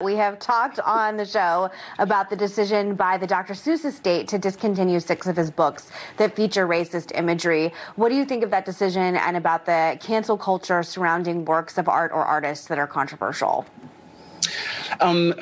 We 0.00 0.16
have 0.16 0.38
talked 0.38 0.80
on 0.80 1.18
the 1.18 1.26
show 1.26 1.70
about 1.98 2.30
the 2.30 2.36
decision 2.36 2.94
by 2.94 3.18
the 3.18 3.26
Dr. 3.26 3.52
Seuss 3.52 3.84
estate 3.84 4.28
to 4.28 4.38
discontinue 4.38 4.98
six 4.98 5.26
of 5.26 5.36
his 5.36 5.50
books 5.50 5.90
that 6.16 6.34
feature 6.34 6.66
racist 6.66 7.14
imagery. 7.14 7.74
What 7.96 8.08
do 8.08 8.14
you 8.14 8.24
think 8.24 8.42
of 8.42 8.50
that 8.50 8.64
decision 8.64 9.14
and 9.16 9.36
about 9.36 9.66
the 9.66 9.98
cancel 10.00 10.38
culture 10.38 10.82
surrounding 10.82 11.44
works 11.44 11.76
of 11.76 11.86
art 11.86 12.12
or 12.12 12.24
artists 12.24 12.66
that 12.68 12.78
are 12.78 12.86
controversial? 12.86 13.66
Um, 15.00 15.34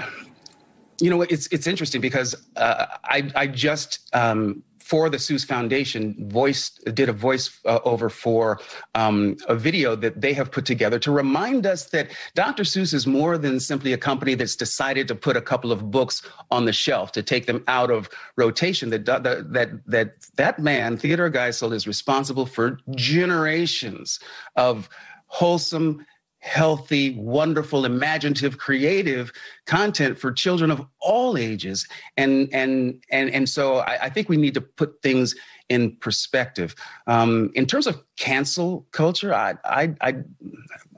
you 1.00 1.11
know, 1.11 1.22
it's 1.22 1.46
it's 1.52 1.68
interesting 1.68 2.00
because 2.00 2.34
uh, 2.56 2.86
I 3.04 3.30
I 3.36 3.46
just 3.46 4.09
um, 4.12 4.64
for 4.89 5.11
the 5.11 5.18
Seuss 5.18 5.45
Foundation 5.45 6.16
voiced 6.30 6.82
did 6.95 7.11
a 7.11 7.12
voice 7.12 7.61
uh, 7.66 7.79
over 7.84 8.09
for 8.09 8.59
um, 8.95 9.37
a 9.46 9.55
video 9.55 9.95
that 9.95 10.23
they 10.23 10.32
have 10.32 10.50
put 10.50 10.64
together 10.64 10.98
to 10.98 11.11
remind 11.11 11.66
us 11.66 11.91
that 11.91 12.11
Dr. 12.34 12.62
Seuss 12.62 12.95
is 12.95 13.06
more 13.06 13.37
than 13.37 13.61
simply 13.61 13.92
a 13.92 13.98
company 13.98 14.34
that's 14.34 14.56
decided 14.56 15.06
to 15.09 15.14
put 15.14 15.37
a 15.37 15.42
couple 15.42 15.73
of 15.73 15.91
books 15.91 16.23
on 16.51 16.64
the 16.64 16.73
shelf 16.73 17.12
to 17.12 17.23
take 17.23 17.45
them 17.45 17.62
out 17.69 17.91
of 17.91 18.09
rotation. 18.37 18.88
That 18.88 19.05
that 19.05 19.52
that 19.52 19.69
that, 19.87 20.09
that 20.37 20.59
man 20.59 20.97
Theodore 20.97 21.30
Geisel 21.30 21.75
is 21.75 21.86
responsible 21.86 22.47
for 22.47 22.80
generations 22.95 24.19
of 24.56 24.89
wholesome 25.27 26.06
healthy, 26.48 27.15
wonderful, 27.16 27.84
imaginative, 27.84 28.56
creative 28.59 29.33
content 29.66 30.19
for 30.19 30.33
children 30.33 30.70
of 30.70 30.84
all 31.01 31.37
ages. 31.37 31.87
And 32.16 32.48
and 32.52 33.02
and 33.11 33.30
and 33.30 33.48
so 33.48 33.79
I, 33.79 34.05
I 34.05 34.09
think 34.09 34.29
we 34.29 34.37
need 34.37 34.55
to 34.55 34.61
put 34.61 35.03
things 35.03 35.34
in 35.69 35.95
perspective. 35.97 36.75
Um, 37.06 37.51
in 37.55 37.66
terms 37.66 37.87
of 37.87 38.03
cancel 38.16 38.87
culture, 38.92 39.34
I, 39.34 39.55
I 39.65 39.95
I 40.01 40.15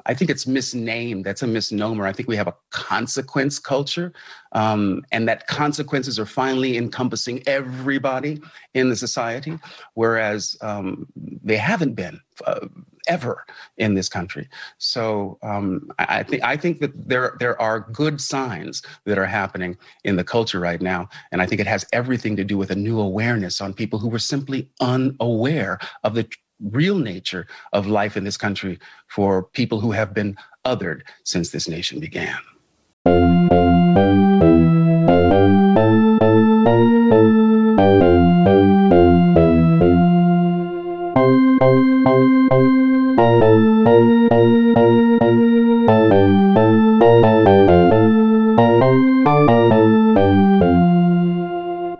I 0.06 0.14
think 0.14 0.30
it's 0.30 0.46
misnamed. 0.46 1.24
That's 1.24 1.42
a 1.42 1.46
misnomer. 1.46 2.06
I 2.06 2.12
think 2.12 2.28
we 2.28 2.36
have 2.36 2.48
a 2.48 2.54
consequence 2.70 3.58
culture, 3.58 4.12
um, 4.52 5.04
and 5.12 5.28
that 5.28 5.46
consequences 5.46 6.18
are 6.18 6.26
finally 6.26 6.76
encompassing 6.76 7.42
everybody 7.46 8.40
in 8.74 8.88
the 8.88 8.96
society, 8.96 9.58
whereas 9.94 10.56
um, 10.60 11.06
they 11.16 11.56
haven't 11.56 11.94
been. 11.94 12.20
Uh, 12.46 12.66
ever 13.08 13.44
in 13.76 13.94
this 13.94 14.08
country. 14.08 14.48
So 14.78 15.38
um, 15.42 15.90
I, 15.98 16.22
think 16.22 16.44
I 16.44 16.56
think 16.56 16.80
that 16.80 16.92
there 17.08 17.36
there 17.40 17.60
are 17.60 17.80
good 17.80 18.20
signs 18.20 18.82
that 19.04 19.18
are 19.18 19.26
happening 19.26 19.76
in 20.04 20.16
the 20.16 20.24
culture 20.24 20.60
right 20.60 20.80
now, 20.80 21.08
and 21.32 21.42
I 21.42 21.46
think 21.46 21.60
it 21.60 21.66
has 21.66 21.84
everything 21.92 22.36
to 22.36 22.44
do 22.44 22.56
with 22.56 22.70
a 22.70 22.76
new 22.76 23.00
awareness 23.00 23.60
on 23.60 23.74
people 23.74 23.98
who 23.98 24.08
were 24.08 24.18
simply 24.18 24.70
unaware 24.80 25.78
of 26.04 26.14
the 26.14 26.28
real 26.60 26.98
nature 26.98 27.46
of 27.72 27.86
life 27.86 28.16
in 28.16 28.24
this 28.24 28.36
country 28.36 28.78
for 29.08 29.42
people 29.42 29.80
who 29.80 29.92
have 29.92 30.14
been 30.14 30.36
othered 30.64 31.02
since 31.24 31.50
this 31.50 31.68
nation 31.68 32.00
began. 32.00 32.36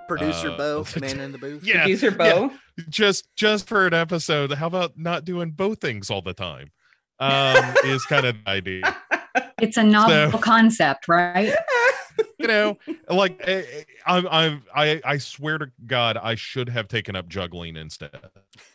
Producer 0.08 0.50
uh, 0.50 0.56
Bo, 0.56 0.84
man 1.00 1.20
in 1.20 1.33
the 1.33 1.39
booth. 1.39 1.64
Yeah, 1.64 1.83
Producer 1.83 2.11
Bo. 2.11 2.24
Yeah. 2.24 2.48
Just 2.89 3.28
just 3.36 3.67
for 3.69 3.86
an 3.86 3.95
episode, 3.95 4.53
how 4.53 4.67
about 4.67 4.98
not 4.98 5.25
doing 5.25 5.50
both 5.50 5.81
things 5.81 6.11
all 6.11 6.23
the 6.23 6.34
time? 6.34 6.70
Um, 7.19 7.75
is 7.84 8.05
kind 8.06 8.27
of 8.27 8.36
the 8.45 8.50
idea. 8.50 8.97
It's 9.61 9.77
a 9.77 9.84
novel 9.84 10.33
so, 10.33 10.39
concept, 10.39 11.06
right? 11.06 11.55
you 12.39 12.47
know, 12.47 12.78
like 13.08 13.41
I, 13.47 13.84
I, 14.06 14.58
I, 14.75 15.01
I 15.05 15.19
swear 15.19 15.58
to 15.58 15.70
God, 15.86 16.17
I 16.17 16.34
should 16.34 16.69
have 16.69 16.89
taken 16.89 17.14
up 17.14 17.29
juggling 17.29 17.77
instead. 17.77 18.19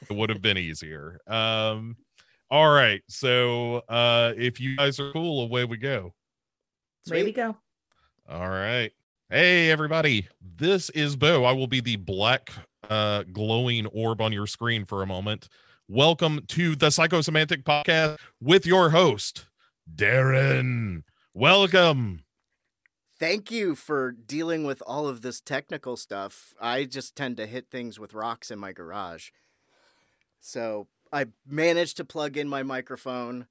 It 0.09 0.15
would 0.15 0.29
have 0.29 0.41
been 0.41 0.57
easier. 0.57 1.19
Um, 1.27 1.97
all 2.51 2.69
right, 2.69 3.01
so 3.09 3.77
uh, 3.89 4.33
if 4.37 4.59
you 4.59 4.77
guys 4.77 4.99
are 4.99 5.11
cool, 5.11 5.43
away 5.43 5.65
we 5.65 5.77
go. 5.77 6.13
Away 7.09 7.23
we 7.23 7.31
go. 7.31 7.57
All 8.29 8.47
right. 8.49 8.91
Hey 9.29 9.71
everybody, 9.71 10.27
this 10.39 10.91
is 10.91 11.15
Bo. 11.15 11.43
I 11.45 11.51
will 11.51 11.67
be 11.67 11.81
the 11.81 11.95
black 11.95 12.51
uh 12.89 13.23
glowing 13.23 13.85
orb 13.87 14.21
on 14.21 14.31
your 14.31 14.47
screen 14.47 14.85
for 14.85 15.01
a 15.01 15.07
moment. 15.07 15.47
Welcome 15.87 16.45
to 16.49 16.75
the 16.75 16.87
Psychosemantic 16.87 17.63
Podcast 17.63 18.17
with 18.41 18.65
your 18.65 18.89
host, 18.89 19.45
Daeron. 19.93 21.03
Welcome. 21.33 22.23
Thank 23.19 23.51
you 23.51 23.75
for 23.75 24.11
dealing 24.11 24.65
with 24.65 24.81
all 24.85 25.07
of 25.07 25.21
this 25.21 25.39
technical 25.39 25.95
stuff. 25.95 26.53
I 26.59 26.85
just 26.85 27.15
tend 27.15 27.37
to 27.37 27.47
hit 27.47 27.69
things 27.69 27.99
with 27.99 28.13
rocks 28.13 28.51
in 28.51 28.59
my 28.59 28.71
garage. 28.71 29.29
So 30.39 30.87
I 31.13 31.27
managed 31.47 31.97
to 31.97 32.05
plug 32.05 32.35
in 32.37 32.49
my 32.49 32.63
microphone 32.63 33.47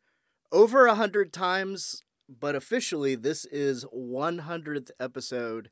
over 0.53 0.87
a 0.87 0.95
hundred 0.95 1.33
times 1.33 2.05
but 2.29 2.55
officially 2.55 3.15
this 3.15 3.45
is 3.47 3.85
100th 3.87 4.91
episode 4.99 5.71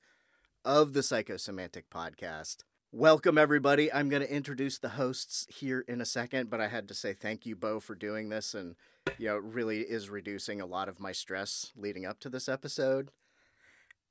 of 0.64 0.92
the 0.92 1.00
Psychosemantic 1.00 1.84
podcast. 1.92 2.58
Welcome 2.94 3.38
everybody. 3.38 3.90
I'm 3.90 4.10
going 4.10 4.20
to 4.20 4.30
introduce 4.30 4.76
the 4.76 4.90
hosts 4.90 5.46
here 5.48 5.82
in 5.88 6.02
a 6.02 6.04
second, 6.04 6.50
but 6.50 6.60
I 6.60 6.68
had 6.68 6.88
to 6.88 6.94
say 6.94 7.14
thank 7.14 7.46
you 7.46 7.56
Bo 7.56 7.80
for 7.80 7.94
doing 7.94 8.28
this 8.28 8.52
and 8.52 8.76
you 9.16 9.28
know, 9.28 9.36
it 9.36 9.42
really 9.42 9.80
is 9.80 10.10
reducing 10.10 10.60
a 10.60 10.66
lot 10.66 10.90
of 10.90 11.00
my 11.00 11.10
stress 11.10 11.72
leading 11.74 12.04
up 12.04 12.20
to 12.20 12.28
this 12.28 12.50
episode. 12.50 13.10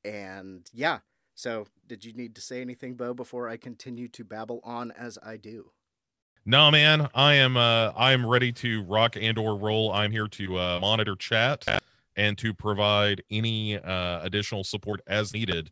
And 0.03 0.67
yeah, 0.73 1.01
so 1.35 1.67
did 1.85 2.03
you 2.03 2.13
need 2.13 2.33
to 2.33 2.41
say 2.41 2.59
anything 2.59 2.95
Bo 2.95 3.13
before 3.13 3.47
I 3.47 3.55
continue 3.55 4.07
to 4.07 4.23
babble 4.23 4.61
on 4.63 4.89
as 4.89 5.19
I 5.21 5.37
do? 5.37 5.69
No, 6.43 6.71
man, 6.71 7.07
I 7.13 7.35
am 7.35 7.57
uh 7.57 7.91
I 7.95 8.13
am 8.13 8.25
ready 8.25 8.51
to 8.53 8.81
rock 8.81 9.15
and 9.15 9.37
or 9.37 9.55
roll. 9.55 9.91
I'm 9.93 10.11
here 10.11 10.27
to 10.27 10.57
uh 10.57 10.79
monitor 10.81 11.15
chat 11.15 11.67
and 12.15 12.35
to 12.39 12.51
provide 12.51 13.21
any 13.29 13.77
uh, 13.77 14.23
additional 14.23 14.63
support 14.63 15.01
as 15.05 15.35
needed 15.35 15.69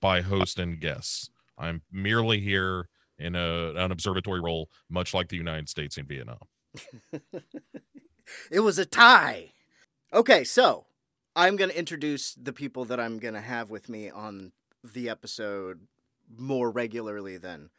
by 0.00 0.22
host 0.22 0.58
and 0.58 0.80
guests. 0.80 1.28
I'm 1.58 1.82
merely 1.92 2.40
here 2.40 2.88
in 3.18 3.34
a, 3.34 3.72
an 3.74 3.90
observatory 3.90 4.40
role, 4.40 4.70
much 4.88 5.12
like 5.12 5.28
the 5.28 5.36
United 5.36 5.68
States 5.68 5.96
in 5.96 6.06
Vietnam. 6.06 6.38
it 8.50 8.60
was 8.60 8.78
a 8.78 8.86
tie. 8.86 9.52
Okay, 10.12 10.44
so 10.44 10.86
I'm 11.34 11.56
going 11.56 11.70
to 11.70 11.78
introduce 11.78 12.34
the 12.34 12.52
people 12.52 12.84
that 12.86 13.00
I'm 13.00 13.18
going 13.18 13.34
to 13.34 13.40
have 13.40 13.70
with 13.70 13.88
me 13.88 14.08
on 14.08 14.52
the 14.84 15.08
episode 15.08 15.80
more 16.36 16.70
regularly 16.70 17.36
than 17.36 17.70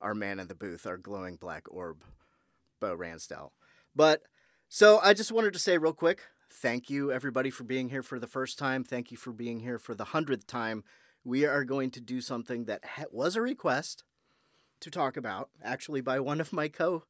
our 0.00 0.14
man 0.14 0.38
in 0.38 0.48
the 0.48 0.54
booth, 0.54 0.86
our 0.86 0.98
glowing 0.98 1.36
black 1.36 1.64
orb, 1.70 2.02
Bo 2.80 2.94
Ransdell. 2.96 3.52
But 3.94 4.22
so 4.68 5.00
I 5.02 5.14
just 5.14 5.32
wanted 5.32 5.54
to 5.54 5.58
say 5.58 5.78
real 5.78 5.94
quick 5.94 6.22
Thank 6.50 6.88
you, 6.88 7.12
everybody, 7.12 7.50
for 7.50 7.64
being 7.64 7.90
here 7.90 8.02
for 8.02 8.18
the 8.18 8.26
first 8.26 8.58
time. 8.58 8.84
Thank 8.84 9.10
you 9.10 9.16
for 9.16 9.32
being 9.32 9.60
here 9.60 9.78
for 9.78 9.94
the 9.94 10.06
hundredth 10.06 10.46
time. 10.46 10.84
We 11.26 11.44
are 11.44 11.64
going 11.64 11.90
to 11.90 12.00
do 12.00 12.20
something 12.20 12.66
that 12.66 12.84
ha- 12.84 13.06
was 13.10 13.34
a 13.34 13.42
request 13.42 14.04
to 14.78 14.92
talk 14.92 15.16
about, 15.16 15.50
actually, 15.60 16.00
by 16.00 16.20
one 16.20 16.40
of 16.40 16.52
my 16.52 16.68
co 16.68 17.02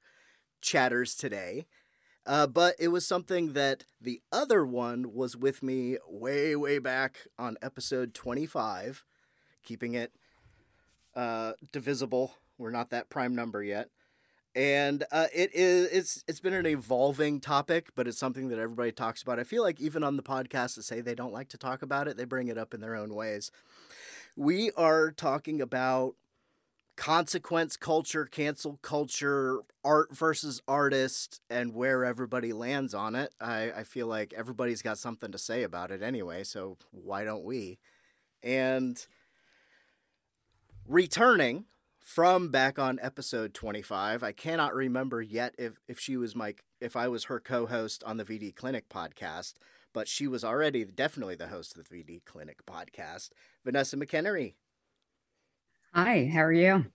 chatters 0.62 1.14
today. 1.14 1.66
Uh, 2.24 2.46
but 2.46 2.76
it 2.78 2.88
was 2.88 3.06
something 3.06 3.52
that 3.52 3.84
the 4.00 4.22
other 4.32 4.64
one 4.64 5.12
was 5.12 5.36
with 5.36 5.62
me 5.62 5.98
way, 6.08 6.56
way 6.56 6.78
back 6.78 7.26
on 7.38 7.58
episode 7.60 8.14
25, 8.14 9.04
keeping 9.62 9.92
it 9.92 10.12
uh, 11.14 11.52
divisible. 11.70 12.36
We're 12.56 12.70
not 12.70 12.88
that 12.88 13.10
prime 13.10 13.34
number 13.34 13.62
yet 13.62 13.90
and 14.56 15.04
uh, 15.12 15.26
it 15.34 15.54
is 15.54 15.86
it's 15.92 16.24
it's 16.26 16.40
been 16.40 16.54
an 16.54 16.66
evolving 16.66 17.40
topic, 17.40 17.90
but 17.94 18.08
it's 18.08 18.18
something 18.18 18.48
that 18.48 18.58
everybody 18.58 18.90
talks 18.90 19.20
about. 19.22 19.38
I 19.38 19.44
feel 19.44 19.62
like 19.62 19.78
even 19.80 20.02
on 20.02 20.16
the 20.16 20.22
podcast 20.22 20.76
that 20.76 20.84
say 20.84 21.02
they 21.02 21.14
don't 21.14 21.32
like 21.32 21.50
to 21.50 21.58
talk 21.58 21.82
about 21.82 22.08
it, 22.08 22.16
they 22.16 22.24
bring 22.24 22.48
it 22.48 22.56
up 22.56 22.72
in 22.72 22.80
their 22.80 22.96
own 22.96 23.14
ways. 23.14 23.50
We 24.34 24.70
are 24.72 25.12
talking 25.12 25.60
about 25.60 26.14
consequence 26.96 27.76
culture, 27.76 28.24
cancel 28.24 28.78
culture, 28.80 29.60
art 29.84 30.16
versus 30.16 30.62
artist, 30.66 31.42
and 31.50 31.74
where 31.74 32.02
everybody 32.02 32.54
lands 32.54 32.94
on 32.94 33.14
it. 33.14 33.34
I, 33.38 33.70
I 33.76 33.84
feel 33.84 34.06
like 34.06 34.32
everybody's 34.34 34.80
got 34.80 34.96
something 34.96 35.30
to 35.32 35.38
say 35.38 35.64
about 35.64 35.90
it 35.90 36.02
anyway, 36.02 36.44
so 36.44 36.78
why 36.92 37.24
don't 37.24 37.44
we? 37.44 37.78
And 38.42 39.06
returning 40.88 41.66
from 42.06 42.50
back 42.50 42.78
on 42.78 43.00
episode 43.02 43.52
25. 43.52 44.22
I 44.22 44.30
cannot 44.30 44.76
remember 44.76 45.20
yet 45.20 45.56
if, 45.58 45.80
if 45.88 45.98
she 45.98 46.16
was 46.16 46.36
my 46.36 46.54
if 46.80 46.94
I 46.94 47.08
was 47.08 47.24
her 47.24 47.40
co-host 47.40 48.04
on 48.04 48.16
the 48.16 48.24
VD 48.24 48.54
Clinic 48.54 48.88
podcast, 48.88 49.54
but 49.92 50.06
she 50.06 50.28
was 50.28 50.44
already 50.44 50.84
definitely 50.84 51.34
the 51.34 51.48
host 51.48 51.76
of 51.76 51.88
the 51.88 51.96
VD 51.96 52.24
Clinic 52.24 52.64
podcast. 52.64 53.30
Vanessa 53.64 53.96
McEnery. 53.96 54.54
Hi, 55.94 56.30
how 56.32 56.42
are 56.44 56.52
you? 56.52 56.86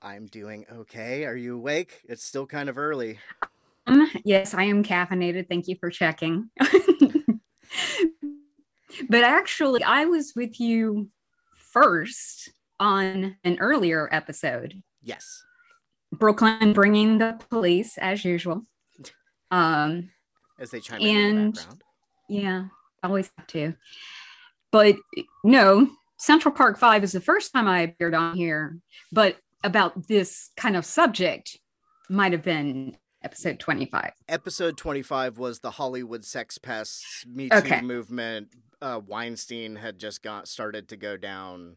I'm 0.00 0.26
doing 0.26 0.64
okay. 0.72 1.24
Are 1.24 1.34
you 1.34 1.56
awake? 1.56 2.02
It's 2.08 2.24
still 2.24 2.46
kind 2.46 2.68
of 2.68 2.78
early. 2.78 3.18
Um, 3.88 4.08
yes, 4.24 4.54
I 4.54 4.62
am 4.64 4.84
caffeinated. 4.84 5.48
Thank 5.48 5.66
you 5.66 5.74
for 5.80 5.90
checking. 5.90 6.50
but 9.08 9.24
actually, 9.24 9.82
I 9.82 10.04
was 10.04 10.34
with 10.36 10.60
you 10.60 11.08
first 11.56 12.52
on 12.80 13.36
an 13.44 13.58
earlier 13.60 14.08
episode. 14.12 14.82
Yes. 15.02 15.42
Brooklyn 16.12 16.72
bringing 16.72 17.18
the 17.18 17.38
police 17.50 17.98
as 17.98 18.24
usual. 18.24 18.62
Um, 19.50 20.10
As 20.58 20.70
they 20.70 20.80
chime 20.80 21.00
in, 21.00 21.06
in 21.08 21.34
the 21.36 21.42
And- 21.42 21.54
background. 21.54 21.82
yeah, 22.28 22.64
always 23.02 23.30
have 23.36 23.46
to. 23.48 23.74
But 24.72 24.96
no, 25.44 25.88
Central 26.18 26.54
Park 26.54 26.78
Five 26.78 27.04
is 27.04 27.12
the 27.12 27.20
first 27.20 27.52
time 27.52 27.68
I 27.68 27.80
appeared 27.80 28.14
on 28.14 28.36
here, 28.36 28.78
but 29.12 29.36
about 29.64 30.08
this 30.08 30.50
kind 30.56 30.76
of 30.76 30.84
subject 30.84 31.58
might 32.08 32.32
have 32.32 32.42
been 32.42 32.96
episode 33.22 33.58
25. 33.58 34.12
Episode 34.28 34.76
25 34.76 35.38
was 35.38 35.60
the 35.60 35.72
Hollywood 35.72 36.24
sex 36.24 36.58
pests 36.58 37.24
Me 37.26 37.48
Too 37.48 37.56
Okay. 37.58 37.80
movement. 37.80 38.48
Uh, 38.80 39.00
Weinstein 39.04 39.76
had 39.76 39.98
just 39.98 40.22
got 40.22 40.46
started 40.48 40.88
to 40.88 40.96
go 40.96 41.16
down 41.16 41.76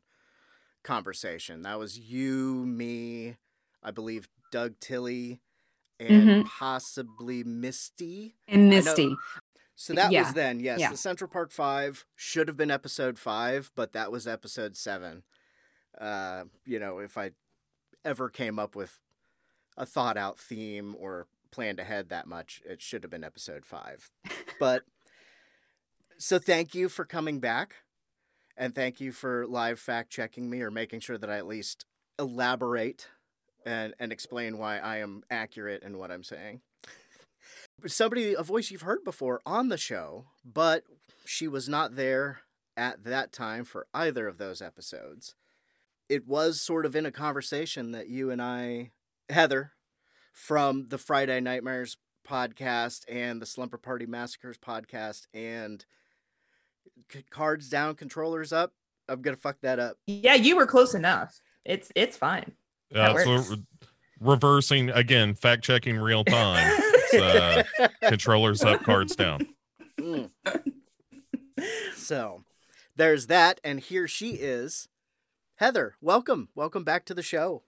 conversation. 0.83 1.61
That 1.63 1.79
was 1.79 1.97
you, 1.99 2.65
me, 2.65 3.37
I 3.83 3.91
believe 3.91 4.27
Doug 4.51 4.79
Tilley, 4.79 5.41
and 5.99 6.43
Mhm. 6.43 6.45
possibly 6.45 7.43
Misty. 7.43 8.35
And 8.47 8.69
Misty. 8.69 9.15
So 9.75 9.93
that 9.93 10.11
Yeah, 10.11 10.23
was 10.23 10.33
then, 10.33 10.59
yes. 10.59 10.79
yeah. 10.79 10.91
The 10.91 10.97
Central 10.97 11.29
Park 11.29 11.51
Five 11.51 12.05
should 12.15 12.47
have 12.47 12.57
been 12.57 12.71
episode 12.71 13.17
five, 13.17 13.71
but 13.75 13.93
that 13.93 14.11
was 14.11 14.27
episode 14.27 14.75
seven. 14.75 15.23
Uh, 15.97 16.45
you 16.65 16.79
know, 16.79 16.99
if 16.99 17.17
I 17.17 17.31
ever 18.05 18.29
came 18.29 18.59
up 18.59 18.75
with 18.75 18.99
a 19.77 19.85
thought 19.85 20.17
out 20.17 20.37
theme 20.39 20.95
or 20.97 21.27
planned 21.51 21.79
ahead 21.79 22.09
that 22.09 22.27
much, 22.27 22.61
it 22.65 22.81
should 22.81 23.03
have 23.03 23.09
been 23.09 23.23
episode 23.23 23.65
five. 23.65 24.09
But 24.59 24.83
so 26.17 26.39
thank 26.39 26.73
you 26.75 26.89
for 26.89 27.05
coming 27.05 27.39
back. 27.39 27.75
And 28.59 28.75
thank 28.75 28.99
you 28.99 29.11
for 29.11 29.47
live 29.47 29.79
fact 29.79 30.11
checking 30.11 30.49
me 30.49 30.61
or 30.61 30.69
making 30.69 30.99
sure 30.99 31.17
that 31.17 31.29
I 31.29 31.37
at 31.37 31.47
least 31.47 31.85
elaborate 32.19 33.07
and, 33.65 33.95
and 33.99 34.11
explain 34.11 34.59
why 34.59 34.77
I 34.77 34.97
am 34.97 35.23
accurate 35.31 35.81
in 35.81 35.97
what 35.97 36.11
I'm 36.11 36.23
saying 36.23 36.61
somebody 37.87 38.33
a 38.33 38.43
voice 38.43 38.71
you've 38.71 38.81
heard 38.81 39.03
before 39.03 39.41
on 39.45 39.69
the 39.69 39.77
show, 39.77 40.25
but 40.43 40.83
she 41.25 41.47
was 41.47 41.69
not 41.69 41.95
there 41.95 42.41
at 42.75 43.03
that 43.03 43.31
time 43.31 43.63
for 43.63 43.87
either 43.93 44.27
of 44.27 44.37
those 44.37 44.61
episodes. 44.61 45.35
It 46.07 46.27
was 46.27 46.61
sort 46.61 46.85
of 46.85 46.95
in 46.95 47.05
a 47.05 47.11
conversation 47.11 47.91
that 47.91 48.09
you 48.09 48.31
and 48.31 48.41
I, 48.41 48.91
Heather, 49.29 49.73
from 50.33 50.87
the 50.87 50.97
Friday 50.97 51.39
Nightmares 51.39 51.97
podcast 52.27 53.03
and 53.07 53.41
the 53.41 53.45
Slumber 53.45 53.77
Party 53.77 54.05
Massacres 54.05 54.57
podcast 54.57 55.27
and 55.33 55.85
C- 57.11 57.25
Cards 57.29 57.69
Down, 57.69 57.95
Controllers 57.95 58.53
Up. 58.53 58.73
I'm 59.07 59.21
gonna 59.21 59.37
fuck 59.37 59.57
that 59.61 59.79
up. 59.79 59.97
Yeah, 60.07 60.35
you 60.35 60.55
were 60.55 60.67
close 60.67 60.93
enough. 60.93 61.39
It's 61.65 61.91
it's 61.95 62.17
fine. 62.17 62.51
Uh, 62.93 63.17
so 63.17 63.35
re- 63.35 63.63
reversing 64.19 64.89
again, 64.91 65.33
fact 65.33 65.63
checking 65.63 65.97
real 65.97 66.23
time. 66.23 66.79
Uh, 67.19 67.63
controllers 68.03 68.63
up, 68.63 68.83
cards 68.83 69.15
down. 69.15 69.47
Mm. 69.99 70.29
So 71.95 72.43
there's 72.95 73.27
that, 73.27 73.59
and 73.63 73.79
here 73.79 74.07
she 74.07 74.31
is. 74.31 74.87
Heather, 75.57 75.95
welcome. 76.01 76.49
Welcome 76.55 76.83
back 76.83 77.05
to 77.05 77.13
the 77.13 77.21
show. 77.21 77.63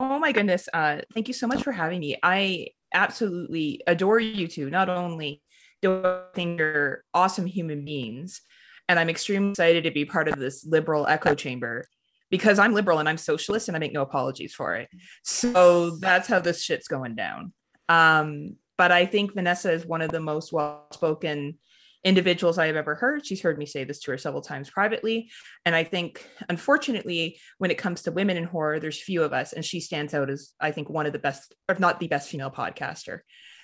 Oh 0.00 0.18
my 0.18 0.32
goodness. 0.32 0.68
Uh, 0.74 1.02
thank 1.14 1.28
you 1.28 1.34
so 1.34 1.46
much 1.46 1.62
for 1.62 1.72
having 1.72 2.00
me. 2.00 2.18
I 2.22 2.68
absolutely 2.92 3.80
adore 3.86 4.20
you 4.20 4.48
two. 4.48 4.68
Not 4.68 4.88
only 4.88 5.42
do 5.80 6.04
I 6.04 6.22
think 6.34 6.58
you're 6.58 7.04
awesome 7.14 7.46
human 7.46 7.84
beings, 7.84 8.42
and 8.88 8.98
I'm 8.98 9.08
extremely 9.08 9.50
excited 9.50 9.84
to 9.84 9.90
be 9.90 10.04
part 10.04 10.28
of 10.28 10.38
this 10.38 10.64
liberal 10.64 11.06
echo 11.06 11.34
chamber 11.34 11.84
because 12.30 12.58
I'm 12.58 12.74
liberal 12.74 12.98
and 12.98 13.08
I'm 13.08 13.18
socialist 13.18 13.68
and 13.68 13.76
I 13.76 13.80
make 13.80 13.92
no 13.92 14.02
apologies 14.02 14.54
for 14.54 14.74
it. 14.74 14.88
So 15.22 15.96
that's 15.96 16.28
how 16.28 16.40
this 16.40 16.62
shit's 16.62 16.88
going 16.88 17.14
down. 17.14 17.52
Um, 17.88 18.56
but 18.78 18.92
I 18.92 19.06
think 19.06 19.34
Vanessa 19.34 19.72
is 19.72 19.86
one 19.86 20.02
of 20.02 20.10
the 20.10 20.20
most 20.20 20.52
well 20.52 20.86
spoken 20.92 21.58
individuals 22.04 22.56
I 22.56 22.66
have 22.66 22.76
ever 22.76 22.94
heard. 22.94 23.26
She's 23.26 23.42
heard 23.42 23.58
me 23.58 23.66
say 23.66 23.82
this 23.82 23.98
to 24.00 24.12
her 24.12 24.18
several 24.18 24.42
times 24.42 24.70
privately. 24.70 25.28
And 25.64 25.74
I 25.74 25.82
think, 25.82 26.24
unfortunately, 26.48 27.40
when 27.58 27.70
it 27.70 27.78
comes 27.78 28.02
to 28.02 28.12
women 28.12 28.36
in 28.36 28.44
horror, 28.44 28.78
there's 28.78 29.02
few 29.02 29.24
of 29.24 29.32
us, 29.32 29.52
and 29.52 29.64
she 29.64 29.80
stands 29.80 30.14
out 30.14 30.30
as 30.30 30.52
I 30.60 30.70
think 30.70 30.88
one 30.88 31.06
of 31.06 31.12
the 31.12 31.18
best, 31.18 31.54
if 31.68 31.80
not 31.80 31.98
the 31.98 32.06
best, 32.06 32.28
female 32.28 32.50
podcaster. 32.50 33.20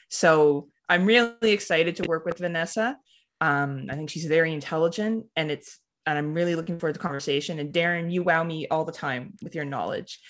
So 0.08 0.69
I'm 0.88 1.04
really 1.04 1.52
excited 1.52 1.96
to 1.96 2.08
work 2.08 2.24
with 2.26 2.38
Vanessa. 2.38 2.96
Um, 3.43 3.89
I 3.91 3.97
think 3.97 4.09
she's 4.09 4.27
very 4.27 4.53
intelligent, 4.53 5.27
and 5.35 5.50
it's 5.50 5.81
and 6.06 6.17
I'm 6.17 6.33
really 6.33 6.55
looking 6.55 6.79
forward 6.79 6.94
to 6.94 6.99
the 6.99 7.03
conversation. 7.03 7.59
And 7.59 7.73
Daeron, 7.73 8.12
you 8.12 8.23
wow 8.23 8.44
me 8.44 8.69
all 8.69 8.85
the 8.85 8.93
time 8.93 9.35
with 9.43 9.55
your 9.55 9.65
knowledge. 9.65 10.21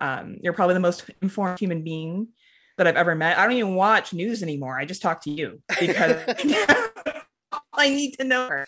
Um, 0.00 0.38
you're 0.42 0.54
probably 0.54 0.74
the 0.74 0.80
most 0.80 1.04
informed 1.20 1.58
human 1.58 1.84
being 1.84 2.28
that 2.78 2.86
I've 2.86 2.96
ever 2.96 3.14
met. 3.14 3.38
I 3.38 3.44
don't 3.44 3.56
even 3.56 3.74
watch 3.74 4.14
news 4.14 4.42
anymore. 4.42 4.78
I 4.78 4.86
just 4.86 5.02
talk 5.02 5.22
to 5.22 5.30
you 5.30 5.62
because 5.78 6.16
I 7.74 7.90
need 7.90 8.14
to 8.18 8.24
know 8.24 8.48
her. 8.48 8.66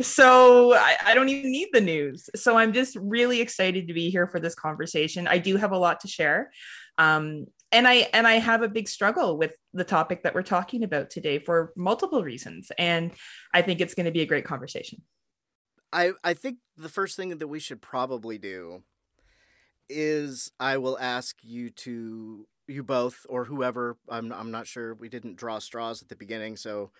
So 0.00 0.74
I, 0.74 0.96
I 1.04 1.14
don't 1.14 1.28
even 1.28 1.52
need 1.52 1.68
the 1.72 1.80
news. 1.80 2.28
So 2.34 2.56
I'm 2.56 2.72
just 2.72 2.96
really 2.96 3.40
excited 3.40 3.86
to 3.88 3.94
be 3.94 4.10
here 4.10 4.26
for 4.26 4.40
this 4.40 4.54
conversation. 4.54 5.28
I 5.28 5.38
do 5.38 5.56
have 5.56 5.72
a 5.72 5.78
lot 5.78 6.00
to 6.00 6.08
share. 6.08 6.50
Um, 6.98 7.46
and 7.74 7.88
I 7.88 8.08
and 8.12 8.26
I 8.26 8.34
have 8.34 8.62
a 8.62 8.68
big 8.68 8.88
struggle 8.88 9.36
with 9.36 9.56
the 9.72 9.84
topic 9.84 10.22
that 10.22 10.34
we're 10.34 10.42
talking 10.42 10.84
about 10.84 11.10
today 11.10 11.40
for 11.40 11.72
multiple 11.76 12.22
reasons. 12.22 12.70
And 12.78 13.10
I 13.52 13.62
think 13.62 13.80
it's 13.80 13.94
going 13.94 14.06
to 14.06 14.12
be 14.12 14.22
a 14.22 14.26
great 14.26 14.44
conversation. 14.44 15.02
I 15.92 16.12
I 16.22 16.34
think 16.34 16.58
the 16.76 16.88
first 16.88 17.16
thing 17.16 17.36
that 17.36 17.48
we 17.48 17.58
should 17.58 17.82
probably 17.82 18.38
do 18.38 18.84
is 19.88 20.52
I 20.60 20.78
will 20.78 20.96
ask 20.98 21.36
you 21.42 21.68
to 21.70 22.46
you 22.68 22.82
both 22.82 23.26
or 23.28 23.46
whoever 23.46 23.98
I'm 24.08 24.32
I'm 24.32 24.52
not 24.52 24.68
sure 24.68 24.94
we 24.94 25.08
didn't 25.08 25.36
draw 25.36 25.58
straws 25.58 26.00
at 26.00 26.08
the 26.08 26.16
beginning 26.16 26.56
so 26.56 26.92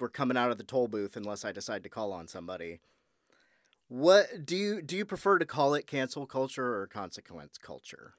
we're 0.00 0.08
coming 0.08 0.36
out 0.36 0.50
of 0.50 0.58
the 0.58 0.64
toll 0.64 0.88
booth 0.88 1.16
unless 1.16 1.44
I 1.44 1.50
decide 1.50 1.82
to 1.82 1.88
call 1.88 2.12
on 2.12 2.28
somebody. 2.28 2.80
What 3.88 4.46
do 4.46 4.56
you 4.56 4.80
do 4.80 4.96
you 4.96 5.04
prefer 5.04 5.38
to 5.38 5.44
call 5.44 5.74
it 5.74 5.88
cancel 5.88 6.24
culture 6.24 6.76
or 6.76 6.86
consequence 6.86 7.58
culture 7.58 8.14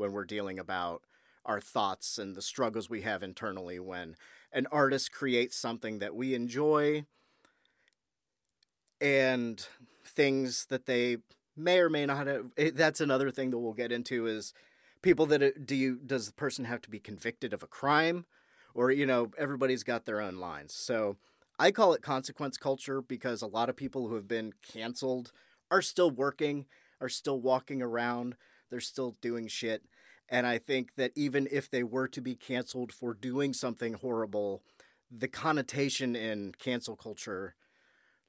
when 0.00 0.12
we're 0.12 0.24
dealing 0.24 0.58
about 0.58 1.02
our 1.44 1.60
thoughts 1.60 2.18
and 2.18 2.34
the 2.34 2.42
struggles 2.42 2.90
we 2.90 3.02
have 3.02 3.22
internally 3.22 3.78
when 3.78 4.16
an 4.52 4.66
artist 4.72 5.12
creates 5.12 5.56
something 5.56 5.98
that 6.00 6.14
we 6.14 6.34
enjoy 6.34 7.04
and 9.00 9.66
things 10.04 10.66
that 10.66 10.86
they 10.86 11.18
may 11.56 11.78
or 11.78 11.88
may 11.88 12.06
not 12.06 12.26
have 12.26 12.46
eh, 12.56 12.70
that's 12.74 13.00
another 13.00 13.30
thing 13.30 13.50
that 13.50 13.58
we'll 13.58 13.72
get 13.72 13.92
into 13.92 14.26
is 14.26 14.52
people 15.02 15.26
that 15.26 15.66
do 15.66 15.76
you 15.76 15.96
does 16.04 16.26
the 16.26 16.32
person 16.32 16.64
have 16.64 16.80
to 16.82 16.90
be 16.90 16.98
convicted 16.98 17.52
of 17.52 17.62
a 17.62 17.66
crime? 17.66 18.26
Or 18.74 18.90
you 18.90 19.06
know 19.06 19.30
everybody's 19.38 19.82
got 19.82 20.04
their 20.04 20.20
own 20.20 20.36
lines. 20.36 20.74
So 20.74 21.16
i 21.58 21.70
call 21.70 21.92
it 21.92 22.02
consequence 22.02 22.56
culture 22.56 23.02
because 23.02 23.42
a 23.42 23.46
lot 23.46 23.68
of 23.68 23.76
people 23.76 24.08
who 24.08 24.14
have 24.14 24.26
been 24.26 24.52
canceled 24.62 25.32
are 25.70 25.82
still 25.82 26.10
working 26.10 26.66
are 27.00 27.08
still 27.08 27.38
walking 27.40 27.82
around 27.82 28.34
they're 28.70 28.80
still 28.80 29.16
doing 29.20 29.46
shit 29.46 29.82
and 30.30 30.46
i 30.46 30.58
think 30.58 30.94
that 30.96 31.12
even 31.14 31.48
if 31.50 31.70
they 31.70 31.82
were 31.82 32.08
to 32.08 32.20
be 32.20 32.34
canceled 32.34 32.92
for 32.92 33.14
doing 33.14 33.52
something 33.52 33.94
horrible 33.94 34.62
the 35.10 35.28
connotation 35.28 36.14
in 36.14 36.54
cancel 36.58 36.96
culture 36.96 37.54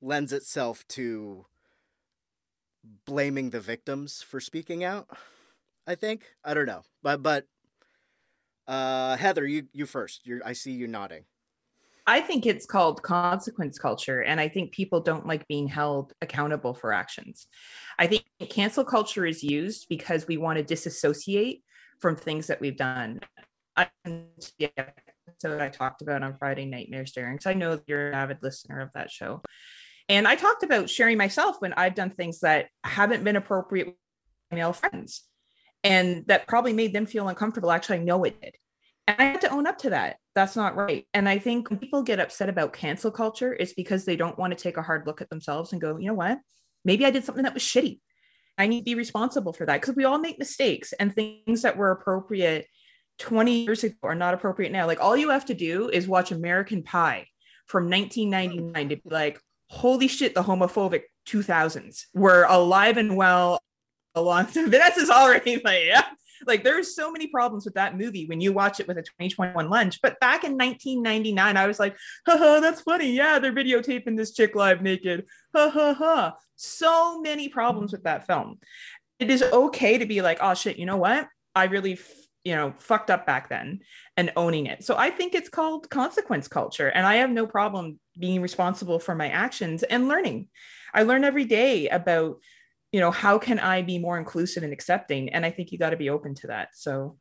lends 0.02 0.34
itself 0.34 0.88
to 0.88 1.46
blaming 3.06 3.50
the 3.52 3.60
victims 3.60 4.22
for 4.22 4.40
speaking 4.40 4.84
out. 4.84 5.08
I 5.88 5.96
think 5.96 6.24
I 6.44 6.54
don't 6.54 6.66
know, 6.66 6.84
but 7.04 7.22
but 7.24 7.46
uh, 8.68 9.18
Heather, 9.18 9.46
you 9.46 9.68
you 9.74 9.86
first. 9.86 10.26
You 10.26 10.42
I 10.46 10.54
see 10.54 10.72
you 10.72 10.88
nodding. 10.88 11.26
I 12.08 12.20
think 12.20 12.46
it's 12.46 12.66
called 12.66 13.04
consequence 13.04 13.78
culture. 13.78 14.22
And 14.22 14.40
I 14.40 14.48
think 14.48 14.72
people 14.72 15.00
don't 15.00 15.28
like 15.28 15.48
being 15.48 15.68
held 15.68 16.14
accountable 16.22 16.74
for 16.74 16.92
actions. 16.92 17.46
I 18.00 18.08
think 18.08 18.26
cancel 18.50 18.84
culture 18.84 19.26
is 19.26 19.44
used 19.44 19.88
because 19.88 20.28
we 20.28 20.38
want 20.38 20.58
to 20.58 20.64
disassociate 20.64 21.64
from 22.02 22.16
things 22.16 22.48
that 22.48 22.60
we've 22.60 22.78
done. 22.78 23.22
I, 23.78 23.88
so 25.38 25.60
I 25.60 25.70
talked 25.70 26.02
about 26.02 26.24
on 26.24 26.36
Friday 26.38 26.66
Nightmares 26.66 27.14
Daeron, 27.14 27.34
because 27.34 27.48
I 27.48 27.54
know 27.54 27.80
you're 27.88 28.10
an 28.10 28.16
avid 28.16 28.40
listener 28.42 28.82
of 28.82 28.90
that 28.94 29.10
show. 29.10 29.42
And 30.10 30.28
I 30.28 30.36
talked 30.36 30.64
about 30.64 30.90
sharing 30.90 31.18
myself 31.18 31.58
when 31.60 31.74
I've 31.74 31.96
done 31.96 32.10
things 32.10 32.42
that 32.42 32.68
haven't 32.84 33.24
been 33.24 33.38
appropriate 33.38 33.88
with 33.88 33.96
my 34.52 34.58
male 34.58 34.74
friends 34.74 35.24
and 35.84 36.26
that 36.28 36.48
probably 36.48 36.74
made 36.74 36.94
them 36.94 37.06
feel 37.06 37.30
uncomfortable. 37.30 37.72
Actually, 37.72 38.00
I 38.00 38.04
know 38.04 38.24
it 38.26 38.42
did. 38.42 38.56
And 39.08 39.18
I 39.20 39.24
had 39.24 39.42
to 39.42 39.52
own 39.52 39.68
up 39.68 39.78
to 39.80 39.92
that. 39.92 40.18
That's 40.36 40.56
not 40.56 40.76
right. 40.76 41.08
And 41.14 41.30
I 41.30 41.40
think 41.40 41.70
when 41.70 41.80
people 41.80 42.04
get 42.04 42.20
upset 42.20 42.50
about 42.50 42.74
cancel 42.74 43.10
culture, 43.10 43.54
it's 43.54 43.74
because 43.74 44.06
they 44.06 44.16
don't 44.16 44.38
want 44.38 44.56
to 44.56 44.62
take 44.62 44.78
a 44.78 44.82
hard 44.82 45.08
look 45.08 45.22
at 45.22 45.30
themselves 45.30 45.72
and 45.72 45.82
go, 45.82 45.98
you 45.98 46.08
know 46.08 46.14
what? 46.14 46.40
Maybe 46.84 47.06
I 47.06 47.12
did 47.12 47.24
something 47.24 47.44
that 47.44 47.54
was 47.54 47.64
shitty. 47.64 48.00
I 48.58 48.68
need 48.68 48.82
to 48.82 48.86
be 48.86 48.96
responsible 48.96 49.54
for 49.54 49.66
that 49.66 49.82
because 49.82 49.96
we 49.96 50.04
all 50.04 50.20
make 50.20 50.40
mistakes 50.40 50.94
and 50.94 51.14
things 51.14 51.62
that 51.64 51.78
were 51.78 51.92
appropriate 51.92 52.68
20 53.20 53.64
years 53.64 53.84
ago 53.84 53.96
are 54.04 54.16
not 54.16 54.34
appropriate 54.34 54.72
now. 54.72 54.88
Like 54.88 55.00
all 55.00 55.16
you 55.16 55.30
have 55.30 55.46
to 55.46 55.54
do 55.54 55.90
is 55.90 56.08
watch 56.08 56.32
American 56.32 56.84
Pie 56.84 57.28
from 57.68 57.90
1999 57.90 58.90
to 58.90 58.96
be 58.96 59.02
like, 59.06 59.40
holy 59.70 60.08
shit, 60.08 60.36
the 60.36 60.44
homophobic 60.44 61.04
2000s 61.28 62.06
were 62.14 62.46
alive 62.50 62.98
and 62.98 63.16
well 63.16 63.60
along. 64.16 64.46
Vanessa's 64.48 65.10
already 65.10 65.62
like, 65.64 65.86
yeah. 65.86 66.06
Like 66.46 66.64
there's 66.64 66.96
so 66.96 67.12
many 67.12 67.28
problems 67.28 67.66
with 67.66 67.76
that 67.76 67.98
movie 67.98 68.26
when 68.26 68.42
you 68.42 68.54
watch 68.54 68.80
it 68.80 68.88
with 68.88 68.98
a 68.98 69.02
2021 69.02 69.70
lens. 69.70 70.00
But 70.02 70.20
back 70.20 70.44
in 70.44 70.58
1999, 70.58 71.58
I 71.58 71.68
was 71.68 71.80
like, 71.80 71.96
haha, 72.28 72.60
that's 72.60 72.82
funny. 72.82 73.12
Yeah, 73.12 73.40
they're 73.40 73.54
videotaping 73.54 74.18
this 74.18 74.34
chick 74.34 74.56
live 74.56 74.82
naked. 74.82 75.26
Ha 75.56 75.70
ha 75.70 75.94
ha. 75.94 76.36
So 76.56 77.22
many 77.22 77.50
problems 77.50 77.92
with 77.92 78.04
that 78.04 78.28
film. 78.28 78.60
It 79.20 79.30
is 79.30 79.44
okay 79.44 79.98
to 79.98 80.06
be 80.06 80.22
like, 80.22 80.40
oh 80.42 80.54
shit, 80.54 80.78
you 80.78 80.86
know 80.86 80.98
what? 80.98 81.28
I 81.56 81.66
really 81.66 82.00
you 82.44 82.56
know 82.56 82.74
fucked 82.80 83.10
up 83.10 83.26
back 83.26 83.50
then 83.50 83.80
and 84.18 84.32
owning 84.36 84.66
it 84.66 84.84
so 84.84 84.98
i 84.98 85.10
think 85.10 85.36
it's 85.36 85.50
called 85.50 85.90
consequence 85.90 86.48
culture 86.48 86.88
and 86.88 87.06
i 87.06 87.16
have 87.16 87.30
no 87.30 87.46
problem 87.46 88.00
being 88.18 88.42
responsible 88.42 89.00
for 89.00 89.14
my 89.14 89.30
actions 89.30 89.84
and 89.84 90.08
learning 90.08 90.48
i 90.94 91.04
learn 91.04 91.24
every 91.24 91.46
day 91.46 91.88
about 91.90 92.38
you 92.92 93.00
know 93.00 93.12
how 93.12 93.38
can 93.38 93.60
i 93.60 93.82
be 93.82 93.98
more 93.98 94.18
inclusive 94.18 94.64
and 94.64 94.74
accepting 94.74 95.30
and 95.30 95.46
i 95.46 95.52
think 95.52 95.72
you 95.72 95.78
got 95.78 95.92
to 95.92 95.98
be 95.98 96.10
open 96.10 96.36
to 96.36 96.48
that 96.48 96.70
so 96.74 97.18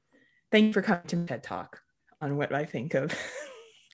thank 0.51 0.67
you 0.67 0.73
for 0.73 0.83
coming 0.83 1.03
to 1.07 1.25
ted 1.27 1.43
talk 1.43 1.81
on 2.21 2.37
what 2.37 2.53
i 2.55 2.65
think 2.65 2.95
of 2.95 3.15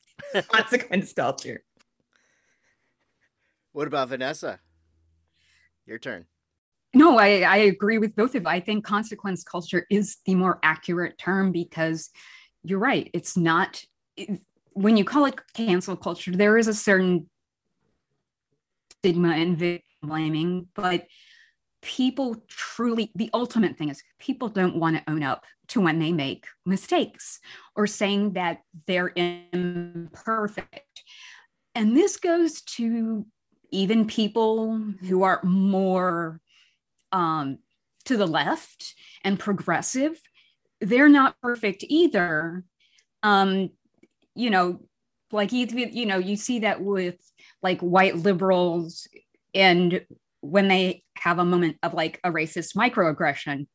consequence 0.48 1.12
culture 1.12 1.62
what 3.72 3.86
about 3.86 4.08
vanessa 4.08 4.58
your 5.86 5.98
turn 5.98 6.26
no, 6.96 7.18
I, 7.18 7.40
I 7.40 7.56
agree 7.58 7.98
with 7.98 8.16
both 8.16 8.34
of 8.34 8.44
you. 8.44 8.48
I 8.48 8.60
think 8.60 8.82
consequence 8.82 9.44
culture 9.44 9.86
is 9.90 10.16
the 10.24 10.34
more 10.34 10.58
accurate 10.62 11.18
term 11.18 11.52
because 11.52 12.08
you're 12.62 12.78
right. 12.78 13.10
It's 13.12 13.36
not, 13.36 13.84
it, 14.16 14.40
when 14.72 14.96
you 14.96 15.04
call 15.04 15.26
it 15.26 15.38
cancel 15.52 15.94
culture, 15.94 16.30
there 16.30 16.56
is 16.56 16.68
a 16.68 16.74
certain 16.74 17.28
stigma 18.92 19.32
and 19.32 19.58
victim 19.58 19.82
blaming, 20.02 20.68
but 20.74 21.06
people 21.86 22.36
truly, 22.48 23.12
the 23.14 23.30
ultimate 23.32 23.78
thing 23.78 23.88
is 23.88 24.02
people 24.18 24.48
don't 24.48 24.74
want 24.74 24.96
to 24.96 25.10
own 25.10 25.22
up 25.22 25.44
to 25.68 25.80
when 25.80 26.00
they 26.00 26.12
make 26.12 26.46
mistakes 26.64 27.38
or 27.76 27.86
saying 27.86 28.32
that 28.32 28.62
they're 28.88 29.12
imperfect. 29.14 31.04
And 31.76 31.96
this 31.96 32.16
goes 32.16 32.60
to 32.62 33.24
even 33.70 34.06
people 34.06 34.82
who 35.08 35.22
are 35.22 35.40
more 35.44 36.40
um, 37.12 37.58
to 38.06 38.16
the 38.16 38.26
left 38.26 38.94
and 39.22 39.38
progressive, 39.38 40.20
they're 40.80 41.08
not 41.08 41.40
perfect 41.40 41.84
either. 41.88 42.64
Um, 43.22 43.70
you 44.34 44.50
know, 44.50 44.80
like 45.30 45.52
you, 45.52 46.06
know, 46.06 46.18
you 46.18 46.36
see 46.36 46.60
that 46.60 46.80
with 46.80 47.16
like 47.62 47.80
white 47.80 48.16
liberals, 48.16 49.08
and 49.54 50.04
when 50.50 50.68
they 50.68 51.02
have 51.18 51.38
a 51.38 51.44
moment 51.44 51.76
of 51.82 51.94
like 51.94 52.20
a 52.24 52.30
racist 52.30 52.76
microaggression, 52.76 53.66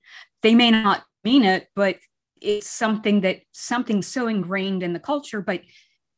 they 0.42 0.56
may 0.56 0.72
not 0.72 1.04
mean 1.24 1.44
it, 1.44 1.68
but 1.76 1.98
it's 2.42 2.70
something 2.70 3.22
that 3.22 3.42
something 3.52 4.02
so 4.02 4.28
ingrained 4.28 4.84
in 4.84 4.94
the 4.94 5.00
culture, 5.00 5.42
but 5.42 5.62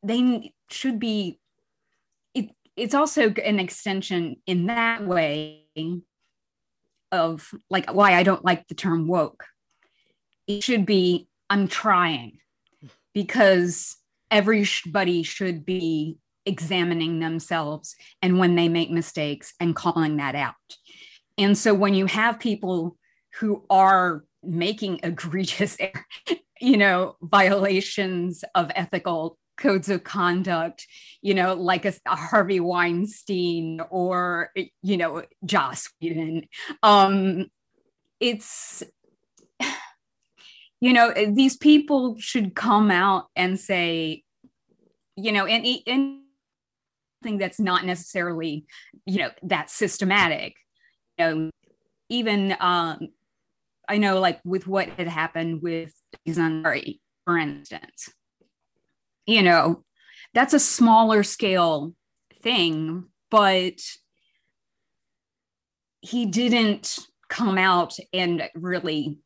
they 0.02 0.54
should 0.70 1.00
be. 1.00 1.40
It, 2.34 2.50
it's 2.76 2.96
also 2.96 3.30
an 3.32 3.60
extension 3.60 4.38
in 4.48 4.68
that 4.68 5.06
way 5.06 5.66
of 7.12 7.52
like 7.70 7.94
why 7.94 8.16
I 8.16 8.24
don't 8.24 8.44
like 8.44 8.68
the 8.68 8.76
term 8.76 9.08
woke. 9.08 9.46
It 10.48 10.64
should 10.64 10.86
be 10.86 11.28
I'm 11.50 11.68
trying 11.68 12.40
because 13.14 13.96
everybody 14.32 15.24
should 15.24 15.66
be 15.66 16.18
examining 16.46 17.20
themselves 17.20 17.96
and 18.22 18.40
when 18.40 18.56
they 18.56 18.70
make 18.70 18.92
mistakes 18.92 19.54
and 19.60 19.76
calling 19.76 20.18
that 20.18 20.36
out. 20.36 20.56
And 21.38 21.58
so 21.58 21.74
when 21.74 21.94
you 21.94 22.06
have 22.06 22.40
people 22.40 22.98
who 23.40 23.66
are 23.70 24.24
making 24.44 25.00
egregious 25.04 25.78
you 26.62 26.78
know 26.78 27.16
violations 27.22 28.44
of 28.56 28.72
ethical 28.76 29.38
codes 29.58 29.90
of 29.90 30.04
conduct, 30.04 30.88
you 31.22 31.34
know, 31.34 31.54
like 31.54 31.86
a, 31.86 31.94
a 32.06 32.16
Harvey 32.16 32.60
Weinstein 32.60 33.82
or, 33.90 34.52
you 34.82 34.98
know, 34.98 35.24
Joss 35.46 35.90
Whedon. 36.02 36.48
Um, 36.82 37.48
it's, 38.20 38.84
you 40.82 40.94
know, 40.94 41.14
these 41.14 41.58
people 41.58 42.16
should 42.20 42.56
come 42.56 42.92
out 42.92 43.28
and 43.36 43.60
say, 43.60 44.24
you 45.16 45.32
know, 45.32 45.46
and, 45.46 45.66
and 45.88 46.23
thing 47.24 47.38
that's 47.38 47.60
not 47.60 47.86
necessarily, 47.86 48.66
you 49.06 49.20
know, 49.20 49.30
that 49.44 49.70
systematic. 49.70 50.56
You 51.18 51.26
know, 51.26 51.50
even 52.10 52.56
um, 52.60 53.08
I 53.88 53.98
know, 53.98 54.20
like 54.20 54.40
with 54.46 54.68
what 54.68 54.90
had 54.90 55.08
happened 55.08 55.62
with 55.62 55.94
Zandari, 56.28 57.00
for 57.26 57.38
instance, 57.38 58.10
you 59.26 59.42
know, 59.42 59.84
that's 60.34 60.54
a 60.54 60.60
smaller 60.60 61.24
scale 61.24 61.94
thing, 62.42 63.06
but 63.30 63.80
he 66.02 66.26
didn't 66.26 66.98
come 67.30 67.58
out 67.58 67.98
and 68.12 68.50
really 68.56 69.18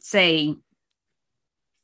say 0.00 0.54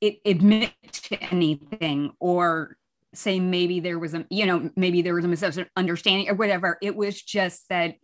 it 0.01 0.19
admit 0.25 0.73
to 0.93 1.23
anything 1.23 2.13
or 2.21 2.77
say 3.15 3.41
maybe 3.41 3.81
there 3.81 3.99
was 3.99 4.15
a 4.15 4.25
you 4.31 4.47
know 4.47 4.71
maybe 4.77 5.03
there 5.03 5.15
was 5.15 5.25
a 5.25 5.29
misunderstanding 5.29 6.29
or 6.29 6.35
whatever. 6.35 6.79
It 6.83 6.95
was 6.97 7.21
just 7.21 7.69
that 7.69 7.95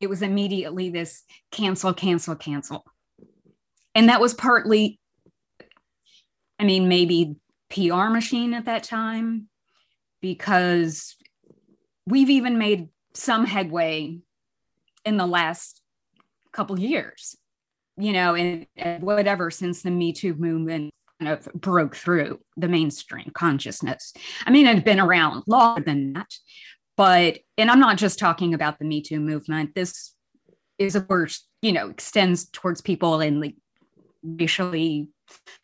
it 0.00 0.08
was 0.08 0.22
immediately 0.22 0.90
this 0.90 1.22
cancel 1.50 1.94
cancel 1.94 2.34
cancel. 2.34 2.84
And 3.94 4.08
that 4.08 4.20
was 4.20 4.34
partly 4.34 4.98
i 6.60 6.64
mean 6.64 6.88
maybe 6.88 7.34
PR 7.70 8.08
machine 8.08 8.54
at 8.54 8.66
that 8.66 8.84
time 8.84 9.48
because 10.20 11.16
we've 12.06 12.30
even 12.30 12.58
made 12.58 12.88
some 13.14 13.44
headway 13.44 14.18
in 15.04 15.16
the 15.16 15.26
last 15.26 15.80
couple 16.52 16.78
years, 16.78 17.36
you 17.96 18.12
know, 18.12 18.34
and, 18.34 18.66
whatever 19.02 19.50
since 19.50 19.82
the 19.82 19.90
Me 19.90 20.12
Too 20.12 20.34
movement 20.34 20.90
kind 21.24 21.38
of 21.38 21.52
broke 21.54 21.96
through 21.96 22.40
the 22.56 22.68
mainstream 22.68 23.30
consciousness. 23.34 24.12
I 24.46 24.50
mean, 24.50 24.66
it 24.66 24.74
had 24.74 24.84
been 24.84 25.00
around 25.00 25.44
longer 25.46 25.82
than 25.82 26.12
that, 26.14 26.30
but, 26.96 27.38
and 27.58 27.70
I'm 27.70 27.80
not 27.80 27.96
just 27.96 28.18
talking 28.18 28.54
about 28.54 28.78
the 28.78 28.84
Me 28.84 29.00
Too 29.00 29.20
movement. 29.20 29.74
This 29.74 30.14
is, 30.78 30.96
of 30.96 31.08
course, 31.08 31.46
you 31.62 31.72
know, 31.72 31.88
extends 31.88 32.48
towards 32.50 32.80
people 32.80 33.20
in 33.20 33.40
like 33.40 33.56
racially 34.22 35.08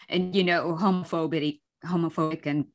and, 0.08 0.34
you 0.34 0.44
know, 0.44 0.76
homophobic 0.80 1.60
homophobic 1.84 2.44
and 2.44 2.66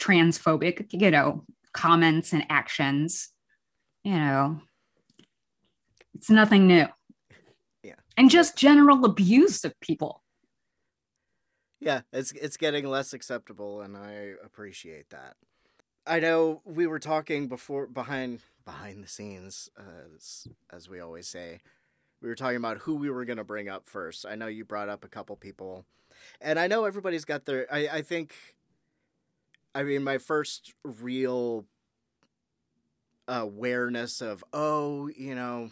transphobic, 0.00 0.86
you 0.92 1.10
know, 1.10 1.44
comments 1.72 2.32
and 2.32 2.44
actions. 2.48 3.28
You 4.04 4.14
know, 4.14 4.60
it's 6.14 6.30
nothing 6.30 6.66
new. 6.66 6.86
Yeah. 7.82 7.94
And 8.16 8.30
just 8.30 8.56
general 8.56 9.04
abuse 9.04 9.64
of 9.64 9.78
people. 9.80 10.21
Yeah, 11.82 12.02
it's 12.12 12.30
it's 12.30 12.56
getting 12.56 12.86
less 12.86 13.12
acceptable 13.12 13.80
and 13.80 13.96
I 13.96 14.34
appreciate 14.44 15.10
that. 15.10 15.34
I 16.06 16.20
know 16.20 16.62
we 16.64 16.86
were 16.86 17.00
talking 17.00 17.48
before 17.48 17.88
behind 17.88 18.40
behind 18.64 19.02
the 19.02 19.08
scenes 19.08 19.68
as, 20.16 20.46
as 20.72 20.88
we 20.88 21.00
always 21.00 21.26
say. 21.26 21.60
We 22.20 22.28
were 22.28 22.36
talking 22.36 22.56
about 22.56 22.78
who 22.78 22.94
we 22.94 23.10
were 23.10 23.24
going 23.24 23.38
to 23.38 23.44
bring 23.44 23.68
up 23.68 23.88
first. 23.88 24.24
I 24.24 24.36
know 24.36 24.46
you 24.46 24.64
brought 24.64 24.88
up 24.88 25.04
a 25.04 25.08
couple 25.08 25.34
people 25.34 25.84
and 26.40 26.56
I 26.56 26.68
know 26.68 26.84
everybody's 26.84 27.24
got 27.24 27.46
their. 27.46 27.66
I, 27.72 27.88
I 27.88 28.02
think. 28.02 28.34
I 29.74 29.82
mean, 29.82 30.04
my 30.04 30.18
first 30.18 30.74
real 30.84 31.64
awareness 33.26 34.20
of, 34.20 34.44
oh, 34.52 35.08
you 35.16 35.34
know, 35.34 35.70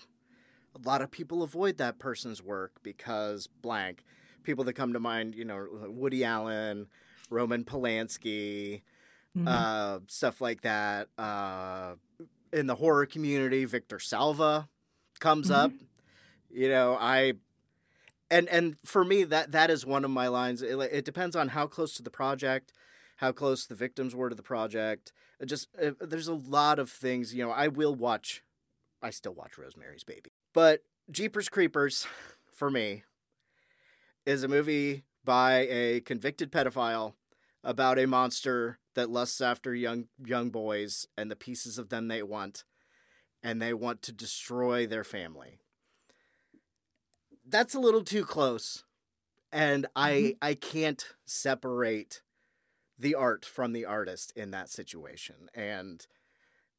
a 0.74 0.88
lot 0.88 1.02
of 1.02 1.10
people 1.10 1.42
avoid 1.42 1.78
that 1.78 1.98
person's 1.98 2.42
work 2.42 2.72
because 2.82 3.46
blank. 3.46 4.04
People 4.42 4.64
that 4.64 4.74
come 4.74 4.92
to 4.92 5.00
mind, 5.00 5.34
you 5.34 5.44
know, 5.44 5.66
Woody 5.88 6.24
Allen, 6.24 6.86
Roman 7.30 7.64
Polanski, 7.64 8.82
mm-hmm. 9.36 9.48
uh, 9.48 10.00
stuff 10.06 10.40
like 10.40 10.62
that. 10.62 11.08
Uh, 11.18 11.94
in 12.52 12.66
the 12.66 12.74
horror 12.74 13.06
community, 13.06 13.64
Victor 13.64 13.98
Salva 13.98 14.68
comes 15.18 15.50
mm-hmm. 15.50 15.66
up. 15.66 15.72
You 16.50 16.68
know, 16.68 16.96
I 16.98 17.34
and 18.30 18.48
and 18.48 18.76
for 18.84 19.04
me 19.04 19.24
that 19.24 19.52
that 19.52 19.70
is 19.70 19.84
one 19.84 20.04
of 20.04 20.10
my 20.10 20.28
lines 20.28 20.62
it, 20.62 20.78
it, 20.78 21.04
depends 21.04 21.34
on 21.34 21.48
how 21.48 21.66
close 21.66 21.94
to 21.94 22.02
the 22.02 22.10
project 22.10 22.72
how 23.16 23.32
close 23.32 23.66
the 23.66 23.74
victims 23.74 24.14
were 24.14 24.28
to 24.28 24.36
the 24.36 24.42
project 24.42 25.12
it 25.40 25.46
just 25.46 25.68
it, 25.78 25.96
there's 26.08 26.28
a 26.28 26.34
lot 26.34 26.78
of 26.78 26.90
things 26.90 27.34
you 27.34 27.44
know 27.44 27.50
i 27.50 27.68
will 27.68 27.94
watch 27.94 28.42
i 29.02 29.10
still 29.10 29.34
watch 29.34 29.58
rosemary's 29.58 30.04
baby 30.04 30.30
but 30.52 30.84
jeepers 31.10 31.48
creepers 31.48 32.06
for 32.52 32.70
me 32.70 33.02
is 34.26 34.42
a 34.42 34.48
movie 34.48 35.04
by 35.24 35.66
a 35.70 36.00
convicted 36.00 36.50
pedophile 36.50 37.14
about 37.62 37.98
a 37.98 38.06
monster 38.06 38.78
that 38.94 39.10
lusts 39.10 39.40
after 39.40 39.74
young 39.74 40.06
young 40.24 40.50
boys 40.50 41.06
and 41.16 41.30
the 41.30 41.36
pieces 41.36 41.78
of 41.78 41.88
them 41.88 42.08
they 42.08 42.22
want 42.22 42.64
and 43.42 43.60
they 43.60 43.72
want 43.72 44.02
to 44.02 44.12
destroy 44.12 44.86
their 44.86 45.04
family. 45.04 45.58
That's 47.46 47.74
a 47.74 47.80
little 47.80 48.04
too 48.04 48.24
close. 48.24 48.84
And 49.52 49.86
I 49.96 50.12
mm-hmm. 50.12 50.30
I 50.42 50.54
can't 50.54 51.04
separate 51.26 52.22
the 52.98 53.14
art 53.14 53.44
from 53.44 53.72
the 53.72 53.84
artist 53.84 54.32
in 54.36 54.50
that 54.50 54.68
situation. 54.68 55.48
And 55.54 56.06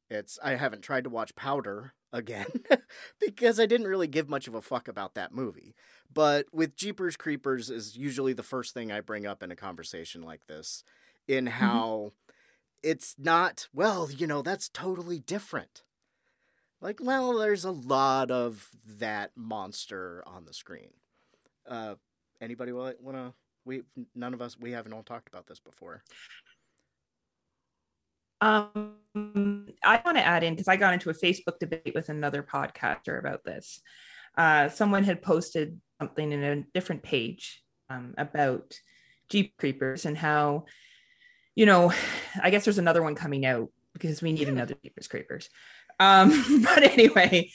it's 0.08 0.38
I 0.42 0.54
haven't 0.54 0.82
tried 0.82 1.04
to 1.04 1.10
watch 1.10 1.34
Powder 1.34 1.94
again 2.12 2.46
because 3.20 3.58
I 3.58 3.66
didn't 3.66 3.86
really 3.86 4.06
give 4.06 4.28
much 4.28 4.46
of 4.46 4.54
a 4.54 4.60
fuck 4.60 4.88
about 4.88 5.14
that 5.14 5.34
movie. 5.34 5.74
But 6.12 6.46
with 6.52 6.76
Jeepers 6.76 7.16
Creepers 7.16 7.70
is 7.70 7.96
usually 7.96 8.32
the 8.32 8.42
first 8.42 8.74
thing 8.74 8.92
I 8.92 9.00
bring 9.00 9.26
up 9.26 9.42
in 9.42 9.50
a 9.50 9.56
conversation 9.56 10.22
like 10.22 10.46
this 10.46 10.84
in 11.26 11.46
how 11.46 12.12
it's 12.82 13.14
not, 13.18 13.68
well, 13.72 14.10
you 14.10 14.26
know, 14.26 14.42
that's 14.42 14.68
totally 14.68 15.20
different. 15.20 15.82
Like, 16.80 16.98
well, 17.00 17.38
there's 17.38 17.64
a 17.64 17.70
lot 17.70 18.30
of 18.30 18.68
that 18.98 19.30
monster 19.36 20.22
on 20.26 20.44
the 20.44 20.52
screen. 20.52 20.90
Uh, 21.66 21.94
anybody 22.40 22.72
want 22.72 22.98
to? 23.00 23.32
We 23.64 23.82
none 24.16 24.34
of 24.34 24.42
us 24.42 24.58
we 24.58 24.72
haven't 24.72 24.92
all 24.92 25.04
talked 25.04 25.28
about 25.28 25.46
this 25.46 25.60
before. 25.60 26.02
Um, 28.42 28.96
I 29.84 30.02
want 30.04 30.16
to 30.16 30.26
add 30.26 30.42
in 30.42 30.54
because 30.54 30.66
I 30.66 30.76
got 30.76 30.94
into 30.94 31.10
a 31.10 31.14
Facebook 31.14 31.60
debate 31.60 31.92
with 31.94 32.08
another 32.08 32.42
podcaster 32.42 33.18
about 33.18 33.44
this. 33.44 33.80
Uh, 34.36 34.68
someone 34.68 35.04
had 35.04 35.22
posted 35.22 35.80
something 36.00 36.32
in 36.32 36.42
a 36.42 36.62
different 36.74 37.04
page 37.04 37.62
um, 37.88 38.14
about 38.18 38.74
Jeep 39.28 39.56
Creepers 39.58 40.06
and 40.06 40.18
how, 40.18 40.64
you 41.54 41.66
know, 41.66 41.92
I 42.42 42.50
guess 42.50 42.64
there's 42.64 42.78
another 42.78 43.02
one 43.02 43.14
coming 43.14 43.46
out 43.46 43.68
because 43.92 44.20
we 44.20 44.32
need 44.32 44.48
another 44.48 44.74
Jeepers 44.82 45.06
Creepers. 45.06 45.48
Um, 46.00 46.62
but 46.64 46.82
anyway, 46.82 47.52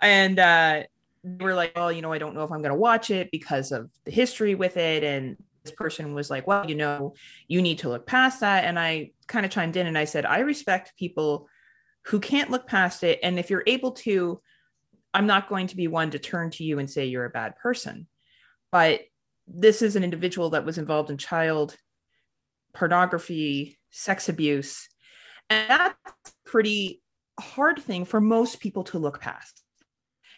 and 0.00 0.38
uh, 0.40 0.82
they 1.22 1.44
were 1.44 1.54
like, 1.54 1.76
well, 1.76 1.92
you 1.92 2.02
know, 2.02 2.12
I 2.12 2.18
don't 2.18 2.34
know 2.34 2.42
if 2.42 2.50
I'm 2.50 2.62
going 2.62 2.74
to 2.74 2.78
watch 2.78 3.10
it 3.10 3.30
because 3.30 3.70
of 3.70 3.88
the 4.04 4.10
history 4.10 4.56
with 4.56 4.76
it." 4.78 5.04
And 5.04 5.36
person 5.72 6.14
was 6.14 6.30
like, 6.30 6.46
"Well, 6.46 6.68
you 6.68 6.74
know, 6.74 7.14
you 7.48 7.62
need 7.62 7.78
to 7.80 7.88
look 7.88 8.06
past 8.06 8.40
that." 8.40 8.64
And 8.64 8.78
I 8.78 9.12
kind 9.26 9.46
of 9.46 9.52
chimed 9.52 9.76
in 9.76 9.86
and 9.86 9.98
I 9.98 10.04
said, 10.04 10.26
"I 10.26 10.40
respect 10.40 10.96
people 10.98 11.48
who 12.06 12.20
can't 12.20 12.50
look 12.50 12.66
past 12.66 13.02
it, 13.02 13.18
and 13.22 13.38
if 13.38 13.50
you're 13.50 13.64
able 13.66 13.92
to." 13.92 14.40
I'm 15.16 15.28
not 15.28 15.48
going 15.48 15.68
to 15.68 15.76
be 15.76 15.86
one 15.86 16.10
to 16.10 16.18
turn 16.18 16.50
to 16.50 16.64
you 16.64 16.80
and 16.80 16.90
say 16.90 17.06
you're 17.06 17.24
a 17.24 17.30
bad 17.30 17.54
person. 17.54 18.08
But 18.72 19.02
this 19.46 19.80
is 19.80 19.94
an 19.94 20.02
individual 20.02 20.50
that 20.50 20.64
was 20.64 20.76
involved 20.76 21.08
in 21.08 21.18
child 21.18 21.76
pornography, 22.74 23.78
sex 23.90 24.28
abuse. 24.28 24.88
And 25.48 25.70
that's 25.70 26.34
pretty 26.44 27.00
hard 27.38 27.80
thing 27.80 28.04
for 28.04 28.20
most 28.20 28.60
people 28.60 28.84
to 28.84 28.98
look 28.98 29.20
past. 29.20 29.62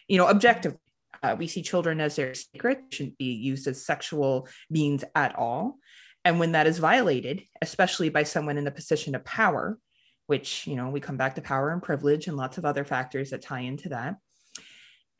You 0.07 0.17
know, 0.19 0.27
objectively, 0.27 0.79
uh, 1.23 1.35
we 1.37 1.47
see 1.47 1.61
children 1.61 2.01
as 2.01 2.15
their 2.15 2.33
sacred, 2.33 2.79
shouldn't 2.91 3.17
be 3.17 3.33
used 3.33 3.67
as 3.67 3.85
sexual 3.85 4.47
means 4.69 5.03
at 5.15 5.35
all. 5.35 5.77
And 6.25 6.39
when 6.39 6.51
that 6.53 6.67
is 6.67 6.77
violated, 6.79 7.43
especially 7.61 8.09
by 8.09 8.23
someone 8.23 8.57
in 8.57 8.67
a 8.67 8.71
position 8.71 9.15
of 9.15 9.23
power, 9.23 9.77
which, 10.25 10.67
you 10.67 10.75
know, 10.75 10.89
we 10.89 10.99
come 10.99 11.17
back 11.17 11.35
to 11.35 11.41
power 11.41 11.71
and 11.71 11.81
privilege 11.81 12.27
and 12.27 12.35
lots 12.35 12.57
of 12.57 12.65
other 12.65 12.83
factors 12.83 13.29
that 13.29 13.41
tie 13.41 13.61
into 13.61 13.89
that, 13.89 14.15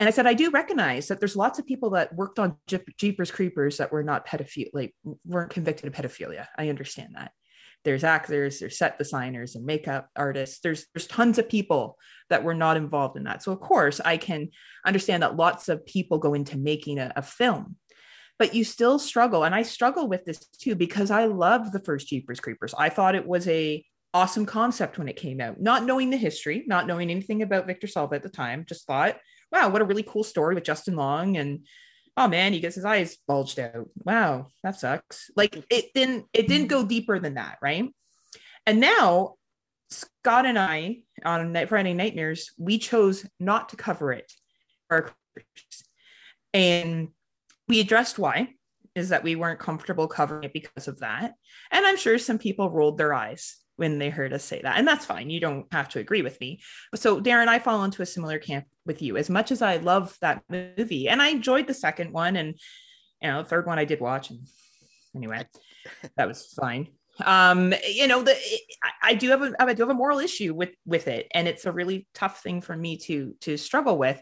and 0.00 0.06
I 0.06 0.12
said, 0.12 0.26
I 0.26 0.34
do 0.34 0.50
recognize 0.50 1.08
that 1.08 1.18
there's 1.18 1.34
lots 1.34 1.58
of 1.58 1.66
people 1.66 1.90
that 1.90 2.14
worked 2.14 2.38
on 2.38 2.56
Jeepers 2.98 3.32
Creepers 3.32 3.78
that 3.78 3.90
were 3.90 4.04
not 4.04 4.26
pedophilia, 4.26 4.68
like 4.72 4.94
weren't 5.24 5.50
convicted 5.50 5.86
of 5.86 5.92
pedophilia. 5.92 6.46
I 6.56 6.68
understand 6.68 7.16
that. 7.16 7.32
There's 7.84 8.04
actors, 8.04 8.58
there's 8.58 8.78
set 8.78 8.98
designers 8.98 9.54
and 9.54 9.64
makeup 9.64 10.08
artists. 10.16 10.60
There's 10.60 10.86
there's 10.94 11.06
tons 11.06 11.38
of 11.38 11.48
people 11.48 11.96
that 12.28 12.44
were 12.44 12.54
not 12.54 12.76
involved 12.76 13.16
in 13.16 13.24
that. 13.24 13.42
So 13.42 13.52
of 13.52 13.60
course 13.60 14.00
I 14.04 14.16
can 14.16 14.48
understand 14.84 15.22
that 15.22 15.36
lots 15.36 15.68
of 15.68 15.86
people 15.86 16.18
go 16.18 16.34
into 16.34 16.58
making 16.58 16.98
a, 16.98 17.12
a 17.16 17.22
film, 17.22 17.76
but 18.38 18.54
you 18.54 18.64
still 18.64 18.98
struggle. 18.98 19.44
And 19.44 19.54
I 19.54 19.62
struggle 19.62 20.08
with 20.08 20.24
this 20.24 20.38
too 20.60 20.74
because 20.74 21.10
I 21.10 21.26
love 21.26 21.72
the 21.72 21.80
first 21.80 22.08
Jeepers 22.08 22.40
Creepers. 22.40 22.74
I 22.76 22.88
thought 22.88 23.14
it 23.14 23.26
was 23.26 23.48
a 23.48 23.84
awesome 24.12 24.46
concept 24.46 24.98
when 24.98 25.08
it 25.08 25.16
came 25.16 25.40
out, 25.40 25.60
not 25.60 25.84
knowing 25.84 26.10
the 26.10 26.16
history, 26.16 26.64
not 26.66 26.86
knowing 26.86 27.10
anything 27.10 27.42
about 27.42 27.66
Victor 27.66 27.86
Salva 27.86 28.16
at 28.16 28.22
the 28.22 28.28
time, 28.28 28.64
just 28.68 28.86
thought 28.86 29.16
wow, 29.52 29.68
what 29.68 29.82
a 29.82 29.84
really 29.84 30.02
cool 30.02 30.24
story 30.24 30.54
with 30.54 30.64
Justin 30.64 30.96
Long. 30.96 31.36
And 31.36 31.66
oh 32.18 32.26
man, 32.26 32.52
he 32.52 32.60
gets 32.60 32.74
his 32.74 32.84
eyes 32.84 33.16
bulged 33.28 33.60
out. 33.60 33.88
Wow, 34.04 34.48
that 34.64 34.78
sucks. 34.78 35.30
Like 35.36 35.64
it 35.70 35.94
didn't 35.94 36.26
it 36.32 36.48
didn't 36.48 36.66
go 36.66 36.84
deeper 36.84 37.18
than 37.20 37.34
that, 37.34 37.58
right? 37.62 37.88
And 38.66 38.80
now 38.80 39.34
Scott 39.90 40.44
and 40.44 40.58
I 40.58 41.02
on 41.24 41.54
Friday 41.68 41.94
Nightmares, 41.94 42.50
we 42.58 42.78
chose 42.78 43.24
not 43.38 43.68
to 43.70 43.76
cover 43.76 44.12
it. 44.12 44.30
And 46.52 47.08
we 47.68 47.80
addressed 47.80 48.18
why 48.18 48.54
is 48.94 49.10
that 49.10 49.22
we 49.22 49.36
weren't 49.36 49.60
comfortable 49.60 50.08
covering 50.08 50.44
it 50.44 50.52
because 50.52 50.88
of 50.88 50.98
that. 50.98 51.34
And 51.70 51.86
I'm 51.86 51.96
sure 51.96 52.18
some 52.18 52.38
people 52.38 52.70
rolled 52.70 52.98
their 52.98 53.14
eyes 53.14 53.56
when 53.78 53.98
they 53.98 54.10
heard 54.10 54.32
us 54.32 54.44
say 54.44 54.60
that. 54.60 54.76
And 54.76 54.86
that's 54.86 55.06
fine. 55.06 55.30
You 55.30 55.38
don't 55.38 55.66
have 55.72 55.88
to 55.90 56.00
agree 56.00 56.22
with 56.22 56.40
me. 56.40 56.60
So, 56.96 57.20
Daeron, 57.20 57.46
I 57.46 57.60
fall 57.60 57.84
into 57.84 58.02
a 58.02 58.06
similar 58.06 58.40
camp 58.40 58.64
with 58.84 59.00
you. 59.02 59.16
As 59.16 59.30
much 59.30 59.52
as 59.52 59.62
I 59.62 59.76
love 59.76 60.16
that 60.20 60.42
movie, 60.50 61.08
and 61.08 61.22
I 61.22 61.28
enjoyed 61.28 61.68
the 61.68 61.74
second 61.74 62.12
one, 62.12 62.34
and 62.34 62.58
you 63.22 63.28
know, 63.28 63.42
the 63.42 63.48
third 63.48 63.66
one 63.66 63.78
I 63.78 63.84
did 63.84 64.00
watch, 64.00 64.30
and 64.30 64.40
anyway, 65.14 65.46
that 66.16 66.26
was 66.26 66.52
fine. 66.60 66.88
Um, 67.24 67.72
you 67.88 68.08
know, 68.08 68.22
the 68.22 68.32
I, 68.82 69.10
I 69.10 69.14
do 69.14 69.30
have 69.30 69.42
a 69.42 69.52
I 69.60 69.72
do 69.74 69.82
have 69.82 69.90
a 69.90 69.94
moral 69.94 70.18
issue 70.18 70.54
with 70.54 70.70
with 70.84 71.06
it, 71.06 71.28
and 71.32 71.46
it's 71.46 71.64
a 71.64 71.72
really 71.72 72.08
tough 72.14 72.42
thing 72.42 72.60
for 72.60 72.76
me 72.76 72.96
to 72.98 73.34
to 73.42 73.56
struggle 73.56 73.96
with. 73.96 74.20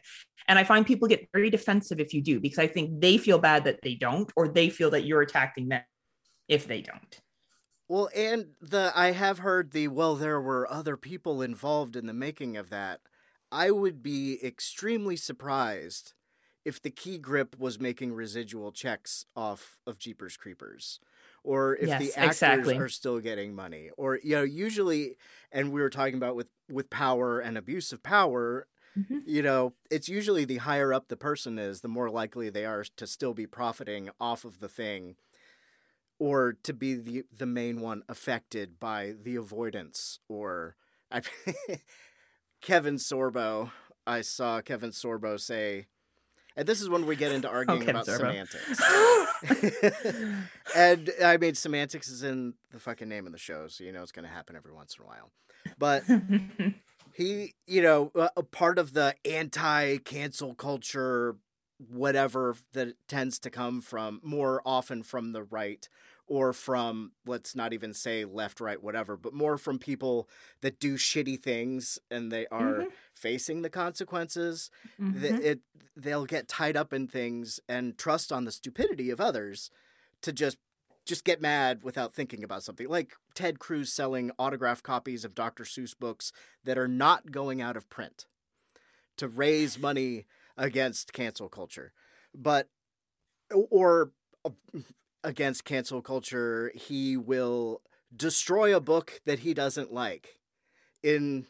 And 0.48 0.58
I 0.58 0.64
find 0.64 0.86
people 0.86 1.08
get 1.08 1.28
very 1.32 1.48
defensive 1.48 1.98
if 1.98 2.12
you 2.12 2.20
do, 2.20 2.40
because 2.40 2.58
I 2.58 2.66
think 2.66 3.00
they 3.00 3.16
feel 3.16 3.38
bad 3.38 3.64
that 3.64 3.80
they 3.82 3.94
don't, 3.94 4.30
or 4.36 4.48
they 4.48 4.68
feel 4.68 4.90
that 4.90 5.06
you're 5.06 5.22
attacking 5.22 5.68
them 5.68 5.82
if 6.46 6.68
they 6.68 6.82
don't. 6.82 7.20
Well, 7.88 8.08
and 8.14 8.48
the 8.60 8.92
I 8.94 9.12
have 9.12 9.38
heard 9.38 9.70
the 9.70 9.88
well, 9.88 10.16
there 10.16 10.40
were 10.40 10.70
other 10.70 10.96
people 10.96 11.42
involved 11.42 11.94
in 11.94 12.06
the 12.06 12.12
making 12.12 12.56
of 12.56 12.70
that. 12.70 13.00
I 13.52 13.70
would 13.70 14.02
be 14.02 14.38
extremely 14.44 15.16
surprised 15.16 16.14
if 16.64 16.82
the 16.82 16.90
key 16.90 17.16
grip 17.16 17.56
was 17.58 17.78
making 17.78 18.12
residual 18.12 18.72
checks 18.72 19.24
off 19.36 19.78
of 19.86 19.98
Jeepers 19.98 20.36
Creepers. 20.36 20.98
Or 21.44 21.76
if 21.76 21.86
yes, 21.86 22.00
the 22.00 22.18
actors 22.18 22.36
exactly. 22.38 22.76
are 22.76 22.88
still 22.88 23.20
getting 23.20 23.54
money. 23.54 23.90
Or 23.96 24.18
you 24.22 24.34
know, 24.34 24.42
usually 24.42 25.16
and 25.52 25.70
we 25.70 25.80
were 25.80 25.90
talking 25.90 26.16
about 26.16 26.34
with 26.34 26.50
with 26.68 26.90
power 26.90 27.38
and 27.38 27.56
abuse 27.56 27.92
of 27.92 28.02
power, 28.02 28.66
mm-hmm. 28.98 29.18
you 29.24 29.42
know, 29.42 29.74
it's 29.92 30.08
usually 30.08 30.44
the 30.44 30.56
higher 30.56 30.92
up 30.92 31.06
the 31.06 31.16
person 31.16 31.56
is, 31.56 31.82
the 31.82 31.88
more 31.88 32.10
likely 32.10 32.50
they 32.50 32.64
are 32.64 32.84
to 32.96 33.06
still 33.06 33.32
be 33.32 33.46
profiting 33.46 34.10
off 34.20 34.44
of 34.44 34.58
the 34.58 34.68
thing 34.68 35.14
or 36.18 36.56
to 36.62 36.72
be 36.72 36.94
the 36.94 37.24
the 37.36 37.46
main 37.46 37.80
one 37.80 38.02
affected 38.08 38.78
by 38.78 39.14
the 39.22 39.36
avoidance 39.36 40.18
or 40.28 40.76
I, 41.10 41.22
Kevin 42.60 42.96
Sorbo. 42.96 43.70
I 44.06 44.20
saw 44.20 44.60
Kevin 44.60 44.90
Sorbo 44.90 45.38
say, 45.38 45.86
and 46.56 46.66
this 46.66 46.80
is 46.80 46.88
when 46.88 47.06
we 47.06 47.16
get 47.16 47.32
into 47.32 47.48
oh, 47.52 47.52
arguing 47.52 47.88
oh, 47.88 47.90
about 47.90 48.06
Sorbo. 48.06 48.18
semantics. 48.18 48.82
and 50.74 51.10
I 51.24 51.36
mean, 51.36 51.54
semantics 51.54 52.08
is 52.08 52.22
in 52.22 52.54
the 52.70 52.78
fucking 52.78 53.08
name 53.08 53.26
of 53.26 53.32
the 53.32 53.38
show, 53.38 53.68
so 53.68 53.84
you 53.84 53.92
know 53.92 54.02
it's 54.02 54.12
going 54.12 54.26
to 54.26 54.32
happen 54.32 54.56
every 54.56 54.72
once 54.72 54.96
in 54.98 55.04
a 55.04 55.06
while. 55.06 55.30
But 55.78 56.04
he, 57.16 57.54
you 57.66 57.82
know, 57.82 58.12
uh, 58.14 58.28
a 58.36 58.42
part 58.42 58.78
of 58.78 58.92
the 58.92 59.14
anti-cancel 59.24 60.54
culture 60.54 61.36
whatever 61.78 62.56
that 62.72 62.94
tends 63.08 63.38
to 63.38 63.50
come 63.50 63.80
from 63.80 64.20
more 64.22 64.62
often 64.64 65.02
from 65.02 65.32
the 65.32 65.42
right 65.42 65.88
or 66.26 66.52
from 66.52 67.12
let's 67.26 67.54
not 67.54 67.72
even 67.72 67.92
say 67.92 68.24
left 68.24 68.60
right 68.60 68.82
whatever 68.82 69.16
but 69.16 69.34
more 69.34 69.58
from 69.58 69.78
people 69.78 70.28
that 70.60 70.80
do 70.80 70.96
shitty 70.96 71.38
things 71.38 71.98
and 72.10 72.32
they 72.32 72.46
are 72.48 72.74
mm-hmm. 72.74 72.88
facing 73.14 73.62
the 73.62 73.70
consequences 73.70 74.70
mm-hmm. 75.00 75.24
it 75.24 75.60
they'll 75.96 76.26
get 76.26 76.48
tied 76.48 76.76
up 76.76 76.92
in 76.92 77.06
things 77.06 77.60
and 77.68 77.98
trust 77.98 78.32
on 78.32 78.44
the 78.44 78.52
stupidity 78.52 79.10
of 79.10 79.20
others 79.20 79.70
to 80.22 80.32
just 80.32 80.58
just 81.04 81.24
get 81.24 81.40
mad 81.40 81.84
without 81.84 82.12
thinking 82.12 82.42
about 82.42 82.64
something 82.64 82.88
like 82.88 83.12
Ted 83.32 83.60
Cruz 83.60 83.92
selling 83.92 84.32
autographed 84.38 84.82
copies 84.82 85.24
of 85.24 85.36
Dr. 85.36 85.62
Seuss 85.62 85.96
books 85.96 86.32
that 86.64 86.76
are 86.76 86.88
not 86.88 87.30
going 87.30 87.62
out 87.62 87.76
of 87.76 87.88
print 87.88 88.26
to 89.16 89.28
raise 89.28 89.78
money 89.78 90.26
against 90.56 91.12
cancel 91.12 91.48
culture. 91.48 91.92
But 92.34 92.68
or 93.52 94.12
uh, 94.44 94.50
against 95.22 95.64
cancel 95.64 96.02
culture, 96.02 96.72
he 96.74 97.16
will 97.16 97.82
destroy 98.14 98.74
a 98.74 98.80
book 98.80 99.20
that 99.24 99.40
he 99.40 99.54
doesn't 99.54 99.92
like 99.92 100.40
in 101.02 101.46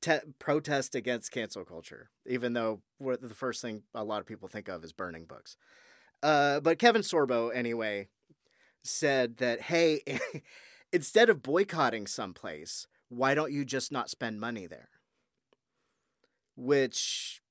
te- 0.00 0.18
protest 0.38 0.94
against 0.94 1.32
cancel 1.32 1.64
culture, 1.64 2.10
even 2.26 2.52
though 2.52 2.80
the 3.00 3.34
first 3.34 3.62
thing 3.62 3.82
a 3.94 4.04
lot 4.04 4.20
of 4.20 4.26
people 4.26 4.48
think 4.48 4.68
of 4.68 4.84
is 4.84 4.92
burning 4.92 5.24
books. 5.24 5.56
Uh, 6.22 6.60
but 6.60 6.78
Kevin 6.78 7.02
Sorbo, 7.02 7.54
anyway, 7.54 8.08
said 8.82 9.36
that, 9.38 9.62
hey, 9.62 10.00
instead 10.92 11.28
of 11.28 11.42
boycotting 11.42 12.06
someplace, 12.06 12.86
why 13.08 13.34
don't 13.34 13.52
you 13.52 13.64
just 13.64 13.92
not 13.92 14.10
spend 14.10 14.40
money 14.40 14.66
there? 14.66 14.88
which 16.56 17.42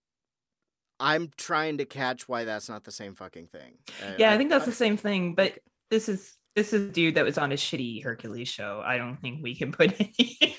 I'm 0.99 1.29
trying 1.37 1.79
to 1.79 1.85
catch 1.85 2.27
why 2.27 2.45
that's 2.45 2.69
not 2.69 2.83
the 2.83 2.91
same 2.91 3.15
fucking 3.15 3.47
thing. 3.47 3.73
yeah, 4.17 4.31
I, 4.31 4.37
think 4.37 4.49
that's 4.49 4.65
the 4.65 4.71
same 4.71 4.97
thing, 4.97 5.35
but 5.35 5.57
this 5.89 6.07
is 6.09 6.37
this 6.55 6.71
is 6.71 6.89
a 6.89 6.91
dude 6.91 7.15
that 7.15 7.25
was 7.25 7.37
on 7.37 7.51
a 7.51 7.55
shitty 7.55 8.03
Hercules 8.03 8.47
show. 8.47 8.81
I 8.85 8.97
don't 8.97 9.17
think 9.17 9.43
we 9.43 9.55
can 9.55 9.71
put 9.71 9.93
any 9.99 10.57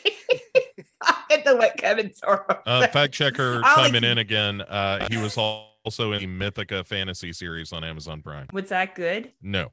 into 1.31 1.55
what 1.57 1.77
Kevin 1.77 2.11
Sorbo. 2.11 2.61
Uh, 2.67 2.87
fact 2.89 3.15
checker 3.15 3.61
coming 3.63 4.05
in 4.05 4.19
again. 4.19 4.61
Uh, 4.63 5.07
he 5.11 5.17
was 5.17 5.37
also 5.39 6.13
in 6.13 6.21
the 6.21 6.27
Mythica 6.27 6.87
fantasy 6.87 7.33
series 7.33 7.73
on 7.73 7.85
Amazon 7.85 8.23
Prime. 8.23 8.47
Was 8.53 8.69
that 8.69 8.95
good? 8.95 9.33
No. 9.41 9.73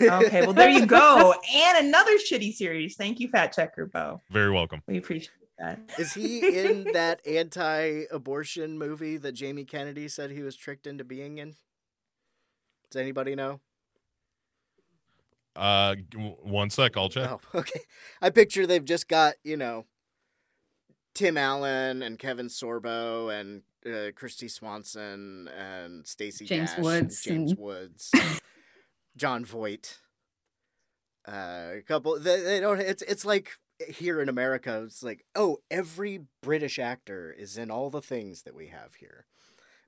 okay, 0.00 0.42
well 0.42 0.52
there 0.52 0.70
you 0.70 0.86
go, 0.86 1.34
and 1.52 1.86
another 1.86 2.16
shitty 2.16 2.52
series. 2.52 2.94
Thank 2.94 3.18
you, 3.18 3.28
Fact 3.28 3.56
Checker 3.56 3.86
Bo. 3.86 4.20
Very 4.30 4.52
welcome. 4.52 4.80
We 4.86 4.98
appreciate 4.98 5.30
that. 5.62 5.80
Is 5.98 6.14
he 6.14 6.58
in 6.58 6.92
that 6.92 7.26
anti-abortion 7.26 8.78
movie 8.78 9.16
that 9.16 9.32
Jamie 9.32 9.64
Kennedy 9.64 10.08
said 10.08 10.30
he 10.30 10.42
was 10.42 10.56
tricked 10.56 10.86
into 10.86 11.04
being 11.04 11.38
in? 11.38 11.54
Does 12.90 13.00
anybody 13.00 13.34
know? 13.34 13.60
Uh, 15.54 15.94
one 16.42 16.70
sec, 16.70 16.96
I'll 16.96 17.08
check. 17.08 17.30
Oh, 17.30 17.40
okay. 17.58 17.80
I 18.20 18.30
picture 18.30 18.66
they've 18.66 18.84
just 18.84 19.08
got 19.08 19.34
you 19.44 19.56
know 19.56 19.84
Tim 21.14 21.36
Allen 21.36 22.02
and 22.02 22.18
Kevin 22.18 22.48
Sorbo 22.48 23.28
and 23.38 23.62
uh, 23.84 24.12
Kristy 24.12 24.50
Swanson 24.50 25.48
and 25.48 26.06
Stacey 26.06 26.46
James 26.46 26.70
Dash, 26.70 26.78
Woods, 26.82 27.22
James 27.22 27.50
and... 27.52 27.60
Woods, 27.60 28.12
Jon 29.16 29.44
Voight. 29.44 29.98
Uh, 31.28 31.68
a 31.76 31.82
couple. 31.86 32.18
They, 32.18 32.40
they 32.40 32.60
don't. 32.60 32.80
It's 32.80 33.02
it's 33.02 33.24
like 33.24 33.58
here 33.88 34.20
in 34.20 34.28
America. 34.28 34.82
It's 34.84 35.02
like 35.02 35.24
oh, 35.34 35.58
every 35.70 36.26
British 36.42 36.78
actor 36.78 37.34
is 37.36 37.56
in 37.56 37.70
all 37.70 37.90
the 37.90 38.02
things 38.02 38.42
that 38.42 38.54
we 38.54 38.68
have 38.68 38.94
here. 38.94 39.26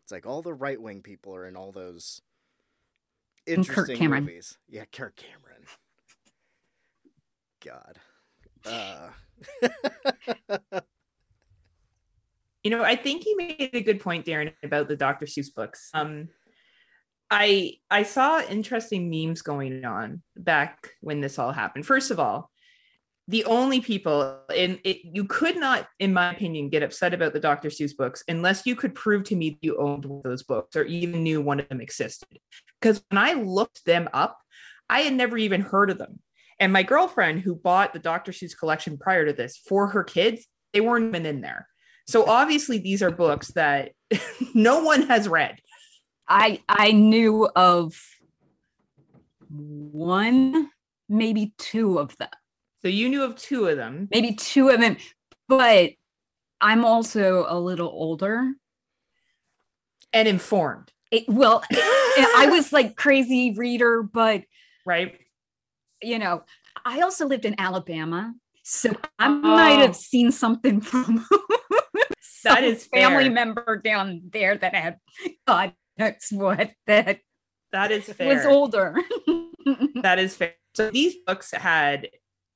It's 0.03 0.13
like 0.13 0.27
all 0.27 0.43
the 0.43 0.55
right 0.55 0.81
wing 0.81 1.03
people 1.03 1.35
are 1.35 1.47
in 1.47 1.57
all 1.57 1.73
those 1.73 2.21
interesting 3.47 4.11
movies. 4.11 4.59
Yeah, 4.69 4.85
Kirk 4.93 5.17
Cameron. 5.17 5.65
God. 7.65 7.99
Uh. 8.67 9.11
you 12.63 12.71
know, 12.71 12.83
I 12.83 12.97
think 12.97 13.23
he 13.25 13.35
made 13.35 13.71
a 13.73 13.83
good 13.83 14.01
point, 14.01 14.27
Daeron, 14.27 14.53
about 14.63 14.89
the 14.89 14.97
Dr. 14.97 15.27
Seuss 15.27 15.55
books. 15.55 15.91
Um, 15.95 16.29
I 17.31 17.75
I 17.91 18.03
saw 18.03 18.43
interesting 18.43 19.11
memes 19.11 19.43
going 19.43 19.85
on 19.85 20.23
back 20.37 20.91
when 21.01 21.21
this 21.21 21.39
all 21.39 21.53
happened. 21.53 21.87
First 21.87 22.11
of 22.11 22.21
all, 22.21 22.51
the 23.27 23.45
only 23.47 23.81
people 23.81 24.39
in 24.55 24.79
it 24.85 24.99
you 25.03 25.25
could 25.25 25.57
not, 25.57 25.89
in 25.99 26.13
my 26.13 26.33
opinion, 26.33 26.69
get 26.69 26.83
upset 26.83 27.15
about 27.15 27.33
the 27.33 27.41
Dr. 27.41 27.71
Seuss 27.71 27.97
books 27.97 28.23
unless 28.29 28.67
you 28.67 28.77
could 28.77 28.95
prove 28.95 29.25
to 29.25 29.37
me 29.37 29.59
you 29.63 29.77
owned 29.79 30.07
those 30.25 30.43
books 30.43 30.77
or 30.77 30.85
even 30.85 31.23
knew 31.23 31.41
one 31.41 31.61
of 31.61 31.69
them 31.69 31.81
existed. 31.81 32.29
Because 32.81 33.03
when 33.09 33.19
I 33.19 33.33
looked 33.33 33.85
them 33.87 34.09
up, 34.13 34.39
I 34.91 35.01
had 35.01 35.15
never 35.15 35.39
even 35.39 35.63
heard 35.63 35.91
of 35.91 35.99
them. 35.99 36.21
And 36.61 36.73
my 36.73 36.83
girlfriend, 36.83 37.41
who 37.41 37.55
bought 37.55 37.95
the 37.95 37.99
Dr. 37.99 38.33
Seuss 38.33 38.57
collection 38.57 38.99
prior 38.99 39.25
to 39.25 39.33
this 39.33 39.57
for 39.57 39.89
her 39.89 40.05
kids, 40.05 40.47
they 40.73 40.81
weren't 40.81 41.09
even 41.09 41.27
in 41.27 41.41
there. 41.41 41.67
So 42.07 42.27
obviously, 42.27 42.79
these 42.79 43.03
are 43.03 43.11
books 43.11 43.49
that 43.53 43.93
no 44.55 44.83
one 44.85 45.03
has 45.09 45.29
read. 45.29 45.59
I 46.29 46.61
I 46.69 46.93
knew 46.93 47.49
of 47.57 47.95
one, 49.49 50.71
maybe 51.09 51.55
two 51.59 51.99
of 51.99 52.17
them. 52.19 52.29
So 52.85 52.89
you 52.89 53.09
knew 53.09 53.23
of 53.23 53.37
two 53.37 53.67
of 53.67 53.79
them, 53.79 54.09
maybe 54.11 54.35
two 54.35 54.69
of 54.69 54.79
them, 54.79 54.99
but 55.49 55.93
I'm 56.61 56.85
also 56.85 57.47
a 57.49 57.59
little 57.59 57.89
older 57.89 58.53
and 60.13 60.29
informed. 60.29 60.93
It, 61.11 61.25
well, 61.27 61.65
I 61.71 62.49
was 62.51 62.75
like 62.75 62.95
crazy 62.97 63.55
reader, 63.57 64.03
but 64.03 64.43
right 64.85 65.19
you 66.03 66.19
know, 66.19 66.43
I 66.85 67.01
also 67.01 67.27
lived 67.27 67.47
in 67.47 67.55
Alabama, 67.59 68.35
so 68.63 68.91
I 69.19 69.29
oh. 69.29 69.31
might 69.31 69.81
have 69.81 69.91
oh. 69.91 69.93
seen 69.93 70.31
something 70.31 70.81
from 70.81 71.25
that 72.45 72.65
is 72.65 72.87
family 72.87 73.31
member 73.31 73.81
down 73.83 74.23
there 74.31 74.57
that 74.57 74.75
had 74.75 74.99
God 75.47 75.73
knows 75.99 76.29
what 76.31 76.73
that 76.87 77.21
that 77.73 77.91
is 77.91 78.05
fair. 78.05 78.35
was 78.35 78.45
older. 78.45 78.95
that 80.03 80.19
is 80.19 80.37
fair. 80.37 80.55
So 80.75 80.91
these 80.91 81.17
books 81.27 81.51
had 81.53 82.09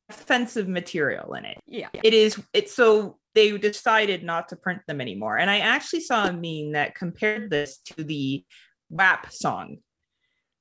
offensive 0.08 0.68
material 0.68 1.34
in 1.34 1.44
it. 1.44 1.58
Yeah. 1.66 1.88
It 1.92 2.14
is 2.14 2.40
it's 2.52 2.74
so 2.74 3.18
they 3.34 3.56
decided 3.56 4.24
not 4.24 4.48
to 4.48 4.56
print 4.56 4.80
them 4.86 5.00
anymore. 5.00 5.38
And 5.38 5.50
I 5.50 5.58
actually 5.58 6.00
saw 6.00 6.26
a 6.26 6.32
meme 6.32 6.72
that 6.72 6.94
compared 6.94 7.50
this 7.50 7.78
to 7.86 8.02
the 8.02 8.44
rap 8.90 9.32
song. 9.32 9.78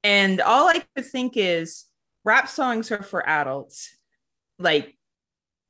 And 0.03 0.41
all 0.41 0.67
I 0.67 0.83
could 0.95 1.05
think 1.05 1.33
is 1.35 1.85
rap 2.27 2.49
songs 2.49 2.91
are 2.91 3.03
for 3.03 3.27
adults 3.27 3.97
like 4.59 4.97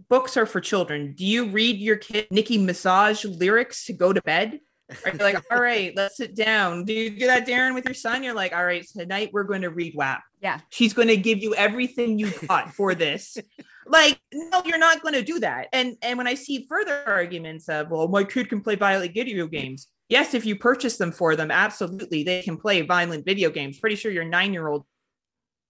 books 0.10 0.38
are 0.38 0.48
for 0.48 0.60
children 0.60 1.14
do 1.16 1.24
you 1.24 1.46
read 1.50 1.78
your 1.78 1.98
kid 1.98 2.26
nicki 2.32 2.58
Minaj 2.58 3.40
lyrics 3.40 3.86
to 3.86 3.94
go 3.94 4.12
to 4.12 4.22
bed 4.24 4.60
are 5.06 5.12
you 5.12 5.20
like 5.20 5.44
all 5.52 5.62
right 5.62 5.94
let's 5.96 6.18
sit 6.18 6.36
down 6.36 6.84
do 6.84 6.94
you 6.94 7.12
do 7.12 7.28
that 7.28 7.46
Daeron 7.46 7.76
with 7.76 7.86
your 7.86 7.94
son 7.94 8.24
you're 8.24 8.34
like 8.34 8.54
all 8.54 8.66
right 8.66 8.86
tonight 8.92 9.30
we're 9.34 9.44
going 9.44 9.62
to 9.62 9.70
read 9.70 9.94
WAP 9.96 10.24
yeah. 10.42 10.60
She's 10.70 10.94
going 10.94 11.08
to 11.08 11.18
give 11.18 11.40
you 11.40 11.56
everything 11.56 12.20
you 12.20 12.32
got 12.48 12.74
for 12.74 12.96
this. 12.96 13.38
Like 13.90 14.20
no 14.34 14.62
you're 14.66 14.78
not 14.78 15.02
going 15.02 15.14
to 15.14 15.22
do 15.22 15.40
that. 15.40 15.70
And 15.72 15.96
and 16.02 16.18
when 16.18 16.28
i 16.28 16.34
see 16.34 16.66
further 16.68 17.04
arguments 17.08 17.70
of 17.70 17.90
well 17.90 18.10
my 18.10 18.26
kid 18.26 18.50
can 18.50 18.60
play 18.60 18.76
violent 18.76 19.14
video 19.14 19.48
games. 19.48 19.88
Yes 20.10 20.34
if 20.34 20.46
you 20.46 20.58
purchase 20.58 20.98
them 20.98 21.14
for 21.14 21.38
them 21.38 21.52
absolutely 21.52 22.24
they 22.24 22.42
can 22.42 22.58
play 22.58 22.82
violent 22.82 23.24
video 23.24 23.50
games. 23.50 23.80
Pretty 23.80 23.96
sure 23.96 24.12
your 24.12 24.26
nine 24.26 24.52
year 24.52 24.68
old 24.68 24.84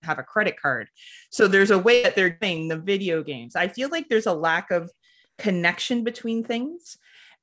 have 0.02 0.18
a 0.18 0.24
credit 0.24 0.60
card. 0.60 0.90
So 1.30 1.48
there's 1.48 1.70
a 1.70 1.78
way 1.78 2.02
that 2.02 2.16
they're 2.16 2.34
playing 2.42 2.70
the 2.70 2.78
video 2.78 3.22
games. 3.22 3.56
I 3.56 3.68
feel 3.68 3.90
like 3.90 4.10
there's 4.10 4.26
a 4.26 4.34
lack 4.34 4.72
of 4.72 4.90
connection 5.38 6.04
between 6.04 6.44
things 6.44 6.98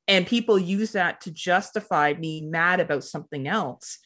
and 0.09 0.27
people 0.27 0.59
use 0.59 0.91
that 0.91 1.21
to 1.21 1.31
justify 1.31 2.15
me 2.15 2.41
mad 2.41 2.81
about 2.81 3.05
something 3.05 3.47
else 3.47 4.01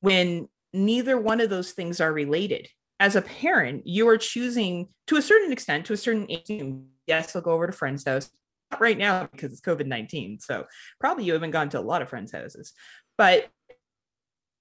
when 0.00 0.48
neither 0.72 1.18
one 1.18 1.40
of 1.40 1.50
those 1.50 1.72
things 1.72 2.00
are 2.00 2.12
related. 2.12 2.68
As 2.98 3.16
a 3.16 3.22
parent, 3.22 3.86
you 3.86 4.08
are 4.08 4.18
choosing 4.18 4.88
to 5.06 5.16
a 5.16 5.22
certain 5.22 5.52
extent, 5.52 5.86
to 5.86 5.94
a 5.94 5.96
certain 5.96 6.26
age. 6.30 6.62
Yes, 7.06 7.34
I'll 7.34 7.42
go 7.42 7.52
over 7.52 7.66
to 7.66 7.72
friend's 7.72 8.04
house. 8.04 8.30
Not 8.70 8.80
right 8.80 8.98
now 8.98 9.28
because 9.32 9.52
it's 9.52 9.62
COVID 9.62 9.86
19. 9.86 10.38
So 10.40 10.66
probably 11.00 11.24
you 11.24 11.32
haven't 11.32 11.50
gone 11.50 11.70
to 11.70 11.80
a 11.80 11.82
lot 11.82 12.02
of 12.02 12.08
friends' 12.08 12.32
houses. 12.32 12.72
But 13.16 13.50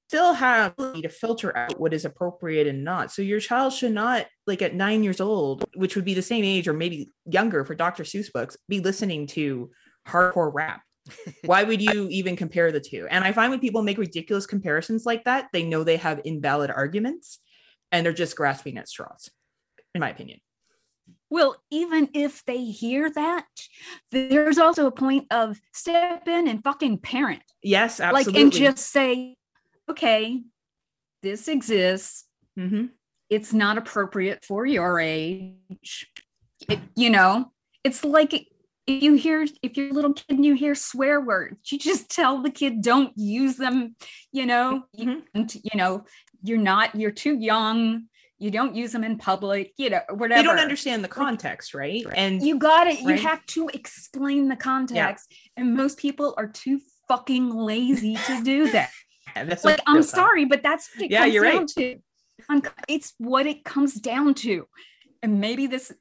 still 0.10 0.34
have 0.34 0.76
to 0.76 1.08
filter 1.08 1.56
out 1.56 1.80
what 1.80 1.94
is 1.94 2.04
appropriate 2.04 2.66
and 2.66 2.84
not. 2.84 3.12
So 3.12 3.22
your 3.22 3.40
child 3.40 3.74
should 3.74 3.92
not, 3.92 4.26
like 4.48 4.64
at 4.64 4.74
nine 4.74 5.04
years 5.04 5.22
old, 5.22 5.66
which 5.76 5.96
would 5.96 6.04
be 6.04 6.16
the 6.16 6.22
same 6.24 6.44
age 6.44 6.68
or 6.68 6.74
maybe 6.74 7.12
younger 7.26 7.64
for 7.64 7.76
Dr. 7.76 8.04
Seuss 8.04 8.34
books, 8.34 8.58
be 8.68 8.80
listening 8.80 9.28
to 9.28 9.70
hardcore 10.08 10.52
rap. 10.52 10.82
Why 11.46 11.64
would 11.64 11.82
you 11.82 12.08
even 12.10 12.36
compare 12.36 12.72
the 12.72 12.80
two? 12.80 13.08
And 13.10 13.24
I 13.24 13.32
find 13.32 13.52
when 13.52 13.60
people 13.60 13.82
make 13.82 13.98
ridiculous 13.98 14.46
comparisons 14.46 15.06
like 15.06 15.24
that, 15.26 15.48
they 15.54 15.64
know 15.64 15.84
they 15.84 15.98
have 15.98 16.22
invalid 16.26 16.72
arguments 16.72 17.40
and 17.92 18.06
they're 18.06 18.14
just 18.14 18.36
grasping 18.36 18.78
at 18.78 18.88
straws, 18.88 19.30
in 19.94 20.02
my 20.02 20.10
opinion. 20.10 20.40
Well, 21.30 21.56
even 21.70 22.10
if 22.14 22.44
they 22.46 22.66
hear 22.66 23.10
that, 23.12 23.46
there's 24.12 24.58
also 24.58 24.88
a 24.88 24.92
point 24.92 25.28
of 25.32 25.60
step 25.74 26.28
in 26.28 26.48
and 26.48 26.64
fucking 26.64 27.00
parent. 27.00 27.44
Yes, 27.62 28.00
absolutely. 28.00 28.34
Like, 28.34 28.42
and 28.42 28.54
just 28.54 28.92
say, 28.92 29.36
okay, 29.90 30.42
this 31.22 31.48
exists. 31.48 32.26
Mm-hmm. 32.58 32.86
It's 33.30 33.54
not 33.54 33.78
appropriate 33.78 34.44
for 34.44 34.66
your 34.66 35.00
age. 35.00 36.08
It, 36.68 36.80
you 36.96 37.12
know, 37.12 37.52
it's 37.84 38.04
like 38.04 38.48
if 38.90 39.04
you 39.04 39.14
hear 39.14 39.46
if 39.62 39.78
you're 39.78 39.90
a 39.90 39.94
little 39.94 40.14
kid 40.14 40.26
and 40.30 40.46
you 40.46 40.56
hear 40.56 40.76
swear 40.76 41.22
words, 41.22 41.72
you 41.72 41.78
just 41.78 42.10
tell 42.10 42.42
the 42.42 42.52
kid 42.52 42.82
don't 42.82 43.14
use 43.16 43.58
them. 43.58 43.96
You 44.32 44.46
know, 44.46 44.84
mm-hmm. 44.98 45.20
and, 45.34 45.54
you 45.56 45.76
know, 45.76 46.06
you're 46.44 46.58
not 46.58 46.96
you're 46.96 47.12
too 47.12 47.36
young 47.36 48.06
you 48.40 48.50
don't 48.50 48.74
use 48.74 48.94
them 48.94 49.04
in 49.04 49.18
public, 49.18 49.74
you 49.76 49.90
know, 49.90 50.00
whatever. 50.12 50.42
They 50.42 50.48
don't 50.48 50.60
understand 50.60 51.04
the 51.04 51.10
context, 51.10 51.74
right? 51.74 52.06
And 52.16 52.42
you 52.42 52.58
got 52.58 52.88
it. 52.88 53.04
Right? 53.04 53.20
You 53.20 53.28
have 53.28 53.46
to 53.48 53.70
explain 53.74 54.48
the 54.48 54.56
context. 54.56 55.28
Yeah. 55.30 55.62
And 55.62 55.76
most 55.76 55.98
people 55.98 56.34
are 56.38 56.48
too 56.48 56.80
fucking 57.10 57.50
lazy 57.50 58.16
to 58.16 58.42
do 58.42 58.72
that. 58.72 58.92
that's 59.36 59.66
like 59.66 59.82
I'm 59.86 60.04
sorry, 60.04 60.46
but 60.46 60.64
that's 60.64 60.90
what 60.96 61.06
it 61.06 61.12
yeah, 61.12 61.24
comes 61.24 61.34
you're 61.34 61.44
down 61.44 61.58
right. 61.58 61.68
to. 61.68 62.00
It's 62.88 63.14
what 63.18 63.46
it 63.46 63.66
comes 63.66 63.96
down 63.96 64.34
to. 64.36 64.66
And 65.22 65.42
maybe 65.42 65.68
this 65.68 65.92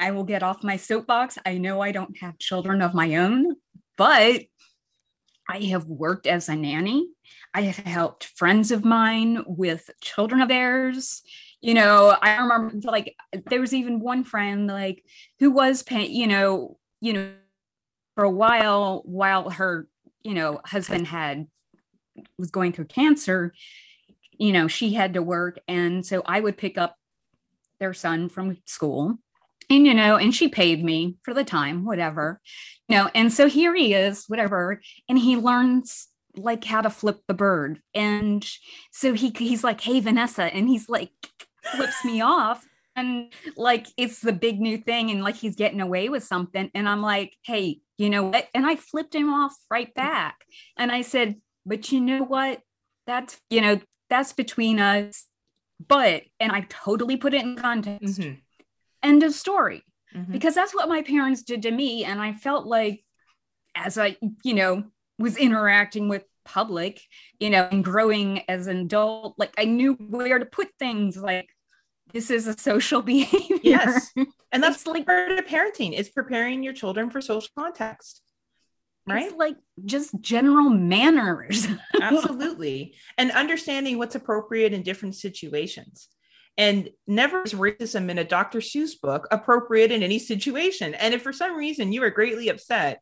I 0.00 0.10
will 0.12 0.24
get 0.24 0.42
off 0.42 0.64
my 0.64 0.76
soapbox. 0.76 1.38
I 1.44 1.58
know 1.58 1.80
I 1.80 1.92
don't 1.92 2.16
have 2.18 2.38
children 2.38 2.80
of 2.80 2.94
my 2.94 3.16
own, 3.16 3.54
but 3.98 4.42
I 5.48 5.58
have 5.66 5.84
worked 5.84 6.26
as 6.26 6.48
a 6.48 6.56
nanny. 6.56 7.08
I 7.52 7.62
have 7.62 7.84
helped 7.84 8.24
friends 8.24 8.70
of 8.70 8.84
mine 8.84 9.44
with 9.46 9.90
children 10.00 10.40
of 10.40 10.48
theirs. 10.48 11.22
You 11.60 11.74
know, 11.74 12.16
I 12.22 12.38
remember 12.38 12.90
like 12.90 13.14
there 13.48 13.60
was 13.60 13.74
even 13.74 14.00
one 14.00 14.24
friend 14.24 14.66
like 14.66 15.04
who 15.38 15.50
was 15.50 15.82
paying, 15.82 16.12
you 16.12 16.26
know, 16.26 16.78
you 17.00 17.12
know, 17.12 17.32
for 18.14 18.24
a 18.24 18.30
while, 18.30 19.02
while 19.04 19.50
her, 19.50 19.86
you 20.22 20.32
know, 20.34 20.60
husband 20.64 21.08
had 21.08 21.46
was 22.38 22.50
going 22.50 22.72
through 22.72 22.86
cancer, 22.86 23.52
you 24.38 24.52
know, 24.52 24.66
she 24.66 24.94
had 24.94 25.14
to 25.14 25.22
work. 25.22 25.58
And 25.68 26.06
so 26.06 26.22
I 26.24 26.40
would 26.40 26.56
pick 26.56 26.78
up 26.78 26.96
their 27.80 27.92
son 27.92 28.28
from 28.28 28.56
school. 28.64 29.18
And, 29.70 29.86
you 29.86 29.94
know, 29.94 30.16
and 30.16 30.34
she 30.34 30.48
paid 30.48 30.84
me 30.84 31.16
for 31.22 31.32
the 31.32 31.44
time, 31.44 31.84
whatever, 31.84 32.40
you 32.88 32.96
know. 32.96 33.08
And 33.14 33.32
so 33.32 33.48
here 33.48 33.74
he 33.74 33.94
is, 33.94 34.24
whatever. 34.26 34.82
And 35.08 35.18
he 35.18 35.36
learns 35.36 36.08
like 36.36 36.64
how 36.64 36.80
to 36.80 36.90
flip 36.90 37.20
the 37.28 37.34
bird. 37.34 37.80
And 37.94 38.46
so 38.92 39.14
he 39.14 39.32
he's 39.36 39.64
like, 39.64 39.80
hey, 39.80 40.00
Vanessa. 40.00 40.42
And 40.42 40.68
he's 40.68 40.88
like, 40.88 41.12
flips 41.76 42.04
me 42.04 42.20
off. 42.20 42.66
And 42.96 43.32
like 43.56 43.86
it's 43.96 44.20
the 44.20 44.32
big 44.32 44.60
new 44.60 44.76
thing, 44.76 45.10
and 45.10 45.22
like 45.22 45.36
he's 45.36 45.54
getting 45.54 45.80
away 45.80 46.08
with 46.08 46.24
something. 46.24 46.70
And 46.74 46.88
I'm 46.88 47.00
like, 47.00 47.36
hey, 47.44 47.80
you 47.96 48.10
know 48.10 48.24
what? 48.24 48.48
And 48.52 48.66
I 48.66 48.74
flipped 48.74 49.14
him 49.14 49.32
off 49.32 49.54
right 49.70 49.94
back. 49.94 50.44
And 50.76 50.90
I 50.90 51.02
said, 51.02 51.36
but 51.64 51.92
you 51.92 52.00
know 52.00 52.24
what? 52.24 52.60
That's, 53.06 53.40
you 53.48 53.60
know, 53.60 53.80
that's 54.08 54.32
between 54.32 54.80
us. 54.80 55.26
But, 55.86 56.24
and 56.40 56.50
I 56.52 56.66
totally 56.68 57.16
put 57.16 57.34
it 57.34 57.42
in 57.42 57.56
context. 57.56 58.20
Mhm. 58.20 58.40
End 59.02 59.22
of 59.22 59.32
story. 59.34 59.82
Mhm. 60.14 60.32
Because 60.32 60.54
that's 60.54 60.74
what 60.74 60.88
my 60.88 61.02
parents 61.02 61.42
did 61.42 61.62
to 61.62 61.70
me. 61.70 62.04
And 62.04 62.20
I 62.20 62.32
felt 62.32 62.66
like, 62.66 63.04
as 63.74 63.96
I, 63.98 64.16
you 64.44 64.54
know, 64.54 64.84
was 65.18 65.36
interacting 65.36 66.08
with 66.08 66.24
public, 66.44 67.00
you 67.38 67.50
know, 67.50 67.68
and 67.70 67.84
growing 67.84 68.42
as 68.48 68.66
an 68.66 68.78
adult, 68.78 69.34
like 69.38 69.52
I 69.58 69.64
knew 69.66 69.94
where 69.94 70.38
to 70.38 70.46
put 70.46 70.68
things 70.78 71.16
like, 71.16 71.48
this 72.12 72.30
is 72.30 72.46
a 72.48 72.58
social 72.58 73.02
behavior. 73.14 73.58
Yes. 73.62 74.12
And 74.50 74.62
that's 74.62 74.84
like 74.86 75.06
part 75.06 75.30
of 75.30 75.44
parenting 75.46 75.92
is 75.96 76.08
preparing 76.08 76.62
your 76.64 76.72
children 76.72 77.08
for 77.10 77.20
social 77.20 77.50
context. 77.56 78.22
Right? 79.06 79.26
It's 79.26 79.36
like 79.36 79.56
just 79.84 80.20
general 80.20 80.70
manners. 80.70 81.66
Absolutely. 82.00 82.94
and 83.16 83.30
understanding 83.30 83.98
what's 83.98 84.14
appropriate 84.14 84.72
in 84.72 84.82
different 84.82 85.14
situations. 85.14 86.08
And 86.60 86.90
never 87.06 87.42
is 87.42 87.54
racism 87.54 88.10
in 88.10 88.18
a 88.18 88.24
Dr. 88.24 88.58
Seuss 88.58 89.00
book 89.00 89.26
appropriate 89.30 89.90
in 89.90 90.02
any 90.02 90.18
situation. 90.18 90.92
And 90.92 91.14
if 91.14 91.22
for 91.22 91.32
some 91.32 91.56
reason 91.56 91.90
you 91.90 92.02
are 92.02 92.10
greatly 92.10 92.50
upset 92.50 93.00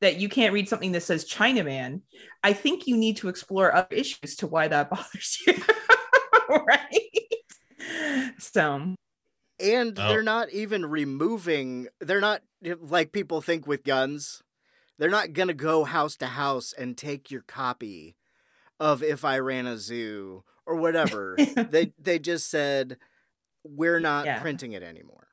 that 0.00 0.20
you 0.20 0.28
can't 0.28 0.54
read 0.54 0.68
something 0.68 0.92
that 0.92 1.02
says 1.02 1.28
Chinaman, 1.28 2.02
I 2.44 2.52
think 2.52 2.86
you 2.86 2.96
need 2.96 3.16
to 3.16 3.28
explore 3.28 3.74
other 3.74 3.88
issues 3.96 4.36
to 4.36 4.46
why 4.46 4.68
that 4.68 4.88
bothers 4.94 5.38
you. 5.44 5.54
right. 6.48 8.30
So, 8.38 8.94
And 9.58 9.98
Oh. 9.98 10.08
they're 10.08 10.22
not 10.22 10.50
even 10.50 10.86
removing, 10.86 11.88
they're 12.00 12.20
not 12.20 12.42
like 12.62 13.10
people 13.10 13.40
think 13.40 13.66
with 13.66 13.82
guns. 13.82 14.44
They're 14.98 15.10
not 15.10 15.32
going 15.32 15.48
to 15.48 15.54
go 15.54 15.82
house 15.82 16.16
to 16.18 16.26
house 16.26 16.72
and 16.72 16.96
take 16.96 17.32
your 17.32 17.42
copy 17.42 18.14
of 18.78 19.02
If 19.02 19.24
I 19.24 19.40
Ran 19.40 19.66
a 19.66 19.76
Zoo 19.76 20.44
or 20.66 20.76
whatever. 20.76 21.36
they 21.56 21.92
they 21.98 22.18
just 22.18 22.48
said 22.50 22.98
we're 23.64 24.00
not 24.00 24.26
Yeah. 24.26 24.40
printing 24.40 24.72
it 24.72 24.82
anymore. 24.82 25.28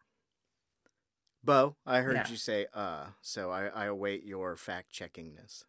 Bo, 1.44 1.76
I 1.86 2.02
heard 2.02 2.16
Yeah. 2.16 2.30
you 2.30 2.36
say 2.36 2.68
uh, 2.74 3.06
so 3.22 3.50
I, 3.52 3.68
I 3.68 3.86
await 3.86 4.24
your 4.26 4.56
fact 4.56 4.92
checkingness. 4.94 5.64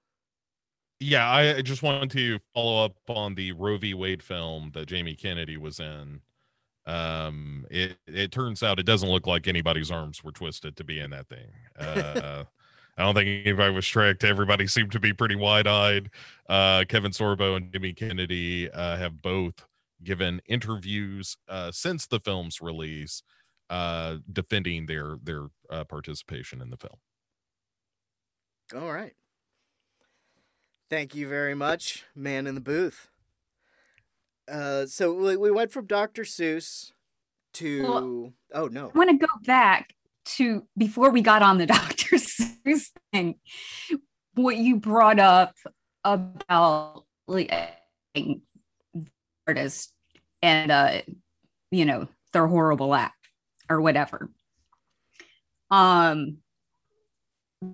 Yeah, 0.98 1.28
I 1.28 1.56
I 1.56 1.62
just 1.62 1.82
wanted 1.82 2.10
to 2.10 2.38
follow 2.54 2.84
up 2.84 2.96
on 3.08 3.34
the 3.34 3.52
Roe 3.52 3.78
v. 3.78 3.94
Wade 3.94 4.22
film 4.22 4.70
that 4.74 4.86
Jamie 4.86 5.14
Kennedy 5.14 5.56
was 5.56 5.80
in. 5.80 6.20
Um, 6.86 7.66
it 7.70 7.98
it 8.06 8.32
turns 8.32 8.62
out 8.62 8.78
it 8.78 8.86
doesn't 8.86 9.08
look 9.08 9.26
like 9.26 9.46
anybody's 9.46 9.90
arms 9.90 10.24
were 10.24 10.32
twisted 10.32 10.76
to 10.76 10.84
be 10.84 10.98
in 10.98 11.10
that 11.10 11.28
thing. 11.28 11.52
Uh, 11.78 12.44
I 13.00 13.04
don't 13.04 13.14
think 13.14 13.46
anybody 13.46 13.74
was 13.74 13.86
tricked. 13.86 14.24
Everybody 14.24 14.66
seemed 14.66 14.92
to 14.92 15.00
be 15.00 15.14
pretty 15.14 15.34
wide 15.34 15.66
eyed. 15.66 16.10
Uh, 16.50 16.84
Kevin 16.86 17.12
Sorbo 17.12 17.56
and 17.56 17.72
Jamie 17.72 17.94
Kennedy 17.94 18.70
uh, 18.70 18.98
have 18.98 19.22
both 19.22 19.64
given 20.04 20.42
interviews 20.46 21.38
uh, 21.48 21.72
since 21.72 22.06
the 22.06 22.20
film's 22.20 22.60
release, 22.60 23.22
uh, 23.70 24.16
defending 24.30 24.84
their 24.84 25.16
their 25.22 25.46
uh, 25.70 25.84
participation 25.84 26.60
in 26.60 26.68
the 26.68 26.76
film. 26.76 26.96
All 28.76 28.92
right. 28.92 29.14
Thank 30.90 31.14
you 31.14 31.26
very 31.26 31.54
much, 31.54 32.04
man 32.14 32.46
in 32.46 32.54
the 32.54 32.60
booth. 32.60 33.08
Uh, 34.46 34.84
so 34.84 35.14
we, 35.14 35.36
we 35.38 35.50
went 35.50 35.72
from 35.72 35.86
Dr. 35.86 36.24
Seuss 36.24 36.92
to 37.54 37.82
Well- 37.82 38.32
oh 38.52 38.66
no, 38.66 38.90
I 38.94 38.98
want 38.98 39.10
to 39.10 39.16
go 39.26 39.32
back 39.46 39.94
to 40.36 40.66
before 40.76 41.10
we 41.10 41.22
got 41.22 41.40
on 41.40 41.56
the 41.56 41.66
Dr. 41.78 42.16
Seuss 42.16 42.49
thing, 43.12 43.36
what 44.34 44.56
you 44.56 44.76
brought 44.76 45.18
up 45.18 45.54
about 46.04 47.04
artists 49.46 49.92
and 50.42 50.70
uh, 50.70 51.02
you 51.70 51.84
know 51.84 52.08
their 52.32 52.46
horrible 52.46 52.94
act 52.94 53.16
or 53.68 53.80
whatever. 53.80 54.30
Um, 55.70 56.38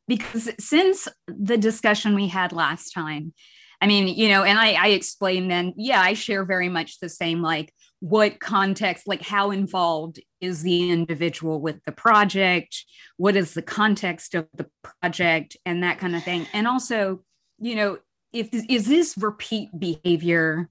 because 0.08 0.50
since 0.58 1.08
the 1.26 1.56
discussion 1.56 2.14
we 2.14 2.28
had 2.28 2.52
last 2.52 2.90
time, 2.90 3.32
I 3.80 3.86
mean, 3.86 4.08
you 4.08 4.28
know, 4.28 4.42
and 4.42 4.58
I, 4.58 4.72
I 4.72 4.88
explained 4.88 5.50
then, 5.50 5.74
yeah, 5.76 6.00
I 6.00 6.14
share 6.14 6.44
very 6.44 6.68
much 6.68 6.98
the 6.98 7.08
same 7.08 7.42
like 7.42 7.72
what 8.00 8.40
context, 8.40 9.06
like 9.06 9.22
how 9.22 9.50
involved 9.50 10.20
is 10.40 10.62
the 10.62 10.90
individual 10.90 11.60
with 11.60 11.82
the 11.84 11.92
project? 11.92 12.84
What 13.16 13.36
is 13.36 13.54
the 13.54 13.62
context 13.62 14.34
of 14.34 14.46
the 14.54 14.66
project 15.02 15.56
and 15.64 15.82
that 15.82 15.98
kind 15.98 16.14
of 16.14 16.22
thing? 16.22 16.46
And 16.52 16.66
also, 16.66 17.22
you 17.58 17.74
know, 17.74 17.98
if 18.32 18.48
is 18.52 18.86
this 18.86 19.16
repeat 19.16 19.70
behavior 19.78 20.68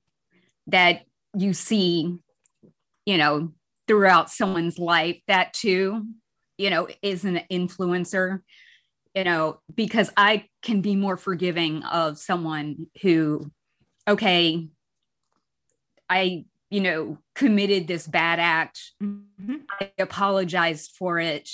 that 0.68 1.02
you 1.36 1.54
see, 1.54 2.18
you 3.06 3.18
know, 3.18 3.52
throughout 3.88 4.32
someone's 4.32 4.80
life, 4.80 5.20
that 5.28 5.54
too, 5.54 6.06
you 6.58 6.70
know, 6.70 6.88
is 7.02 7.26
an 7.26 7.42
influencer, 7.52 8.42
you 9.16 9.24
know, 9.24 9.60
because 9.74 10.12
I 10.18 10.46
can 10.62 10.82
be 10.82 10.96
more 10.96 11.16
forgiving 11.18 11.84
of 11.84 12.18
someone 12.18 12.88
who, 13.02 13.50
okay, 14.08 14.68
I, 16.10 16.46
you 16.70 16.82
know, 16.82 17.18
committed 17.34 17.88
this 17.88 18.06
bad 18.06 18.40
act. 18.40 18.80
Mhm. 19.02 19.64
I 19.80 19.92
apologized 19.98 20.92
for 20.98 21.18
it. 21.20 21.50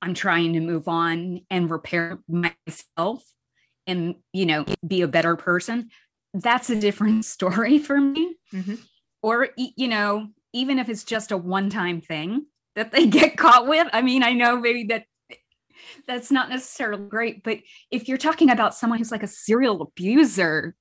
I'm 0.00 0.14
trying 0.14 0.52
to 0.52 0.60
move 0.60 0.86
on 0.86 1.40
and 1.50 1.70
repair 1.70 2.18
myself 2.28 3.24
and, 3.86 4.16
you 4.32 4.46
know, 4.46 4.64
be 4.86 5.02
a 5.02 5.08
better 5.08 5.36
person. 5.36 5.90
That's 6.32 6.70
a 6.70 6.80
different 6.80 7.24
story 7.24 7.78
for 7.78 8.00
me. 8.00 8.36
Mhm. 8.52 8.80
Or, 9.22 9.48
you 9.56 9.88
know, 9.88 10.28
even 10.52 10.78
if 10.78 10.88
it's 10.88 11.04
just 11.04 11.32
a 11.32 11.36
one 11.36 11.70
time 11.70 12.00
thing 12.00 12.46
that 12.76 12.92
they 12.92 13.06
get 13.08 13.36
caught 13.36 13.66
with. 13.66 13.88
I 13.92 14.02
mean, 14.02 14.22
I 14.22 14.32
know 14.32 14.58
maybe 14.60 14.84
that 14.84 15.06
that's 16.06 16.30
not 16.30 16.48
necessarily 16.48 17.08
great, 17.08 17.42
but 17.42 17.58
if 17.90 18.08
you're 18.08 18.18
talking 18.18 18.50
about 18.50 18.74
someone 18.74 18.98
who's 18.98 19.12
like 19.12 19.22
a 19.22 19.28
serial 19.28 19.82
abuser, 19.82 20.74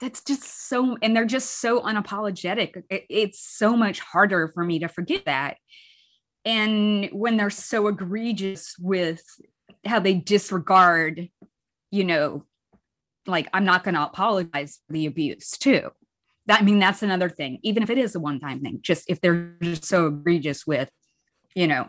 that's 0.00 0.22
just 0.22 0.68
so, 0.68 0.96
and 1.02 1.16
they're 1.16 1.24
just 1.24 1.60
so 1.60 1.80
unapologetic. 1.80 2.84
It- 2.88 3.06
it's 3.08 3.40
so 3.40 3.76
much 3.76 4.00
harder 4.00 4.48
for 4.48 4.64
me 4.64 4.78
to 4.80 4.88
forget 4.88 5.24
that. 5.24 5.56
And 6.44 7.08
when 7.12 7.36
they're 7.36 7.50
so 7.50 7.88
egregious 7.88 8.76
with 8.78 9.22
how 9.84 9.98
they 9.98 10.14
disregard, 10.14 11.28
you 11.90 12.04
know, 12.04 12.44
like 13.26 13.48
I'm 13.52 13.64
not 13.64 13.84
going 13.84 13.94
to 13.94 14.04
apologize 14.04 14.80
for 14.86 14.92
the 14.92 15.06
abuse 15.06 15.50
too. 15.50 15.90
That 16.46 16.62
I 16.62 16.64
mean, 16.64 16.78
that's 16.78 17.02
another 17.02 17.28
thing. 17.28 17.58
Even 17.62 17.82
if 17.82 17.90
it 17.90 17.98
is 17.98 18.14
a 18.14 18.20
one-time 18.20 18.60
thing, 18.60 18.78
just 18.80 19.10
if 19.10 19.20
they're 19.20 19.54
just 19.60 19.84
so 19.84 20.06
egregious 20.06 20.66
with, 20.66 20.90
you 21.54 21.66
know, 21.66 21.88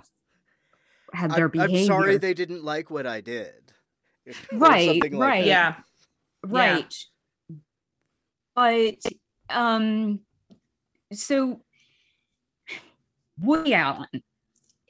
had 1.13 1.31
their 1.31 1.45
I'm, 1.45 1.51
behavior. 1.51 1.79
I'm 1.79 1.85
sorry 1.85 2.17
they 2.17 2.33
didn't 2.33 2.63
like 2.63 2.89
what 2.89 3.07
I 3.07 3.21
did. 3.21 3.53
Right, 4.51 5.01
like 5.01 5.13
right. 5.13 5.45
that. 5.45 5.47
Yeah. 5.47 5.75
right 6.45 6.93
but 8.59 8.95
um 9.49 10.19
so 11.13 11.61
woody 13.39 13.73
allen 13.73 14.07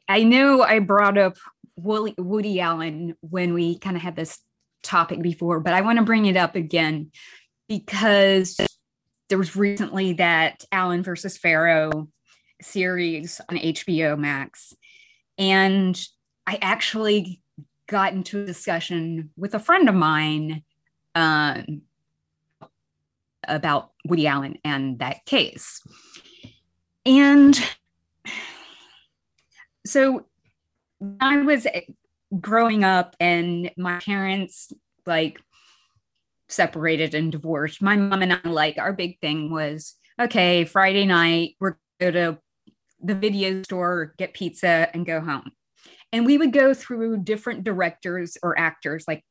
i 0.07 0.23
know 0.23 0.63
i 0.63 0.79
brought 0.79 1.19
up 1.19 1.37
woody, 1.75 2.15
woody 2.17 2.59
allen 2.59 3.15
when 3.21 3.53
we 3.53 3.77
kind 3.77 3.95
of 3.95 4.01
had 4.01 4.15
this 4.15 4.39
topic 4.81 5.21
before 5.21 5.59
but 5.59 5.73
i 5.73 5.81
want 5.81 5.99
to 5.99 6.03
bring 6.03 6.25
it 6.25 6.35
up 6.35 6.55
again 6.55 7.11
because 7.67 8.57
there 9.29 9.37
was 9.37 9.55
recently 9.55 10.13
that 10.13 10.63
allen 10.71 11.03
versus 11.03 11.37
farrow 11.37 12.09
series 12.61 13.39
on 13.49 13.57
hbo 13.57 14.17
max 14.17 14.73
and 15.39 16.07
i 16.45 16.59
actually 16.61 17.41
got 17.87 18.13
into 18.13 18.43
a 18.43 18.45
discussion 18.45 19.31
with 19.35 19.55
a 19.55 19.59
friend 19.59 19.89
of 19.89 19.95
mine 19.95 20.63
um, 21.15 21.81
about 23.47 23.91
Woody 24.05 24.27
Allen 24.27 24.59
and 24.63 24.99
that 24.99 25.25
case. 25.25 25.81
And 27.05 27.59
so 29.85 30.25
I 31.19 31.37
was 31.37 31.65
growing 32.39 32.83
up 32.83 33.15
and 33.19 33.71
my 33.75 33.99
parents 33.99 34.71
like 35.05 35.41
separated 36.47 37.15
and 37.15 37.31
divorced, 37.31 37.81
my 37.81 37.95
mom 37.95 38.21
and 38.21 38.33
I 38.33 38.47
like 38.47 38.77
our 38.77 38.93
big 38.93 39.19
thing 39.19 39.51
was 39.51 39.95
okay, 40.19 40.65
Friday 40.65 41.05
night, 41.05 41.55
we're 41.59 41.77
go 41.99 42.11
to 42.11 42.37
the 43.01 43.15
video 43.15 43.63
store, 43.63 44.13
get 44.17 44.33
pizza, 44.33 44.89
and 44.93 45.05
go 45.05 45.19
home. 45.21 45.51
And 46.11 46.25
we 46.25 46.37
would 46.37 46.53
go 46.53 46.73
through 46.73 47.23
different 47.23 47.63
directors 47.63 48.37
or 48.41 48.57
actors 48.57 49.05
like 49.07 49.23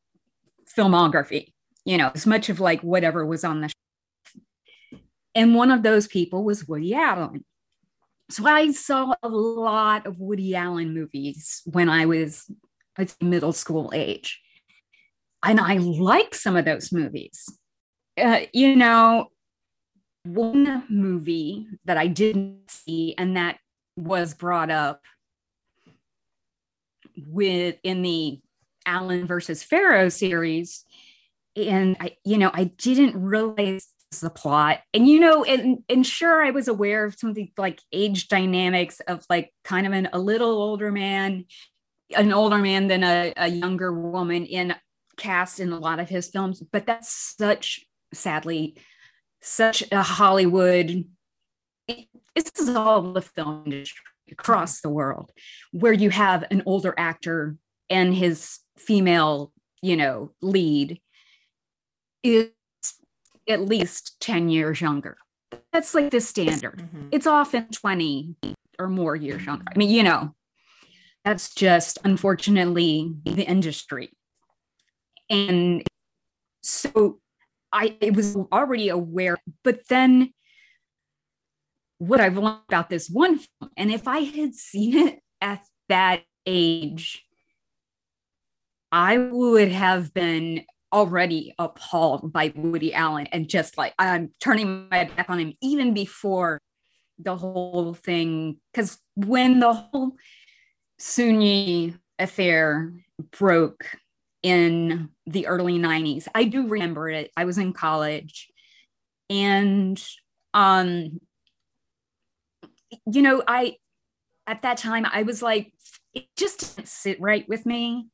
filmography, 0.76 1.52
you 1.84 1.98
know, 1.98 2.10
as 2.14 2.26
much 2.26 2.48
of 2.48 2.60
like 2.60 2.80
whatever 2.82 3.26
was 3.26 3.44
on 3.44 3.60
the 3.60 3.68
show. 3.68 4.98
And 5.34 5.54
one 5.54 5.70
of 5.70 5.82
those 5.82 6.06
people 6.06 6.44
was 6.44 6.66
Woody 6.66 6.94
Allen. 6.94 7.44
So 8.30 8.46
I 8.46 8.72
saw 8.72 9.14
a 9.22 9.28
lot 9.28 10.06
of 10.06 10.20
Woody 10.20 10.54
Allen 10.54 10.94
movies 10.94 11.62
when 11.64 11.88
I 11.88 12.06
was 12.06 12.50
middle 13.20 13.52
school 13.52 13.90
age. 13.94 14.40
And 15.44 15.60
I 15.60 15.74
like 15.74 16.34
some 16.34 16.56
of 16.56 16.64
those 16.64 16.92
movies. 16.92 17.48
Uh, 18.20 18.40
you 18.52 18.74
know, 18.74 19.28
one 20.24 20.84
movie 20.88 21.66
that 21.84 21.96
I 21.96 22.06
didn't 22.06 22.70
see 22.70 23.14
and 23.16 23.36
that 23.36 23.58
was 23.96 24.34
brought 24.34 24.70
up 24.70 25.02
with 27.16 27.76
in 27.82 28.02
the 28.02 28.40
Allen 28.86 29.26
versus 29.26 29.62
Farrow 29.62 30.08
series. 30.08 30.84
And 31.56 31.96
I, 32.00 32.16
you 32.24 32.38
know, 32.38 32.50
I 32.52 32.64
didn't 32.64 33.20
realize 33.20 33.88
the 34.22 34.30
plot. 34.30 34.80
And 34.94 35.06
you 35.06 35.20
know, 35.20 35.44
and, 35.44 35.78
and 35.88 36.06
sure 36.06 36.42
I 36.42 36.50
was 36.50 36.68
aware 36.68 37.04
of 37.04 37.14
some 37.18 37.30
of 37.30 37.36
the 37.36 37.50
like 37.58 37.80
age 37.92 38.28
dynamics 38.28 39.00
of 39.00 39.24
like 39.28 39.52
kind 39.64 39.86
of 39.86 39.92
an 39.92 40.08
a 40.12 40.18
little 40.18 40.50
older 40.50 40.90
man, 40.90 41.44
an 42.16 42.32
older 42.32 42.58
man 42.58 42.86
than 42.86 43.04
a, 43.04 43.32
a 43.36 43.48
younger 43.48 43.92
woman 43.92 44.46
in 44.46 44.74
cast 45.18 45.60
in 45.60 45.72
a 45.72 45.78
lot 45.78 46.00
of 46.00 46.08
his 46.08 46.28
films, 46.28 46.62
but 46.72 46.86
that's 46.86 47.34
such 47.36 47.84
sadly 48.14 48.76
such 49.40 49.84
a 49.92 50.02
Hollywood. 50.02 51.04
This 51.86 52.52
is 52.58 52.68
all 52.68 53.12
the 53.12 53.22
film 53.22 53.62
industry 53.66 54.04
across 54.30 54.80
the 54.80 54.90
world, 54.90 55.32
where 55.72 55.92
you 55.92 56.10
have 56.10 56.44
an 56.50 56.62
older 56.66 56.94
actor 56.98 57.56
and 57.90 58.14
his 58.14 58.58
female, 58.76 59.52
you 59.80 59.96
know, 59.96 60.32
lead 60.42 61.00
is 62.22 62.50
at 63.48 63.62
least 63.62 64.20
10 64.20 64.50
years 64.50 64.80
younger. 64.80 65.16
That's 65.72 65.94
like 65.94 66.10
the 66.10 66.20
standard. 66.20 66.78
Mm-hmm. 66.78 67.08
It's 67.12 67.26
often 67.26 67.68
20 67.68 68.36
or 68.78 68.88
more 68.88 69.16
years 69.16 69.44
younger. 69.44 69.64
I 69.66 69.78
mean, 69.78 69.90
you 69.90 70.02
know, 70.02 70.34
that's 71.24 71.54
just 71.54 71.98
unfortunately 72.04 73.14
the 73.24 73.44
industry. 73.44 74.10
And 75.30 75.82
so 76.62 77.20
I 77.80 78.10
was 78.12 78.36
already 78.52 78.88
aware, 78.88 79.36
but 79.62 79.86
then 79.88 80.32
what 81.98 82.20
I've 82.20 82.36
learned 82.36 82.62
about 82.68 82.90
this 82.90 83.08
one 83.08 83.38
film, 83.38 83.70
and 83.76 83.90
if 83.92 84.08
I 84.08 84.18
had 84.18 84.54
seen 84.54 84.96
it 84.96 85.20
at 85.40 85.62
that 85.88 86.22
age, 86.44 87.24
I 88.90 89.18
would 89.18 89.70
have 89.70 90.12
been 90.12 90.64
already 90.92 91.54
appalled 91.58 92.32
by 92.32 92.52
Woody 92.56 92.94
Allen 92.94 93.28
and 93.28 93.48
just 93.48 93.78
like 93.78 93.94
I'm 93.98 94.32
turning 94.40 94.88
my 94.88 95.04
back 95.04 95.30
on 95.30 95.38
him 95.38 95.52
even 95.62 95.94
before 95.94 96.60
the 97.18 97.36
whole 97.36 97.94
thing. 97.94 98.58
Because 98.72 98.98
when 99.14 99.60
the 99.60 99.72
whole 99.72 100.16
Soon-Yi 100.98 101.94
affair 102.18 102.92
broke 103.38 103.86
in 104.42 105.08
the 105.26 105.46
early 105.46 105.78
90s. 105.78 106.28
I 106.34 106.44
do 106.44 106.68
remember 106.68 107.08
it. 107.08 107.30
I 107.36 107.44
was 107.44 107.58
in 107.58 107.72
college 107.72 108.48
and 109.30 110.02
um 110.54 111.20
you 113.06 113.22
know, 113.22 113.42
I 113.46 113.76
at 114.46 114.62
that 114.62 114.78
time 114.78 115.06
I 115.10 115.22
was 115.22 115.42
like 115.42 115.72
it 116.14 116.26
just 116.36 116.76
didn't 116.76 116.88
sit 116.88 117.20
right 117.20 117.46
with 117.48 117.66
me. 117.66 118.08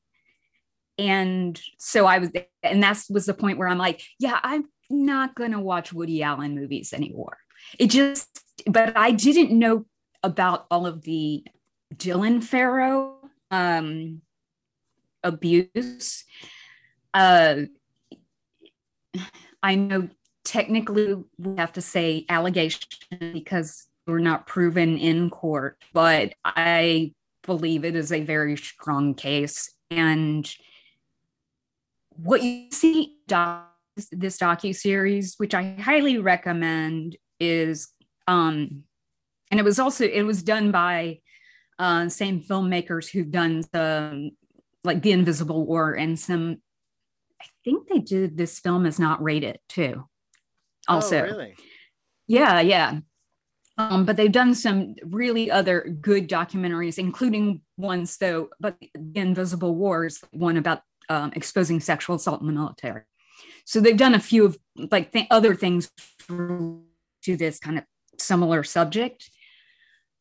And 0.98 1.60
so 1.78 2.06
I 2.06 2.18
was 2.18 2.30
and 2.62 2.82
that 2.82 3.02
was 3.10 3.26
the 3.26 3.34
point 3.34 3.58
where 3.58 3.68
I'm 3.68 3.78
like, 3.78 4.02
yeah, 4.18 4.40
I'm 4.42 4.64
not 4.90 5.34
going 5.34 5.52
to 5.52 5.60
watch 5.60 5.92
Woody 5.92 6.22
Allen 6.22 6.54
movies 6.54 6.92
anymore. 6.92 7.38
It 7.78 7.88
just 7.88 8.28
but 8.66 8.96
I 8.96 9.10
didn't 9.10 9.56
know 9.56 9.86
about 10.22 10.66
all 10.70 10.86
of 10.86 11.02
the 11.02 11.44
Dylan 11.94 12.42
Farrow 12.42 13.18
um 13.50 14.22
abuse. 15.24 16.24
Uh, 17.12 17.62
I 19.62 19.74
know 19.74 20.08
technically 20.44 21.24
we 21.38 21.56
have 21.56 21.72
to 21.72 21.80
say 21.80 22.26
allegation 22.28 22.80
because 23.32 23.86
we're 24.06 24.18
not 24.18 24.46
proven 24.46 24.98
in 24.98 25.30
court, 25.30 25.78
but 25.92 26.34
I 26.44 27.14
believe 27.46 27.84
it 27.84 27.96
is 27.96 28.12
a 28.12 28.22
very 28.22 28.56
strong 28.56 29.14
case. 29.14 29.72
And 29.90 30.48
what 32.10 32.42
you 32.42 32.70
see 32.70 33.16
doc- 33.26 33.70
this 34.12 34.38
docu 34.38 34.74
series, 34.74 35.34
which 35.38 35.54
I 35.54 35.74
highly 35.80 36.18
recommend, 36.18 37.16
is 37.40 37.88
um, 38.26 38.84
and 39.50 39.60
it 39.60 39.64
was 39.64 39.78
also 39.78 40.04
it 40.04 40.22
was 40.22 40.42
done 40.42 40.70
by 40.70 41.20
uh, 41.78 42.08
same 42.08 42.42
filmmakers 42.42 43.08
who've 43.08 43.30
done 43.30 43.62
some 43.74 44.30
like 44.84 45.02
The 45.02 45.12
Invisible 45.12 45.66
War 45.66 45.94
and 45.94 46.18
some 46.18 46.58
I 47.40 47.46
think 47.64 47.88
they 47.88 47.98
did 47.98 48.36
this 48.36 48.58
film 48.58 48.86
is 48.86 48.98
not 48.98 49.22
rated 49.22 49.58
too. 49.68 50.04
Oh, 50.88 50.94
also. 50.94 51.18
Oh, 51.18 51.22
really? 51.22 51.54
Yeah, 52.26 52.60
yeah. 52.60 53.00
Um, 53.76 54.04
but 54.04 54.16
they've 54.16 54.30
done 54.30 54.54
some 54.54 54.94
really 55.02 55.50
other 55.50 55.82
good 56.00 56.28
documentaries, 56.28 56.98
including 56.98 57.60
ones 57.76 58.16
though, 58.18 58.50
but 58.60 58.76
The 58.94 59.20
Invisible 59.20 59.74
Wars, 59.74 60.22
one 60.30 60.56
about 60.56 60.82
um, 61.08 61.32
exposing 61.34 61.80
sexual 61.80 62.16
assault 62.16 62.40
in 62.40 62.46
the 62.46 62.52
military. 62.52 63.02
So 63.64 63.80
they've 63.80 63.96
done 63.96 64.14
a 64.14 64.20
few 64.20 64.44
of 64.44 64.58
like 64.90 65.12
th- 65.12 65.26
other 65.30 65.54
things 65.54 65.90
to 66.28 66.86
this 67.26 67.58
kind 67.58 67.78
of 67.78 67.84
similar 68.18 68.62
subject. 68.62 69.28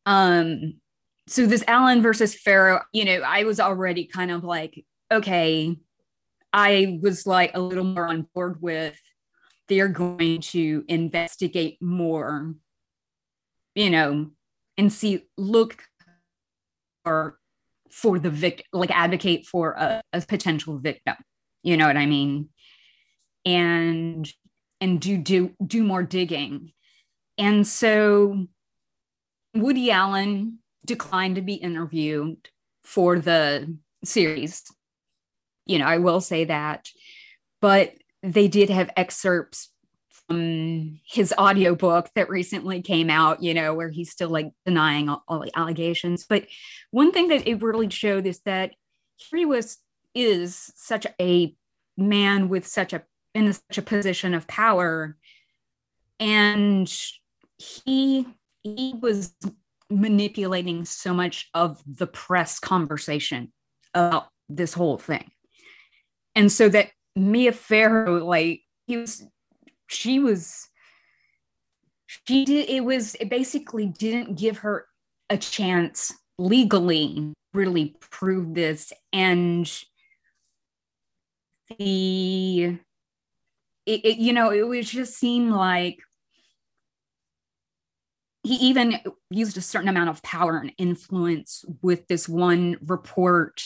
Um, 0.04 0.80
so 1.26 1.46
this 1.46 1.64
Allen 1.66 2.02
versus 2.02 2.34
Farrow, 2.34 2.82
you 2.92 3.04
know, 3.04 3.20
I 3.20 3.44
was 3.44 3.60
already 3.60 4.04
kind 4.06 4.30
of 4.30 4.44
like, 4.44 4.84
okay, 5.10 5.76
I 6.52 6.98
was 7.02 7.26
like 7.26 7.52
a 7.54 7.60
little 7.60 7.84
more 7.84 8.06
on 8.06 8.28
board 8.34 8.60
with 8.60 9.00
they're 9.68 9.88
going 9.88 10.40
to 10.40 10.84
investigate 10.88 11.80
more, 11.80 12.54
you 13.74 13.90
know, 13.90 14.30
and 14.76 14.92
see, 14.92 15.26
look 15.38 15.82
for 17.04 17.38
for 17.90 18.18
the 18.18 18.30
victim, 18.30 18.66
like 18.72 18.90
advocate 18.90 19.46
for 19.46 19.72
a, 19.72 20.02
a 20.12 20.20
potential 20.20 20.78
victim. 20.78 21.14
You 21.62 21.76
know 21.76 21.86
what 21.86 21.96
I 21.96 22.06
mean? 22.06 22.50
And 23.46 24.30
and 24.80 25.00
do 25.00 25.16
do 25.16 25.52
do 25.64 25.82
more 25.82 26.02
digging. 26.02 26.72
And 27.38 27.66
so 27.66 28.46
Woody 29.54 29.90
Allen 29.90 30.58
declined 30.84 31.36
to 31.36 31.42
be 31.42 31.54
interviewed 31.54 32.48
for 32.82 33.18
the 33.18 33.76
series. 34.04 34.62
You 35.66 35.78
know, 35.78 35.86
I 35.86 35.98
will 35.98 36.20
say 36.20 36.44
that. 36.44 36.88
But 37.60 37.94
they 38.22 38.48
did 38.48 38.70
have 38.70 38.90
excerpts 38.96 39.70
from 40.26 41.00
his 41.06 41.34
audiobook 41.38 42.08
that 42.14 42.30
recently 42.30 42.82
came 42.82 43.10
out, 43.10 43.42
you 43.42 43.54
know, 43.54 43.74
where 43.74 43.90
he's 43.90 44.10
still 44.10 44.30
like 44.30 44.50
denying 44.64 45.08
all, 45.08 45.22
all 45.28 45.40
the 45.40 45.56
allegations. 45.56 46.26
But 46.28 46.46
one 46.90 47.12
thing 47.12 47.28
that 47.28 47.46
it 47.46 47.62
really 47.62 47.90
showed 47.90 48.26
is 48.26 48.40
that 48.40 48.72
he 49.16 49.44
was 49.44 49.78
is 50.14 50.72
such 50.76 51.06
a 51.20 51.54
man 51.96 52.48
with 52.48 52.66
such 52.66 52.92
a 52.92 53.02
in 53.34 53.52
such 53.52 53.78
a 53.78 53.82
position 53.82 54.32
of 54.32 54.46
power 54.46 55.16
and 56.20 56.92
he 57.58 58.26
he 58.62 58.94
was 59.00 59.34
manipulating 59.90 60.84
so 60.84 61.14
much 61.14 61.48
of 61.54 61.82
the 61.86 62.06
press 62.06 62.58
conversation 62.58 63.52
about 63.92 64.28
this 64.48 64.74
whole 64.74 64.98
thing. 64.98 65.30
And 66.34 66.50
so 66.50 66.68
that 66.68 66.90
Mia 67.14 67.52
Farrow, 67.52 68.24
like, 68.24 68.62
he 68.86 68.96
was, 68.96 69.24
she 69.86 70.18
was, 70.18 70.68
she 72.06 72.44
did, 72.44 72.68
it 72.68 72.84
was, 72.84 73.14
it 73.16 73.28
basically 73.28 73.86
didn't 73.86 74.36
give 74.36 74.58
her 74.58 74.86
a 75.30 75.38
chance 75.38 76.12
legally 76.38 77.32
really 77.54 77.94
prove 78.00 78.54
this. 78.54 78.92
And 79.12 79.70
the, 81.78 82.78
it, 83.86 84.04
it, 84.04 84.18
you 84.18 84.32
know, 84.32 84.50
it 84.50 84.66
was 84.66 84.90
just 84.90 85.14
seemed 85.14 85.52
like 85.52 85.98
he 88.44 88.56
even 88.56 89.00
used 89.30 89.56
a 89.56 89.62
certain 89.62 89.88
amount 89.88 90.10
of 90.10 90.22
power 90.22 90.58
and 90.58 90.72
influence 90.76 91.64
with 91.80 92.06
this 92.08 92.28
one 92.28 92.76
report 92.84 93.62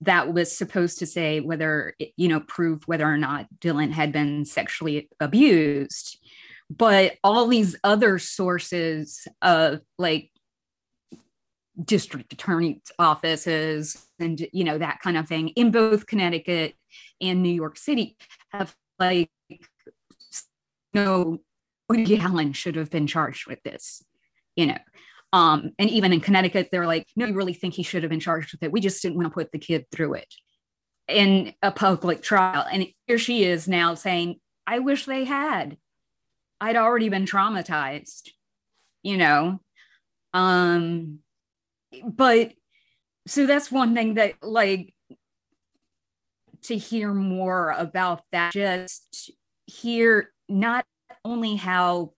that 0.00 0.32
was 0.32 0.56
supposed 0.56 0.98
to 0.98 1.06
say 1.06 1.40
whether 1.40 1.94
you 2.16 2.28
know 2.28 2.40
prove 2.40 2.82
whether 2.88 3.04
or 3.04 3.18
not 3.18 3.46
Dylan 3.60 3.90
had 3.92 4.12
been 4.12 4.44
sexually 4.46 5.08
abused. 5.20 6.18
But 6.70 7.16
all 7.22 7.46
these 7.46 7.76
other 7.84 8.18
sources 8.18 9.28
of 9.42 9.82
like 9.98 10.30
district 11.82 12.32
attorney's 12.32 12.80
offices 12.98 14.06
and 14.18 14.46
you 14.52 14.64
know 14.64 14.78
that 14.78 15.00
kind 15.00 15.18
of 15.18 15.28
thing 15.28 15.48
in 15.50 15.70
both 15.70 16.06
Connecticut 16.06 16.74
and 17.20 17.42
New 17.42 17.50
York 17.50 17.76
City 17.76 18.16
have 18.52 18.74
like 18.98 19.30
no 20.94 21.40
Woody 21.90 22.18
Allen 22.18 22.54
should 22.54 22.76
have 22.76 22.90
been 22.90 23.06
charged 23.06 23.46
with 23.46 23.62
this 23.64 24.02
you 24.56 24.66
know 24.66 24.78
um, 25.34 25.72
and 25.80 25.90
even 25.90 26.12
in 26.12 26.20
Connecticut, 26.20 26.68
they're 26.70 26.86
like, 26.86 27.08
no, 27.16 27.26
you 27.26 27.34
really 27.34 27.54
think 27.54 27.74
he 27.74 27.82
should 27.82 28.04
have 28.04 28.10
been 28.10 28.20
charged 28.20 28.52
with 28.52 28.62
it. 28.62 28.70
We 28.70 28.80
just 28.80 29.02
didn't 29.02 29.16
want 29.16 29.26
to 29.26 29.34
put 29.34 29.50
the 29.50 29.58
kid 29.58 29.84
through 29.90 30.14
it 30.14 30.32
in 31.08 31.52
a 31.60 31.72
public 31.72 32.22
trial. 32.22 32.64
And 32.70 32.86
here 33.08 33.18
she 33.18 33.42
is 33.42 33.66
now 33.66 33.96
saying, 33.96 34.36
I 34.64 34.78
wish 34.78 35.06
they 35.06 35.24
had. 35.24 35.76
I'd 36.60 36.76
already 36.76 37.08
been 37.08 37.24
traumatized, 37.24 38.30
you 39.02 39.16
know. 39.16 39.60
Um, 40.32 41.18
but 42.04 42.52
so 43.26 43.44
that's 43.46 43.72
one 43.72 43.92
thing 43.92 44.14
that 44.14 44.34
like 44.40 44.94
to 46.62 46.76
hear 46.76 47.12
more 47.12 47.70
about 47.70 48.22
that, 48.30 48.52
just 48.52 49.32
hear 49.66 50.32
not 50.48 50.84
only 51.24 51.56
how 51.56 52.12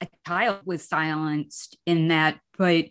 a 0.00 0.08
child 0.26 0.60
was 0.64 0.88
silenced 0.88 1.76
in 1.86 2.08
that, 2.08 2.38
but 2.58 2.86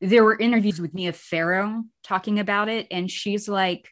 there 0.00 0.24
were 0.24 0.38
interviews 0.38 0.80
with 0.80 0.94
Mia 0.94 1.12
Farrow 1.12 1.84
talking 2.02 2.38
about 2.38 2.68
it, 2.68 2.86
and 2.90 3.10
she's 3.10 3.48
like, 3.48 3.88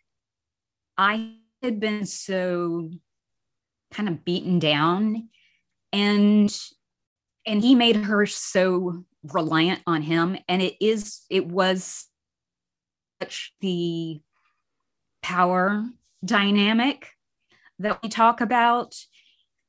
I 0.97 1.35
had 1.63 1.81
been 1.81 2.07
so 2.07 2.91
kind 3.91 4.09
of 4.09 4.25
beaten 4.25 4.59
down 4.59 5.29
and 5.93 6.55
and 7.47 7.63
he 7.63 7.75
made 7.75 7.97
her 7.97 8.27
so 8.27 9.05
reliant 9.23 9.81
on 9.87 10.03
him 10.03 10.37
and 10.49 10.61
it 10.61 10.77
is 10.81 11.23
it 11.31 11.47
was 11.47 12.07
such 13.21 13.55
the 13.61 14.21
power 15.23 15.85
dynamic 16.25 17.09
that 17.79 18.03
we 18.03 18.09
talk 18.09 18.41
about 18.41 18.95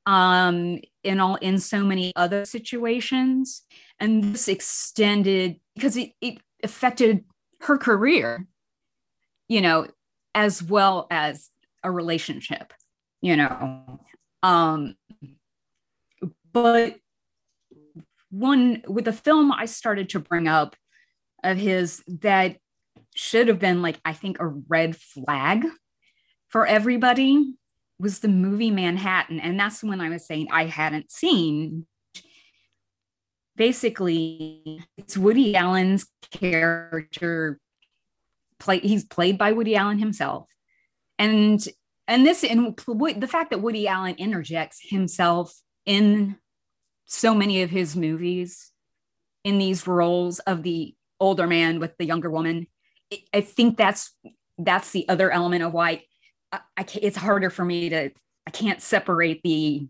um, 0.05 0.79
in 1.03 1.19
all 1.19 1.35
in 1.35 1.59
so 1.59 1.83
many 1.83 2.13
other 2.15 2.45
situations, 2.45 3.63
and 3.99 4.23
this 4.23 4.47
extended 4.47 5.59
because 5.75 5.95
it, 5.95 6.11
it 6.21 6.39
affected 6.63 7.23
her 7.61 7.77
career, 7.77 8.45
you 9.47 9.61
know, 9.61 9.87
as 10.35 10.61
well 10.61 11.07
as 11.09 11.49
a 11.83 11.91
relationship, 11.91 12.73
you 13.21 13.35
know. 13.35 13.99
Um, 14.43 14.95
but 16.51 16.95
one 18.31 18.83
with 18.87 19.05
the 19.05 19.13
film 19.13 19.51
I 19.51 19.65
started 19.65 20.09
to 20.09 20.19
bring 20.19 20.47
up 20.47 20.75
of 21.43 21.57
his 21.57 22.03
that 22.07 22.57
should 23.15 23.47
have 23.47 23.59
been 23.59 23.81
like 23.81 23.99
I 24.05 24.13
think 24.13 24.39
a 24.39 24.47
red 24.47 24.95
flag 24.95 25.65
for 26.49 26.65
everybody 26.65 27.53
was 27.99 28.19
the 28.19 28.27
movie 28.27 28.71
Manhattan. 28.71 29.39
And 29.39 29.59
that's 29.59 29.83
when 29.83 30.01
I 30.01 30.09
was 30.09 30.25
saying 30.25 30.47
I 30.51 30.65
hadn't 30.65 31.11
seen. 31.11 31.85
Basically, 33.55 34.81
it's 34.97 35.17
Woody 35.17 35.55
Allen's 35.55 36.07
character. 36.31 37.59
Play, 38.59 38.79
he's 38.79 39.03
played 39.03 39.37
by 39.37 39.51
Woody 39.51 39.75
Allen 39.75 39.99
himself. 39.99 40.47
And 41.17 41.65
and 42.07 42.25
this 42.25 42.43
and 42.43 42.75
the 42.75 43.27
fact 43.27 43.51
that 43.51 43.61
Woody 43.61 43.87
Allen 43.87 44.15
interjects 44.15 44.79
himself 44.81 45.53
in 45.85 46.37
so 47.05 47.33
many 47.33 47.61
of 47.61 47.69
his 47.69 47.95
movies 47.95 48.71
in 49.43 49.57
these 49.57 49.87
roles 49.87 50.39
of 50.39 50.63
the 50.63 50.95
older 51.19 51.47
man 51.47 51.79
with 51.79 51.97
the 51.97 52.05
younger 52.05 52.29
woman 52.29 52.67
i 53.33 53.41
think 53.41 53.77
that's 53.77 54.15
that's 54.57 54.91
the 54.91 55.07
other 55.09 55.31
element 55.31 55.63
of 55.63 55.73
why 55.73 56.03
I, 56.51 56.59
I 56.77 56.85
it's 57.01 57.17
harder 57.17 57.49
for 57.49 57.65
me 57.65 57.89
to 57.89 58.11
I 58.47 58.51
can't 58.51 58.81
separate 58.81 59.41
the 59.43 59.87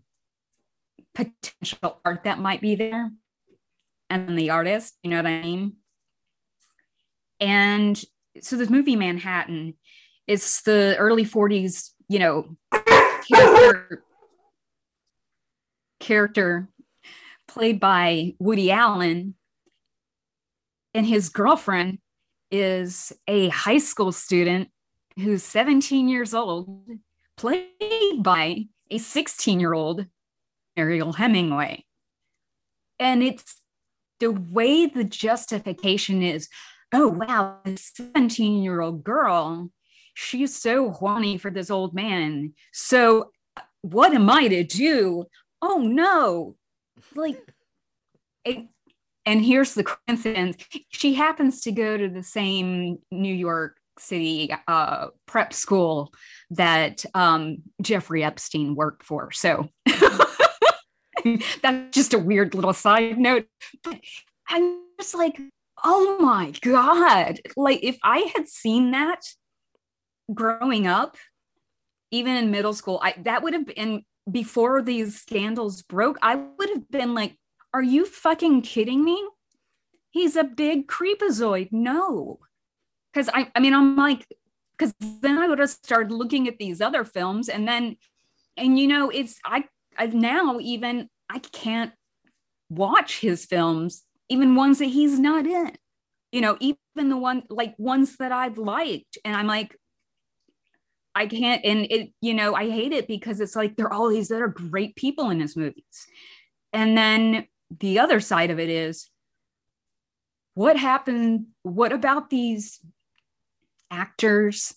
potential 1.14 2.00
art 2.04 2.24
that 2.24 2.38
might 2.38 2.60
be 2.60 2.74
there 2.74 3.10
and 4.08 4.38
the 4.38 4.50
artist. 4.50 4.94
You 5.02 5.10
know 5.10 5.16
what 5.16 5.26
I 5.26 5.42
mean? 5.42 5.76
And 7.40 8.02
so 8.40 8.56
this 8.56 8.68
movie 8.68 8.96
Manhattan, 8.96 9.74
it's 10.26 10.62
the 10.62 10.96
early 10.98 11.24
40s, 11.24 11.90
you 12.08 12.18
know, 12.18 12.56
character, 12.72 14.04
character 15.98 16.68
played 17.48 17.80
by 17.80 18.34
Woody 18.38 18.70
Allen, 18.70 19.34
and 20.94 21.06
his 21.06 21.28
girlfriend 21.28 21.98
is 22.50 23.12
a 23.26 23.48
high 23.48 23.78
school 23.78 24.12
student 24.12 24.68
who's 25.16 25.42
17 25.42 26.08
years 26.08 26.34
old, 26.34 26.68
played 27.36 28.22
by 28.22 28.66
a 28.90 28.98
16 28.98 29.60
year 29.60 29.72
old 29.72 30.06
Mariel 30.76 31.12
Hemingway. 31.12 31.84
And 32.98 33.22
it's 33.22 33.60
the 34.18 34.30
way 34.30 34.86
the 34.86 35.04
justification 35.04 36.22
is 36.22 36.48
oh, 36.92 37.08
wow, 37.08 37.58
this 37.64 37.92
17 37.94 38.62
year 38.62 38.80
old 38.80 39.04
girl, 39.04 39.70
she's 40.14 40.56
so 40.56 40.90
horny 40.90 41.38
for 41.38 41.50
this 41.50 41.70
old 41.70 41.94
man. 41.94 42.54
So, 42.72 43.30
what 43.82 44.12
am 44.12 44.28
I 44.28 44.48
to 44.48 44.64
do? 44.64 45.24
Oh, 45.62 45.78
no. 45.78 46.56
Like, 47.14 47.40
it, 48.44 48.66
and 49.24 49.44
here's 49.44 49.74
the 49.74 49.84
coincidence 49.84 50.56
she 50.88 51.14
happens 51.14 51.60
to 51.62 51.72
go 51.72 51.96
to 51.96 52.08
the 52.08 52.22
same 52.22 52.98
New 53.10 53.34
York 53.34 53.79
City 54.00 54.50
uh, 54.66 55.08
prep 55.26 55.52
school 55.52 56.12
that 56.50 57.04
um, 57.14 57.58
Jeffrey 57.82 58.24
Epstein 58.24 58.74
worked 58.74 59.02
for. 59.02 59.30
So 59.32 59.68
that's 61.62 61.94
just 61.94 62.14
a 62.14 62.18
weird 62.18 62.54
little 62.54 62.72
side 62.72 63.18
note. 63.18 63.46
But 63.82 64.00
I'm 64.48 64.80
just 64.98 65.14
like, 65.14 65.40
oh 65.84 66.18
my 66.20 66.52
God. 66.60 67.40
Like, 67.56 67.80
if 67.82 67.98
I 68.02 68.30
had 68.34 68.48
seen 68.48 68.92
that 68.92 69.20
growing 70.32 70.86
up, 70.86 71.16
even 72.10 72.36
in 72.36 72.50
middle 72.50 72.74
school, 72.74 73.00
I 73.02 73.14
that 73.24 73.42
would 73.42 73.54
have 73.54 73.66
been 73.66 74.02
before 74.30 74.82
these 74.82 75.20
scandals 75.20 75.82
broke. 75.82 76.18
I 76.22 76.34
would 76.34 76.68
have 76.70 76.90
been 76.90 77.14
like, 77.14 77.36
are 77.72 77.82
you 77.82 78.04
fucking 78.04 78.62
kidding 78.62 79.04
me? 79.04 79.22
He's 80.10 80.34
a 80.34 80.42
big 80.42 80.88
creepazoid. 80.88 81.68
No 81.70 82.40
because 83.12 83.28
I, 83.32 83.50
I 83.54 83.60
mean, 83.60 83.74
I'm 83.74 83.96
like, 83.96 84.26
because 84.76 84.94
then 85.00 85.38
I 85.38 85.48
would 85.48 85.58
have 85.58 85.70
started 85.70 86.12
looking 86.12 86.48
at 86.48 86.58
these 86.58 86.80
other 86.80 87.04
films, 87.04 87.48
and 87.48 87.66
then, 87.66 87.96
and 88.56 88.78
you 88.78 88.88
know, 88.88 89.10
it's 89.10 89.38
I, 89.44 89.64
I 89.98 90.06
now 90.06 90.58
even 90.60 91.08
I 91.28 91.38
can't 91.38 91.92
watch 92.68 93.20
his 93.20 93.44
films, 93.44 94.04
even 94.28 94.54
ones 94.54 94.78
that 94.78 94.86
he's 94.86 95.18
not 95.18 95.46
in. 95.46 95.72
You 96.32 96.40
know, 96.40 96.56
even 96.60 97.08
the 97.08 97.16
one 97.16 97.42
like 97.50 97.74
ones 97.78 98.16
that 98.18 98.32
I've 98.32 98.58
liked, 98.58 99.18
and 99.24 99.36
I'm 99.36 99.46
like, 99.46 99.76
I 101.14 101.26
can't, 101.26 101.64
and 101.64 101.86
it, 101.90 102.12
you 102.20 102.34
know, 102.34 102.54
I 102.54 102.70
hate 102.70 102.92
it 102.92 103.08
because 103.08 103.40
it's 103.40 103.56
like 103.56 103.76
there 103.76 103.86
are 103.86 103.92
all 103.92 104.08
these 104.08 104.30
other 104.30 104.48
great 104.48 104.94
people 104.94 105.30
in 105.30 105.40
his 105.40 105.56
movies, 105.56 106.06
and 106.72 106.96
then 106.96 107.46
the 107.78 107.98
other 107.98 108.20
side 108.20 108.50
of 108.50 108.58
it 108.58 108.68
is 108.68 109.08
what 110.54 110.76
happened 110.76 111.46
what 111.62 111.92
about 111.92 112.30
these 112.30 112.80
actors 113.90 114.74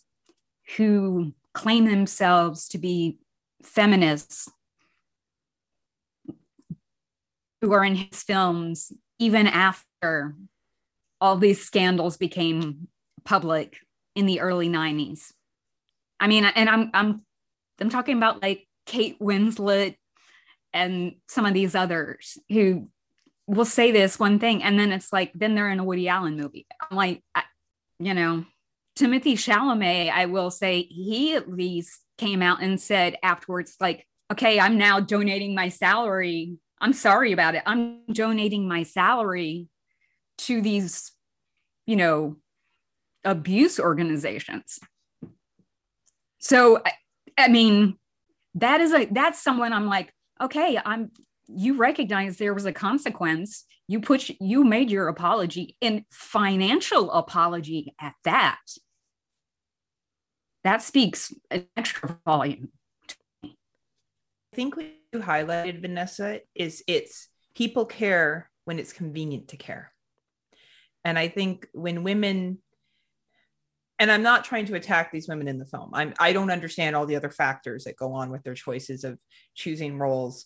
who 0.78 1.34
claim 1.53 1.86
themselves 1.86 2.68
to 2.70 2.78
be 2.78 3.18
feminists 3.61 4.51
who 7.61 7.72
are 7.72 7.86
in 7.86 7.95
his 7.95 8.24
films 8.24 8.91
even 9.20 9.47
after 9.47 10.36
all 11.22 11.38
these 11.38 11.64
scandals 11.64 12.18
became 12.18 12.88
public 13.24 13.78
in 14.16 14.26
the 14.26 14.41
early 14.41 14.68
90s. 14.68 15.32
I 16.20 16.28
mean, 16.28 16.43
and 16.43 16.70
I'm 16.70 16.89
I'm 16.93 17.22
I'm 17.80 17.89
talking 17.89 18.18
about 18.18 18.41
like 18.41 18.68
Kate 18.86 19.18
Winslet 19.20 19.95
and 20.74 21.16
some 21.28 21.45
of 21.45 21.53
these 21.53 21.76
others 21.76 22.38
who 22.49 22.89
will 23.47 23.66
say 23.66 23.91
this 23.91 24.20
one 24.20 24.39
thing 24.39 24.64
and 24.64 24.80
then 24.80 24.91
it's 24.91 25.14
like 25.14 25.32
then 25.34 25.55
they're 25.55 25.70
in 25.70 25.80
a 25.80 25.84
Woody 25.84 26.07
Allen 26.07 26.36
movie. 26.36 26.68
I'm 26.82 26.97
like 26.97 27.24
I, 27.34 27.43
you 27.99 28.14
know, 28.14 28.45
Timothée 28.98 29.34
Chalamet, 29.34 30.12
I 30.12 30.28
will 30.28 30.52
say, 30.52 30.84
he 30.84 31.36
at 31.36 31.52
least 31.52 32.02
came 32.18 32.41
out 32.41 32.62
and 32.62 32.80
said 32.80 33.18
afterwards, 33.24 33.76
like, 33.80 34.08
okay, 34.32 34.60
I'm 34.60 34.78
now 34.78 35.00
donating 35.00 35.56
my 35.56 35.70
salary. 35.70 36.58
I'm 36.80 36.94
sorry 36.94 37.32
about 37.32 37.56
it. 37.56 37.64
I'm 37.66 38.02
donating 38.12 38.68
my 38.68 38.84
salary 38.84 39.68
to 40.39 40.62
these, 40.62 41.12
you 41.86 41.96
know, 41.96 42.38
abuse 43.24 43.80
organizations. 43.80 44.80
So, 46.39 46.82
I, 46.86 46.91
I 47.38 47.48
mean, 47.48 47.98
that 48.56 48.82
is 48.82 48.94
a 48.94 49.06
that's 49.06 49.41
someone 49.41 49.74
I'm 49.74 49.88
like, 49.88 50.14
okay, 50.41 50.80
I'm 50.84 51.12
you 51.48 51.78
recognize 51.78 52.38
there 52.38 52.54
was 52.54 52.66
a 52.66 52.74
consequence. 52.74 53.66
You 53.88 53.99
put 53.99 54.29
you 54.39 54.63
made 54.63 54.89
your 54.89 55.07
apology 55.07 55.75
and 55.81 56.05
financial 56.09 57.11
apology 57.11 57.93
at 57.99 58.13
that. 58.23 58.61
That 60.63 60.81
speaks 60.81 61.34
an 61.51 61.67
extra 61.75 62.17
volume. 62.25 62.69
I 63.43 64.55
think 64.55 64.77
what 64.77 64.86
you 65.11 65.19
highlighted, 65.19 65.81
Vanessa, 65.81 66.39
is 66.55 66.84
it's 66.88 67.27
people 67.55 67.86
care 67.86 68.49
when 68.65 68.79
it's 68.79 68.93
convenient 68.93 69.49
to 69.49 69.57
care. 69.57 69.91
And 71.03 71.19
I 71.19 71.27
think 71.27 71.67
when 71.73 72.03
women 72.03 72.59
and 73.99 74.11
I'm 74.11 74.23
not 74.23 74.43
trying 74.43 74.65
to 74.65 74.75
attack 74.75 75.11
these 75.11 75.27
women 75.27 75.47
in 75.47 75.59
the 75.59 75.65
film. 75.65 75.91
I'm 75.93 76.13
I 76.19 76.34
don't 76.34 76.51
understand 76.51 76.95
all 76.95 77.05
the 77.05 77.15
other 77.15 77.29
factors 77.29 77.84
that 77.84 77.95
go 77.95 78.13
on 78.13 78.31
with 78.31 78.43
their 78.43 78.55
choices 78.55 79.03
of 79.03 79.19
choosing 79.55 79.97
roles. 79.97 80.45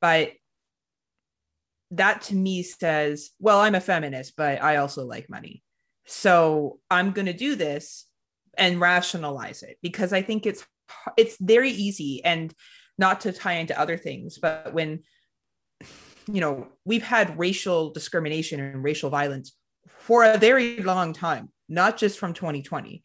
But 0.00 0.32
that 1.90 2.22
to 2.22 2.34
me 2.34 2.62
says, 2.62 3.30
well, 3.38 3.60
I'm 3.60 3.74
a 3.74 3.80
feminist, 3.80 4.34
but 4.36 4.62
I 4.62 4.76
also 4.76 5.04
like 5.04 5.30
money. 5.30 5.62
So 6.06 6.80
I'm 6.90 7.12
going 7.12 7.26
to 7.26 7.32
do 7.32 7.54
this 7.54 8.06
and 8.56 8.80
rationalize 8.80 9.62
it 9.62 9.78
because 9.82 10.12
I 10.12 10.22
think 10.22 10.46
it's 10.46 10.64
it's 11.16 11.36
very 11.40 11.70
easy 11.70 12.22
and 12.24 12.54
not 12.98 13.22
to 13.22 13.32
tie 13.32 13.54
into 13.54 13.78
other 13.78 13.96
things, 13.96 14.38
but 14.38 14.72
when 14.74 15.00
you 16.26 16.40
know, 16.40 16.68
we've 16.86 17.02
had 17.02 17.38
racial 17.38 17.90
discrimination 17.90 18.58
and 18.58 18.82
racial 18.82 19.10
violence 19.10 19.54
for 19.98 20.24
a 20.24 20.38
very 20.38 20.78
long 20.78 21.12
time 21.12 21.50
not 21.68 21.96
just 21.96 22.18
from 22.18 22.34
2020. 22.34 23.02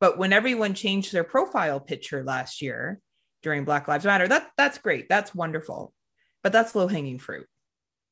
But 0.00 0.18
when 0.18 0.32
everyone 0.32 0.74
changed 0.74 1.12
their 1.12 1.24
profile 1.24 1.80
picture 1.80 2.22
last 2.22 2.62
year 2.62 3.00
during 3.42 3.64
Black 3.64 3.88
Lives 3.88 4.04
Matter, 4.04 4.28
that 4.28 4.50
that's 4.56 4.78
great. 4.78 5.08
That's 5.08 5.34
wonderful. 5.34 5.92
But 6.42 6.52
that's 6.52 6.74
low 6.74 6.86
hanging 6.86 7.18
fruit. 7.18 7.46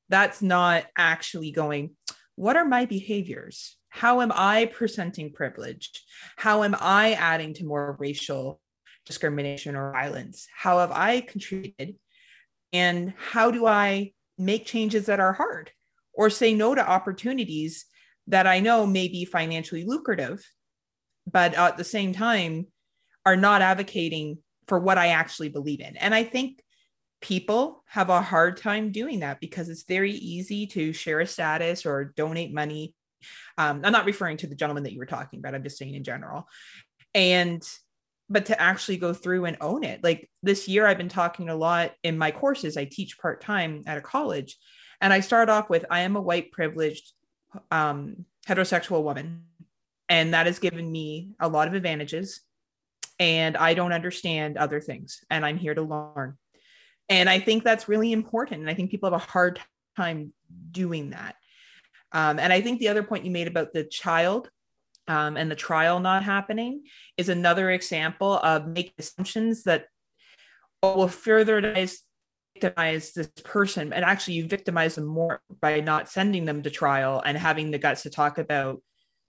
That's 0.08 0.42
not 0.42 0.84
actually 0.96 1.50
going, 1.50 1.96
what 2.36 2.56
are 2.56 2.64
my 2.64 2.84
behaviors? 2.84 3.76
How 3.88 4.20
am 4.20 4.30
I 4.34 4.66
presenting 4.66 5.32
privilege? 5.32 5.90
How 6.36 6.62
am 6.62 6.76
I 6.78 7.12
adding 7.14 7.54
to 7.54 7.64
more 7.64 7.96
racial 7.98 8.60
discrimination 9.06 9.74
or 9.74 9.92
violence? 9.92 10.46
How 10.54 10.80
have 10.80 10.92
I 10.92 11.22
contributed? 11.22 11.96
And 12.72 13.14
how 13.16 13.50
do 13.50 13.66
I 13.66 14.12
make 14.36 14.66
changes 14.66 15.06
that 15.06 15.20
are 15.20 15.32
hard 15.32 15.70
or 16.12 16.28
say 16.28 16.54
no 16.54 16.74
to 16.74 16.86
opportunities 16.86 17.86
that 18.26 18.46
I 18.46 18.60
know 18.60 18.86
may 18.86 19.08
be 19.08 19.24
financially 19.24 19.84
lucrative, 19.84 20.44
but 21.30 21.54
at 21.54 21.76
the 21.76 21.84
same 21.84 22.12
time 22.12 22.66
are 23.24 23.36
not 23.36 23.62
advocating 23.62 24.38
for 24.68 24.78
what 24.78 24.98
I 24.98 25.08
actually 25.08 25.48
believe 25.48 25.80
in. 25.80 25.96
And 25.96 26.14
I 26.14 26.24
think 26.24 26.60
people 27.20 27.82
have 27.86 28.10
a 28.10 28.20
hard 28.20 28.56
time 28.56 28.92
doing 28.92 29.20
that 29.20 29.40
because 29.40 29.68
it's 29.68 29.84
very 29.84 30.12
easy 30.12 30.66
to 30.66 30.92
share 30.92 31.20
a 31.20 31.26
status 31.26 31.86
or 31.86 32.12
donate 32.16 32.52
money. 32.52 32.94
Um, 33.58 33.82
I'm 33.84 33.92
not 33.92 34.04
referring 34.04 34.36
to 34.38 34.46
the 34.46 34.54
gentleman 34.54 34.84
that 34.84 34.92
you 34.92 34.98
were 34.98 35.06
talking 35.06 35.38
about, 35.38 35.54
I'm 35.54 35.62
just 35.62 35.78
saying 35.78 35.94
in 35.94 36.04
general. 36.04 36.46
And 37.14 37.66
but 38.28 38.46
to 38.46 38.60
actually 38.60 38.96
go 38.96 39.12
through 39.12 39.44
and 39.44 39.56
own 39.60 39.84
it. 39.84 40.02
Like 40.02 40.28
this 40.42 40.66
year, 40.66 40.86
I've 40.86 40.98
been 40.98 41.08
talking 41.08 41.48
a 41.48 41.54
lot 41.54 41.92
in 42.02 42.18
my 42.18 42.32
courses. 42.32 42.76
I 42.76 42.84
teach 42.84 43.18
part 43.18 43.40
time 43.40 43.82
at 43.86 43.98
a 43.98 44.00
college. 44.00 44.58
And 45.00 45.12
I 45.12 45.20
start 45.20 45.48
off 45.48 45.70
with 45.70 45.84
I 45.90 46.00
am 46.00 46.16
a 46.16 46.20
white 46.20 46.50
privileged 46.50 47.12
um, 47.70 48.24
heterosexual 48.48 49.02
woman, 49.02 49.44
and 50.08 50.34
that 50.34 50.46
has 50.46 50.58
given 50.58 50.90
me 50.90 51.30
a 51.38 51.48
lot 51.48 51.68
of 51.68 51.74
advantages. 51.74 52.40
And 53.18 53.56
I 53.56 53.74
don't 53.74 53.92
understand 53.92 54.56
other 54.56 54.80
things, 54.80 55.24
and 55.30 55.44
I'm 55.44 55.58
here 55.58 55.74
to 55.74 55.82
learn. 55.82 56.36
And 57.08 57.28
I 57.28 57.38
think 57.38 57.62
that's 57.62 57.88
really 57.88 58.12
important. 58.12 58.60
And 58.60 58.70
I 58.70 58.74
think 58.74 58.90
people 58.90 59.10
have 59.10 59.20
a 59.20 59.24
hard 59.24 59.60
time 59.96 60.32
doing 60.70 61.10
that. 61.10 61.36
Um, 62.12 62.38
and 62.38 62.52
I 62.52 62.60
think 62.60 62.78
the 62.78 62.88
other 62.88 63.02
point 63.02 63.24
you 63.24 63.30
made 63.30 63.48
about 63.48 63.72
the 63.72 63.84
child 63.84 64.50
um, 65.08 65.36
and 65.36 65.50
the 65.50 65.56
trial 65.56 66.00
not 66.00 66.24
happening 66.24 66.84
is 67.16 67.28
another 67.28 67.70
example 67.70 68.38
of 68.38 68.66
making 68.66 68.94
assumptions 68.98 69.64
that 69.64 69.86
will 70.82 71.08
further 71.08 71.60
victimize 72.54 73.12
this 73.12 73.28
person 73.44 73.92
and 73.92 74.04
actually 74.04 74.34
you 74.34 74.46
victimize 74.46 74.94
them 74.94 75.04
more 75.04 75.40
by 75.60 75.80
not 75.80 76.08
sending 76.08 76.44
them 76.44 76.62
to 76.62 76.70
trial 76.70 77.22
and 77.24 77.36
having 77.36 77.70
the 77.70 77.78
guts 77.78 78.02
to 78.02 78.10
talk 78.10 78.38
about 78.38 78.82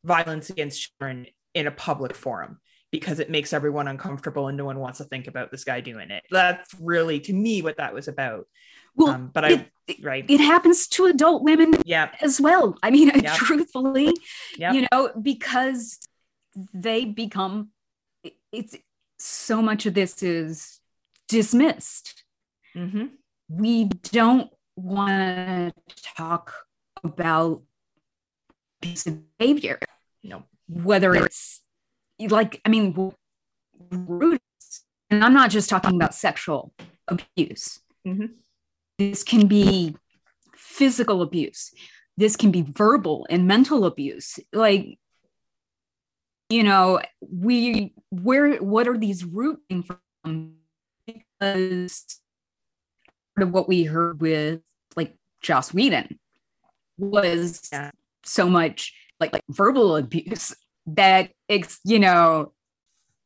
violence 0.03 0.49
against 0.49 0.89
children 0.99 1.27
in 1.53 1.67
a 1.67 1.71
public 1.71 2.15
forum 2.15 2.59
because 2.91 3.19
it 3.19 3.29
makes 3.29 3.53
everyone 3.53 3.87
uncomfortable 3.87 4.47
and 4.47 4.57
no 4.57 4.65
one 4.65 4.79
wants 4.79 4.99
to 4.99 5.03
think 5.03 5.27
about 5.27 5.51
this 5.51 5.63
guy 5.63 5.81
doing 5.81 6.09
it. 6.09 6.23
That's 6.31 6.73
really 6.79 7.19
to 7.21 7.33
me 7.33 7.61
what 7.61 7.77
that 7.77 7.93
was 7.93 8.07
about. 8.07 8.47
Well 8.95 9.09
um, 9.09 9.31
but 9.33 9.43
it, 9.51 9.59
i 9.89 9.95
right. 10.01 10.25
it 10.27 10.39
happens 10.39 10.87
to 10.87 11.05
adult 11.05 11.43
women 11.43 11.75
yeah 11.85 12.09
as 12.21 12.41
well. 12.41 12.77
I 12.81 12.89
mean 12.91 13.11
truthfully 13.35 14.13
you 14.57 14.87
know 14.91 15.11
because 15.21 15.99
they 16.73 17.05
become 17.05 17.69
it's 18.51 18.75
so 19.19 19.61
much 19.61 19.85
of 19.85 19.93
this 19.93 20.23
is 20.23 20.79
dismissed. 21.27 22.23
Mm-hmm. 22.75 23.05
We 23.49 23.85
don't 23.85 24.49
want 24.75 25.73
to 25.73 26.03
talk 26.15 26.53
about 27.03 27.61
behavior. 28.81 29.79
You 30.21 30.29
know, 30.29 30.43
whether 30.67 31.13
it's 31.15 31.61
like, 32.19 32.61
I 32.65 32.69
mean, 32.69 33.13
rude, 33.91 34.39
and 35.09 35.23
I'm 35.23 35.33
not 35.33 35.49
just 35.49 35.69
talking 35.69 35.95
about 35.95 36.13
sexual 36.13 36.73
abuse. 37.07 37.79
Mm-hmm. 38.05 38.25
This 38.97 39.23
can 39.23 39.47
be 39.47 39.95
physical 40.55 41.21
abuse. 41.21 41.71
This 42.17 42.35
can 42.35 42.51
be 42.51 42.63
verbal 42.63 43.27
and 43.29 43.47
mental 43.47 43.85
abuse. 43.85 44.39
Like, 44.51 44.97
you 46.49 46.63
know, 46.63 47.01
we 47.21 47.93
where 48.09 48.55
what 48.57 48.87
are 48.87 48.97
these 48.97 49.23
rooting 49.23 49.83
from? 49.83 50.53
Because 51.05 52.19
of 53.37 53.51
what 53.51 53.67
we 53.67 53.83
heard 53.83 54.19
with 54.19 54.61
like 54.95 55.15
Joss 55.41 55.73
Whedon 55.73 56.19
was 56.97 57.69
so 58.23 58.49
much 58.49 58.93
like 59.19 59.31
like 59.31 59.43
verbal 59.49 59.95
abuse 59.95 60.53
that 60.87 61.31
it's 61.47 61.79
you 61.83 61.99
know 61.99 62.53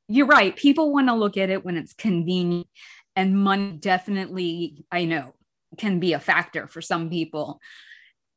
you're 0.08 0.28
right. 0.28 0.56
People 0.56 0.92
want 0.92 1.08
to 1.08 1.14
look 1.14 1.38
at 1.38 1.50
it 1.50 1.64
when 1.64 1.78
it's 1.78 1.94
convenient 1.94 2.68
and 3.16 3.38
money 3.38 3.74
definitely 3.74 4.86
i 4.92 5.06
know 5.06 5.34
can 5.78 6.00
be 6.00 6.14
a 6.14 6.20
factor 6.20 6.68
for 6.68 6.82
some 6.82 7.10
people. 7.10 7.60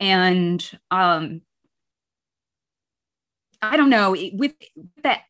And 0.00 0.68
um 0.90 1.40
i 3.62 3.76
don't 3.76 3.90
know 3.90 4.10
with 4.32 4.52
that 5.02 5.22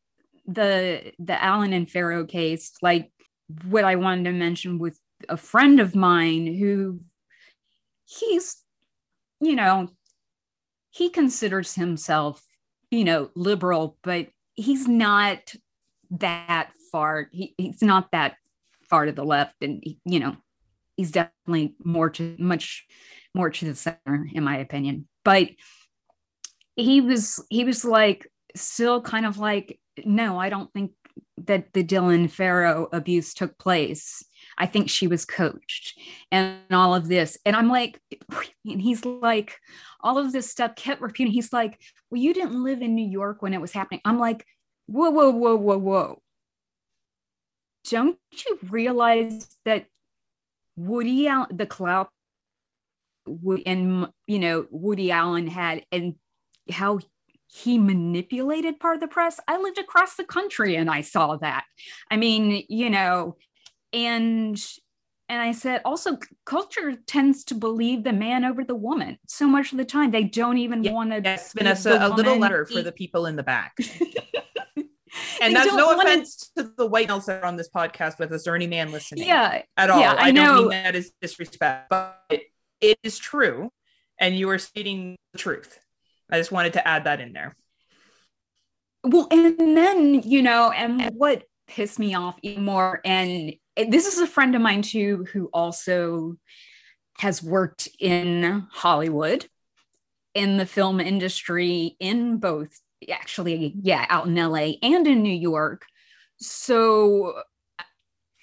the 0.47 1.13
the 1.19 1.43
allen 1.43 1.73
and 1.73 1.89
farrow 1.89 2.25
case 2.27 2.73
like 2.83 3.13
what 3.69 3.85
i 3.85 3.95
wanted 3.95 4.25
to 4.25 4.33
mention 4.33 4.79
with 4.79 4.99
a 5.29 5.37
friend 5.37 5.81
of 5.81 5.95
mine 5.95 6.47
who 6.47 7.01
he's, 8.05 8.57
you 9.41 9.55
know, 9.55 9.89
he 10.91 11.11
considers 11.11 11.75
himself, 11.75 12.43
you 12.95 13.05
know, 13.05 13.31
liberal, 13.35 13.99
but 14.03 14.29
he's 14.55 14.87
not 14.87 15.53
that 16.11 16.71
far. 16.93 17.29
He, 17.33 17.55
he's 17.59 17.83
not 17.83 18.13
that 18.13 18.37
far 18.89 19.07
to 19.07 19.13
the 19.13 19.25
left. 19.25 19.57
And, 19.61 19.83
he, 19.83 19.99
you 20.05 20.21
know, 20.21 20.37
he's 20.97 21.11
definitely 21.11 21.75
more 21.85 22.11
to 22.11 22.37
much 22.39 22.87
more 23.35 23.51
to 23.51 23.65
the 23.65 23.75
center, 23.75 24.29
in 24.33 24.45
my 24.45 24.59
opinion. 24.59 25.09
But 25.25 25.49
he 26.77 27.01
was, 27.01 27.45
he 27.51 27.65
was 27.65 27.85
like, 27.85 28.31
still 28.55 29.01
kind 29.01 29.27
of 29.27 29.39
like, 29.39 29.81
no, 30.05 30.39
I 30.39 30.49
don't 30.49 30.73
think 30.73 30.93
that 31.39 31.73
the 31.73 31.83
Dylan 31.83 32.31
Farrow 32.31 32.89
abuse 32.93 33.35
took 33.35 33.59
place. 33.59 34.25
I 34.59 34.67
think 34.67 34.89
she 34.89 35.07
was 35.07 35.25
coached 35.25 35.99
and 36.31 36.59
all 36.71 36.95
of 36.95 37.09
this. 37.09 37.39
And 37.45 37.57
I'm 37.57 37.69
like, 37.69 38.01
and 38.65 38.81
he's 38.81 39.05
like, 39.05 39.57
all 40.01 40.19
of 40.19 40.33
this 40.33 40.51
stuff 40.51 40.77
kept 40.77 41.01
repeating. 41.01 41.33
He's 41.33 41.53
like, 41.53 41.81
well, 42.11 42.21
you 42.21 42.35
didn't 42.35 42.63
live 42.63 42.83
in 42.83 42.95
New 42.95 43.09
York 43.09 43.43
when 43.43 43.55
it 43.55 43.61
was 43.61 43.73
happening. 43.73 44.01
I'm 44.05 44.19
like, 44.19 44.47
whoa, 44.87 45.11
whoa, 45.11 45.31
whoa, 45.31 45.57
whoa, 45.57 45.79
whoa. 45.79 46.23
Don't 47.91 48.19
you 48.47 48.59
realize 48.71 49.47
that 49.65 49.87
Woody 50.77 51.29
Allen, 51.29 51.57
the 51.57 51.67
clout, 51.67 52.09
and 53.67 54.09
you 54.27 54.39
know 54.39 54.67
Woody 54.71 55.11
Allen 55.11 55.47
had, 55.47 55.85
and 55.93 56.15
how 56.71 56.99
he 57.55 57.79
manipulated 57.79 58.81
part 58.81 58.97
of 58.97 59.01
the 59.01 59.09
press. 59.09 59.39
I 59.47 59.59
lived 59.59 59.79
across 59.79 60.17
the 60.17 60.25
country 60.25 60.75
and 60.75 60.91
I 60.91 61.03
saw 61.03 61.37
that. 61.37 61.65
I 62.11 62.17
mean, 62.17 62.65
you 62.69 62.91
know, 62.91 63.37
and 63.95 64.61
and 65.29 65.41
I 65.41 65.53
said, 65.53 65.81
also, 65.87 66.19
culture 66.45 66.97
tends 67.07 67.45
to 67.45 67.55
believe 67.55 68.05
the 68.05 68.13
man 68.13 68.45
over 68.45 68.63
the 68.63 68.75
woman 68.75 69.19
so 69.27 69.47
much 69.47 69.73
of 69.73 69.79
the 69.79 69.85
time. 69.85 70.11
They 70.11 70.25
don't 70.25 70.59
even 70.59 70.83
want 70.93 71.13
to. 71.13 71.23
Yes, 71.25 71.55
Vanessa, 71.55 71.99
a 71.99 72.11
little 72.11 72.37
letter 72.39 72.67
for 72.67 72.83
the 72.83 72.93
people 72.93 73.27
in 73.27 73.37
the 73.37 73.43
back. 73.43 73.77
And 75.41 75.55
that's 75.55 75.73
no 75.73 75.99
offense 75.99 76.51
to 76.57 76.73
the 76.77 76.87
white 76.87 77.09
males 77.09 77.27
that 77.27 77.43
are 77.43 77.47
on 77.47 77.57
this 77.57 77.69
podcast 77.69 78.19
with 78.19 78.33
us 78.33 78.47
or 78.47 78.55
any 78.55 78.67
man 78.67 78.91
listening. 78.91 79.27
Yeah. 79.27 79.63
At 79.77 79.91
all. 79.91 80.01
Yeah, 80.01 80.15
I, 80.15 80.29
I, 80.29 80.31
know. 80.31 80.47
don't 80.47 80.57
mean 80.63 80.71
that 80.71 80.95
as 80.95 81.13
disrespect, 81.21 81.89
but 81.89 82.19
it, 82.31 82.43
it 82.81 82.99
is 83.03 83.19
true. 83.19 83.71
And 84.19 84.37
you 84.37 84.49
are 84.51 84.59
stating 84.59 85.17
the 85.33 85.39
truth. 85.39 85.79
I 86.31 86.39
just 86.39 86.51
wanted 86.51 86.75
to 86.75 86.87
add 86.87 87.05
that 87.05 87.21
in 87.21 87.33
there. 87.33 87.57
Well, 89.05 89.29
and 89.31 89.77
then, 89.77 90.23
you 90.23 90.43
know, 90.43 90.71
and 90.71 91.11
what 91.15 91.45
pissed 91.69 91.99
me 91.99 92.15
off 92.15 92.37
even 92.43 92.65
more, 92.65 93.01
and 93.05 93.55
this 93.77 94.07
is 94.07 94.19
a 94.19 94.27
friend 94.27 94.55
of 94.55 94.63
mine 94.63 94.83
too, 94.83 95.27
who 95.33 95.47
also 95.53 96.37
has 97.19 97.43
worked 97.43 97.89
in 97.99 98.67
Hollywood, 98.71 99.47
in 100.35 100.57
the 100.57 100.67
film 100.67 101.01
industry, 101.01 101.97
in 102.01 102.39
both 102.39 102.79
actually, 103.11 103.75
yeah, 103.83 104.07
out 104.09 104.27
in 104.27 104.35
LA 104.35 104.73
and 104.83 105.07
in 105.07 105.23
New 105.23 105.35
York. 105.35 105.85
So, 106.39 107.43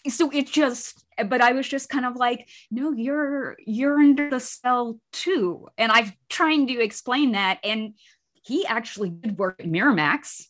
so 0.08 0.30
it 0.32 0.48
just, 0.48 1.04
but 1.28 1.42
I 1.42 1.52
was 1.52 1.68
just 1.68 1.90
kind 1.90 2.06
of 2.06 2.16
like, 2.16 2.50
no, 2.70 2.92
you're 2.92 3.58
you're 3.66 4.00
under 4.00 4.30
the 4.30 4.40
spell 4.40 5.00
too, 5.12 5.68
and 5.78 5.92
I've 5.92 6.14
trying 6.30 6.68
to 6.68 6.82
explain 6.82 7.34
that, 7.34 7.60
and 7.64 7.94
he 8.44 8.66
actually 8.66 9.10
did 9.10 9.38
work 9.38 9.58
at 9.60 9.68
Miramax, 9.68 10.46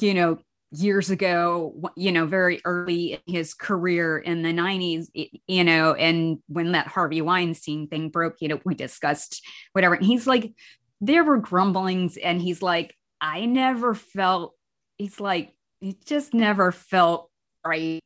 you 0.00 0.14
know, 0.14 0.38
years 0.72 1.10
ago, 1.10 1.74
you 1.96 2.12
know, 2.12 2.26
very 2.26 2.60
early 2.64 3.14
in 3.14 3.20
his 3.26 3.54
career 3.54 4.18
in 4.18 4.42
the 4.42 4.52
90s, 4.52 5.08
you 5.46 5.64
know, 5.64 5.94
and 5.94 6.38
when 6.46 6.72
that 6.72 6.86
Harvey 6.86 7.20
Weinstein 7.20 7.88
thing 7.88 8.08
broke, 8.08 8.36
you 8.40 8.48
know, 8.48 8.60
we 8.64 8.74
discussed 8.74 9.42
whatever. 9.72 9.94
And 9.94 10.06
he's 10.06 10.26
like, 10.26 10.52
there 11.00 11.24
were 11.24 11.38
grumblings, 11.38 12.16
and 12.18 12.40
he's 12.42 12.62
like, 12.62 12.94
I 13.20 13.46
never 13.46 13.94
felt, 13.94 14.54
he's 14.98 15.18
like, 15.18 15.54
it 15.80 16.04
just 16.04 16.34
never 16.34 16.72
felt 16.72 17.30
right 17.66 18.00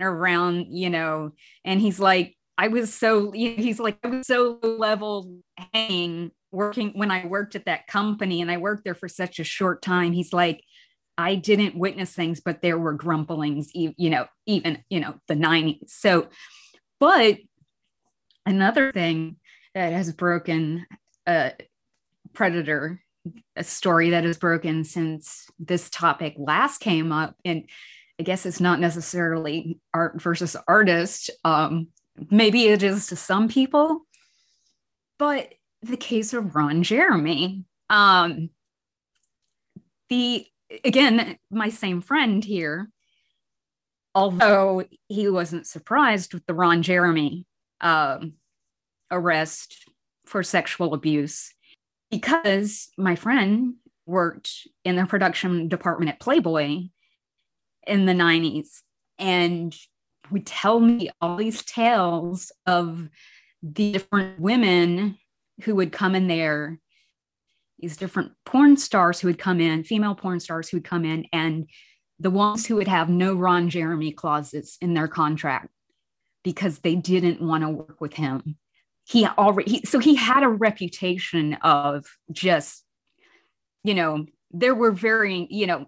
around, 0.00 0.66
you 0.70 0.90
know, 0.90 1.32
and 1.64 1.80
he's 1.80 2.00
like, 2.00 2.36
I 2.58 2.68
was 2.68 2.92
so, 2.92 3.30
he's 3.30 3.80
like, 3.80 3.98
I 4.04 4.08
was 4.08 4.26
so 4.26 4.58
level 4.62 5.38
hanging 5.72 6.32
working 6.52 6.90
when 6.94 7.10
I 7.10 7.26
worked 7.26 7.54
at 7.54 7.66
that 7.66 7.86
company 7.86 8.40
and 8.40 8.50
I 8.50 8.56
worked 8.56 8.84
there 8.84 8.94
for 8.94 9.08
such 9.08 9.38
a 9.38 9.44
short 9.44 9.80
time. 9.80 10.12
He's 10.12 10.32
like, 10.32 10.62
I 11.20 11.34
didn't 11.34 11.76
witness 11.76 12.12
things, 12.14 12.40
but 12.40 12.62
there 12.62 12.78
were 12.78 12.94
grumblings, 12.94 13.70
you 13.74 13.94
know, 13.98 14.26
even, 14.46 14.82
you 14.88 15.00
know, 15.00 15.14
the 15.28 15.34
90s. 15.34 15.90
So, 15.90 16.28
but 16.98 17.38
another 18.46 18.90
thing 18.92 19.36
that 19.74 19.92
has 19.92 20.12
broken 20.12 20.86
a 21.26 21.52
Predator, 22.32 23.02
a 23.54 23.64
story 23.64 24.10
that 24.10 24.24
has 24.24 24.38
broken 24.38 24.84
since 24.84 25.46
this 25.58 25.90
topic 25.90 26.36
last 26.38 26.78
came 26.78 27.12
up, 27.12 27.36
and 27.44 27.64
I 28.18 28.22
guess 28.22 28.46
it's 28.46 28.60
not 28.60 28.80
necessarily 28.80 29.78
art 29.92 30.20
versus 30.22 30.56
artist. 30.66 31.30
Um, 31.44 31.88
maybe 32.30 32.68
it 32.68 32.82
is 32.82 33.08
to 33.08 33.16
some 33.16 33.48
people, 33.48 34.06
but 35.18 35.52
the 35.82 35.96
case 35.96 36.32
of 36.32 36.54
Ron 36.54 36.82
Jeremy. 36.82 37.64
Um, 37.90 38.50
the 40.10 40.46
again, 40.84 41.36
my 41.50 41.68
same 41.68 42.00
friend 42.00 42.44
here, 42.44 42.90
although 44.14 44.84
he 45.08 45.28
wasn't 45.28 45.66
surprised 45.66 46.34
with 46.34 46.44
the 46.46 46.54
Ron 46.54 46.82
Jeremy 46.82 47.46
um, 47.80 48.34
arrest 49.10 49.88
for 50.26 50.42
sexual 50.42 50.94
abuse, 50.94 51.52
because 52.10 52.88
my 52.96 53.16
friend 53.16 53.74
worked 54.06 54.66
in 54.84 54.96
the 54.96 55.06
production 55.06 55.68
department 55.68 56.10
at 56.10 56.20
Playboy 56.20 56.88
in 57.86 58.06
the 58.06 58.12
90s 58.12 58.80
and 59.18 59.76
would 60.30 60.46
tell 60.46 60.80
me 60.80 61.10
all 61.20 61.36
these 61.36 61.64
tales 61.64 62.52
of 62.66 63.08
the 63.62 63.92
different 63.92 64.40
women 64.40 65.18
who 65.64 65.74
would 65.74 65.92
come 65.92 66.14
in 66.14 66.28
there 66.28 66.78
these 67.80 67.96
different 67.96 68.32
porn 68.44 68.76
stars 68.76 69.20
who 69.20 69.28
would 69.28 69.38
come 69.38 69.60
in 69.60 69.84
female 69.84 70.14
porn 70.14 70.40
stars 70.40 70.68
who 70.68 70.76
would 70.76 70.84
come 70.84 71.04
in 71.04 71.26
and 71.32 71.68
the 72.18 72.30
ones 72.30 72.66
who 72.66 72.76
would 72.76 72.88
have 72.88 73.08
no 73.08 73.34
ron 73.34 73.70
jeremy 73.70 74.12
clauses 74.12 74.76
in 74.80 74.94
their 74.94 75.08
contract 75.08 75.68
because 76.42 76.78
they 76.78 76.94
didn't 76.94 77.40
want 77.40 77.62
to 77.62 77.68
work 77.68 78.00
with 78.00 78.14
him. 78.14 78.56
He 79.04 79.26
already 79.26 79.70
he, 79.70 79.82
so 79.84 79.98
he 79.98 80.14
had 80.14 80.42
a 80.42 80.48
reputation 80.48 81.54
of 81.62 82.06
just 82.30 82.84
you 83.82 83.94
know 83.94 84.26
there 84.50 84.74
were 84.74 84.92
varying 84.92 85.48
you 85.50 85.66
know 85.66 85.86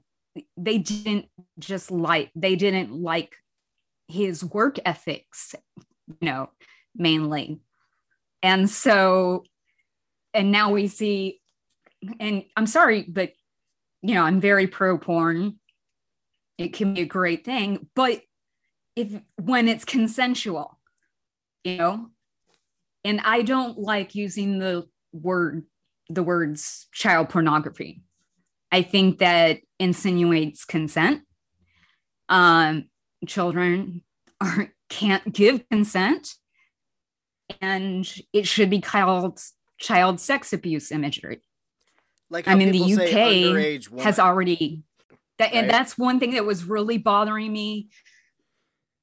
they 0.56 0.78
didn't 0.78 1.26
just 1.58 1.90
like 1.90 2.30
they 2.34 2.56
didn't 2.56 2.92
like 2.92 3.34
his 4.08 4.44
work 4.44 4.78
ethics 4.84 5.54
you 6.08 6.26
know 6.26 6.50
mainly. 6.96 7.60
And 8.42 8.68
so 8.68 9.44
and 10.34 10.50
now 10.50 10.72
we 10.72 10.88
see 10.88 11.40
and 12.20 12.44
i'm 12.56 12.66
sorry 12.66 13.02
but 13.02 13.32
you 14.02 14.14
know 14.14 14.22
i'm 14.22 14.40
very 14.40 14.66
pro 14.66 14.98
porn 14.98 15.58
it 16.58 16.72
can 16.72 16.94
be 16.94 17.02
a 17.02 17.06
great 17.06 17.44
thing 17.44 17.88
but 17.94 18.20
if 18.96 19.20
when 19.40 19.68
it's 19.68 19.84
consensual 19.84 20.78
you 21.64 21.76
know 21.76 22.08
and 23.04 23.20
i 23.24 23.42
don't 23.42 23.78
like 23.78 24.14
using 24.14 24.58
the 24.58 24.86
word 25.12 25.64
the 26.08 26.22
words 26.22 26.88
child 26.92 27.28
pornography. 27.28 28.02
I 28.70 28.82
think 28.82 29.18
that 29.18 29.60
insinuates 29.78 30.64
consent. 30.64 31.22
Um 32.28 32.88
children 33.26 34.02
are 34.40 34.72
can't 34.88 35.32
give 35.32 35.68
consent 35.70 36.34
and 37.60 38.10
it 38.32 38.46
should 38.46 38.68
be 38.68 38.80
called 38.80 39.40
child 39.78 40.20
sex 40.20 40.52
abuse 40.52 40.92
imagery 40.92 41.40
Like 42.32 42.48
I 42.48 42.54
mean, 42.54 42.72
the 42.72 42.94
UK 42.94 44.00
has 44.02 44.18
already 44.18 44.82
that 45.38 45.52
and 45.52 45.68
that's 45.68 45.98
one 45.98 46.18
thing 46.18 46.32
that 46.32 46.44
was 46.44 46.64
really 46.64 46.98
bothering 46.98 47.52
me 47.52 47.88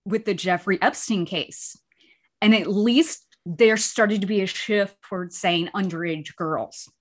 with 0.04 0.26
the 0.26 0.34
Jeffrey 0.34 0.82
Epstein 0.82 1.26
case. 1.26 1.78
And 2.42 2.56
at 2.56 2.68
least 2.68 3.26
there 3.46 3.78
started 3.78 4.22
to 4.22 4.28
be 4.28 4.42
a 4.42 4.48
shift 4.48 5.00
towards 5.04 5.38
saying 5.38 5.70
underage 5.76 6.36
girls. 6.36 6.92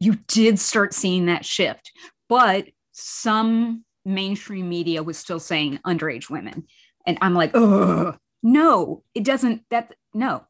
You 0.00 0.18
did 0.28 0.58
start 0.58 0.94
seeing 0.94 1.26
that 1.26 1.44
shift, 1.44 1.92
but 2.28 2.66
some 2.92 3.84
mainstream 4.04 4.68
media 4.68 5.02
was 5.02 5.18
still 5.18 5.40
saying 5.40 5.80
underage 5.86 6.30
women. 6.30 6.66
And 7.06 7.18
I'm 7.20 7.34
like, 7.34 7.50
oh, 7.54 8.14
no, 8.42 9.02
it 9.14 9.24
doesn't, 9.24 9.62
that, 9.70 9.94
no. 10.12 10.44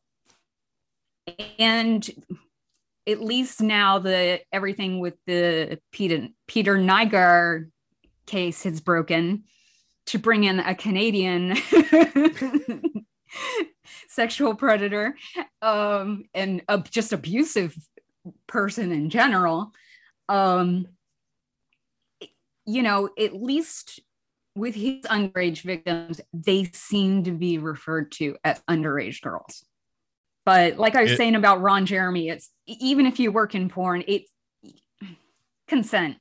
And 1.58 2.08
at 3.06 3.20
least 3.20 3.60
now 3.60 3.98
the 3.98 4.40
everything 4.52 4.98
with 4.98 5.14
the 5.26 5.78
Peter 5.92 6.28
Peter 6.46 6.76
Nygard 6.76 7.70
case 8.26 8.62
has 8.62 8.80
broken 8.80 9.44
to 10.06 10.18
bring 10.18 10.44
in 10.44 10.60
a 10.60 10.74
Canadian 10.74 11.56
sexual 14.08 14.54
predator 14.54 15.16
um, 15.62 16.24
and 16.34 16.62
a 16.68 16.78
just 16.78 17.12
abusive 17.12 17.76
person 18.46 18.92
in 18.92 19.10
general. 19.10 19.72
Um, 20.28 20.88
you 22.66 22.82
know, 22.82 23.10
at 23.18 23.34
least 23.34 24.00
with 24.56 24.74
his 24.74 25.02
underage 25.04 25.62
victims, 25.62 26.20
they 26.32 26.64
seem 26.72 27.24
to 27.24 27.32
be 27.32 27.58
referred 27.58 28.12
to 28.12 28.36
as 28.44 28.62
underage 28.70 29.20
girls. 29.20 29.64
But 30.44 30.76
like 30.78 30.94
I 30.96 31.02
was 31.02 31.12
It- 31.12 31.16
saying 31.16 31.34
about 31.34 31.60
Ron 31.60 31.86
Jeremy, 31.86 32.28
it's 32.28 32.50
even 32.66 33.06
if 33.06 33.18
you 33.18 33.32
work 33.32 33.54
in 33.54 33.68
porn, 33.68 34.04
it's 34.06 34.30
consent, 35.68 36.16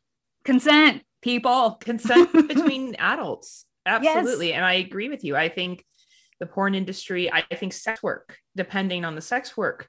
consent, 0.46 1.04
people. 1.22 1.72
consent 1.82 2.32
between 2.48 2.96
adults. 2.96 3.66
Absolutely. 3.86 4.54
And 4.54 4.64
i 4.64 4.74
agree 4.74 5.10
with 5.10 5.24
you. 5.26 5.36
I 5.36 5.50
think 5.50 5.84
the 6.40 6.46
porn 6.48 6.76
industry 6.76 7.32
i 7.32 7.42
think 7.56 7.72
sex 7.72 8.04
work 8.04 8.38
depending 8.56 9.06
on 9.06 9.16
the 9.16 9.22
sex 9.22 9.56
work 9.56 9.88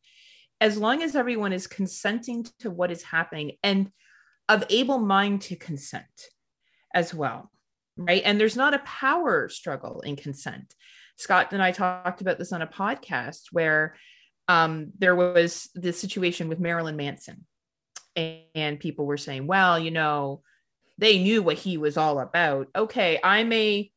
as 0.61 0.77
long 0.79 1.03
as 1.03 1.17
everyone 1.17 1.53
is 1.53 1.67
consenting 1.67 2.45
to 2.61 2.71
what 2.71 2.93
is 2.93 3.03
happening 3.03 3.53
and 3.65 3.91
of 4.49 4.63
able 4.71 4.99
mind 4.99 5.41
to 5.41 5.57
consent 5.57 6.05
as 6.95 7.13
well 7.13 7.51
right? 7.97 8.23
And 8.25 8.39
there's 8.41 8.57
not 8.57 8.75
a 8.75 8.79
power 8.81 9.49
struggle 9.49 10.01
in 10.03 10.15
consent. 10.17 10.75
Scott 11.17 11.53
and 11.53 11.63
i 11.63 11.73
talked 11.73 12.21
about 12.21 12.39
this 12.39 12.53
on 12.53 12.63
a 12.63 12.67
podcast 12.69 13.45
where 13.51 13.97
um, 14.49 14.93
there 14.99 15.17
was 15.17 15.71
the 15.75 15.93
situation 15.93 16.49
with 16.49 16.61
marilyn 16.61 16.97
manson 16.97 17.47
and, 18.17 18.41
and 18.55 18.81
people 18.81 19.07
were 19.07 19.17
saying 19.17 19.47
well 19.47 19.79
you 19.79 19.91
know 19.91 20.43
they 20.99 21.19
knew 21.19 21.43
what 21.43 21.59
he 21.59 21.77
was 21.77 21.97
all 21.97 22.21
about. 22.21 22.69
Okay, 22.75 23.19
I'm 23.23 23.53
a 23.53 23.91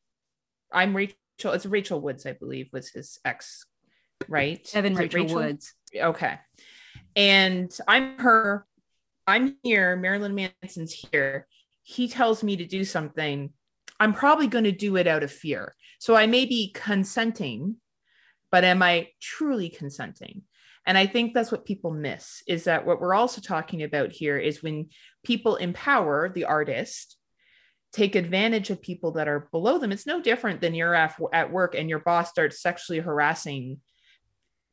I'm 0.71 0.95
Rachel, 0.95 1.53
it's 1.53 1.65
Rachel 1.65 2.01
Woods, 2.01 2.25
I 2.25 2.33
believe, 2.33 2.69
was 2.73 2.89
his 2.89 3.19
ex 3.23 3.65
right? 4.27 4.67
Evan 4.73 4.99
it 4.99 5.13
Rachel, 5.13 5.35
Woods. 5.35 5.73
Okay. 5.95 6.39
And 7.15 7.75
I'm 7.87 8.17
her, 8.17 8.65
I'm 9.25 9.55
here, 9.63 9.95
Marilyn 9.95 10.35
Manson's 10.35 10.91
here. 10.91 11.47
He 11.83 12.07
tells 12.07 12.43
me 12.43 12.57
to 12.57 12.65
do 12.65 12.83
something. 12.83 13.51
I'm 13.99 14.13
probably 14.13 14.47
going 14.47 14.65
to 14.65 14.71
do 14.71 14.97
it 14.97 15.07
out 15.07 15.23
of 15.23 15.31
fear. 15.31 15.73
So 15.99 16.15
I 16.15 16.27
may 16.27 16.45
be 16.45 16.71
consenting, 16.73 17.77
but 18.51 18.63
am 18.63 18.81
I 18.81 19.09
truly 19.21 19.69
consenting? 19.69 20.43
And 20.85 20.97
I 20.97 21.05
think 21.05 21.33
that's 21.33 21.51
what 21.51 21.65
people 21.65 21.91
miss 21.91 22.41
is 22.47 22.63
that 22.63 22.85
what 22.85 23.01
we're 23.01 23.13
also 23.13 23.41
talking 23.41 23.83
about 23.83 24.13
here 24.13 24.37
is 24.37 24.63
when 24.63 24.89
people 25.25 25.57
empower 25.57 26.29
the 26.29 26.45
artist, 26.45 27.17
take 27.91 28.15
advantage 28.15 28.69
of 28.69 28.81
people 28.81 29.11
that 29.13 29.27
are 29.27 29.49
below 29.51 29.79
them. 29.79 29.91
It's 29.91 30.07
no 30.07 30.21
different 30.21 30.61
than 30.61 30.73
you're 30.73 30.95
at, 30.95 31.51
work 31.51 31.75
and 31.75 31.89
your 31.89 31.99
boss 31.99 32.29
starts 32.29 32.61
sexually 32.61 32.99
harassing 32.99 33.81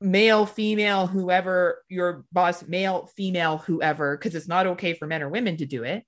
male, 0.01 0.45
female, 0.47 1.07
whoever 1.07 1.83
your 1.89 2.25
boss, 2.31 2.67
male, 2.67 3.11
female, 3.17 3.59
whoever, 3.59 4.17
because 4.17 4.35
it's 4.35 4.49
not 4.49 4.67
okay 4.67 4.95
for 4.95 5.07
men 5.07 5.23
or 5.23 5.29
women 5.29 5.57
to 5.57 5.67
do 5.67 5.83
it. 5.83 6.05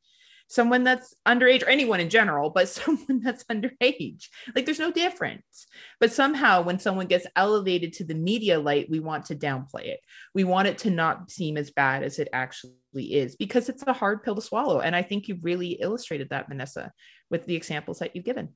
Someone 0.49 0.85
that's 0.85 1.15
underage 1.27 1.65
or 1.65 1.69
anyone 1.69 1.99
in 1.99 2.09
general, 2.09 2.51
but 2.51 2.69
someone 2.69 3.21
that's 3.21 3.45
underage. 3.45 4.29
Like 4.55 4.65
there's 4.65 4.79
no 4.79 4.93
difference. 4.93 5.67
But 6.01 6.13
somehow 6.13 6.63
when 6.63 6.79
someone 6.79 7.07
gets 7.07 7.27
elevated 7.37 7.93
to 7.95 8.05
the 8.05 8.15
media 8.15 8.59
light, 8.59 8.91
we 8.91 9.01
want 9.01 9.27
to 9.27 9.35
downplay 9.35 9.87
it. 9.87 10.01
We 10.35 10.45
want 10.45 10.69
it 10.69 10.79
to 10.79 10.91
not 10.91 11.31
seem 11.31 11.57
as 11.57 11.71
bad 11.71 12.03
as 12.03 12.19
it 12.19 12.29
actually 12.33 12.75
is 12.95 13.37
because 13.37 13.69
it's 13.69 13.85
a 13.87 13.93
hard 13.93 14.23
pill 14.23 14.37
to 14.37 14.43
swallow. 14.43 14.81
And 14.81 14.95
I 14.95 15.03
think 15.03 15.29
you 15.29 15.39
really 15.43 15.73
illustrated 15.81 16.31
that, 16.31 16.49
Vanessa, 16.49 16.93
with 17.31 17.47
the 17.47 17.57
examples 17.57 17.99
that 17.99 18.15
you've 18.15 18.25
given. 18.25 18.51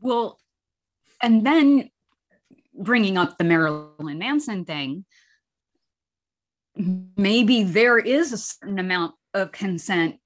Well, 0.00 0.38
and 1.22 1.46
then 1.46 1.90
bringing 2.74 3.16
up 3.16 3.38
the 3.38 3.44
Marilyn 3.44 4.18
Manson 4.18 4.64
thing, 4.64 5.04
maybe 6.76 7.62
there 7.62 7.98
is 7.98 8.32
a 8.32 8.38
certain 8.38 8.78
amount 8.78 9.14
of 9.32 9.52
consent 9.52 10.16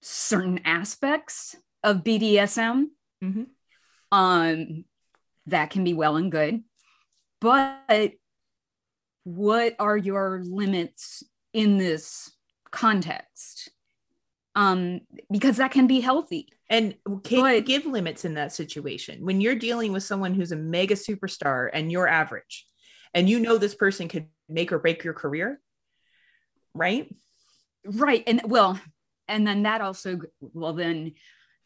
certain 0.00 0.60
aspects 0.64 1.56
of 1.82 2.04
BDSM. 2.04 2.90
Mhm. 3.22 3.46
Um, 4.12 4.84
that 5.46 5.70
can 5.70 5.84
be 5.84 5.94
well 5.94 6.16
and 6.16 6.30
good, 6.30 6.64
but 7.40 8.12
what 9.24 9.74
are 9.78 9.96
your 9.96 10.42
limits 10.44 11.22
in 11.52 11.78
this 11.78 12.32
context? 12.70 13.70
Um, 14.54 15.00
because 15.30 15.56
that 15.56 15.72
can 15.72 15.86
be 15.86 16.00
healthy. 16.00 16.48
And 16.70 16.94
can 17.24 17.54
you 17.54 17.60
give 17.60 17.86
limits 17.86 18.24
in 18.24 18.34
that 18.34 18.52
situation 18.52 19.24
when 19.24 19.40
you're 19.40 19.54
dealing 19.56 19.92
with 19.92 20.02
someone 20.02 20.34
who's 20.34 20.52
a 20.52 20.56
mega 20.56 20.94
superstar 20.94 21.68
and 21.72 21.90
you're 21.90 22.08
average, 22.08 22.66
and 23.12 23.28
you 23.28 23.40
know 23.40 23.58
this 23.58 23.74
person 23.74 24.08
could 24.08 24.28
make 24.48 24.72
or 24.72 24.78
break 24.78 25.04
your 25.04 25.14
career, 25.14 25.60
right? 26.74 27.14
Right 27.84 28.22
and 28.26 28.40
well 28.44 28.80
and 29.28 29.46
then 29.46 29.62
that 29.62 29.80
also 29.80 30.20
well 30.40 30.72
then 30.72 31.14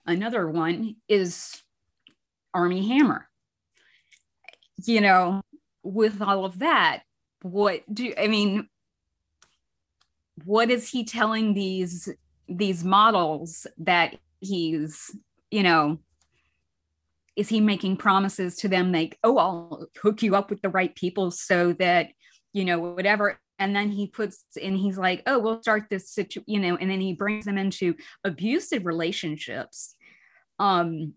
another 0.07 0.49
one 0.49 0.97
is 1.09 1.63
Armie 2.55 2.89
Hammer. 2.89 3.29
You 4.85 5.01
know 5.01 5.43
with 5.83 6.21
all 6.21 6.45
of 6.45 6.59
that 6.59 7.03
what 7.43 7.83
do 7.93 8.13
i 8.19 8.27
mean 8.27 8.69
what 10.45 10.71
is 10.71 10.89
he 10.89 11.05
telling 11.05 11.55
these 11.55 12.09
these 12.49 12.85
models 12.85 13.67
that 13.79 14.17
he's 14.41 15.11
you 15.51 15.63
know 15.63 15.99
is 17.37 17.49
he 17.49 17.61
making 17.61 17.97
promises 17.97 18.57
to 18.57 18.69
them 18.69 18.93
like 18.93 19.19
oh 19.25 19.39
i'll 19.39 19.87
hook 20.03 20.23
you 20.23 20.35
up 20.35 20.51
with 20.51 20.61
the 20.63 20.69
right 20.69 20.95
people 20.95 21.31
so 21.31 21.73
that 21.73 22.09
you 22.53 22.65
know 22.65 22.79
whatever 22.79 23.39
and 23.59 23.75
then 23.75 23.91
he 23.91 24.07
puts 24.07 24.45
and 24.63 24.77
he's 24.77 24.99
like 24.99 25.23
oh 25.27 25.39
we'll 25.39 25.63
start 25.63 25.85
this 25.91 26.11
situ 26.11 26.43
you 26.47 26.59
know 26.59 26.77
and 26.77 26.91
then 26.91 27.01
he 27.01 27.13
brings 27.13 27.45
them 27.45 27.59
into 27.59 27.95
abusive 28.25 28.87
relationships 28.87 29.95
um 30.59 31.15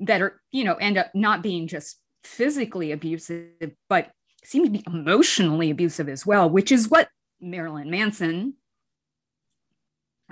that 0.00 0.22
are 0.22 0.40
you 0.52 0.64
know 0.64 0.74
end 0.74 0.98
up 0.98 1.10
not 1.14 1.42
being 1.42 1.66
just 1.66 1.98
physically 2.24 2.92
abusive 2.92 3.72
but 3.88 4.10
seem 4.44 4.64
to 4.64 4.70
be 4.70 4.84
emotionally 4.86 5.70
abusive 5.70 6.08
as 6.08 6.24
well 6.24 6.48
which 6.48 6.70
is 6.70 6.88
what 6.88 7.08
marilyn 7.40 7.90
manson 7.90 8.54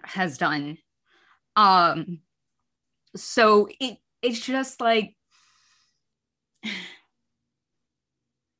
has 0.04 0.38
done. 0.38 0.78
Um 1.54 2.20
so 3.14 3.68
it 3.80 3.98
it's 4.22 4.40
just 4.40 4.80
like 4.80 5.14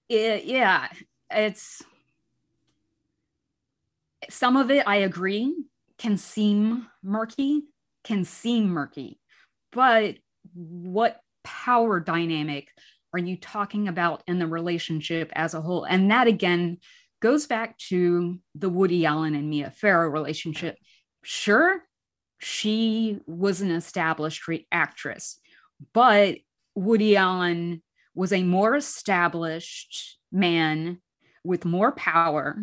it, 0.08 0.44
yeah 0.44 0.88
it's 1.30 1.82
some 4.30 4.56
of 4.56 4.70
it 4.70 4.86
I 4.86 4.96
agree 4.96 5.54
can 5.98 6.16
seem 6.18 6.86
murky, 7.02 7.62
can 8.04 8.24
seem 8.24 8.68
murky, 8.68 9.18
but 9.72 10.16
what 10.54 11.20
power 11.44 12.00
dynamic 12.00 12.68
are 13.12 13.18
you 13.18 13.36
talking 13.36 13.88
about 13.88 14.22
in 14.26 14.38
the 14.38 14.46
relationship 14.46 15.32
as 15.34 15.54
a 15.54 15.60
whole? 15.60 15.84
And 15.84 16.10
that 16.10 16.26
again 16.26 16.78
goes 17.20 17.46
back 17.46 17.78
to 17.78 18.38
the 18.54 18.68
Woody 18.68 19.06
Allen 19.06 19.34
and 19.34 19.48
Mia 19.48 19.70
Farrow 19.70 20.08
relationship. 20.08 20.76
Sure, 21.22 21.82
she 22.38 23.18
was 23.26 23.62
an 23.62 23.70
established 23.70 24.46
re- 24.48 24.66
actress, 24.70 25.38
but 25.92 26.36
Woody 26.74 27.16
Allen 27.16 27.82
was 28.14 28.32
a 28.32 28.42
more 28.42 28.76
established 28.76 30.18
man 30.30 31.00
with 31.42 31.64
more 31.64 31.92
power 31.92 32.58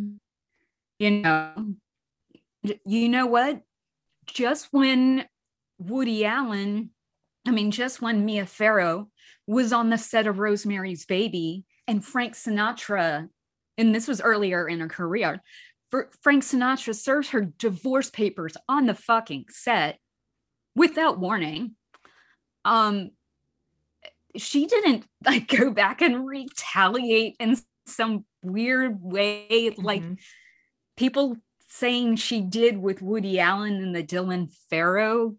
you 1.00 1.12
know 1.12 1.54
you 2.86 3.10
know 3.10 3.26
what 3.26 3.62
just 4.26 4.68
when 4.72 5.26
woody 5.80 6.24
allen 6.26 6.90
i 7.46 7.52
mean 7.52 7.72
just 7.72 8.02
when 8.02 8.26
mia 8.26 8.46
farrow 8.46 9.10
was 9.48 9.74
on 9.74 9.90
the 9.90 9.98
set 9.98 10.28
of 10.28 10.40
rosemary's 10.40 11.06
baby 11.06 11.66
and 11.88 12.06
frank 12.06 12.34
sinatra 12.34 13.28
and 13.78 13.94
this 13.94 14.08
was 14.08 14.22
earlier 14.22 14.68
in 14.68 14.80
her 14.80 14.88
career 14.88 15.42
Fr- 15.92 16.12
frank 16.22 16.44
sinatra 16.44 16.96
serves 16.96 17.30
her 17.30 17.42
divorce 17.42 18.10
papers 18.10 18.56
on 18.70 18.86
the 18.86 18.94
fucking 18.94 19.46
set 19.50 20.00
without 20.76 21.20
warning 21.20 21.76
um 22.66 23.10
she 24.38 24.66
didn't 24.66 25.06
like 25.26 25.48
go 25.48 25.72
back 25.72 26.02
and 26.02 26.26
retaliate 26.26 27.36
in 27.40 27.58
some 27.86 28.26
weird 28.42 29.02
way 29.02 29.76
like 29.78 30.02
Mhm. 30.02 30.18
People 30.98 31.38
saying 31.68 32.18
she 32.18 32.42
did 32.42 32.78
with 32.78 33.02
Woody 33.02 33.40
Allen 33.40 33.82
and 33.82 33.96
the 33.96 34.04
Dylan 34.04 34.54
Farrow 34.70 35.36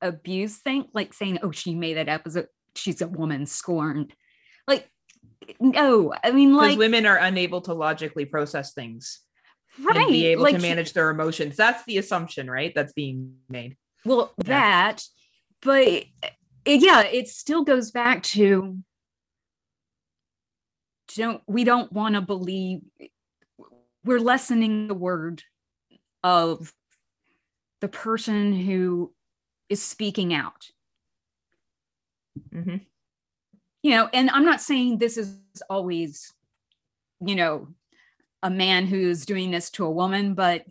abuse 0.00 0.58
thing, 0.58 0.86
like 0.92 1.12
saying, 1.12 1.38
oh, 1.42 1.50
she 1.50 1.74
made 1.74 1.96
it 1.96 2.08
up 2.08 2.22
as 2.26 2.36
a 2.36 2.46
she's 2.74 3.02
a 3.02 3.08
woman 3.08 3.46
scorned. 3.46 4.14
Like, 4.66 4.88
no, 5.58 6.14
I 6.22 6.30
mean, 6.30 6.54
like, 6.54 6.78
women 6.78 7.06
are 7.06 7.16
unable 7.16 7.60
to 7.62 7.74
logically 7.74 8.24
process 8.24 8.72
things 8.72 9.20
right, 9.82 10.08
be 10.08 10.26
able 10.26 10.44
like, 10.44 10.56
to 10.56 10.62
manage 10.62 10.92
their 10.92 11.10
emotions. 11.10 11.56
That's 11.56 11.84
the 11.84 11.98
assumption, 11.98 12.50
right? 12.50 12.72
That's 12.74 12.92
being 12.92 13.36
made. 13.48 13.76
Well, 14.04 14.32
Yeah. 14.38 14.44
that, 14.48 15.04
but 15.62 15.86
it- 15.86 16.06
yeah, 16.64 17.02
it 17.02 17.28
still 17.28 17.64
goes 17.64 17.90
back 17.90 18.22
to 18.24 18.78
don't 21.16 21.42
we 21.48 21.64
don't 21.64 21.92
want 21.92 22.14
to 22.14 22.20
believe 22.20 22.82
we're 24.04 24.20
lessening 24.20 24.88
the 24.88 24.94
word 24.94 25.42
of 26.22 26.72
the 27.80 27.88
person 27.88 28.52
who 28.52 29.12
is 29.68 29.82
speaking 29.82 30.34
out. 30.34 30.70
Mhm. 32.52 32.86
You 33.82 33.90
know, 33.92 34.08
and 34.12 34.30
I'm 34.30 34.44
not 34.44 34.60
saying 34.60 34.98
this 34.98 35.16
is 35.16 35.38
always, 35.70 36.32
you 37.24 37.34
know, 37.34 37.68
a 38.42 38.50
man 38.50 38.86
who's 38.86 39.26
doing 39.26 39.50
this 39.50 39.70
to 39.72 39.84
a 39.86 39.90
woman, 39.90 40.34
but 40.34 40.66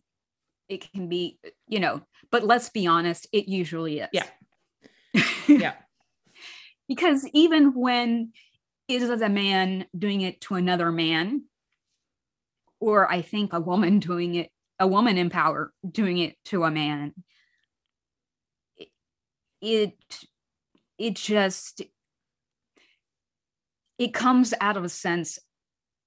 it 0.70 0.92
can 0.92 1.10
be, 1.10 1.40
you 1.68 1.80
know, 1.80 2.02
but 2.32 2.44
let's 2.46 2.70
be 2.70 2.88
honest, 2.88 3.28
it 3.34 3.48
usually 3.48 4.00
is. 4.02 4.10
Yeah. 4.14 4.28
Yeah. 5.48 5.74
because 6.88 7.28
even 7.34 7.74
when 7.74 8.32
it 8.88 9.02
is 9.02 9.10
a 9.22 9.30
man 9.30 9.86
doing 9.98 10.22
it 10.22 10.42
to 10.42 10.56
another 10.56 10.92
man, 10.92 11.44
or 12.80 13.12
I 13.12 13.22
think 13.22 13.54
a 13.54 13.60
woman 13.60 14.00
doing 14.00 14.36
it, 14.36 14.50
a 14.80 14.88
woman 14.88 15.18
in 15.18 15.30
power 15.30 15.72
doing 15.90 16.18
it 16.18 16.36
to 16.46 16.64
a 16.64 16.72
man, 16.72 17.14
it 19.62 19.94
it, 20.98 21.16
just 21.16 21.82
it 23.98 24.14
comes 24.14 24.54
out 24.60 24.78
of 24.78 24.84
a 24.84 24.90
sense 24.90 25.40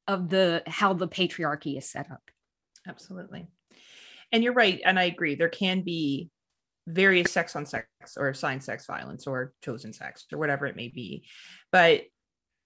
of 0.09 0.29
the 0.29 0.63
how 0.67 0.93
the 0.93 1.09
patriarchy 1.09 1.77
is 1.77 1.91
set 1.91 2.11
up. 2.11 2.23
Absolutely. 2.87 3.47
And 4.33 4.43
you're 4.43 4.55
right. 4.55 4.81
And 4.85 4.99
I 4.99 5.05
agree. 5.05 5.35
There 5.35 5.49
can 5.49 5.83
be 5.83 6.31
various 6.87 7.31
sex 7.31 7.55
on 7.55 7.67
sex 7.67 7.87
or 8.17 8.29
assigned 8.29 8.65
sex 8.65 8.87
violence 8.87 9.27
or 9.27 9.53
chosen 9.63 9.93
sex 9.93 10.27
or 10.33 10.39
whatever 10.39 10.67
it 10.67 10.77
may 10.77 10.89
be. 10.89 11.25
But 11.71 12.03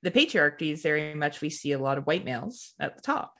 the 0.02 0.10
patriarchy 0.10 0.72
is 0.72 0.82
very 0.82 1.14
much 1.14 1.40
we 1.40 1.50
see 1.50 1.72
a 1.72 1.78
lot 1.78 1.98
of 1.98 2.06
white 2.06 2.24
males 2.24 2.74
at 2.80 2.96
the 2.96 3.02
top, 3.02 3.34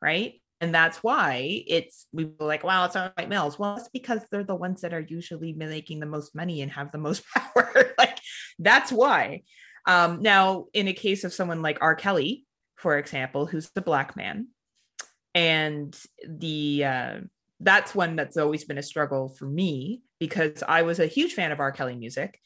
right? 0.00 0.40
And 0.60 0.74
that's 0.74 0.98
why 0.98 1.62
it's 1.66 2.06
we 2.12 2.24
were 2.24 2.46
like, 2.46 2.64
wow, 2.64 2.84
it's 2.84 2.94
not 2.94 3.16
white 3.16 3.28
males. 3.28 3.58
Well, 3.58 3.76
it's 3.76 3.88
because 3.88 4.20
they're 4.30 4.42
the 4.42 4.56
ones 4.56 4.80
that 4.80 4.92
are 4.92 5.06
usually 5.08 5.52
making 5.52 6.00
the 6.00 6.06
most 6.06 6.34
money 6.34 6.62
and 6.62 6.72
have 6.72 6.90
the 6.90 6.98
most 6.98 7.22
power. 7.34 7.92
like 7.96 8.18
that's 8.58 8.90
why. 8.90 9.42
Um, 9.86 10.20
now, 10.20 10.66
in 10.74 10.88
a 10.88 10.92
case 10.92 11.24
of 11.24 11.32
someone 11.32 11.62
like 11.62 11.78
R. 11.80 11.94
Kelly, 11.94 12.44
for 12.76 12.98
example, 12.98 13.46
who's 13.46 13.70
the 13.70 13.80
black 13.80 14.16
man, 14.16 14.48
and 15.34 15.98
the 16.26 16.84
uh, 16.84 17.14
that's 17.60 17.94
one 17.94 18.16
that's 18.16 18.36
always 18.36 18.64
been 18.64 18.78
a 18.78 18.82
struggle 18.82 19.28
for 19.28 19.46
me 19.46 20.02
because 20.18 20.62
I 20.66 20.82
was 20.82 20.98
a 20.98 21.06
huge 21.06 21.34
fan 21.34 21.52
of 21.52 21.60
R. 21.60 21.72
Kelly 21.72 21.96
music. 21.96 22.40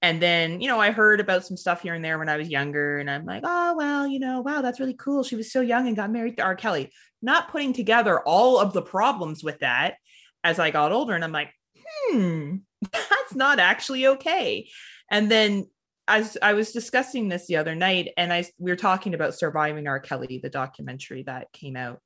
And 0.00 0.22
then, 0.22 0.60
you 0.60 0.68
know, 0.68 0.80
I 0.80 0.92
heard 0.92 1.18
about 1.18 1.44
some 1.44 1.56
stuff 1.56 1.82
here 1.82 1.94
and 1.94 2.04
there 2.04 2.18
when 2.18 2.28
I 2.28 2.36
was 2.36 2.48
younger, 2.48 2.98
and 2.98 3.10
I'm 3.10 3.24
like, 3.24 3.42
oh, 3.44 3.74
well, 3.76 4.06
you 4.06 4.20
know, 4.20 4.40
wow, 4.40 4.62
that's 4.62 4.78
really 4.78 4.94
cool. 4.94 5.24
She 5.24 5.34
was 5.34 5.50
so 5.50 5.60
young 5.60 5.88
and 5.88 5.96
got 5.96 6.12
married 6.12 6.36
to 6.36 6.44
R. 6.44 6.54
Kelly. 6.54 6.92
Not 7.20 7.50
putting 7.50 7.72
together 7.72 8.20
all 8.20 8.60
of 8.60 8.72
the 8.72 8.82
problems 8.82 9.42
with 9.42 9.58
that 9.58 9.96
as 10.44 10.60
I 10.60 10.70
got 10.70 10.92
older. 10.92 11.14
And 11.14 11.24
I'm 11.24 11.32
like, 11.32 11.50
hmm, 11.76 12.56
that's 12.92 13.34
not 13.34 13.58
actually 13.58 14.06
okay. 14.06 14.68
And 15.10 15.28
then 15.28 15.66
as 16.06 16.38
I 16.40 16.52
was 16.52 16.72
discussing 16.72 17.28
this 17.28 17.48
the 17.48 17.56
other 17.56 17.74
night, 17.74 18.10
and 18.16 18.32
I 18.32 18.44
we 18.58 18.70
were 18.70 18.76
talking 18.76 19.14
about 19.14 19.34
surviving 19.34 19.88
R. 19.88 19.98
Kelly, 19.98 20.38
the 20.40 20.48
documentary 20.48 21.24
that 21.24 21.52
came 21.52 21.76
out. 21.76 22.00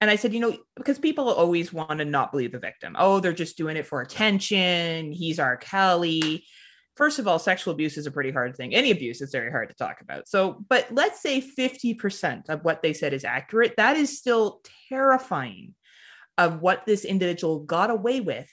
And 0.00 0.10
I 0.10 0.16
said, 0.16 0.32
you 0.32 0.40
know, 0.40 0.56
because 0.76 0.98
people 0.98 1.28
always 1.30 1.72
want 1.72 1.98
to 1.98 2.04
not 2.04 2.30
believe 2.30 2.52
the 2.52 2.58
victim. 2.58 2.94
Oh, 2.98 3.18
they're 3.18 3.32
just 3.32 3.56
doing 3.56 3.76
it 3.76 3.86
for 3.86 4.02
attention. 4.02 5.10
He's 5.10 5.40
R. 5.40 5.56
Kelly 5.56 6.44
first 6.96 7.18
of 7.18 7.28
all, 7.28 7.38
sexual 7.38 7.74
abuse 7.74 7.96
is 7.96 8.06
a 8.06 8.10
pretty 8.10 8.30
hard 8.30 8.56
thing. 8.56 8.74
Any 8.74 8.90
abuse 8.90 9.20
is 9.20 9.30
very 9.30 9.50
hard 9.50 9.68
to 9.68 9.74
talk 9.74 10.00
about. 10.00 10.28
So, 10.28 10.64
but 10.68 10.88
let's 10.90 11.20
say 11.20 11.40
50% 11.40 12.48
of 12.48 12.64
what 12.64 12.82
they 12.82 12.92
said 12.92 13.12
is 13.12 13.24
accurate. 13.24 13.74
That 13.76 13.96
is 13.96 14.18
still 14.18 14.62
terrifying 14.88 15.74
of 16.38 16.60
what 16.60 16.86
this 16.86 17.04
individual 17.04 17.60
got 17.60 17.90
away 17.90 18.20
with 18.20 18.50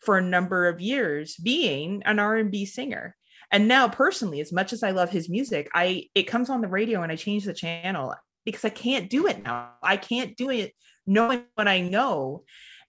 for 0.00 0.16
a 0.16 0.22
number 0.22 0.68
of 0.68 0.80
years 0.80 1.36
being 1.36 2.02
an 2.04 2.18
R&B 2.18 2.66
singer. 2.66 3.16
And 3.50 3.68
now 3.68 3.88
personally, 3.88 4.40
as 4.40 4.52
much 4.52 4.72
as 4.72 4.82
I 4.82 4.92
love 4.92 5.10
his 5.10 5.28
music, 5.28 5.68
I 5.74 6.08
it 6.14 6.22
comes 6.22 6.48
on 6.48 6.62
the 6.62 6.68
radio 6.68 7.02
and 7.02 7.12
I 7.12 7.16
change 7.16 7.44
the 7.44 7.52
channel 7.52 8.14
because 8.44 8.64
I 8.64 8.70
can't 8.70 9.10
do 9.10 9.26
it 9.26 9.44
now. 9.44 9.72
I 9.82 9.98
can't 9.98 10.36
do 10.36 10.50
it 10.50 10.72
knowing 11.06 11.44
what 11.54 11.68
I 11.68 11.80
know. 11.80 12.44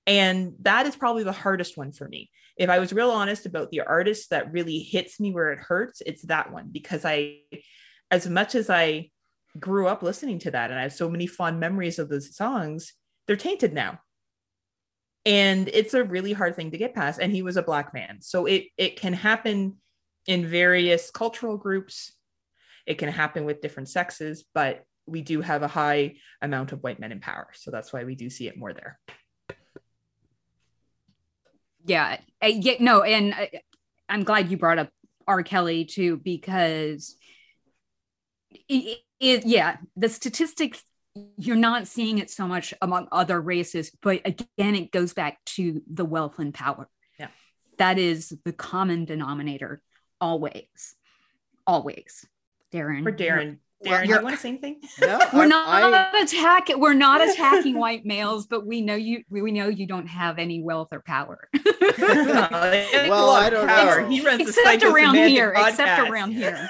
And 0.07 0.53
that 0.61 0.85
is 0.85 0.95
probably 0.95 1.23
the 1.23 1.31
hardest 1.31 1.77
one 1.77 1.91
for 1.91 2.07
me 2.07 2.29
if 2.57 2.69
I 2.69 2.79
was 2.79 2.93
real 2.93 3.11
honest 3.11 3.45
about 3.45 3.71
the 3.71 3.81
artist 3.81 4.29
that 4.29 4.51
really 4.51 4.79
hits 4.79 5.19
me 5.19 5.31
where 5.31 5.51
it 5.51 5.59
hurts, 5.59 6.01
it's 6.05 6.23
that 6.23 6.51
one 6.51 6.69
because 6.71 7.03
I, 7.05 7.39
as 8.11 8.27
much 8.27 8.55
as 8.55 8.69
I 8.69 9.09
grew 9.59 9.87
up 9.87 10.03
listening 10.03 10.39
to 10.39 10.51
that 10.51 10.69
and 10.69 10.79
I 10.79 10.83
have 10.83 10.93
so 10.93 11.09
many 11.09 11.27
fond 11.27 11.59
memories 11.59 11.99
of 11.99 12.09
those 12.09 12.35
songs, 12.35 12.93
they're 13.27 13.35
tainted 13.35 13.73
now. 13.73 13.99
And 15.25 15.69
it's 15.69 15.93
a 15.93 16.03
really 16.03 16.33
hard 16.33 16.55
thing 16.55 16.71
to 16.71 16.77
get 16.77 16.93
past. 16.93 17.19
And 17.19 17.31
he 17.31 17.41
was 17.41 17.57
a 17.57 17.63
black 17.63 17.93
man. 17.93 18.17
So 18.21 18.45
it 18.45 18.65
it 18.77 18.99
can 18.99 19.13
happen 19.13 19.77
in 20.27 20.45
various 20.45 21.09
cultural 21.11 21.57
groups. 21.57 22.11
It 22.85 22.95
can 22.95 23.09
happen 23.09 23.45
with 23.45 23.61
different 23.61 23.89
sexes, 23.89 24.43
but 24.53 24.83
we 25.05 25.21
do 25.21 25.41
have 25.41 25.63
a 25.63 25.67
high 25.67 26.15
amount 26.41 26.73
of 26.73 26.83
white 26.83 26.99
men 26.99 27.13
in 27.13 27.21
power. 27.21 27.47
So 27.53 27.71
that's 27.71 27.93
why 27.93 28.03
we 28.03 28.15
do 28.15 28.29
see 28.29 28.47
it 28.47 28.57
more 28.57 28.73
there 28.73 28.99
yeah, 31.85 32.17
uh, 32.41 32.47
yeah, 32.47 32.75
no, 32.79 33.03
and 33.03 33.33
I, 33.33 33.49
I'm 34.09 34.23
glad 34.23 34.49
you 34.49 34.57
brought 34.57 34.79
up 34.79 34.89
R. 35.27 35.43
Kelly 35.43 35.85
too 35.85 36.17
because 36.17 37.15
it, 38.69 38.99
it, 39.19 39.45
yeah, 39.45 39.77
the 39.95 40.09
statistics 40.09 40.83
you're 41.37 41.55
not 41.55 41.87
seeing 41.87 42.17
it 42.17 42.31
so 42.31 42.47
much 42.47 42.73
among 42.81 43.07
other 43.11 43.39
races, 43.39 43.91
but 44.01 44.21
again, 44.25 44.75
it 44.75 44.91
goes 44.91 45.13
back 45.13 45.43
to 45.45 45.81
the 45.91 46.05
wealth 46.05 46.39
and 46.39 46.53
power. 46.53 46.89
Yeah, 47.19 47.27
that 47.77 47.99
is 47.99 48.33
the 48.45 48.53
common 48.53 49.05
denominator 49.05 49.81
always, 50.19 50.95
always. 51.67 52.25
Daeron, 52.71 53.03
for 53.03 53.11
Daeron, 53.11 53.59
Daeron, 53.83 54.07
you 54.07 54.21
want 54.21 54.35
to 54.35 54.41
say 54.41 54.49
anything? 54.49 54.81
No, 54.99 55.19
we're 55.33 55.47
not 55.47 55.67
I... 55.67 56.21
attacking. 56.21 56.79
We're 56.79 56.93
not 56.93 57.21
attacking 57.29 57.77
white 57.77 58.05
males, 58.05 58.47
but 58.47 58.65
we 58.65 58.81
know 58.81 58.95
you. 58.95 59.23
We 59.29 59.51
know 59.51 59.67
you 59.67 59.85
don't 59.85 60.07
have 60.07 60.39
any 60.39 60.61
wealth 60.61 60.89
or 60.91 61.01
power. 61.01 61.49
well, 61.97 63.29
I 63.31 63.49
don't 63.49 63.67
power. 63.67 64.01
know. 64.01 64.09
He 64.09 64.21
runs 64.21 64.41
except 64.41 64.83
around 64.83 65.15
here. 65.15 65.53
Podcast. 65.53 65.69
Except 65.69 66.09
around 66.09 66.31
here. 66.31 66.69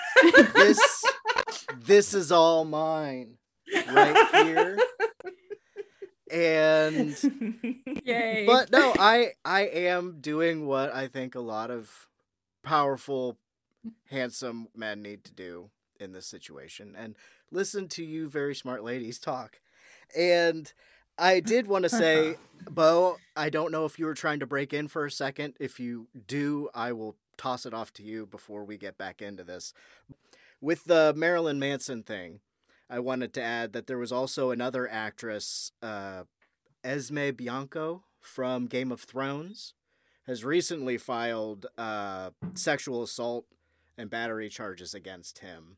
this, 0.55 1.03
this 1.77 2.13
is 2.13 2.31
all 2.31 2.65
mine, 2.65 3.37
right 3.89 4.45
here. 4.45 4.79
And 6.31 7.15
Yay. 8.05 8.45
but 8.47 8.71
no, 8.71 8.93
I 8.97 9.33
I 9.45 9.61
am 9.67 10.19
doing 10.19 10.65
what 10.65 10.93
I 10.93 11.07
think 11.07 11.35
a 11.35 11.39
lot 11.39 11.69
of 11.69 12.07
powerful, 12.63 13.37
handsome 14.09 14.69
men 14.75 15.03
need 15.03 15.23
to 15.25 15.33
do 15.33 15.69
in 16.03 16.11
this 16.11 16.27
situation 16.27 16.95
and 16.97 17.15
listen 17.51 17.87
to 17.87 18.03
you 18.03 18.29
very 18.29 18.53
smart 18.53 18.83
ladies 18.83 19.17
talk. 19.17 19.59
And 20.15 20.71
I 21.17 21.39
did 21.39 21.67
want 21.67 21.83
to 21.83 21.89
say, 21.89 22.35
Bo, 22.69 23.17
I 23.35 23.49
don't 23.49 23.71
know 23.71 23.85
if 23.85 23.97
you 23.97 24.05
were 24.05 24.13
trying 24.13 24.39
to 24.39 24.45
break 24.45 24.73
in 24.73 24.87
for 24.87 25.05
a 25.05 25.11
second. 25.11 25.55
If 25.59 25.79
you 25.79 26.07
do, 26.27 26.69
I 26.73 26.91
will 26.91 27.15
toss 27.37 27.65
it 27.65 27.73
off 27.73 27.93
to 27.93 28.03
you 28.03 28.25
before 28.25 28.63
we 28.63 28.77
get 28.77 28.97
back 28.97 29.21
into 29.21 29.43
this. 29.43 29.73
With 30.61 30.85
the 30.85 31.13
Marilyn 31.15 31.59
Manson 31.59 32.03
thing, 32.03 32.39
I 32.89 32.99
wanted 32.99 33.33
to 33.33 33.41
add 33.41 33.73
that 33.73 33.87
there 33.87 33.97
was 33.97 34.11
also 34.11 34.51
another 34.51 34.89
actress, 34.89 35.71
uh, 35.81 36.23
Esme 36.83 37.31
Bianco 37.35 38.03
from 38.19 38.67
Game 38.67 38.91
of 38.91 39.01
Thrones, 39.01 39.73
has 40.27 40.45
recently 40.45 40.97
filed 40.97 41.65
uh, 41.77 42.29
sexual 42.55 43.03
assault 43.03 43.45
and 43.97 44.09
battery 44.09 44.49
charges 44.49 44.93
against 44.93 45.39
him 45.39 45.77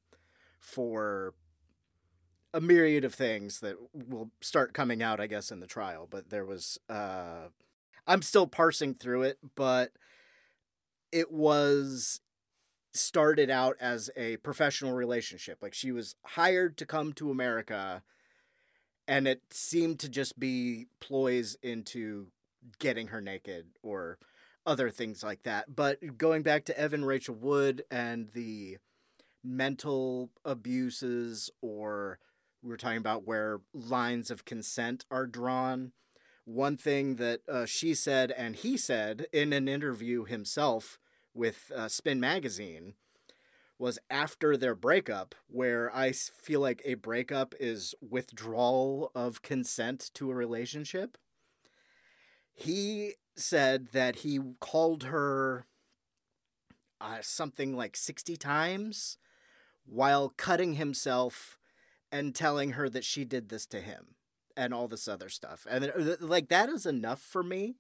for 0.66 1.36
a 2.54 2.60
myriad 2.60 3.06
of 3.06 3.14
things 3.14 3.60
that 3.60 3.76
will 3.94 4.32
start 4.42 4.74
coming 4.74 5.04
out, 5.04 5.20
I 5.20 5.28
guess, 5.28 5.52
in 5.52 5.60
the 5.60 5.68
trial. 5.68 6.08
But 6.10 6.32
there 6.32 6.46
was, 6.46 6.80
uh, 6.90 7.50
I'm 8.08 8.24
still 8.24 8.48
parsing 8.48 8.96
through 8.96 9.24
it, 9.24 9.38
but 9.56 9.92
it 11.12 11.32
was 11.32 12.20
started 12.94 13.50
out 13.50 13.76
as 13.80 14.10
a 14.18 14.38
professional 14.38 14.94
relationship. 14.94 15.60
Like 15.62 15.76
she 15.76 15.92
was 15.92 16.16
hired 16.24 16.78
to 16.78 16.86
come 16.86 17.14
to 17.14 17.30
America, 17.30 18.02
and 19.08 19.28
it 19.28 19.42
seemed 19.52 20.00
to 20.00 20.10
just 20.10 20.40
be 20.40 20.88
ploys 21.00 21.58
into 21.62 22.28
getting 22.80 23.08
her 23.08 23.22
naked 23.22 23.68
or 23.84 24.18
other 24.66 24.90
things 24.90 25.24
like 25.24 25.44
that. 25.44 25.76
But 25.76 26.18
going 26.18 26.42
back 26.42 26.66
to 26.66 26.80
Evan 26.80 27.06
Rachel 27.06 27.36
Wood 27.36 27.84
and 27.92 28.30
the 28.34 28.78
mental 29.46 30.32
abuses 30.44 31.50
or 31.62 32.20
we 32.62 32.74
are 32.74 32.78
talking 32.78 32.98
about 32.98 33.28
where 33.28 33.62
lines 33.74 34.32
of 34.32 34.44
consent 34.44 35.06
are 35.12 35.28
drawn. 35.28 35.92
One 36.46 36.78
thing 36.78 37.16
that 37.18 37.42
uh, 37.48 37.66
she 37.66 37.94
said 37.94 38.32
and 38.32 38.56
he 38.56 38.76
said 38.76 39.28
in 39.32 39.54
an 39.54 39.68
interview 39.68 40.26
himself 40.26 40.98
with 41.34 41.72
uh, 41.76 41.88
Spin 41.88 42.20
Magazine 42.20 42.94
was 43.78 44.00
after 44.10 44.56
their 44.56 44.74
breakup, 44.74 45.36
where 45.48 45.94
I 45.96 46.12
feel 46.12 46.62
like 46.62 46.82
a 46.86 46.94
breakup 46.96 47.54
is 47.60 47.94
withdrawal 48.02 49.12
of 49.14 49.42
consent 49.42 50.10
to 50.16 50.32
a 50.32 50.36
relationship. 50.36 51.18
He 52.54 53.16
said 53.36 53.90
that 53.92 54.18
he 54.18 54.40
called 54.60 55.04
her 55.04 55.66
uh, 57.02 57.18
something 57.22 57.76
like 57.76 57.98
60 57.98 58.38
times 58.38 59.18
while 59.86 60.34
cutting 60.38 60.74
himself 60.76 61.58
and 62.12 62.36
telling 62.36 62.72
her 62.72 62.90
that 62.90 63.04
she 63.06 63.26
did 63.26 63.50
this 63.50 63.66
to 63.68 63.82
him 63.82 64.16
and 64.58 64.74
all 64.74 64.88
this 64.88 65.08
other 65.08 65.30
stuff. 65.30 65.68
And 65.70 65.86
uh, 65.86 66.16
like 66.20 66.50
that 66.50 66.70
is 66.70 66.86
enough 66.86 67.22
for 67.22 67.44
me. 67.44 67.76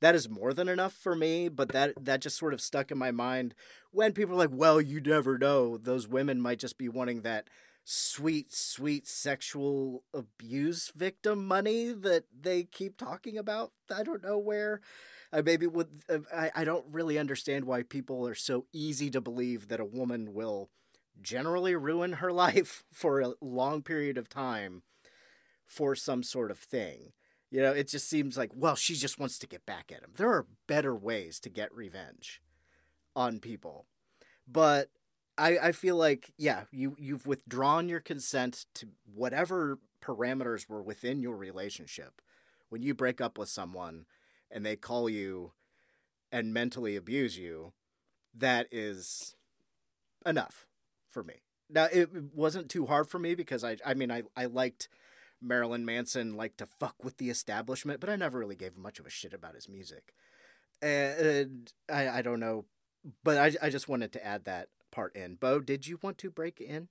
That 0.00 0.14
is 0.14 0.28
more 0.28 0.52
than 0.52 0.68
enough 0.68 0.92
for 0.92 1.14
me, 1.16 1.48
but 1.48 1.70
that 1.70 2.04
that 2.04 2.20
just 2.20 2.36
sort 2.36 2.52
of 2.52 2.60
stuck 2.60 2.90
in 2.90 2.98
my 2.98 3.10
mind 3.10 3.54
when 3.90 4.12
people 4.12 4.34
are 4.34 4.38
like, 4.38 4.50
"Well, 4.52 4.80
you 4.80 5.00
never 5.00 5.38
know. 5.38 5.78
Those 5.78 6.06
women 6.08 6.40
might 6.40 6.58
just 6.58 6.76
be 6.76 6.88
wanting 6.88 7.22
that 7.22 7.48
sweet, 7.84 8.52
sweet 8.52 9.06
sexual 9.06 10.02
abuse 10.12 10.92
victim 10.94 11.46
money 11.46 11.92
that 11.92 12.24
they 12.38 12.64
keep 12.64 12.96
talking 12.98 13.38
about. 13.38 13.72
I 13.94 14.02
don't 14.02 14.22
know 14.22 14.38
where. 14.38 14.80
I 15.32 15.40
maybe 15.42 15.66
would. 15.66 15.88
I 16.34 16.50
I 16.54 16.64
don't 16.64 16.86
really 16.90 17.18
understand 17.18 17.64
why 17.64 17.82
people 17.82 18.26
are 18.28 18.34
so 18.34 18.66
easy 18.72 19.10
to 19.10 19.20
believe 19.20 19.68
that 19.68 19.80
a 19.80 19.84
woman 19.84 20.34
will 20.34 20.70
generally 21.20 21.74
ruin 21.74 22.14
her 22.14 22.32
life 22.44 22.84
for 22.92 23.20
a 23.20 23.34
long 23.40 23.82
period 23.82 24.18
of 24.18 24.28
time 24.28 24.82
for 25.64 25.94
some 25.94 26.22
sort 26.22 26.50
of 26.50 26.58
thing. 26.58 27.12
You 27.50 27.62
know, 27.62 27.72
it 27.72 27.88
just 27.88 28.08
seems 28.08 28.36
like, 28.36 28.50
well, 28.54 28.74
she 28.74 28.94
just 28.94 29.18
wants 29.18 29.38
to 29.38 29.46
get 29.46 29.64
back 29.64 29.92
at 29.92 30.02
him. 30.02 30.10
There 30.16 30.30
are 30.30 30.46
better 30.66 30.94
ways 30.94 31.38
to 31.40 31.48
get 31.48 31.72
revenge 31.72 32.42
on 33.14 33.38
people. 33.38 33.86
But 34.46 34.90
I, 35.36 35.58
I 35.58 35.72
feel 35.72 35.96
like 35.96 36.32
yeah 36.38 36.64
you 36.70 36.94
you've 36.98 37.26
withdrawn 37.26 37.88
your 37.88 38.00
consent 38.00 38.66
to 38.74 38.88
whatever 39.12 39.78
parameters 40.02 40.68
were 40.68 40.82
within 40.82 41.20
your 41.20 41.36
relationship 41.36 42.20
when 42.68 42.82
you 42.82 42.94
break 42.94 43.20
up 43.20 43.38
with 43.38 43.48
someone 43.48 44.06
and 44.50 44.64
they 44.64 44.76
call 44.76 45.08
you 45.08 45.52
and 46.30 46.54
mentally 46.54 46.94
abuse 46.94 47.38
you 47.38 47.72
that 48.36 48.66
is 48.70 49.34
enough 50.24 50.66
for 51.14 51.22
me. 51.22 51.34
Now 51.70 51.88
it 51.90 52.10
wasn't 52.34 52.68
too 52.68 52.86
hard 52.86 53.08
for 53.08 53.18
me 53.18 53.34
because 53.34 53.64
i 53.64 53.78
i 53.86 53.94
mean 53.94 54.10
i 54.10 54.22
i 54.36 54.44
liked 54.44 54.88
marilyn 55.40 55.84
manson 55.84 56.36
liked 56.36 56.58
to 56.58 56.66
fuck 56.66 57.02
with 57.02 57.16
the 57.16 57.30
establishment 57.30 58.00
but 58.00 58.10
i 58.10 58.16
never 58.16 58.38
really 58.38 58.54
gave 58.54 58.76
much 58.76 59.00
of 59.00 59.06
a 59.06 59.10
shit 59.10 59.32
about 59.32 59.54
his 59.54 59.68
music. 59.68 60.12
And 60.82 61.72
i 61.90 62.08
i 62.08 62.22
don't 62.22 62.40
know 62.40 62.66
but 63.22 63.38
i 63.38 63.66
i 63.66 63.70
just 63.70 63.88
wanted 63.88 64.12
to 64.12 64.24
add 64.24 64.44
that 64.44 64.68
part 64.90 65.16
in. 65.16 65.36
Bo 65.36 65.60
did 65.60 65.86
you 65.86 65.98
want 66.02 66.18
to 66.18 66.30
break 66.30 66.60
in? 66.60 66.88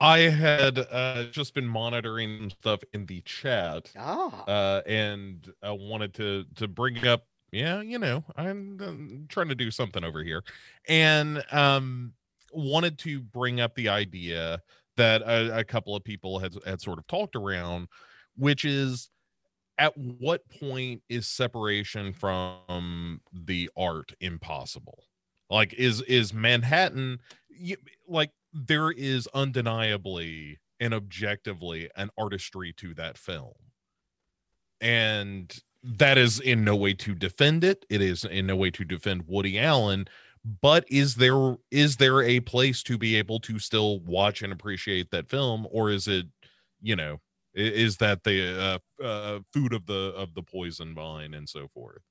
I 0.00 0.18
had 0.18 0.78
uh, 0.78 1.24
just 1.30 1.54
been 1.54 1.66
monitoring 1.66 2.50
stuff 2.50 2.80
in 2.92 3.06
the 3.06 3.20
chat, 3.22 3.90
ah. 3.96 4.44
uh, 4.46 4.82
and 4.86 5.52
I 5.62 5.70
wanted 5.72 6.14
to 6.14 6.44
to 6.56 6.68
bring 6.68 7.06
up. 7.06 7.26
Yeah, 7.52 7.82
you 7.82 7.98
know, 7.98 8.24
I'm, 8.34 8.80
um, 8.80 9.26
trying 9.28 9.48
to 9.48 9.54
do 9.54 9.70
something 9.70 10.02
over 10.02 10.24
here, 10.24 10.42
and 10.88 11.44
um, 11.52 12.14
wanted 12.52 12.98
to 13.00 13.20
bring 13.20 13.60
up 13.60 13.74
the 13.74 13.88
idea 13.88 14.60
that 14.96 15.22
a, 15.22 15.58
a 15.58 15.64
couple 15.64 15.96
of 15.96 16.04
people 16.04 16.38
had 16.38 16.54
had 16.66 16.80
sort 16.80 16.98
of 16.98 17.06
talked 17.06 17.36
around, 17.36 17.88
which 18.36 18.64
is 18.64 19.10
at 19.78 19.96
what 19.96 20.48
point 20.60 21.02
is 21.08 21.26
separation 21.26 22.12
from 22.12 23.20
the 23.32 23.70
art 23.76 24.12
impossible? 24.20 25.04
Like, 25.50 25.74
is 25.74 26.02
is 26.02 26.32
Manhattan 26.32 27.20
like 28.08 28.30
there 28.52 28.90
is 28.90 29.28
undeniably 29.34 30.58
and 30.80 30.92
objectively 30.92 31.88
an 31.96 32.10
artistry 32.18 32.72
to 32.74 32.94
that 32.94 33.16
film 33.16 33.54
and 34.80 35.62
that 35.82 36.18
is 36.18 36.40
in 36.40 36.64
no 36.64 36.76
way 36.76 36.92
to 36.92 37.14
defend 37.14 37.64
it 37.64 37.84
it 37.88 38.02
is 38.02 38.24
in 38.24 38.46
no 38.46 38.56
way 38.56 38.70
to 38.70 38.84
defend 38.84 39.22
woody 39.26 39.58
allen 39.58 40.06
but 40.44 40.84
is 40.88 41.14
there 41.14 41.56
is 41.70 41.96
there 41.96 42.22
a 42.22 42.40
place 42.40 42.82
to 42.84 42.98
be 42.98 43.16
able 43.16 43.38
to 43.40 43.58
still 43.58 44.00
watch 44.00 44.42
and 44.42 44.52
appreciate 44.52 45.10
that 45.10 45.28
film? 45.28 45.66
Or 45.70 45.90
is 45.90 46.08
it 46.08 46.26
you 46.80 46.96
know 46.96 47.20
is 47.54 47.98
that 47.98 48.24
the 48.24 48.80
uh, 49.00 49.02
uh, 49.02 49.40
food 49.52 49.72
of 49.72 49.86
the 49.86 50.12
of 50.16 50.34
the 50.34 50.42
poison 50.42 50.94
vine 50.94 51.34
and 51.34 51.48
so 51.48 51.68
forth? 51.68 52.02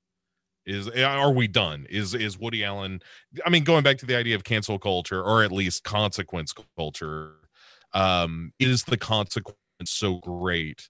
Is 0.64 0.88
eh, 0.94 1.02
are 1.02 1.32
we 1.32 1.46
done? 1.46 1.86
Is 1.90 2.14
is 2.14 2.38
woody 2.38 2.64
allen 2.64 3.00
i 3.44 3.50
mean 3.50 3.64
going 3.64 3.82
back 3.82 3.98
to 3.98 4.06
the 4.06 4.16
idea 4.16 4.34
of 4.34 4.44
cancel 4.44 4.78
culture 4.78 5.22
or 5.22 5.42
at 5.42 5.52
least 5.52 5.84
consequence 5.84 6.54
culture 6.76 7.34
um 7.92 8.52
is 8.58 8.84
the 8.84 8.96
consequence 8.96 9.58
so 9.84 10.18
great 10.18 10.88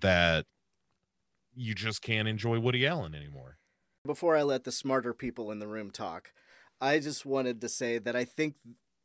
that 0.00 0.44
you 1.56 1.74
just 1.74 2.02
can't 2.02 2.28
enjoy 2.28 2.58
woody 2.58 2.86
allen 2.86 3.14
anymore? 3.14 3.58
Before 4.06 4.36
i 4.36 4.42
let 4.42 4.62
the 4.62 4.72
smarter 4.72 5.12
people 5.12 5.50
in 5.50 5.58
the 5.58 5.66
room 5.66 5.90
talk 5.90 6.30
i 6.84 6.98
just 6.98 7.24
wanted 7.26 7.60
to 7.60 7.68
say 7.68 7.98
that 7.98 8.16
i 8.16 8.24
think 8.24 8.54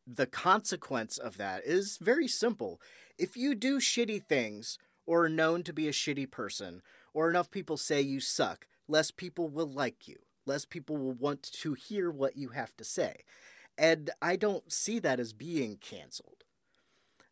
the 0.05 0.25
consequence 0.25 1.17
of 1.17 1.37
that 1.37 1.63
is 1.65 1.97
very 2.01 2.27
simple 2.27 2.81
if 3.17 3.37
you 3.37 3.53
do 3.53 3.79
shitty 3.79 4.23
things 4.23 4.77
or 5.05 5.25
are 5.25 5.29
known 5.29 5.63
to 5.63 5.73
be 5.73 5.87
a 5.87 5.91
shitty 5.91 6.29
person 6.29 6.81
or 7.13 7.29
enough 7.29 7.51
people 7.51 7.77
say 7.77 8.01
you 8.01 8.19
suck 8.19 8.67
less 8.89 9.11
people 9.11 9.47
will 9.47 9.71
like 9.71 10.07
you. 10.07 10.17
Less 10.45 10.65
people 10.65 10.97
will 10.97 11.13
want 11.13 11.43
to 11.43 11.73
hear 11.75 12.09
what 12.09 12.35
you 12.35 12.49
have 12.49 12.75
to 12.77 12.83
say. 12.83 13.17
And 13.77 14.09
I 14.21 14.35
don't 14.35 14.69
see 14.71 14.99
that 14.99 15.19
as 15.19 15.31
being 15.31 15.77
canceled. 15.77 16.43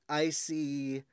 I 0.08 0.30
see, 0.30 1.04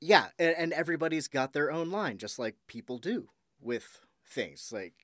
yeah, 0.00 0.28
and, 0.38 0.72
everybody's 0.72 1.28
got 1.28 1.52
their 1.52 1.70
own 1.70 1.90
line, 1.90 2.18
just 2.18 2.38
like 2.38 2.56
people 2.66 2.98
do 2.98 3.28
with 3.60 4.00
things. 4.26 4.70
Like, 4.72 4.94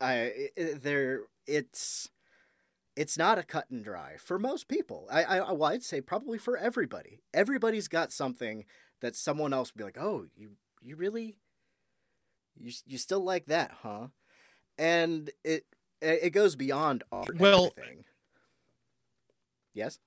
I, 0.00 0.50
there, 0.56 1.22
it's, 1.46 2.10
it's 2.96 3.18
not 3.18 3.38
a 3.38 3.42
cut 3.42 3.70
and 3.70 3.84
dry 3.84 4.16
for 4.18 4.38
most 4.38 4.68
people. 4.68 5.06
I, 5.12 5.24
I, 5.24 5.52
well, 5.52 5.70
I'd 5.70 5.82
say 5.82 6.00
probably 6.00 6.38
for 6.38 6.56
everybody. 6.56 7.20
Everybody's 7.34 7.88
got 7.88 8.10
something 8.10 8.64
that 9.02 9.14
someone 9.14 9.52
else 9.52 9.72
would 9.72 9.78
be 9.78 9.84
like, 9.84 9.98
oh, 10.00 10.26
you, 10.34 10.52
you 10.80 10.96
really, 10.96 11.36
you 12.58 12.72
you 12.86 12.96
still 12.96 13.20
like 13.20 13.46
that, 13.46 13.70
huh? 13.82 14.08
And 14.78 15.30
it 15.44 15.66
it 16.00 16.30
goes 16.30 16.56
beyond 16.56 17.04
art. 17.12 17.38
Well, 17.38 17.72
everything. 17.76 18.04
yes. 19.74 19.98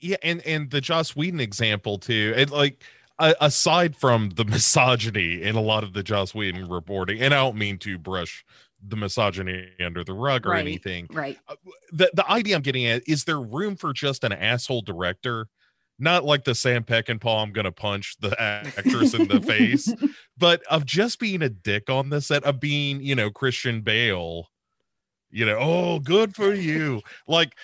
Yeah, 0.00 0.16
and 0.22 0.44
and 0.46 0.70
the 0.70 0.82
Joss 0.82 1.16
Whedon 1.16 1.40
example 1.40 1.98
too. 1.98 2.34
And 2.36 2.50
like 2.50 2.84
aside 3.18 3.96
from 3.96 4.30
the 4.30 4.44
misogyny 4.44 5.42
in 5.42 5.56
a 5.56 5.60
lot 5.62 5.84
of 5.84 5.94
the 5.94 6.02
Joss 6.02 6.34
Whedon 6.34 6.68
reporting, 6.68 7.20
and 7.20 7.32
I 7.32 7.38
don't 7.38 7.56
mean 7.56 7.78
to 7.78 7.98
brush 7.98 8.44
the 8.86 8.96
misogyny 8.96 9.68
under 9.84 10.04
the 10.04 10.12
rug 10.12 10.46
or 10.46 10.50
right, 10.50 10.60
anything. 10.60 11.06
Right. 11.10 11.38
Uh, 11.48 11.56
the 11.92 12.10
the 12.14 12.30
idea 12.30 12.56
I'm 12.56 12.62
getting 12.62 12.86
at 12.86 13.02
is 13.08 13.24
there 13.24 13.40
room 13.40 13.76
for 13.76 13.92
just 13.92 14.24
an 14.24 14.32
asshole 14.32 14.82
director 14.82 15.48
not 15.98 16.24
like 16.24 16.44
the 16.44 16.54
Sam 16.54 16.84
Peckinpah, 16.84 17.42
I'm 17.42 17.52
gonna 17.52 17.72
punch 17.72 18.16
the 18.20 18.34
actress 18.40 19.14
in 19.14 19.28
the 19.28 19.40
face, 19.40 19.92
but 20.38 20.62
of 20.64 20.84
just 20.84 21.18
being 21.18 21.42
a 21.42 21.48
dick 21.48 21.88
on 21.88 22.10
the 22.10 22.20
set, 22.20 22.44
of 22.44 22.58
being, 22.60 23.00
you 23.00 23.14
know, 23.14 23.30
Christian 23.30 23.80
Bale, 23.80 24.48
you 25.30 25.46
know, 25.46 25.56
oh, 25.58 25.98
good 26.00 26.34
for 26.34 26.52
you. 26.52 27.00
like 27.28 27.54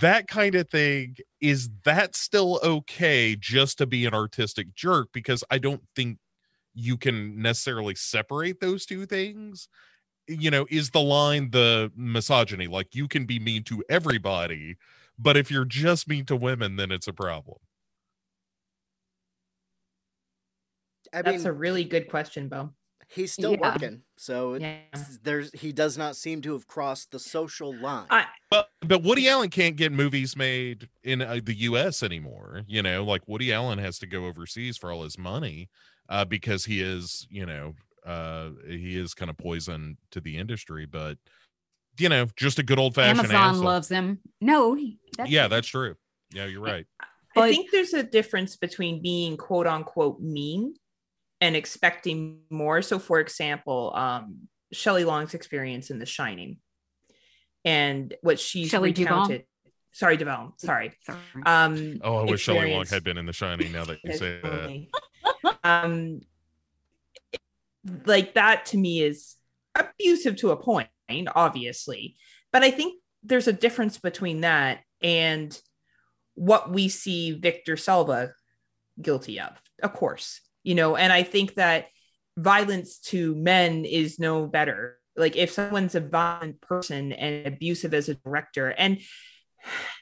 that 0.00 0.28
kind 0.28 0.54
of 0.54 0.68
thing, 0.68 1.16
is 1.40 1.70
that 1.84 2.14
still 2.14 2.60
okay 2.62 3.36
just 3.38 3.78
to 3.78 3.86
be 3.86 4.06
an 4.06 4.14
artistic 4.14 4.74
jerk? 4.74 5.08
Because 5.12 5.42
I 5.50 5.58
don't 5.58 5.82
think 5.96 6.18
you 6.74 6.96
can 6.96 7.40
necessarily 7.40 7.94
separate 7.94 8.60
those 8.60 8.86
two 8.86 9.06
things. 9.06 9.68
You 10.28 10.50
know, 10.50 10.66
is 10.70 10.90
the 10.90 11.00
line 11.00 11.50
the 11.50 11.90
misogyny? 11.96 12.66
Like 12.66 12.94
you 12.94 13.08
can 13.08 13.26
be 13.26 13.38
mean 13.38 13.64
to 13.64 13.82
everybody, 13.88 14.76
but 15.18 15.36
if 15.36 15.50
you're 15.50 15.64
just 15.64 16.08
mean 16.08 16.24
to 16.26 16.36
women, 16.36 16.76
then 16.76 16.90
it's 16.90 17.08
a 17.08 17.12
problem. 17.12 17.58
I 21.12 21.22
That's 21.22 21.44
a 21.44 21.52
really 21.52 21.84
good 21.84 22.08
question, 22.08 22.48
Bo. 22.48 22.70
He's 23.08 23.32
still 23.32 23.52
yeah. 23.52 23.72
working, 23.72 24.02
so 24.16 24.54
yeah. 24.54 24.78
there's 25.22 25.52
he 25.52 25.70
does 25.70 25.98
not 25.98 26.16
seem 26.16 26.40
to 26.42 26.54
have 26.54 26.66
crossed 26.66 27.10
the 27.10 27.18
social 27.18 27.76
line. 27.76 28.06
I, 28.08 28.24
but 28.50 28.70
but 28.80 29.02
Woody 29.02 29.28
Allen 29.28 29.50
can't 29.50 29.76
get 29.76 29.92
movies 29.92 30.34
made 30.34 30.88
in 31.04 31.20
uh, 31.20 31.40
the 31.44 31.54
U.S. 31.54 32.02
anymore. 32.02 32.62
You 32.66 32.82
know, 32.82 33.04
like 33.04 33.28
Woody 33.28 33.52
Allen 33.52 33.78
has 33.80 33.98
to 33.98 34.06
go 34.06 34.24
overseas 34.24 34.78
for 34.78 34.90
all 34.90 35.02
his 35.02 35.18
money 35.18 35.68
uh, 36.08 36.24
because 36.24 36.64
he 36.64 36.80
is, 36.80 37.26
you 37.30 37.44
know, 37.44 37.74
uh, 38.06 38.50
he 38.66 38.98
is 38.98 39.14
kind 39.14 39.30
of 39.30 39.36
poison 39.36 39.96
to 40.10 40.20
the 40.20 40.36
industry. 40.36 40.86
But 40.86 41.18
you 41.98 42.08
know, 42.08 42.26
just 42.36 42.58
a 42.58 42.62
good 42.62 42.78
old 42.78 42.94
fashioned. 42.94 43.20
Amazon 43.20 43.50
asshole. 43.50 43.64
loves 43.64 43.88
him. 43.88 44.20
No, 44.40 44.78
that's 45.16 45.30
yeah, 45.30 45.48
that's 45.48 45.68
true. 45.68 45.94
Yeah, 46.32 46.46
you're 46.46 46.62
right. 46.62 46.86
I 47.36 47.50
think 47.50 47.70
there's 47.70 47.94
a 47.94 48.02
difference 48.02 48.56
between 48.56 49.02
being 49.02 49.36
quote 49.36 49.66
unquote 49.66 50.20
mean 50.20 50.74
and 51.40 51.56
expecting 51.56 52.40
more. 52.50 52.82
So, 52.82 52.98
for 52.98 53.20
example, 53.20 53.92
um, 53.94 54.48
Shelley 54.72 55.04
Long's 55.04 55.34
experience 55.34 55.90
in 55.90 55.98
The 55.98 56.06
Shining 56.06 56.58
and 57.64 58.14
what 58.22 58.38
she's 58.40 58.68
Shelley 58.68 58.90
recounted. 58.90 59.42
Duvall? 59.42 59.72
Sorry, 59.92 60.16
Duvall. 60.16 60.54
Sorry. 60.56 60.92
sorry. 61.04 61.18
Um, 61.44 62.00
oh, 62.02 62.18
I 62.18 62.24
wish 62.24 62.42
Shelley 62.42 62.72
Long 62.72 62.86
had 62.86 63.04
been 63.04 63.18
in 63.18 63.26
The 63.26 63.32
Shining. 63.32 63.72
Now 63.72 63.84
that 63.84 63.98
you 64.02 64.14
say 64.14 64.40
that, 64.42 65.58
um, 65.64 66.20
like 68.06 68.34
that 68.34 68.66
to 68.66 68.76
me 68.76 69.02
is 69.02 69.36
abusive 69.74 70.36
to 70.36 70.50
a 70.50 70.56
point, 70.56 70.88
obviously. 71.34 72.16
But 72.52 72.62
I 72.62 72.70
think 72.70 73.00
there's 73.22 73.48
a 73.48 73.52
difference 73.52 73.98
between 73.98 74.42
that 74.42 74.80
and 75.02 75.58
what 76.34 76.70
we 76.70 76.88
see 76.88 77.32
Victor 77.32 77.76
Salva 77.76 78.32
guilty 79.00 79.40
of. 79.40 79.50
Of 79.82 79.92
course, 79.92 80.40
you 80.62 80.74
know, 80.74 80.96
and 80.96 81.12
I 81.12 81.22
think 81.22 81.54
that 81.54 81.86
violence 82.36 82.98
to 82.98 83.34
men 83.34 83.84
is 83.84 84.18
no 84.18 84.46
better. 84.46 84.98
Like 85.16 85.36
if 85.36 85.50
someone's 85.50 85.94
a 85.94 86.00
violent 86.00 86.60
person 86.60 87.12
and 87.12 87.46
abusive 87.46 87.94
as 87.94 88.08
a 88.08 88.14
director 88.14 88.68
and 88.68 89.00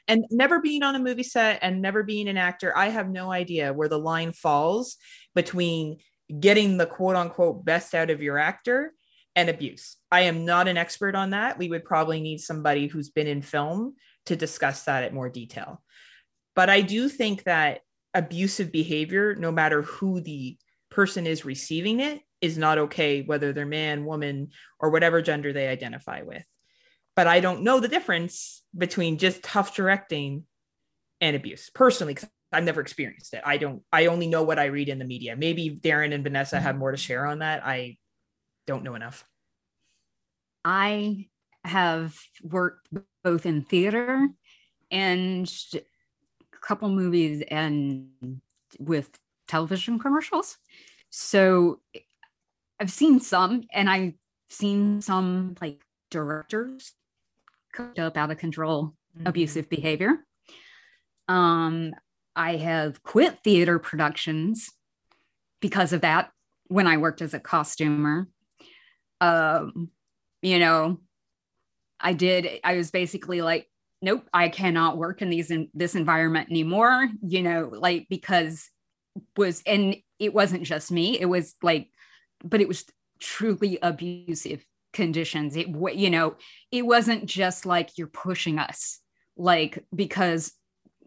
and 0.07 0.25
never 0.31 0.59
being 0.59 0.81
on 0.81 0.95
a 0.95 0.99
movie 0.99 1.23
set 1.23 1.59
and 1.61 1.81
never 1.81 2.01
being 2.01 2.27
an 2.27 2.37
actor, 2.37 2.75
I 2.75 2.89
have 2.89 3.09
no 3.09 3.31
idea 3.31 3.73
where 3.73 3.89
the 3.89 3.99
line 3.99 4.31
falls 4.31 4.97
between 5.35 5.97
getting 6.39 6.77
the 6.77 6.85
quote 6.85 7.15
unquote 7.15 7.65
best 7.65 7.93
out 7.93 8.09
of 8.09 8.21
your 8.21 8.37
actor 8.37 8.93
and 9.35 9.49
abuse. 9.49 9.97
I 10.11 10.21
am 10.21 10.45
not 10.45 10.67
an 10.67 10.77
expert 10.77 11.15
on 11.15 11.31
that. 11.31 11.57
We 11.57 11.69
would 11.69 11.85
probably 11.85 12.21
need 12.21 12.39
somebody 12.39 12.87
who's 12.87 13.09
been 13.09 13.27
in 13.27 13.41
film 13.41 13.95
to 14.25 14.35
discuss 14.35 14.83
that 14.83 15.03
at 15.03 15.13
more 15.13 15.29
detail. 15.29 15.81
But 16.55 16.69
I 16.69 16.81
do 16.81 17.07
think 17.09 17.43
that 17.43 17.81
abusive 18.13 18.71
behavior, 18.71 19.35
no 19.35 19.51
matter 19.51 19.83
who 19.83 20.19
the 20.19 20.57
person 20.89 21.25
is 21.25 21.45
receiving 21.45 22.01
it, 22.01 22.19
is 22.41 22.57
not 22.57 22.77
okay, 22.77 23.21
whether 23.21 23.53
they're 23.53 23.65
man, 23.65 24.03
woman, 24.03 24.49
or 24.79 24.89
whatever 24.89 25.21
gender 25.21 25.53
they 25.53 25.67
identify 25.67 26.21
with. 26.23 26.43
but 27.15 27.27
I 27.27 27.39
don't 27.39 27.63
know 27.63 27.79
the 27.79 27.87
difference 27.87 28.63
between 28.75 29.17
just 29.17 29.43
tough 29.43 29.75
directing 29.75 30.45
and 31.19 31.35
abuse 31.35 31.69
personally 31.73 32.13
because 32.13 32.29
I've 32.51 32.63
never 32.63 32.81
experienced 32.81 33.33
it. 33.33 33.41
I 33.45 33.57
don't. 33.57 33.81
I 33.91 34.07
only 34.07 34.27
know 34.27 34.43
what 34.43 34.59
I 34.59 34.65
read 34.65 34.89
in 34.89 34.99
the 34.99 35.05
media. 35.05 35.35
Maybe 35.35 35.69
Daeron 35.69 36.13
and 36.13 36.23
Vanessa 36.23 36.59
have 36.59 36.77
more 36.77 36.91
to 36.91 36.97
share 36.97 37.25
on 37.25 37.39
that. 37.39 37.65
I 37.65 37.97
don't 38.67 38.83
know 38.83 38.95
enough. 38.95 39.25
I 40.65 41.27
have 41.63 42.17
worked 42.43 42.87
both 43.23 43.45
in 43.45 43.63
theater 43.63 44.27
and 44.89 45.51
a 45.73 46.57
couple 46.59 46.89
movies 46.89 47.43
and 47.49 48.09
with 48.79 49.09
television 49.47 49.99
commercials. 49.99 50.57
So 51.09 51.79
I've 52.79 52.91
seen 52.91 53.19
some, 53.19 53.63
and 53.71 53.89
I've 53.89 54.13
seen 54.49 55.01
some 55.01 55.55
like 55.61 55.83
directors 56.09 56.93
cooked 57.73 57.99
up 57.99 58.17
out 58.17 58.31
of 58.31 58.37
control 58.37 58.93
Mm-hmm. 59.17 59.27
abusive 59.27 59.69
behavior. 59.69 60.25
Um, 61.27 61.91
I 62.35 62.57
have 62.57 63.03
quit 63.03 63.39
theater 63.43 63.79
productions 63.79 64.69
because 65.59 65.93
of 65.93 66.01
that 66.01 66.31
when 66.67 66.87
I 66.87 66.97
worked 66.97 67.21
as 67.21 67.33
a 67.33 67.39
costumer. 67.39 68.27
Um, 69.19 69.89
you 70.41 70.59
know, 70.59 70.99
I 71.99 72.13
did, 72.13 72.47
I 72.63 72.75
was 72.77 72.91
basically 72.91 73.41
like, 73.41 73.67
nope, 74.01 74.27
I 74.33 74.49
cannot 74.49 74.97
work 74.97 75.21
in 75.21 75.29
these 75.29 75.51
in 75.51 75.69
this 75.73 75.95
environment 75.95 76.49
anymore, 76.49 77.07
you 77.21 77.43
know, 77.43 77.69
like 77.71 78.07
because 78.09 78.69
was 79.37 79.61
and 79.65 79.95
it 80.17 80.33
wasn't 80.33 80.63
just 80.63 80.91
me, 80.91 81.19
it 81.19 81.25
was 81.25 81.55
like, 81.61 81.89
but 82.43 82.61
it 82.61 82.67
was 82.67 82.85
truly 83.19 83.77
abusive 83.81 84.65
conditions. 84.93 85.55
It 85.55 85.67
you 85.95 86.09
know, 86.09 86.35
it 86.71 86.85
wasn't 86.85 87.25
just 87.25 87.65
like 87.65 87.97
you're 87.97 88.07
pushing 88.07 88.57
us, 88.57 88.99
like 89.37 89.85
because 89.93 90.53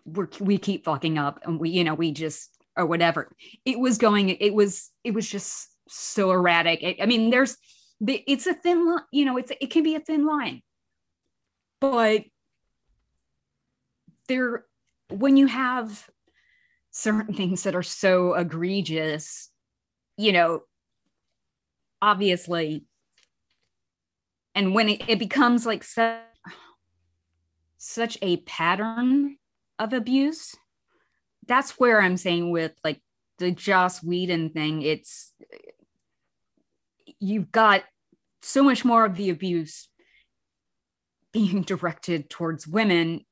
we're 0.04 0.28
we 0.40 0.58
keep 0.58 0.84
fucking 0.84 1.18
up 1.18 1.40
and 1.44 1.58
we, 1.58 1.70
you 1.70 1.84
know, 1.84 1.94
we 1.94 2.12
just 2.12 2.50
or 2.76 2.86
whatever. 2.86 3.30
It 3.64 3.78
was 3.78 3.98
going, 3.98 4.30
it 4.30 4.52
was, 4.52 4.90
it 5.04 5.14
was 5.14 5.28
just 5.28 5.68
so 5.88 6.32
erratic. 6.32 6.82
It- 6.82 7.02
I 7.02 7.06
mean, 7.06 7.30
there's 7.30 7.56
it's 8.06 8.46
a 8.46 8.54
thin 8.54 8.86
line, 8.86 9.04
you 9.12 9.24
know, 9.24 9.36
it's 9.36 9.52
it 9.60 9.70
can 9.70 9.82
be 9.82 9.94
a 9.94 10.00
thin 10.00 10.26
line. 10.26 10.62
But 11.80 12.24
there 14.28 14.64
when 15.10 15.36
you 15.36 15.46
have 15.46 16.08
certain 16.90 17.34
things 17.34 17.62
that 17.64 17.74
are 17.74 17.82
so 17.82 18.34
egregious, 18.34 19.50
you 20.16 20.32
know, 20.32 20.62
obviously 22.02 22.84
and 24.54 24.74
when 24.74 24.88
it, 24.88 25.08
it 25.08 25.18
becomes 25.18 25.66
like 25.66 25.82
such, 25.82 26.20
such 27.78 28.18
a 28.22 28.36
pattern 28.38 29.36
of 29.78 29.92
abuse 29.92 30.54
that's 31.46 31.72
where 31.72 32.00
i'm 32.00 32.16
saying 32.16 32.50
with 32.50 32.72
like 32.84 33.00
the 33.38 33.50
joss 33.50 34.02
whedon 34.02 34.50
thing 34.50 34.82
it's 34.82 35.32
you've 37.20 37.50
got 37.50 37.82
so 38.42 38.62
much 38.62 38.84
more 38.84 39.04
of 39.04 39.16
the 39.16 39.30
abuse 39.30 39.88
being 41.32 41.62
directed 41.66 42.30
towards 42.30 42.66
women 42.66 43.24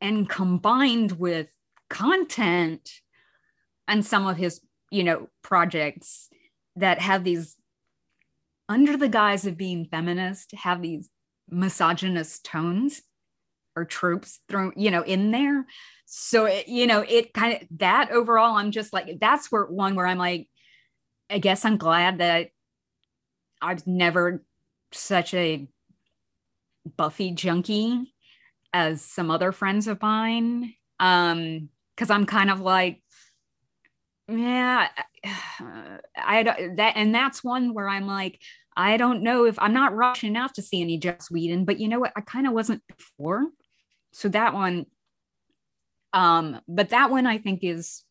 and 0.00 0.28
combined 0.28 1.12
with 1.12 1.48
content 1.88 2.90
and 3.86 4.04
some 4.04 4.26
of 4.26 4.36
his 4.36 4.60
you 4.90 5.04
know 5.04 5.28
projects 5.42 6.28
that 6.76 7.00
have 7.00 7.24
these 7.24 7.56
under 8.68 8.96
the 8.96 9.08
guise 9.08 9.46
of 9.46 9.56
being 9.56 9.84
feminist 9.84 10.52
have 10.54 10.82
these 10.82 11.08
misogynist 11.48 12.44
tones 12.44 13.02
or 13.76 13.84
troops 13.84 14.40
thrown 14.48 14.72
you 14.76 14.90
know 14.90 15.02
in 15.02 15.30
there. 15.30 15.66
So 16.06 16.44
it, 16.46 16.68
you 16.68 16.86
know 16.86 17.04
it 17.06 17.32
kind 17.34 17.54
of 17.54 17.68
that 17.78 18.10
overall 18.12 18.56
i'm 18.56 18.70
just 18.70 18.92
like 18.92 19.18
that's 19.20 19.50
where 19.50 19.64
one 19.64 19.94
where 19.96 20.06
i'm 20.06 20.18
like 20.18 20.48
i 21.28 21.38
guess 21.38 21.64
i'm 21.64 21.76
glad 21.76 22.18
that 22.18 22.50
i've 23.60 23.86
never 23.86 24.44
such 24.92 25.34
a 25.34 25.66
buffy 26.96 27.32
junkie 27.32 28.12
as 28.72 29.02
some 29.02 29.30
other 29.30 29.52
friends 29.52 29.88
of 29.88 30.00
mine. 30.02 30.74
Um 31.00 31.68
because 31.96 32.10
i'm 32.10 32.26
kind 32.26 32.50
of 32.50 32.60
like 32.60 33.02
yeah 34.28 34.88
i 36.16 36.42
don't 36.42 36.76
that 36.76 36.94
and 36.96 37.14
that's 37.14 37.42
one 37.42 37.72
where 37.72 37.88
i'm 37.88 38.06
like 38.06 38.40
i 38.76 38.96
don't 38.96 39.22
know 39.22 39.44
if 39.44 39.56
i'm 39.58 39.72
not 39.72 39.94
rushing 39.94 40.36
out 40.36 40.54
to 40.54 40.62
see 40.62 40.80
any 40.80 40.98
joss 40.98 41.30
whedon 41.30 41.64
but 41.64 41.78
you 41.78 41.88
know 41.88 42.00
what? 42.00 42.12
I 42.16 42.20
kind 42.20 42.46
of 42.46 42.52
wasn't 42.52 42.82
before 42.96 43.46
so 44.14 44.28
that 44.28 44.54
one 44.54 44.86
um 46.12 46.60
but 46.68 46.90
that 46.90 47.10
one 47.10 47.26
i 47.26 47.38
think 47.38 47.62
is 47.62 48.04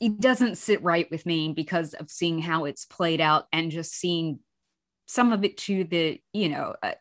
it 0.00 0.18
doesn't 0.18 0.58
sit 0.58 0.82
right 0.82 1.08
with 1.12 1.24
me 1.26 1.52
because 1.52 1.94
of 1.94 2.10
seeing 2.10 2.40
how 2.40 2.64
it's 2.64 2.84
played 2.84 3.20
out 3.20 3.46
and 3.52 3.70
just 3.70 3.92
seeing 3.92 4.40
some 5.06 5.32
of 5.32 5.44
it 5.44 5.56
to 5.58 5.84
the 5.84 6.20
you 6.32 6.48
know 6.48 6.74
I, 6.82 6.96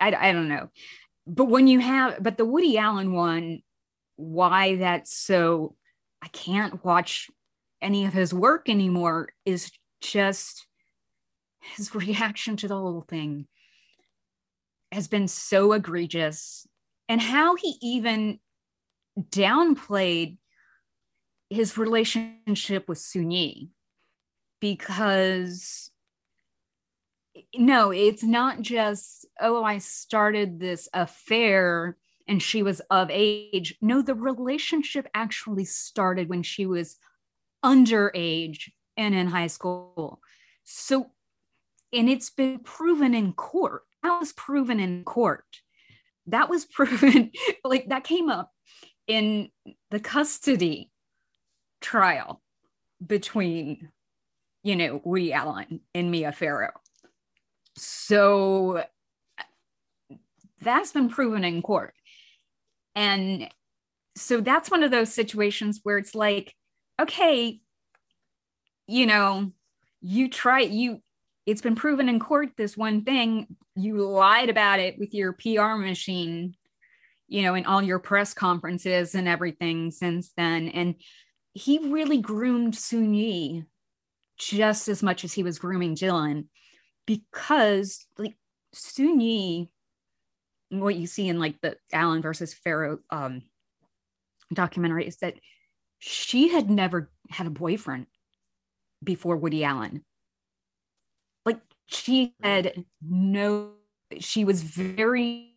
I, 0.00 0.28
I 0.28 0.32
don't 0.32 0.48
know. 0.48 0.70
But 1.26 1.46
when 1.46 1.66
you 1.66 1.80
have 1.80 2.22
but 2.22 2.38
the 2.38 2.44
woody 2.44 2.78
allen 2.78 3.12
one 3.12 3.60
why 4.14 4.76
that's 4.76 5.14
so 5.14 5.74
i 6.22 6.28
can't 6.28 6.82
watch 6.84 7.28
any 7.82 8.06
of 8.06 8.14
his 8.14 8.32
work 8.32 8.68
anymore 8.68 9.28
is 9.44 9.70
just 10.00 10.66
his 11.60 11.94
reaction 11.94 12.56
to 12.56 12.68
the 12.68 12.76
whole 12.76 13.04
thing 13.06 13.46
has 14.92 15.08
been 15.08 15.28
so 15.28 15.72
egregious 15.72 16.66
and 17.08 17.20
how 17.20 17.54
he 17.56 17.76
even 17.82 18.38
downplayed 19.20 20.38
his 21.50 21.78
relationship 21.78 22.88
with 22.88 22.98
Soon-Yi 22.98 23.70
because 24.60 25.90
no, 27.54 27.90
it's 27.90 28.22
not 28.22 28.60
just, 28.62 29.26
oh, 29.40 29.62
I 29.62 29.78
started 29.78 30.58
this 30.58 30.88
affair 30.92 31.96
and 32.28 32.42
she 32.42 32.62
was 32.62 32.80
of 32.90 33.08
age. 33.10 33.76
No, 33.80 34.02
the 34.02 34.14
relationship 34.14 35.06
actually 35.14 35.64
started 35.64 36.28
when 36.28 36.42
she 36.42 36.66
was 36.66 36.96
underage 37.64 38.70
and 38.96 39.14
in 39.14 39.28
high 39.28 39.46
school. 39.46 40.20
So, 40.64 41.10
and 41.92 42.08
it's 42.08 42.30
been 42.30 42.60
proven 42.60 43.14
in 43.14 43.32
court. 43.32 43.82
That 44.02 44.18
was 44.18 44.32
proven 44.32 44.80
in 44.80 45.04
court. 45.04 45.44
That 46.26 46.48
was 46.48 46.64
proven, 46.72 47.30
like 47.64 47.88
that 47.88 48.04
came 48.04 48.28
up 48.28 48.50
in 49.06 49.50
the 49.90 50.00
custody 50.00 50.90
trial 51.80 52.42
between, 53.04 53.88
you 54.62 54.76
know, 54.76 55.00
Woody 55.04 55.32
Allen 55.32 55.80
and 55.94 56.10
Mia 56.10 56.32
Farrow. 56.32 56.72
So 57.76 58.84
that's 60.60 60.92
been 60.92 61.08
proven 61.08 61.44
in 61.44 61.62
court. 61.62 61.94
And 62.94 63.48
so 64.16 64.40
that's 64.40 64.70
one 64.70 64.82
of 64.82 64.90
those 64.90 65.12
situations 65.12 65.80
where 65.82 65.98
it's 65.98 66.14
like, 66.14 66.54
okay, 67.00 67.60
you 68.88 69.06
know, 69.06 69.52
you 70.00 70.30
try, 70.30 70.60
you, 70.60 71.02
it's 71.46 71.62
been 71.62 71.76
proven 71.76 72.08
in 72.08 72.18
court 72.18 72.50
this 72.56 72.76
one 72.76 73.02
thing, 73.02 73.46
you 73.76 74.02
lied 74.02 74.50
about 74.50 74.80
it 74.80 74.98
with 74.98 75.14
your 75.14 75.32
PR 75.32 75.76
machine, 75.76 76.54
you 77.28 77.42
know, 77.42 77.54
in 77.54 77.64
all 77.66 77.80
your 77.80 78.00
press 78.00 78.34
conferences 78.34 79.14
and 79.14 79.28
everything 79.28 79.92
since 79.92 80.32
then. 80.36 80.68
And 80.68 80.96
he 81.54 81.78
really 81.90 82.18
groomed 82.18 82.74
Soon-Yi 82.74 83.64
just 84.38 84.88
as 84.88 85.02
much 85.02 85.24
as 85.24 85.32
he 85.32 85.44
was 85.44 85.60
grooming 85.60 85.94
Dylan 85.94 86.48
because 87.06 88.04
like 88.18 88.36
Soon-Yi, 88.72 89.70
what 90.70 90.96
you 90.96 91.06
see 91.06 91.28
in 91.28 91.38
like 91.38 91.60
the 91.60 91.76
Allen 91.92 92.22
versus 92.22 92.52
Farrow 92.52 92.98
um, 93.10 93.42
documentary 94.52 95.06
is 95.06 95.18
that 95.18 95.34
she 96.00 96.48
had 96.48 96.68
never 96.68 97.10
had 97.30 97.46
a 97.46 97.50
boyfriend 97.50 98.06
before 99.02 99.36
Woody 99.36 99.62
Allen. 99.62 100.04
She 101.86 102.34
had 102.42 102.84
no, 103.02 103.70
she 104.18 104.44
was 104.44 104.62
very 104.62 105.54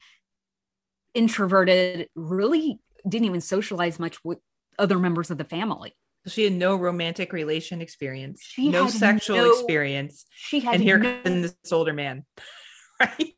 introverted, 1.13 2.09
really 2.15 2.79
didn't 3.07 3.25
even 3.25 3.41
socialize 3.41 3.99
much 3.99 4.23
with 4.23 4.39
other 4.77 4.99
members 4.99 5.31
of 5.31 5.37
the 5.37 5.43
family. 5.43 5.95
She 6.27 6.43
had 6.43 6.53
no 6.53 6.75
romantic 6.75 7.31
relation 7.33 7.81
experience, 7.81 8.41
She 8.43 8.69
no 8.69 8.87
sexual 8.87 9.37
no- 9.37 9.51
experience. 9.51 10.25
She 10.31 10.59
had 10.59 10.75
And 10.75 10.83
here 10.83 10.97
no- 10.97 11.21
comes 11.23 11.55
this 11.61 11.71
older 11.71 11.93
man. 11.93 12.25
right? 12.99 13.33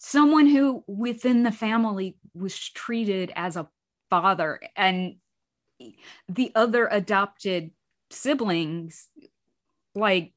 someone 0.00 0.46
who 0.46 0.84
within 0.86 1.42
the 1.44 1.52
family 1.52 2.16
was 2.34 2.58
treated 2.58 3.32
as 3.36 3.56
a 3.56 3.68
father 4.10 4.60
and 4.76 5.16
the 6.28 6.52
other 6.54 6.86
adopted 6.90 7.70
siblings 8.10 9.08
like 9.94 10.32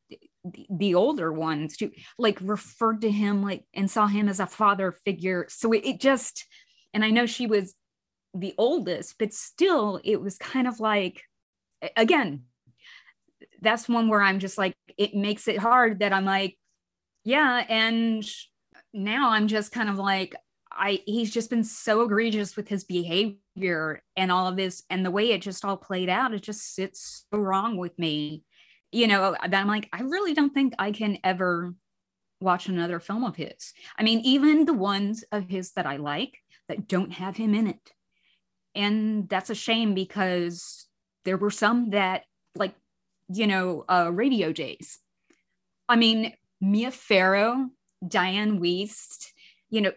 the, 0.69 0.95
older 0.95 1.31
ones 1.31 1.77
too 1.77 1.91
like 2.17 2.39
referred 2.41 3.01
to 3.01 3.11
him 3.11 3.43
like 3.43 3.63
and 3.73 3.89
saw 3.89 4.07
him 4.07 4.29
as 4.29 4.39
a 4.39 4.47
father 4.47 4.91
figure. 4.91 5.45
So 5.49 5.71
it, 5.73 5.85
it 5.85 5.99
just 5.99 6.45
and 6.93 7.05
i 7.05 7.11
know 7.11 7.25
she 7.25 7.47
was 7.47 7.75
the 8.33 8.53
oldest 8.57 9.15
but 9.19 9.33
still 9.33 9.99
it 10.03 10.19
was 10.19 10.37
kind 10.37 10.67
of 10.67 10.79
like 10.79 11.21
again 11.95 12.43
that's 13.61 13.87
one 13.87 14.07
where 14.07 14.21
i'm 14.21 14.39
just 14.39 14.57
like 14.57 14.75
it 14.97 15.15
makes 15.15 15.47
it 15.47 15.57
hard 15.57 15.99
that 15.99 16.11
i'm 16.11 16.25
like 16.25 16.57
yeah 17.23 17.63
and 17.69 18.27
now 18.93 19.29
i'm 19.29 19.47
just 19.47 19.71
kind 19.71 19.89
of 19.89 19.97
like 19.97 20.35
i 20.71 21.01
he's 21.05 21.31
just 21.31 21.49
been 21.49 21.63
so 21.63 22.01
egregious 22.01 22.55
with 22.55 22.67
his 22.67 22.83
behavior 22.83 24.01
and 24.15 24.31
all 24.31 24.47
of 24.47 24.55
this 24.55 24.83
and 24.89 25.05
the 25.05 25.11
way 25.11 25.31
it 25.31 25.41
just 25.41 25.63
all 25.63 25.77
played 25.77 26.09
out 26.09 26.33
it 26.33 26.41
just 26.41 26.75
sits 26.75 27.25
so 27.31 27.37
wrong 27.37 27.77
with 27.77 27.97
me 27.97 28.43
you 28.91 29.07
know 29.07 29.35
that 29.41 29.53
i'm 29.53 29.67
like 29.67 29.89
i 29.93 30.01
really 30.01 30.33
don't 30.33 30.53
think 30.53 30.73
i 30.79 30.91
can 30.91 31.17
ever 31.23 31.73
watch 32.39 32.67
another 32.67 32.99
film 32.99 33.23
of 33.23 33.35
his. 33.35 33.73
I 33.97 34.03
mean 34.03 34.19
even 34.21 34.65
the 34.65 34.73
ones 34.73 35.23
of 35.31 35.47
his 35.49 35.71
that 35.71 35.85
i 35.85 35.97
like 35.97 36.37
that 36.67 36.87
don't 36.87 37.13
have 37.13 37.37
him 37.37 37.53
in 37.53 37.67
it. 37.67 37.91
And 38.75 39.27
that's 39.29 39.49
a 39.49 39.55
shame 39.55 39.93
because 39.93 40.85
there 41.25 41.37
were 41.37 41.51
some 41.51 41.91
that 41.91 42.23
like 42.55 42.75
you 43.29 43.47
know 43.47 43.85
uh 43.89 44.11
radio 44.13 44.51
days. 44.51 44.99
I 45.89 45.95
mean 45.95 46.33
mia 46.61 46.91
farrow 46.91 47.69
diane 48.07 48.59
wiest 48.59 49.31
you 49.69 49.81
know 49.81 49.91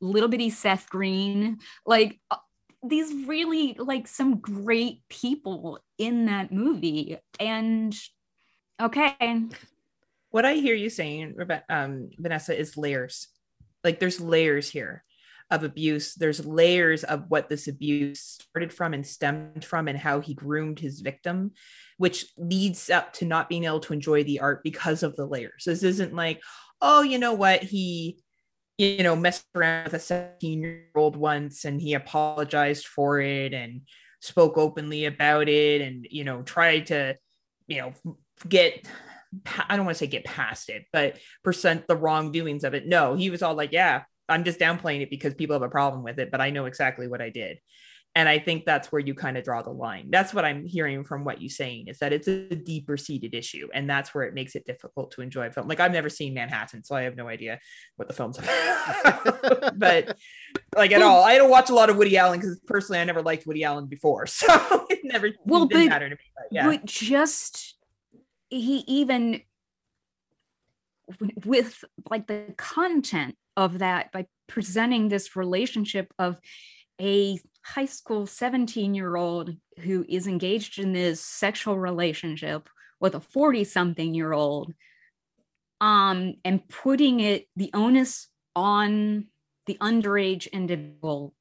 little 0.00 0.28
bitty 0.28 0.50
seth 0.50 0.88
green 0.88 1.58
like 1.84 2.18
uh, 2.30 2.36
these 2.82 3.26
really 3.26 3.74
like 3.78 4.06
some 4.06 4.38
great 4.38 5.00
people 5.08 5.80
in 5.98 6.26
that 6.26 6.52
movie. 6.52 7.18
And 7.40 7.94
okay. 8.80 9.44
What 10.30 10.44
i 10.44 10.54
hear 10.54 10.74
you 10.74 10.90
saying 10.90 11.36
um, 11.68 12.10
vanessa 12.18 12.58
is 12.58 12.76
layers. 12.76 13.28
Like 13.84 14.00
there's 14.00 14.20
layers 14.20 14.68
here 14.68 15.04
of 15.50 15.62
abuse. 15.62 16.14
There's 16.14 16.44
layers 16.44 17.04
of 17.04 17.24
what 17.28 17.48
this 17.48 17.68
abuse 17.68 18.38
started 18.40 18.72
from 18.72 18.94
and 18.94 19.06
stemmed 19.06 19.64
from 19.64 19.88
and 19.88 19.96
how 19.96 20.20
he 20.20 20.34
groomed 20.34 20.80
his 20.80 21.00
victim 21.00 21.52
which 21.98 22.26
leads 22.36 22.90
up 22.90 23.12
to 23.14 23.24
not 23.24 23.48
being 23.48 23.64
able 23.64 23.80
to 23.80 23.92
enjoy 23.92 24.22
the 24.22 24.40
art 24.40 24.62
because 24.62 25.02
of 25.02 25.16
the 25.16 25.26
layers. 25.26 25.64
This 25.64 25.82
isn't 25.82 26.14
like 26.14 26.42
oh 26.82 27.02
you 27.02 27.18
know 27.18 27.34
what? 27.34 27.62
He 27.62 28.18
you 28.78 29.02
know 29.02 29.16
messed 29.16 29.44
around 29.54 29.84
with 29.84 29.94
a 29.94 29.98
17 29.98 30.60
year 30.60 30.88
old 30.94 31.16
once 31.16 31.64
and 31.64 31.80
he 31.80 31.94
apologized 31.94 32.86
for 32.86 33.20
it 33.20 33.54
and 33.54 33.82
spoke 34.20 34.58
openly 34.58 35.06
about 35.06 35.48
it 35.48 35.80
and 35.80 36.06
you 36.10 36.24
know 36.24 36.42
tried 36.42 36.86
to 36.86 37.16
you 37.66 37.80
know 37.80 38.16
get 38.48 38.86
I 39.68 39.76
don't 39.76 39.84
want 39.84 39.96
to 39.96 39.98
say 39.98 40.06
get 40.06 40.24
past 40.24 40.70
it, 40.70 40.86
but 40.92 41.18
present 41.42 41.86
the 41.86 41.96
wrongdoings 41.96 42.64
of 42.64 42.74
it. 42.74 42.86
No, 42.86 43.14
he 43.14 43.28
was 43.30 43.42
all 43.42 43.54
like, 43.54 43.72
yeah, 43.72 44.02
I'm 44.28 44.44
just 44.44 44.58
downplaying 44.58 45.02
it 45.02 45.10
because 45.10 45.34
people 45.34 45.54
have 45.54 45.62
a 45.62 45.68
problem 45.68 46.02
with 46.02 46.18
it, 46.18 46.30
but 46.30 46.40
I 46.40 46.50
know 46.50 46.66
exactly 46.66 47.08
what 47.08 47.20
I 47.20 47.30
did. 47.30 47.58
And 48.14 48.30
I 48.30 48.38
think 48.38 48.64
that's 48.64 48.90
where 48.90 48.98
you 48.98 49.14
kind 49.14 49.36
of 49.36 49.44
draw 49.44 49.60
the 49.60 49.70
line. 49.70 50.06
That's 50.08 50.32
what 50.32 50.46
I'm 50.46 50.64
hearing 50.64 51.04
from 51.04 51.22
what 51.22 51.42
you're 51.42 51.50
saying 51.50 51.88
is 51.88 51.98
that 51.98 52.14
it's 52.14 52.26
a 52.26 52.48
deeper 52.48 52.96
seated 52.96 53.34
issue. 53.34 53.68
And 53.74 53.90
that's 53.90 54.14
where 54.14 54.24
it 54.24 54.32
makes 54.32 54.56
it 54.56 54.64
difficult 54.64 55.10
to 55.12 55.20
enjoy 55.20 55.48
a 55.48 55.50
film. 55.50 55.68
Like 55.68 55.80
I've 55.80 55.92
never 55.92 56.08
seen 56.08 56.32
Manhattan, 56.32 56.82
so 56.82 56.96
I 56.96 57.02
have 57.02 57.14
no 57.14 57.28
idea 57.28 57.60
what 57.96 58.08
the 58.08 58.14
film's 58.14 58.38
about. 58.38 59.74
but 59.78 60.16
like 60.74 60.92
at 60.92 61.02
all, 61.02 61.24
I 61.24 61.36
don't 61.36 61.50
watch 61.50 61.68
a 61.68 61.74
lot 61.74 61.90
of 61.90 61.98
Woody 61.98 62.16
Allen 62.16 62.40
because 62.40 62.58
personally 62.66 63.00
I 63.00 63.04
never 63.04 63.20
liked 63.20 63.46
Woody 63.46 63.64
Allen 63.64 63.86
before. 63.86 64.26
So 64.36 64.86
it 64.88 65.00
never 65.04 65.30
well, 65.44 65.66
didn't 65.66 65.88
but, 65.88 65.90
matter 65.90 66.08
to 66.08 66.14
me. 66.14 66.22
But, 66.34 66.46
yeah. 66.50 66.66
but 66.66 66.86
just 66.86 67.75
he 68.48 68.84
even 68.86 69.42
with 71.44 71.84
like 72.10 72.26
the 72.26 72.54
content 72.56 73.36
of 73.56 73.78
that 73.78 74.12
by 74.12 74.26
presenting 74.48 75.08
this 75.08 75.36
relationship 75.36 76.12
of 76.18 76.38
a 77.00 77.38
high 77.64 77.86
school 77.86 78.26
17 78.26 78.94
year 78.94 79.16
old 79.16 79.54
who 79.80 80.04
is 80.08 80.26
engaged 80.26 80.78
in 80.78 80.92
this 80.92 81.20
sexual 81.20 81.78
relationship 81.78 82.68
with 83.00 83.14
a 83.14 83.20
40 83.20 83.64
something 83.64 84.14
year 84.14 84.32
old 84.32 84.72
um 85.80 86.34
and 86.44 86.66
putting 86.68 87.20
it 87.20 87.46
the 87.56 87.70
onus 87.74 88.28
on 88.54 89.26
the 89.66 89.76
underage 89.80 90.50
individual 90.52 91.34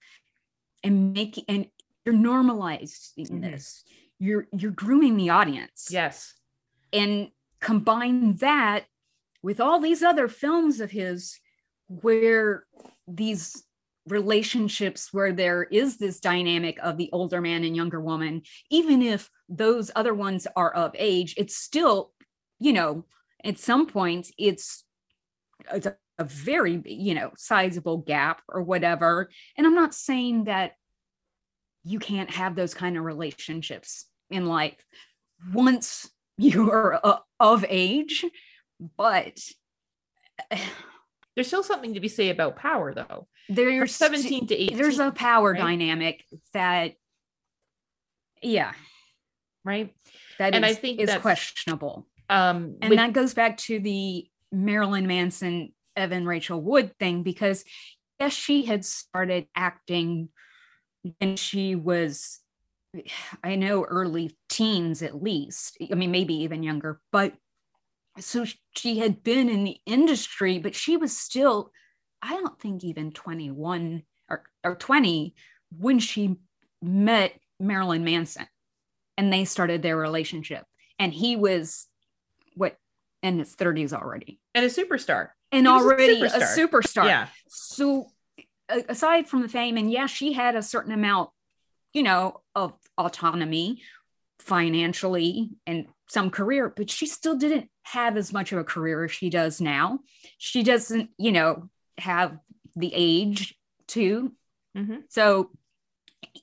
and 0.83 1.13
making 1.13 1.45
and 1.47 1.67
you're 2.05 2.15
normalizing 2.15 3.17
mm-hmm. 3.17 3.41
this. 3.41 3.83
You're 4.19 4.47
you're 4.51 4.71
grooming 4.71 5.17
the 5.17 5.29
audience. 5.29 5.87
Yes 5.89 6.33
and 6.95 7.29
combine 7.59 8.35
that 8.37 8.85
with 9.43 9.59
all 9.59 9.79
these 9.79 10.01
other 10.01 10.27
films 10.27 10.79
of 10.79 10.89
his 10.89 11.39
where 11.87 12.65
these 13.07 13.63
relationships 14.07 15.09
where 15.11 15.33
there 15.33 15.63
is 15.63 15.97
this 15.97 16.19
dynamic 16.19 16.77
of 16.81 16.97
the 16.97 17.09
older 17.11 17.41
man 17.41 17.63
and 17.63 17.75
younger 17.75 17.99
woman 17.99 18.41
even 18.69 19.01
if 19.01 19.29
those 19.49 19.89
other 19.95 20.13
ones 20.13 20.47
are 20.55 20.73
of 20.73 20.95
age 20.97 21.33
it's 21.37 21.55
still 21.55 22.11
you 22.59 22.71
know 22.71 23.03
at 23.45 23.59
some 23.59 23.85
point 23.85 24.31
it's, 24.37 24.83
it's 25.73 25.85
a, 25.85 25.95
a 26.17 26.23
very 26.23 26.81
you 26.85 27.13
know 27.13 27.31
sizable 27.37 27.97
gap 27.97 28.41
or 28.49 28.61
whatever. 28.61 29.29
And 29.57 29.65
i'm 29.65 29.75
not 29.75 29.93
saying 29.93 30.45
that 30.45 30.73
you 31.83 31.99
can't 31.99 32.31
have 32.31 32.55
those 32.55 32.73
kind 32.73 32.97
of 32.97 33.03
relationships 33.03 34.05
in 34.31 34.47
life. 34.47 34.83
Once 35.53 36.09
you're 36.37 36.99
uh, 37.03 37.17
of 37.39 37.65
age 37.69 38.25
but 38.97 39.39
there's 41.35 41.47
still 41.47 41.63
something 41.63 41.93
to 41.93 41.99
be 41.99 42.07
say 42.07 42.29
about 42.29 42.55
power 42.55 42.93
though. 42.93 43.27
There's 43.47 43.95
17 43.95 44.47
to 44.47 44.55
18 44.55 44.77
there's 44.77 44.99
a 44.99 45.11
power 45.11 45.51
right? 45.51 45.59
dynamic 45.61 46.23
that 46.53 46.93
yeah. 48.41 48.73
Right? 49.63 49.95
That 50.39 50.53
and 50.53 50.63
is, 50.65 50.71
i 50.71 50.73
think 50.79 50.99
is 50.99 51.13
questionable. 51.15 52.07
um 52.29 52.77
and 52.81 52.89
with- 52.89 52.97
that 52.99 53.13
goes 53.13 53.33
back 53.33 53.57
to 53.57 53.79
the 53.79 54.27
marilyn 54.51 55.07
manson 55.07 55.73
evan 55.95 56.25
rachel 56.25 56.61
wood 56.61 56.91
thing 56.99 57.23
because 57.23 57.63
yes 58.19 58.33
she 58.33 58.63
had 58.65 58.83
started 58.85 59.47
acting 59.55 60.29
when 61.19 61.35
she 61.35 61.75
was 61.75 62.39
i 63.43 63.55
know 63.55 63.83
early 63.83 64.37
teens 64.49 65.01
at 65.01 65.21
least 65.21 65.77
i 65.91 65.95
mean 65.95 66.11
maybe 66.11 66.33
even 66.35 66.63
younger 66.63 66.99
but 67.11 67.33
so 68.19 68.45
she 68.75 68.99
had 68.99 69.23
been 69.23 69.49
in 69.49 69.63
the 69.63 69.77
industry, 69.85 70.57
but 70.59 70.75
she 70.75 70.97
was 70.97 71.15
still, 71.15 71.71
I 72.21 72.29
don't 72.29 72.59
think 72.59 72.83
even 72.83 73.11
21 73.11 74.03
or, 74.29 74.43
or 74.63 74.75
20 74.75 75.35
when 75.77 75.99
she 75.99 76.37
met 76.81 77.33
Marilyn 77.59 78.03
Manson 78.03 78.47
and 79.17 79.31
they 79.31 79.45
started 79.45 79.81
their 79.81 79.97
relationship. 79.97 80.65
And 80.97 81.13
he 81.13 81.35
was 81.35 81.87
what 82.55 82.77
in 83.21 83.39
his 83.39 83.55
30s 83.55 83.91
already. 83.91 84.39
And 84.53 84.65
a 84.65 84.69
superstar. 84.69 85.29
And 85.51 85.67
already 85.67 86.21
a 86.21 86.29
superstar. 86.29 86.41
a 86.41 86.67
superstar. 86.67 87.05
Yeah. 87.05 87.27
So 87.47 88.07
aside 88.69 89.27
from 89.27 89.41
the 89.41 89.49
fame, 89.49 89.77
and 89.77 89.91
yeah, 89.91 90.05
she 90.05 90.31
had 90.31 90.55
a 90.55 90.63
certain 90.63 90.93
amount, 90.93 91.31
you 91.93 92.03
know, 92.03 92.41
of 92.55 92.73
autonomy 92.97 93.81
financially 94.39 95.51
and 95.65 95.87
some 96.07 96.29
career, 96.29 96.71
but 96.75 96.89
she 96.89 97.07
still 97.07 97.35
didn't 97.35 97.69
have 97.83 98.17
as 98.17 98.31
much 98.31 98.51
of 98.51 98.59
a 98.59 98.63
career 98.63 99.05
as 99.05 99.11
she 99.11 99.29
does 99.29 99.59
now. 99.61 99.99
She 100.37 100.63
doesn't, 100.63 101.09
you 101.17 101.31
know, 101.31 101.69
have 101.97 102.37
the 102.75 102.91
age 102.93 103.55
to. 103.87 104.31
Mm-hmm. 104.77 104.97
So, 105.09 105.51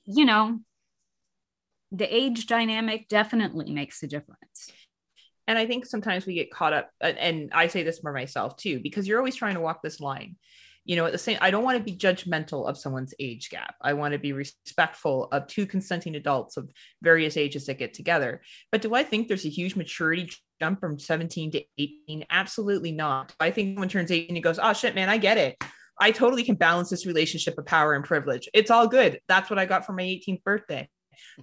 you 0.05 0.25
know, 0.25 0.59
the 1.91 2.13
age 2.13 2.47
dynamic 2.47 3.07
definitely 3.07 3.71
makes 3.71 4.01
a 4.03 4.07
difference. 4.07 4.71
And 5.47 5.57
I 5.57 5.65
think 5.65 5.85
sometimes 5.85 6.25
we 6.25 6.33
get 6.33 6.51
caught 6.51 6.73
up, 6.73 6.89
and 7.01 7.51
I 7.53 7.67
say 7.67 7.83
this 7.83 7.99
for 7.99 8.13
myself 8.13 8.55
too, 8.57 8.79
because 8.81 9.07
you're 9.07 9.19
always 9.19 9.35
trying 9.35 9.55
to 9.55 9.61
walk 9.61 9.81
this 9.83 9.99
line 9.99 10.37
you 10.85 10.95
know 10.95 11.05
at 11.05 11.11
the 11.11 11.17
same 11.17 11.37
i 11.41 11.49
don't 11.49 11.63
want 11.63 11.77
to 11.77 11.83
be 11.83 11.95
judgmental 11.95 12.67
of 12.67 12.77
someone's 12.77 13.13
age 13.19 13.49
gap. 13.49 13.75
I 13.81 13.93
want 13.93 14.13
to 14.13 14.19
be 14.19 14.33
respectful 14.33 15.27
of 15.31 15.47
two 15.47 15.65
consenting 15.65 16.15
adults 16.15 16.57
of 16.57 16.69
various 17.01 17.37
ages 17.37 17.65
that 17.65 17.77
get 17.77 17.93
together. 17.93 18.41
But 18.71 18.81
do 18.81 18.93
i 18.93 19.03
think 19.03 19.27
there's 19.27 19.45
a 19.45 19.49
huge 19.49 19.75
maturity 19.75 20.31
jump 20.59 20.79
from 20.79 20.99
17 20.99 21.51
to 21.51 21.63
18 21.77 22.25
absolutely 22.29 22.91
not. 22.91 23.33
I 23.39 23.51
think 23.51 23.79
when 23.79 23.89
turns 23.89 24.11
18 24.11 24.35
he 24.35 24.41
goes 24.41 24.59
oh 24.61 24.73
shit 24.73 24.95
man 24.95 25.09
i 25.09 25.17
get 25.17 25.37
it. 25.37 25.57
I 25.99 26.11
totally 26.11 26.43
can 26.43 26.55
balance 26.55 26.89
this 26.89 27.05
relationship 27.05 27.57
of 27.57 27.67
power 27.67 27.93
and 27.93 28.03
privilege. 28.03 28.49
It's 28.53 28.71
all 28.71 28.87
good. 28.87 29.19
That's 29.27 29.49
what 29.49 29.59
i 29.59 29.65
got 29.65 29.85
for 29.85 29.93
my 29.93 30.03
18th 30.03 30.43
birthday. 30.43 30.89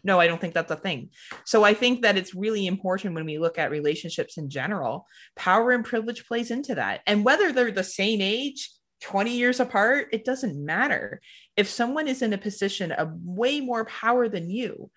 No, 0.05 0.21
I 0.21 0.27
don't 0.27 0.41
think 0.41 0.55
that's 0.55 0.71
a 0.71 0.77
thing. 0.77 1.11
So 1.45 1.65
I 1.65 1.75
think 1.75 2.03
that 2.03 2.17
it's 2.17 2.35
really 2.35 2.67
important 2.67 3.15
when 3.15 3.25
we 3.25 3.39
look 3.39 3.59
at 3.59 3.71
relationships 3.71 4.37
in 4.37 4.51
general, 4.51 5.07
power 5.37 5.71
and 5.71 5.85
privilege 5.85 6.27
plays 6.27 6.51
into 6.51 6.75
that. 6.75 7.01
And 7.07 7.25
whether 7.25 7.53
they're 7.53 7.71
the 7.71 7.85
same 7.85 8.21
age 8.21 8.71
20 9.01 9.37
years 9.37 9.61
apart, 9.61 10.09
it 10.13 10.25
doesn't 10.25 10.63
matter. 10.63 11.21
If 11.57 11.69
someone 11.69 12.09
is 12.09 12.23
in 12.23 12.33
a 12.33 12.39
position 12.39 12.93
of 12.93 13.13
way 13.23 13.61
more 13.61 13.85
power 13.85 14.29
than 14.29 14.51
you, 14.51 14.91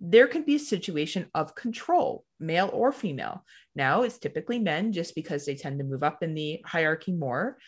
there 0.00 0.26
can 0.26 0.42
be 0.42 0.54
a 0.54 0.60
situation 0.60 1.26
of 1.34 1.54
control, 1.54 2.24
male 2.38 2.70
or 2.72 2.90
female. 2.90 3.44
Now 3.74 4.02
it's 4.02 4.18
typically 4.18 4.58
men 4.58 4.92
just 4.92 5.14
because 5.14 5.44
they 5.44 5.54
tend 5.54 5.78
to 5.78 5.84
move 5.84 6.02
up 6.02 6.22
in 6.22 6.34
the 6.34 6.62
hierarchy 6.64 7.12
more. 7.12 7.58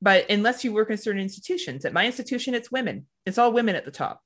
But 0.00 0.30
unless 0.30 0.64
you 0.64 0.72
work 0.72 0.90
in 0.90 0.96
certain 0.96 1.20
institutions, 1.20 1.84
at 1.84 1.92
my 1.92 2.06
institution, 2.06 2.54
it's 2.54 2.72
women, 2.72 3.06
it's 3.26 3.38
all 3.38 3.52
women 3.52 3.76
at 3.76 3.84
the 3.84 3.90
top. 3.90 4.20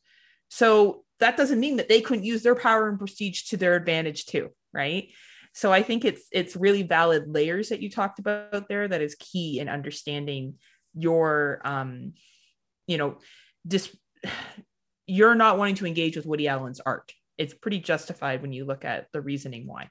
So 0.49 1.05
that 1.19 1.37
doesn't 1.37 1.61
mean 1.61 1.77
that 1.77 1.89
they 1.89 2.01
couldn't 2.01 2.25
use 2.25 2.43
their 2.43 2.55
power 2.55 2.89
and 2.89 2.99
prestige 2.99 3.43
to 3.49 3.57
their 3.57 3.75
advantage 3.75 4.27
too, 4.27 4.51
right? 4.73 5.09
So 5.53 5.73
I 5.73 5.83
think 5.83 6.05
it's 6.05 6.23
it's 6.33 6.55
really 6.55 6.83
valid 6.83 7.29
layers 7.29 7.71
that 7.71 7.81
you 7.81 7.91
talked 7.91 8.19
about 8.19 8.69
there 8.69 8.87
that 8.87 9.01
is 9.01 9.17
key 9.19 9.59
in 9.59 9.69
understanding 9.69 10.55
your 10.97 11.61
um 11.65 12.15
you 12.87 12.99
know 12.99 13.19
dis 13.67 13.95
you're 15.07 15.35
not 15.35 15.59
wanting 15.59 15.77
to 15.77 15.87
engage 15.87 16.17
with 16.17 16.27
Woody 16.27 16.49
Allen's 16.49 16.81
art. 16.85 17.13
It's 17.39 17.55
pretty 17.55 17.79
justified 17.79 18.43
when 18.43 18.53
you 18.53 18.65
look 18.65 18.85
at 18.85 19.07
the 19.13 19.21
reasoning 19.21 19.67
why. 19.67 19.91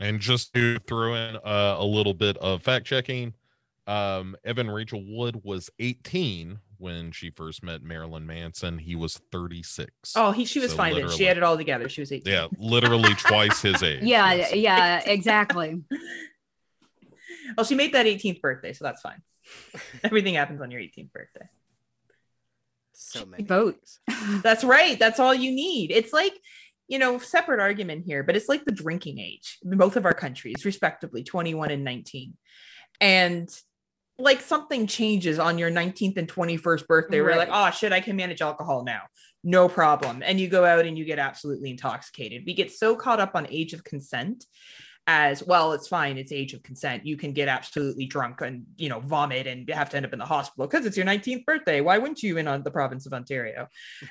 And 0.00 0.20
just 0.20 0.54
to 0.54 0.78
throw 0.86 1.14
in 1.14 1.36
uh, 1.36 1.76
a 1.78 1.84
little 1.84 2.14
bit 2.14 2.36
of 2.38 2.62
fact 2.62 2.86
checking, 2.86 3.34
um, 3.86 4.36
Evan 4.44 4.70
Rachel 4.70 5.02
Wood 5.04 5.40
was 5.42 5.68
18 5.80 6.58
when 6.78 7.10
she 7.10 7.30
first 7.30 7.64
met 7.64 7.82
Marilyn 7.82 8.24
Manson. 8.24 8.78
He 8.78 8.94
was 8.94 9.20
36. 9.32 9.90
Oh, 10.14 10.30
he 10.30 10.44
she 10.44 10.60
was 10.60 10.70
So 10.70 10.76
fine 10.76 10.94
then. 10.94 11.10
She 11.10 11.24
had 11.24 11.36
it 11.36 11.42
all 11.42 11.56
together. 11.56 11.88
She 11.88 12.00
was 12.00 12.12
18. 12.12 12.32
Yeah, 12.32 12.46
literally 12.56 13.12
twice 13.16 13.60
his 13.60 13.82
age. 13.82 14.00
Yeah, 14.04 14.32
Yes. 14.32 14.54
yeah, 14.54 15.02
exactly. 15.04 15.82
Well, 17.56 17.64
she 17.64 17.74
made 17.74 17.94
that 17.94 18.04
18th 18.06 18.40
birthday, 18.42 18.74
so 18.74 18.84
that's 18.84 19.00
fine. 19.00 19.22
Everything 20.04 20.34
happens 20.34 20.60
on 20.60 20.70
your 20.70 20.80
18th 20.80 21.12
birthday. 21.12 21.48
So 22.92 23.24
many 23.24 23.44
votes. 23.44 24.00
That's 24.42 24.64
right. 24.64 24.98
That's 24.98 25.20
all 25.20 25.34
you 25.34 25.52
need. 25.52 25.90
It's 25.92 26.12
like, 26.12 26.34
you 26.88 26.98
know, 26.98 27.18
separate 27.18 27.60
argument 27.60 28.04
here, 28.06 28.22
but 28.22 28.36
it's 28.36 28.48
like 28.48 28.64
the 28.64 28.72
drinking 28.72 29.18
age 29.18 29.58
in 29.64 29.76
both 29.76 29.96
of 29.96 30.04
our 30.04 30.14
countries, 30.14 30.64
respectively, 30.64 31.22
21 31.22 31.70
and 31.70 31.84
19. 31.84 32.34
And 33.00 33.48
like 34.18 34.40
something 34.40 34.86
changes 34.88 35.38
on 35.38 35.58
your 35.58 35.70
19th 35.70 36.16
and 36.16 36.28
21st 36.28 36.86
birthday. 36.88 37.20
We're 37.20 37.36
like, 37.36 37.50
oh 37.52 37.70
shit, 37.70 37.92
I 37.92 38.00
can 38.00 38.16
manage 38.16 38.42
alcohol 38.42 38.82
now. 38.82 39.02
No 39.44 39.68
problem. 39.68 40.22
And 40.24 40.40
you 40.40 40.48
go 40.48 40.64
out 40.64 40.86
and 40.86 40.98
you 40.98 41.04
get 41.04 41.20
absolutely 41.20 41.70
intoxicated. 41.70 42.42
We 42.44 42.54
get 42.54 42.72
so 42.72 42.96
caught 42.96 43.20
up 43.20 43.36
on 43.36 43.46
age 43.48 43.74
of 43.74 43.84
consent 43.84 44.44
as 45.10 45.42
well, 45.42 45.72
it's 45.72 45.88
fine. 45.88 46.18
It's 46.18 46.32
age 46.32 46.52
of 46.52 46.62
consent. 46.62 47.06
You 47.06 47.16
can 47.16 47.32
get 47.32 47.48
absolutely 47.48 48.04
drunk 48.04 48.42
and, 48.42 48.66
you 48.76 48.90
know, 48.90 49.00
vomit 49.00 49.46
and 49.46 49.66
have 49.70 49.88
to 49.90 49.96
end 49.96 50.04
up 50.04 50.12
in 50.12 50.18
the 50.18 50.26
hospital 50.26 50.66
because 50.66 50.84
it's 50.84 50.98
your 50.98 51.06
19th 51.06 51.46
birthday. 51.46 51.80
Why 51.80 51.96
wouldn't 51.96 52.22
you 52.22 52.36
in 52.36 52.46
on 52.46 52.62
the 52.62 52.70
province 52.70 53.06
of 53.06 53.14
Ontario? 53.14 53.68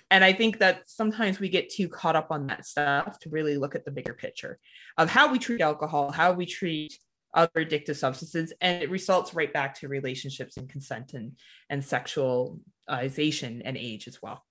And 0.09 0.23
I 0.23 0.33
think 0.33 0.57
that 0.57 0.89
sometimes 0.89 1.39
we 1.39 1.49
get 1.49 1.69
too 1.69 1.87
caught 1.87 2.15
up 2.15 2.31
on 2.31 2.47
that 2.47 2.65
stuff 2.65 3.19
to 3.19 3.29
really 3.29 3.57
look 3.57 3.75
at 3.75 3.85
the 3.85 3.91
bigger 3.91 4.15
picture 4.15 4.57
of 4.97 5.07
how 5.07 5.31
we 5.31 5.37
treat 5.37 5.61
alcohol, 5.61 6.11
how 6.11 6.33
we 6.33 6.47
treat 6.47 6.97
other 7.31 7.63
addictive 7.63 7.95
substances, 7.95 8.51
and 8.59 8.81
it 8.81 8.89
results 8.89 9.35
right 9.35 9.53
back 9.53 9.79
to 9.79 9.87
relationships 9.87 10.57
and 10.57 10.67
consent 10.67 11.13
and 11.13 11.33
and 11.69 11.83
sexualization 11.83 13.61
and 13.63 13.77
age 13.77 14.07
as 14.07 14.19
well. 14.19 14.46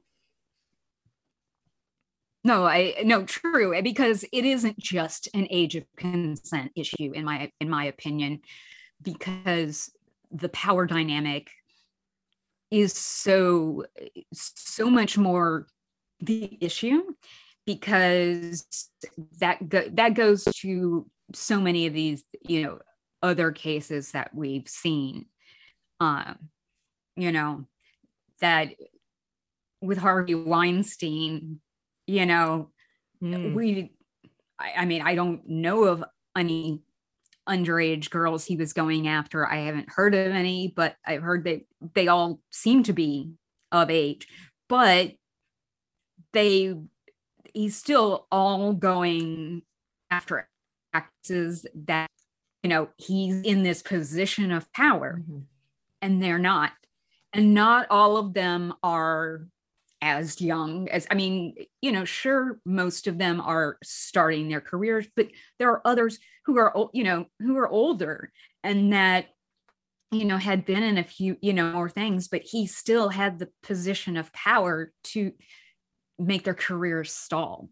No, 2.46 2.64
I 2.64 2.94
no 3.02 3.24
true 3.24 3.74
eh, 3.74 3.80
because 3.80 4.24
it 4.32 4.44
isn't 4.44 4.78
just 4.78 5.28
an 5.34 5.48
age 5.50 5.74
of 5.74 5.84
consent 5.96 6.70
issue 6.76 7.10
in 7.12 7.24
my 7.24 7.50
in 7.60 7.68
my 7.68 7.86
opinion 7.86 8.38
because 9.02 9.90
the 10.30 10.48
power 10.50 10.86
dynamic 10.86 11.50
is 12.70 12.92
so 12.92 13.84
so 14.32 14.88
much 14.88 15.18
more 15.18 15.66
the 16.20 16.56
issue 16.60 17.02
because 17.66 18.64
that 19.40 19.68
go, 19.68 19.82
that 19.94 20.14
goes 20.14 20.44
to 20.44 21.04
so 21.34 21.60
many 21.60 21.88
of 21.88 21.94
these 21.94 22.22
you 22.42 22.62
know 22.62 22.78
other 23.24 23.50
cases 23.50 24.12
that 24.12 24.32
we've 24.32 24.68
seen 24.68 25.26
um 25.98 26.38
you 27.16 27.32
know 27.32 27.64
that 28.40 28.68
with 29.82 29.98
Harvey 29.98 30.36
Weinstein 30.36 31.60
you 32.06 32.26
know 32.26 32.70
Mm. 33.22 33.54
we 33.54 33.92
I, 34.58 34.72
I 34.78 34.84
mean 34.84 35.00
i 35.00 35.14
don't 35.14 35.48
know 35.48 35.84
of 35.84 36.04
any 36.36 36.82
underage 37.48 38.10
girls 38.10 38.44
he 38.44 38.54
was 38.56 38.74
going 38.74 39.08
after 39.08 39.46
i 39.50 39.56
haven't 39.56 39.88
heard 39.88 40.14
of 40.14 40.32
any 40.32 40.68
but 40.76 40.96
i've 41.06 41.22
heard 41.22 41.44
that 41.44 41.62
they 41.94 42.08
all 42.08 42.40
seem 42.50 42.82
to 42.82 42.92
be 42.92 43.32
of 43.72 43.88
age 43.90 44.26
but 44.68 45.12
they 46.34 46.74
he's 47.54 47.76
still 47.76 48.26
all 48.30 48.74
going 48.74 49.62
after 50.10 50.46
actors 50.92 51.64
that 51.86 52.10
you 52.62 52.68
know 52.68 52.88
he's 52.98 53.40
in 53.42 53.62
this 53.62 53.82
position 53.82 54.52
of 54.52 54.70
power 54.74 55.22
Mhm. 55.26 55.44
and 56.02 56.22
they're 56.22 56.38
not 56.38 56.72
and 57.32 57.54
not 57.54 57.86
all 57.90 58.18
of 58.18 58.34
them 58.34 58.74
are 58.82 59.48
as 60.06 60.40
young 60.40 60.88
as 60.88 61.06
i 61.10 61.14
mean 61.14 61.54
you 61.82 61.90
know 61.92 62.04
sure 62.04 62.58
most 62.64 63.06
of 63.08 63.18
them 63.18 63.40
are 63.40 63.76
starting 63.82 64.48
their 64.48 64.60
careers 64.60 65.06
but 65.16 65.28
there 65.58 65.70
are 65.70 65.82
others 65.84 66.18
who 66.44 66.56
are 66.58 66.74
ol- 66.76 66.90
you 66.94 67.02
know 67.04 67.26
who 67.40 67.56
are 67.56 67.68
older 67.68 68.30
and 68.62 68.92
that 68.92 69.26
you 70.12 70.24
know 70.24 70.36
had 70.36 70.64
been 70.64 70.82
in 70.84 70.96
a 70.98 71.04
few 71.04 71.36
you 71.42 71.52
know 71.52 71.72
more 71.72 71.88
things 71.88 72.28
but 72.28 72.42
he 72.42 72.66
still 72.66 73.08
had 73.08 73.38
the 73.38 73.48
position 73.62 74.16
of 74.16 74.32
power 74.32 74.92
to 75.02 75.32
make 76.18 76.44
their 76.44 76.54
careers 76.54 77.10
stall 77.12 77.68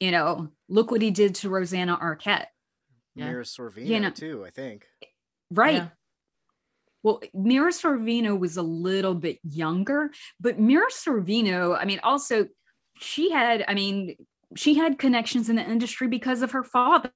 you 0.00 0.10
know 0.10 0.48
look 0.68 0.90
what 0.90 1.02
he 1.02 1.10
did 1.12 1.34
to 1.36 1.48
rosanna 1.48 1.96
arquette 1.96 2.46
Yeah. 3.14 3.30
Mira 3.30 3.44
Sorvino 3.44 3.86
You 3.86 4.00
know- 4.00 4.10
too, 4.10 4.44
I 4.44 4.50
think. 4.50 4.86
right 5.50 5.74
Yeah. 5.74 5.88
Well, 7.06 7.22
Mira 7.32 7.70
Sorvino 7.70 8.36
was 8.36 8.56
a 8.56 8.62
little 8.62 9.14
bit 9.14 9.38
younger, 9.44 10.10
but 10.40 10.58
Mira 10.58 10.90
Sorvino, 10.90 11.78
I 11.80 11.84
mean, 11.84 12.00
also 12.02 12.48
she 12.98 13.30
had, 13.30 13.64
I 13.68 13.74
mean, 13.74 14.16
she 14.56 14.74
had 14.74 14.98
connections 14.98 15.48
in 15.48 15.54
the 15.54 15.62
industry 15.62 16.08
because 16.08 16.42
of 16.42 16.50
her 16.50 16.64
father. 16.64 17.12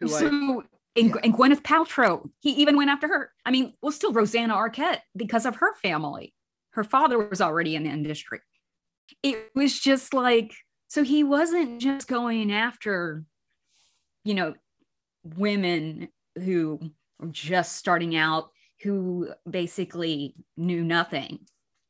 Who 0.00 0.14
I 0.14 0.18
so, 0.18 0.64
and, 0.94 1.08
yeah. 1.08 1.14
and 1.24 1.32
Gwyneth 1.32 1.62
Paltrow, 1.62 2.28
he 2.40 2.50
even 2.50 2.76
went 2.76 2.90
after 2.90 3.08
her. 3.08 3.32
I 3.46 3.50
mean, 3.50 3.72
well, 3.80 3.90
still 3.90 4.12
Rosanna 4.12 4.52
Arquette 4.52 5.00
because 5.16 5.46
of 5.46 5.56
her 5.56 5.74
family. 5.76 6.34
Her 6.72 6.84
father 6.84 7.18
was 7.26 7.40
already 7.40 7.74
in 7.74 7.84
the 7.84 7.90
industry. 7.90 8.40
It 9.22 9.48
was 9.54 9.80
just 9.80 10.12
like, 10.12 10.52
so 10.88 11.04
he 11.04 11.24
wasn't 11.24 11.80
just 11.80 12.06
going 12.06 12.52
after, 12.52 13.24
you 14.24 14.34
know, 14.34 14.52
women 15.22 16.08
who 16.36 16.90
just 17.32 17.76
starting 17.76 18.16
out, 18.16 18.50
who 18.82 19.28
basically 19.48 20.34
knew 20.56 20.84
nothing. 20.84 21.40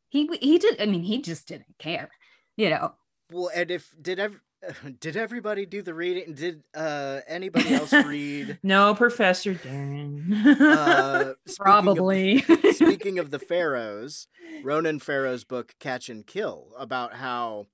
He 0.09 0.29
he 0.41 0.59
did. 0.59 0.81
I 0.81 0.87
mean, 0.87 1.03
he 1.03 1.21
just 1.23 1.49
didn't 1.49 1.77
care, 1.79 2.11
you 2.57 2.71
know. 2.71 2.95
well, 3.33 3.51
and 3.55 3.71
if 3.71 3.95
did 4.01 4.19
ev- 4.21 4.41
did 5.01 5.17
everybody 5.17 5.67
do 5.67 5.83
the 5.83 5.95
reading? 5.95 6.35
Did 6.35 6.63
uh 6.75 7.21
anybody 7.27 7.75
else 7.75 7.93
read? 8.07 8.59
No, 8.63 8.95
Professor 8.95 9.55
Daeron. 9.55 10.33
Uh, 10.61 11.35
speaking 11.47 11.49
of 11.49 11.57
Probably. 11.57 12.45
speaking 12.73 13.19
of 13.19 13.31
the 13.31 13.39
Farrows, 13.49 14.29
Ronan 14.63 15.01
Farrow's 15.01 15.45
book 15.45 15.75
Catch 15.81 16.09
and 16.09 16.27
Kill 16.27 16.69
about 16.79 17.15
how 17.15 17.67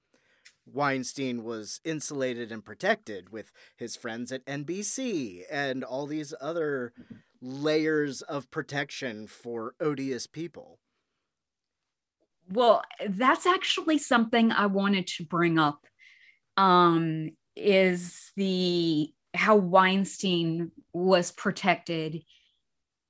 Weinstein 0.72 1.42
was 1.42 1.80
insulated 1.84 2.52
and 2.52 2.64
protected 2.64 3.30
with 3.30 3.52
his 3.76 3.96
friends 3.96 4.30
at 4.32 4.44
NBC 4.46 5.42
and 5.50 5.82
all 5.82 6.06
these 6.06 6.32
other 6.40 6.92
layers 7.42 8.22
of 8.22 8.50
protection 8.50 9.26
for 9.26 9.74
odious 9.80 10.26
people. 10.26 10.78
Well, 12.52 12.82
that's 13.08 13.46
actually 13.46 13.98
something 13.98 14.50
I 14.50 14.66
wanted 14.66 15.06
to 15.08 15.24
bring 15.24 15.58
up. 15.58 15.86
Um, 16.56 17.30
is 17.56 18.32
the 18.36 19.12
how 19.34 19.56
Weinstein 19.56 20.72
was 20.92 21.30
protected, 21.30 22.22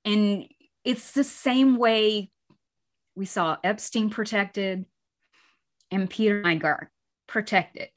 and 0.05 0.45
it's 0.83 1.11
the 1.11 1.23
same 1.23 1.77
way 1.77 2.31
we 3.15 3.25
saw 3.25 3.57
Epstein 3.63 4.09
protected 4.09 4.85
and 5.89 6.09
Peter 6.09 6.41
Nygard 6.41 6.87
protected, 7.27 7.89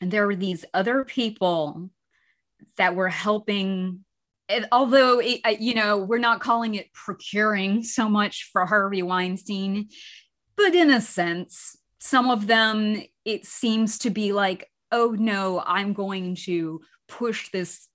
and 0.00 0.10
there 0.10 0.26
were 0.26 0.36
these 0.36 0.64
other 0.74 1.04
people 1.04 1.90
that 2.76 2.94
were 2.94 3.08
helping. 3.08 4.04
Although 4.72 5.20
it, 5.20 5.60
you 5.60 5.74
know 5.74 5.98
we're 5.98 6.18
not 6.18 6.40
calling 6.40 6.74
it 6.74 6.92
procuring 6.92 7.82
so 7.82 8.08
much 8.08 8.48
for 8.52 8.64
Harvey 8.64 9.02
Weinstein, 9.02 9.88
but 10.56 10.74
in 10.74 10.90
a 10.90 11.00
sense, 11.00 11.76
some 11.98 12.30
of 12.30 12.46
them 12.46 13.02
it 13.24 13.44
seems 13.44 13.98
to 13.98 14.10
be 14.10 14.32
like, 14.32 14.70
oh 14.90 15.14
no, 15.18 15.62
I'm 15.64 15.92
going 15.92 16.34
to 16.46 16.80
push 17.08 17.50
this 17.50 17.88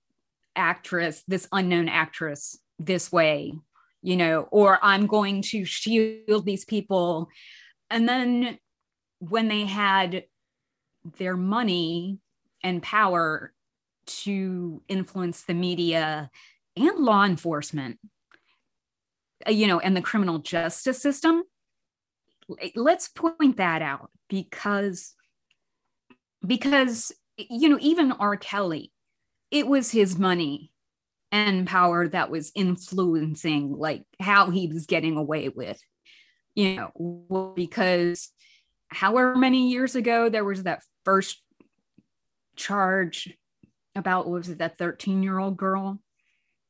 actress, 0.56 1.22
this 1.26 1.48
unknown 1.50 1.88
actress, 1.88 2.58
this 2.78 3.10
way, 3.10 3.54
you 4.02 4.16
know, 4.16 4.42
or 4.50 4.78
I'm 4.82 5.06
going 5.06 5.42
to 5.42 5.64
shield 5.64 6.44
these 6.44 6.64
people. 6.64 7.28
And 7.90 8.08
then 8.08 8.58
when 9.18 9.48
they 9.48 9.64
had 9.64 10.24
their 11.18 11.36
money 11.36 12.18
and 12.62 12.82
power 12.82 13.52
to 14.06 14.82
influence 14.88 15.42
the 15.42 15.54
media 15.54 16.30
and 16.76 16.98
law 16.98 17.24
enforcement, 17.24 17.98
uh, 19.46 19.50
you 19.50 19.66
know, 19.66 19.80
and 19.80 19.96
the 19.96 20.02
criminal 20.02 20.38
justice 20.38 21.00
system. 21.00 21.42
Let's 22.74 23.08
point 23.08 23.56
that 23.56 23.80
out 23.80 24.10
because 24.28 25.14
because 26.46 27.12
you 27.36 27.68
know 27.68 27.78
even 27.80 28.12
R. 28.12 28.36
Kelly, 28.36 28.92
it 29.50 29.66
was 29.66 29.90
his 29.90 30.18
money 30.18 30.70
and 31.32 31.66
power 31.66 32.06
that 32.08 32.30
was 32.30 32.52
influencing 32.54 33.72
like 33.72 34.04
how 34.20 34.50
he 34.50 34.68
was 34.68 34.86
getting 34.86 35.16
away 35.16 35.48
with, 35.48 35.80
you 36.54 36.76
know, 36.76 37.52
because 37.56 38.30
however 38.88 39.34
many 39.34 39.70
years 39.70 39.96
ago 39.96 40.28
there 40.28 40.44
was 40.44 40.62
that 40.62 40.82
first 41.04 41.42
charge 42.56 43.36
about 43.94 44.26
what 44.26 44.38
was 44.38 44.48
it 44.48 44.58
that 44.58 44.78
13 44.78 45.22
year 45.22 45.38
old 45.38 45.56
girl 45.56 45.98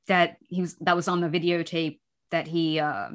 that 0.07 0.37
he 0.41 0.61
was 0.61 0.77
that 0.77 0.97
was 0.97 1.09
on 1.09 1.21
the 1.21 1.29
videotape 1.29 1.99
that 2.31 2.47
he 2.47 2.79
uh, 2.79 3.11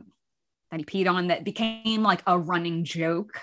that 0.72 0.80
he 0.80 0.86
peed 0.86 1.10
on 1.10 1.28
that 1.28 1.44
became 1.44 2.04
like 2.04 2.22
a 2.28 2.38
running 2.38 2.84
joke? 2.84 3.40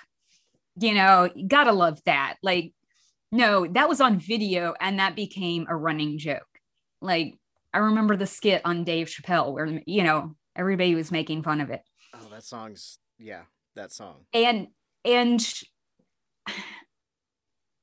You 0.78 0.94
know 0.94 1.30
you 1.34 1.48
gotta 1.48 1.72
love 1.72 2.00
that. 2.04 2.36
Like 2.42 2.72
no 3.32 3.66
that 3.66 3.88
was 3.88 4.00
on 4.00 4.18
video 4.18 4.74
and 4.80 4.98
that 4.98 5.16
became 5.16 5.66
a 5.68 5.76
running 5.76 6.18
joke. 6.18 6.46
Like 7.00 7.34
i 7.74 7.78
remember 7.78 8.16
the 8.16 8.26
skit 8.26 8.62
on 8.64 8.84
dave 8.84 9.06
chappelle 9.06 9.52
where 9.52 9.82
you 9.86 10.02
know 10.02 10.34
everybody 10.56 10.94
was 10.94 11.10
making 11.10 11.42
fun 11.42 11.60
of 11.60 11.70
it. 11.70 11.82
Oh, 12.14 12.28
that 12.30 12.42
song's 12.42 12.98
yeah, 13.18 13.42
that 13.74 13.92
song. 13.92 14.26
and 14.32 14.68
and 15.04 15.40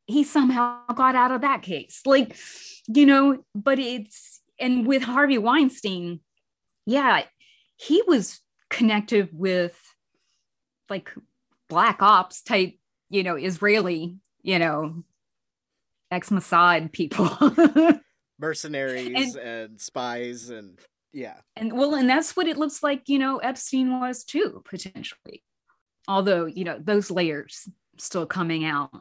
he 0.06 0.24
somehow 0.24 0.82
got 0.96 1.16
out 1.16 1.32
of 1.32 1.42
that 1.42 1.62
case. 1.62 2.02
Like 2.06 2.36
you 2.88 3.06
know 3.06 3.44
but 3.56 3.80
it's 3.80 4.42
and 4.60 4.86
with 4.86 5.04
harvey 5.04 5.38
weinstein 5.38 6.20
yeah 6.86 7.24
he 7.78 8.02
was 8.08 8.42
connected 8.70 9.30
with 9.32 9.80
like 10.90 11.14
black 11.70 12.02
ops 12.02 12.42
type 12.42 12.74
you 13.10 13.24
know 13.24 13.36
israeli 13.36 14.18
you 14.42 14.60
know 14.60 15.04
ex-mossad 16.12 16.92
people. 16.92 17.28
Mercenaries 18.40 19.36
and, 19.36 19.82
spies 19.82 20.50
and 20.50 20.80
yeah. 21.12 21.38
and 21.56 21.74
well 21.74 21.96
and 21.96 22.10
that's 22.10 22.36
what 22.36 22.48
it 22.48 22.58
looks 22.58 22.84
like 22.84 23.04
you 23.08 23.18
know 23.18 23.38
epstein 23.38 24.00
was 24.00 24.24
too 24.24 24.62
potentially. 24.66 25.44
Although 26.08 26.46
you 26.46 26.66
know 26.66 26.78
those 26.80 27.10
layers 27.10 27.68
still 27.98 28.26
coming 28.26 28.66
out 28.66 28.92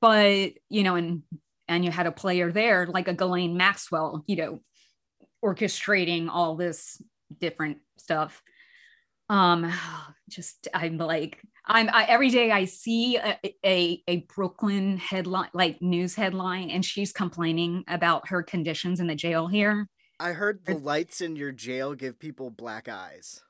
but 0.00 0.52
you 0.68 0.82
know 0.82 0.94
and 0.94 1.22
and 1.68 1.84
you 1.84 1.90
had 1.90 2.06
a 2.06 2.12
player 2.12 2.50
there 2.52 2.86
like 2.86 3.08
a 3.08 3.14
Ghislaine 3.14 3.56
Maxwell 3.56 4.24
you 4.26 4.36
know 4.36 4.60
orchestrating 5.44 6.28
all 6.28 6.56
this 6.56 7.00
different 7.38 7.78
stuff 7.98 8.42
um 9.28 9.72
just 10.28 10.68
i'm 10.74 10.98
like 10.98 11.40
i'm 11.64 11.88
I, 11.90 12.04
every 12.04 12.28
day 12.28 12.50
i 12.50 12.66
see 12.66 13.16
a, 13.16 13.38
a 13.64 14.02
a 14.06 14.26
brooklyn 14.34 14.98
headline 14.98 15.48
like 15.54 15.80
news 15.80 16.14
headline 16.14 16.70
and 16.70 16.84
she's 16.84 17.12
complaining 17.12 17.84
about 17.88 18.28
her 18.28 18.42
conditions 18.42 19.00
in 19.00 19.06
the 19.06 19.14
jail 19.14 19.46
here 19.46 19.88
I 20.20 20.32
heard 20.32 20.64
the 20.64 20.74
lights 20.74 21.20
in 21.20 21.36
your 21.36 21.52
jail 21.52 21.94
give 21.94 22.18
people 22.18 22.50
black 22.50 22.88
eyes. 22.88 23.40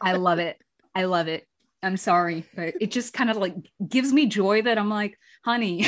I 0.00 0.14
love 0.14 0.40
it. 0.40 0.58
I 0.94 1.04
love 1.04 1.28
it. 1.28 1.46
I'm 1.82 1.96
sorry, 1.96 2.44
but 2.56 2.74
it 2.80 2.90
just 2.90 3.12
kind 3.12 3.30
of 3.30 3.36
like 3.36 3.54
gives 3.86 4.12
me 4.12 4.26
joy 4.26 4.62
that 4.62 4.78
I'm 4.78 4.90
like, 4.90 5.16
honey, 5.44 5.86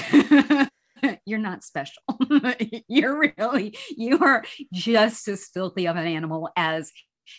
you're 1.27 1.39
not 1.39 1.65
special. 1.65 2.03
you're 2.89 3.33
really, 3.37 3.77
you 3.97 4.19
are 4.21 4.45
just 4.73 5.27
as 5.29 5.49
filthy 5.53 5.87
of 5.89 5.97
an 5.97 6.07
animal 6.07 6.49
as, 6.57 6.93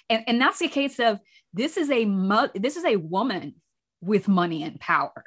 and, 0.09 0.23
and 0.27 0.41
that's 0.41 0.59
the 0.59 0.67
case 0.67 0.99
of 0.99 1.19
this 1.53 1.77
is 1.77 1.89
a 1.89 2.05
mo- 2.05 2.49
this 2.55 2.75
is 2.75 2.85
a 2.85 2.97
woman 2.97 3.55
with 4.01 4.27
money 4.27 4.63
and 4.63 4.79
power 4.79 5.23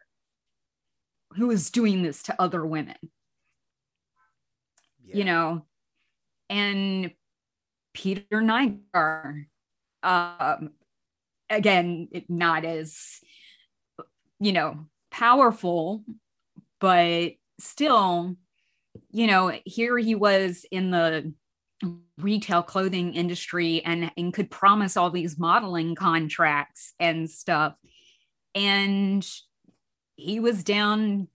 who 1.37 1.51
is 1.51 1.71
doing 1.71 2.03
this 2.03 2.23
to 2.25 2.41
other 2.41 2.65
women, 2.65 2.97
Yeah. 5.05 5.17
you 5.17 5.25
know, 5.25 5.67
and 6.51 7.11
Peter 7.95 8.25
Nygard, 8.33 9.47
um, 10.03 10.71
again, 11.55 12.09
not 12.29 12.65
as, 12.65 13.21
you 14.41 14.53
know, 14.53 14.87
powerful, 15.11 16.05
but 16.81 17.33
still, 17.59 18.37
you 19.11 19.27
know, 19.27 19.53
here 19.65 19.97
he 19.97 20.15
was 20.15 20.65
in 20.71 20.91
the 20.91 21.33
retail 22.19 22.63
clothing 22.63 23.15
industry 23.15 23.83
and, 23.85 24.11
and 24.17 24.33
could 24.33 24.51
promise 24.51 24.97
all 24.97 25.11
these 25.11 25.39
modeling 25.39 25.95
contracts 25.95 26.95
and 26.99 27.29
stuff. 27.31 27.75
And 28.55 29.27
he 30.17 30.41
was 30.41 30.63
down 30.63 31.29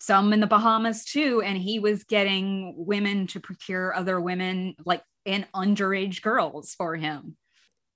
some 0.00 0.32
in 0.32 0.40
the 0.40 0.46
Bahamas 0.46 1.04
too, 1.04 1.42
and 1.42 1.58
he 1.58 1.78
was 1.78 2.04
getting 2.04 2.74
women 2.76 3.26
to 3.28 3.40
procure 3.40 3.94
other 3.94 4.20
women, 4.20 4.76
like 4.84 5.02
and 5.24 5.46
underage 5.52 6.22
girls 6.22 6.74
for 6.74 6.94
him. 6.94 7.36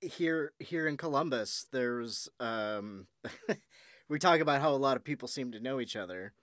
Here 0.01 0.53
here 0.59 0.87
in 0.87 0.97
Columbus, 0.97 1.67
there's 1.71 2.27
um 2.39 3.07
we 4.09 4.19
talk 4.19 4.39
about 4.39 4.61
how 4.61 4.71
a 4.73 4.77
lot 4.77 4.97
of 4.97 5.03
people 5.03 5.27
seem 5.27 5.51
to 5.51 5.59
know 5.59 5.79
each 5.79 5.95
other. 5.95 6.33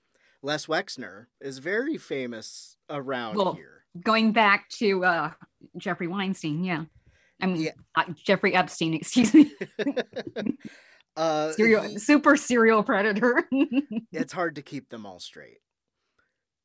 Les 0.43 0.66
Wexner 0.66 1.26
is 1.40 1.59
very 1.59 1.97
famous 1.97 2.76
around 2.89 3.36
Well, 3.36 3.55
here. 3.55 3.85
Going 4.01 4.32
back 4.32 4.68
to 4.78 5.05
uh, 5.05 5.30
Jeffrey 5.76 6.06
Weinstein, 6.06 6.62
yeah, 6.62 6.85
I 7.43 7.47
mean 7.47 7.62
Yeah. 7.62 7.70
uh, 7.97 8.05
Jeffrey 8.24 8.55
Epstein, 8.55 8.94
excuse 9.01 9.35
me, 9.35 9.52
uh 11.16 11.52
serial, 11.52 11.82
he- 11.82 11.98
super 11.98 12.36
serial 12.36 12.82
predator. 12.85 13.48
it's 14.12 14.32
hard 14.32 14.55
to 14.55 14.62
keep 14.62 14.89
them 14.90 15.05
all 15.05 15.18
straight. 15.18 15.59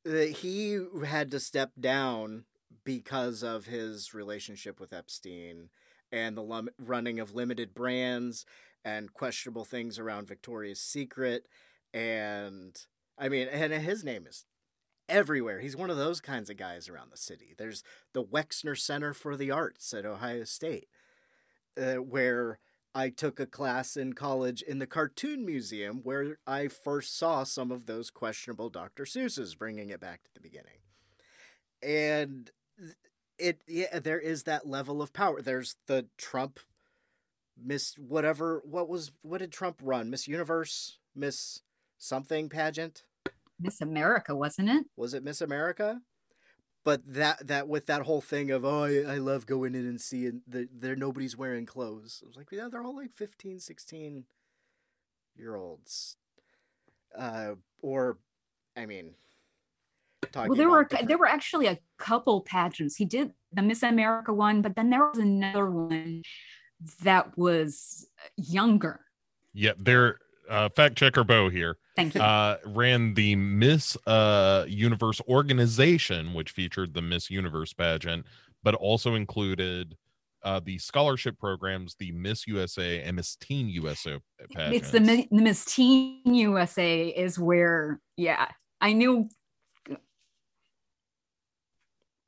He 0.05 0.79
had 1.05 1.31
to 1.31 1.39
step 1.39 1.71
down 1.79 2.43
because 2.83 3.41
of 3.41 3.65
his 3.67 4.13
relationship 4.13 4.79
with 4.79 4.91
Epstein 4.91 5.69
and 6.13 6.37
the 6.37 6.43
lum- 6.43 6.69
running 6.77 7.19
of 7.19 7.33
limited 7.33 7.73
brands 7.73 8.45
and 8.85 9.13
questionable 9.13 9.65
things 9.65 9.97
around 9.97 10.27
Victoria's 10.27 10.79
Secret. 10.79 11.47
And 11.93 12.79
I 13.17 13.27
mean, 13.27 13.47
and 13.47 13.73
his 13.73 14.03
name 14.03 14.27
is 14.27 14.45
everywhere. 15.09 15.59
He's 15.59 15.75
one 15.75 15.89
of 15.89 15.97
those 15.97 16.21
kinds 16.21 16.49
of 16.49 16.57
guys 16.57 16.87
around 16.87 17.11
the 17.11 17.17
city. 17.17 17.55
There's 17.57 17.83
the 18.13 18.23
Wexner 18.23 18.77
Center 18.77 19.13
for 19.13 19.35
the 19.35 19.51
Arts 19.51 19.93
at 19.93 20.05
Ohio 20.05 20.43
State, 20.43 20.87
uh, 21.77 21.95
where 21.95 22.59
I 22.95 23.09
took 23.09 23.39
a 23.39 23.47
class 23.47 23.97
in 23.97 24.13
college 24.13 24.61
in 24.61 24.77
the 24.77 24.87
Cartoon 24.87 25.45
Museum 25.45 26.01
where 26.03 26.37
I 26.45 26.67
first 26.67 27.17
saw 27.17 27.43
some 27.43 27.71
of 27.71 27.87
those 27.87 28.11
questionable 28.11 28.69
Dr. 28.69 29.05
Seuss's, 29.05 29.55
bringing 29.55 29.89
it 29.89 29.99
back 29.99 30.23
to 30.23 30.33
the 30.33 30.39
beginning. 30.39 30.77
And 31.81 32.51
it, 33.37 33.61
yeah, 33.67 33.99
there 33.99 34.19
is 34.19 34.43
that 34.43 34.67
level 34.67 35.01
of 35.01 35.13
power. 35.13 35.41
There's 35.41 35.75
the 35.87 36.07
Trump 36.17 36.59
Miss 37.61 37.95
whatever. 37.97 38.61
What 38.65 38.89
was 38.89 39.11
what 39.21 39.39
did 39.39 39.51
Trump 39.51 39.79
run? 39.81 40.09
Miss 40.09 40.27
Universe, 40.27 40.97
Miss 41.15 41.61
something 41.97 42.49
pageant. 42.49 43.03
Miss 43.59 43.81
America, 43.81 44.35
wasn't 44.35 44.69
it? 44.69 44.85
Was 44.95 45.13
it 45.13 45.23
Miss 45.23 45.41
America? 45.41 46.01
But 46.83 47.01
that 47.05 47.47
that 47.47 47.67
with 47.67 47.85
that 47.85 48.01
whole 48.03 48.21
thing 48.21 48.51
of 48.51 48.65
oh 48.65 48.83
I, 48.83 49.13
I 49.13 49.17
love 49.17 49.45
going 49.45 49.75
in 49.75 49.85
and 49.85 50.01
seeing 50.01 50.41
that 50.47 50.81
there 50.81 50.95
nobody's 50.95 51.37
wearing 51.37 51.65
clothes. 51.65 52.21
I 52.23 52.27
was 52.27 52.35
like 52.35 52.51
yeah 52.51 52.67
they're 52.69 52.83
all 52.83 52.95
like 52.95 53.13
15, 53.13 53.59
16 53.59 54.25
year 55.37 55.55
olds. 55.55 56.17
Uh, 57.17 57.55
or 57.81 58.17
I 58.75 58.85
mean, 58.85 59.13
talking 60.31 60.49
well, 60.49 60.57
there 60.57 60.69
were 60.69 60.83
different- 60.83 61.07
there 61.07 61.17
were 61.17 61.27
actually 61.27 61.67
a 61.67 61.77
couple 61.97 62.41
pageants. 62.41 62.95
He 62.95 63.05
did 63.05 63.33
the 63.51 63.61
Miss 63.61 63.83
America 63.83 64.33
one, 64.33 64.61
but 64.61 64.75
then 64.75 64.89
there 64.89 65.07
was 65.07 65.19
another 65.19 65.69
one 65.69 66.23
that 67.03 67.37
was 67.37 68.07
younger. 68.37 69.01
Yeah, 69.53 69.73
there. 69.77 70.19
Uh, 70.49 70.67
fact 70.67 70.97
checker 70.97 71.23
Bo 71.23 71.47
here 71.47 71.77
Thank 71.95 72.15
you. 72.15 72.21
uh, 72.21 72.57
ran 72.65 73.13
the 73.13 73.33
Miss 73.37 73.95
uh, 74.05 74.65
Universe 74.67 75.21
organization, 75.29 76.33
which 76.33 76.51
featured 76.51 76.93
the 76.93 77.01
Miss 77.01 77.29
Universe 77.29 77.71
pageant, 77.71 78.25
but 78.61 78.75
also 78.75 79.15
included 79.15 79.95
uh, 80.43 80.59
the 80.59 80.77
scholarship 80.77 81.39
programs, 81.39 81.95
the 81.95 82.11
Miss 82.11 82.45
USA 82.45 83.01
and 83.01 83.15
Miss 83.15 83.37
Teen 83.37 83.69
USA 83.69 84.19
pageants. 84.53 84.77
it's 84.77 84.91
the, 84.91 84.99
the 85.31 85.41
Miss 85.41 85.63
Teen 85.63 86.21
USA 86.25 87.07
is 87.07 87.39
where, 87.39 88.01
yeah, 88.17 88.47
I 88.81 88.91
knew. 88.93 89.29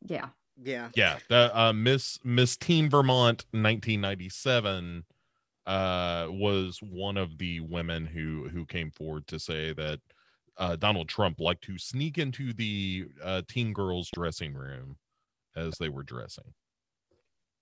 Yeah, 0.07 0.30
yeah 0.61 0.90
yeah, 0.95 1.18
the 1.30 1.57
uh, 1.57 1.73
Miss 1.73 2.19
Miss 2.23 2.57
Teen 2.57 2.90
Vermont 2.90 3.45
1997 3.52 5.03
uh, 5.65 6.27
was 6.30 6.80
one 6.82 7.18
of 7.18 7.38
the 7.38 7.60
women 7.60 8.06
who 8.06 8.48
who 8.49 8.65
came 8.65 8.91
forward 8.91 9.27
to 9.27 9.40
say 9.40 9.73
that 9.73 9.99
uh, 10.57 10.76
Donald 10.76 11.10
Trump 11.10 11.40
liked 11.40 11.64
to 11.64 11.77
sneak 11.77 12.18
into 12.18 12.53
the 12.53 13.07
uh, 13.23 13.41
teen 13.48 13.73
girls' 13.73 14.10
dressing 14.14 14.53
room 14.53 14.95
as 15.56 15.77
they 15.77 15.90
were 15.90 16.03
dressing. 16.03 16.53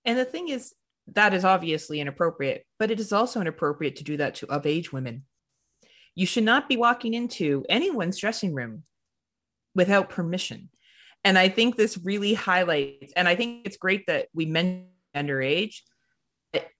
And 0.04 0.18
the 0.18 0.24
thing 0.24 0.48
is, 0.48 0.74
that 1.08 1.34
is 1.34 1.44
obviously 1.44 2.00
inappropriate, 2.00 2.66
but 2.78 2.90
it 2.90 3.00
is 3.00 3.12
also 3.12 3.40
inappropriate 3.40 3.96
to 3.96 4.04
do 4.04 4.16
that 4.18 4.36
to 4.36 4.46
of 4.48 4.66
age 4.66 4.92
women. 4.92 5.24
You 6.14 6.26
should 6.26 6.44
not 6.44 6.68
be 6.68 6.76
walking 6.76 7.14
into 7.14 7.64
anyone's 7.68 8.18
dressing 8.18 8.54
room 8.54 8.84
without 9.74 10.10
permission. 10.10 10.70
And 11.24 11.38
I 11.38 11.48
think 11.48 11.76
this 11.76 11.98
really 11.98 12.34
highlights, 12.34 13.12
and 13.16 13.26
I 13.26 13.34
think 13.34 13.66
it's 13.66 13.76
great 13.76 14.06
that 14.06 14.28
we 14.34 14.46
mentioned 14.46 14.88
underage. 15.14 15.80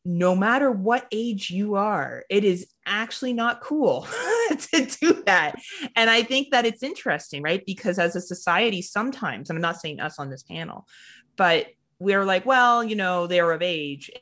No 0.05 0.37
matter 0.37 0.71
what 0.71 1.07
age 1.11 1.51
you 1.51 1.75
are, 1.75 2.23
it 2.31 2.45
is 2.45 2.69
actually 2.87 3.33
not 3.33 3.61
cool 3.61 4.07
to 4.51 4.87
do 4.87 5.23
that. 5.27 5.57
And 5.97 6.11
I 6.11 6.23
think 6.23 6.51
that 6.53 6.65
it's 6.65 6.83
interesting, 6.83 7.43
right? 7.43 7.62
Because 7.66 7.99
as 7.99 8.15
a 8.15 8.21
society, 8.21 8.83
sometimes, 8.83 9.51
I'm 9.51 9.61
not 9.61 9.81
saying 9.81 9.99
us 10.01 10.21
on 10.21 10.31
this 10.31 10.45
panel, 10.45 10.87
but 11.37 11.66
we're 11.99 12.25
like, 12.25 12.47
well, 12.47 12.85
you 12.85 12.95
know, 12.95 13.27
they're 13.27 13.51
of 13.51 13.62
age 13.62 14.12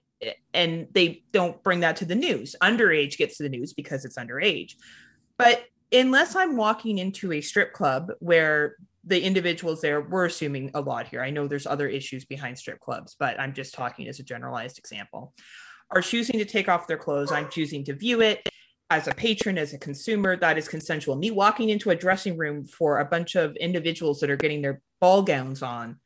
and 0.54 0.86
they 0.92 1.22
don't 1.32 1.62
bring 1.62 1.80
that 1.80 1.96
to 1.96 2.04
the 2.06 2.14
news. 2.14 2.56
Underage 2.62 3.18
gets 3.18 3.36
to 3.36 3.42
the 3.42 3.48
news 3.50 3.74
because 3.74 4.06
it's 4.06 4.16
underage. 4.16 4.76
But 5.36 5.64
unless 5.92 6.34
I'm 6.34 6.56
walking 6.56 6.96
into 6.96 7.32
a 7.32 7.40
strip 7.42 7.74
club 7.74 8.12
where 8.20 8.76
the 9.04 9.20
individuals 9.20 9.80
there, 9.80 10.00
we're 10.00 10.26
assuming 10.26 10.70
a 10.74 10.80
lot 10.80 11.08
here. 11.08 11.22
I 11.22 11.30
know 11.30 11.46
there's 11.46 11.66
other 11.66 11.88
issues 11.88 12.24
behind 12.24 12.58
strip 12.58 12.80
clubs, 12.80 13.16
but 13.18 13.38
I'm 13.40 13.52
just 13.52 13.74
talking 13.74 14.08
as 14.08 14.20
a 14.20 14.24
generalized 14.24 14.78
example, 14.78 15.34
are 15.90 16.02
choosing 16.02 16.38
to 16.38 16.44
take 16.44 16.68
off 16.68 16.86
their 16.86 16.98
clothes. 16.98 17.32
I'm 17.32 17.50
choosing 17.50 17.84
to 17.84 17.94
view 17.94 18.20
it 18.20 18.48
as 18.90 19.08
a 19.08 19.14
patron, 19.14 19.58
as 19.58 19.72
a 19.72 19.78
consumer, 19.78 20.36
that 20.36 20.58
is 20.58 20.68
consensual. 20.68 21.16
Me 21.16 21.30
walking 21.30 21.70
into 21.70 21.90
a 21.90 21.96
dressing 21.96 22.36
room 22.36 22.64
for 22.64 22.98
a 22.98 23.04
bunch 23.04 23.34
of 23.34 23.56
individuals 23.56 24.20
that 24.20 24.30
are 24.30 24.36
getting 24.36 24.60
their 24.62 24.82
ball 25.00 25.22
gowns 25.22 25.62
on 25.62 25.98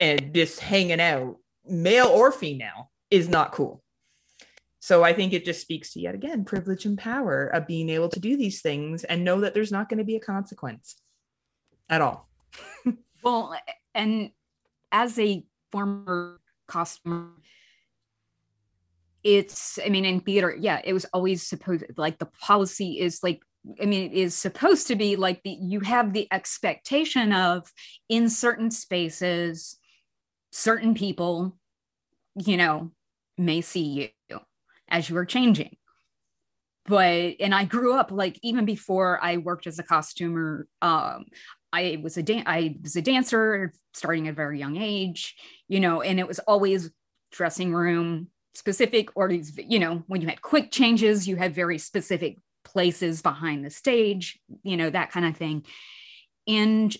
and 0.00 0.32
just 0.32 0.60
hanging 0.60 1.00
out, 1.00 1.36
male 1.66 2.06
or 2.06 2.30
female, 2.30 2.90
is 3.10 3.28
not 3.28 3.52
cool. 3.52 3.82
So 4.80 5.02
I 5.02 5.12
think 5.12 5.32
it 5.32 5.44
just 5.44 5.60
speaks 5.60 5.92
to 5.92 6.00
yet 6.00 6.14
again 6.14 6.44
privilege 6.44 6.86
and 6.86 6.96
power 6.96 7.46
of 7.46 7.66
being 7.66 7.88
able 7.90 8.08
to 8.10 8.20
do 8.20 8.36
these 8.36 8.62
things 8.62 9.02
and 9.02 9.24
know 9.24 9.40
that 9.40 9.52
there's 9.52 9.72
not 9.72 9.88
going 9.88 9.98
to 9.98 10.04
be 10.04 10.16
a 10.16 10.20
consequence 10.20 10.96
at 11.88 12.00
all. 12.00 12.27
well, 13.22 13.54
and 13.94 14.30
as 14.92 15.18
a 15.18 15.44
former 15.72 16.40
costumer, 16.66 17.30
it's 19.24 19.78
I 19.84 19.88
mean 19.88 20.04
in 20.04 20.20
theater, 20.20 20.56
yeah, 20.58 20.80
it 20.84 20.92
was 20.92 21.04
always 21.06 21.42
supposed 21.42 21.84
like 21.96 22.18
the 22.18 22.26
policy 22.40 23.00
is 23.00 23.20
like 23.22 23.40
I 23.80 23.86
mean, 23.86 24.10
it 24.10 24.14
is 24.14 24.34
supposed 24.34 24.86
to 24.88 24.96
be 24.96 25.16
like 25.16 25.42
the 25.42 25.50
you 25.50 25.80
have 25.80 26.12
the 26.12 26.28
expectation 26.32 27.32
of 27.32 27.70
in 28.08 28.30
certain 28.30 28.70
spaces, 28.70 29.76
certain 30.52 30.94
people, 30.94 31.58
you 32.36 32.56
know, 32.56 32.92
may 33.36 33.60
see 33.60 34.12
you 34.30 34.40
as 34.88 35.10
you 35.10 35.16
are 35.16 35.26
changing. 35.26 35.76
But 36.86 37.34
and 37.40 37.54
I 37.54 37.64
grew 37.64 37.94
up 37.94 38.10
like 38.10 38.38
even 38.42 38.64
before 38.64 39.22
I 39.22 39.36
worked 39.36 39.66
as 39.66 39.78
a 39.78 39.82
costumer, 39.82 40.66
um, 40.80 41.26
I 41.72 42.00
was 42.02 42.16
a 42.16 42.22
dan- 42.22 42.44
I 42.46 42.76
was 42.82 42.96
a 42.96 43.02
dancer 43.02 43.72
starting 43.94 44.28
at 44.28 44.32
a 44.32 44.34
very 44.34 44.58
young 44.58 44.76
age, 44.76 45.36
you 45.68 45.80
know, 45.80 46.02
and 46.02 46.18
it 46.18 46.26
was 46.26 46.38
always 46.40 46.90
dressing 47.32 47.74
room 47.74 48.28
specific 48.54 49.10
or 49.14 49.28
these, 49.28 49.56
you 49.56 49.78
know, 49.78 50.02
when 50.06 50.20
you 50.20 50.28
had 50.28 50.42
quick 50.42 50.70
changes, 50.70 51.28
you 51.28 51.36
had 51.36 51.54
very 51.54 51.78
specific 51.78 52.38
places 52.64 53.22
behind 53.22 53.64
the 53.64 53.70
stage, 53.70 54.38
you 54.62 54.76
know, 54.76 54.90
that 54.90 55.10
kind 55.10 55.26
of 55.26 55.36
thing. 55.36 55.64
And 56.46 56.96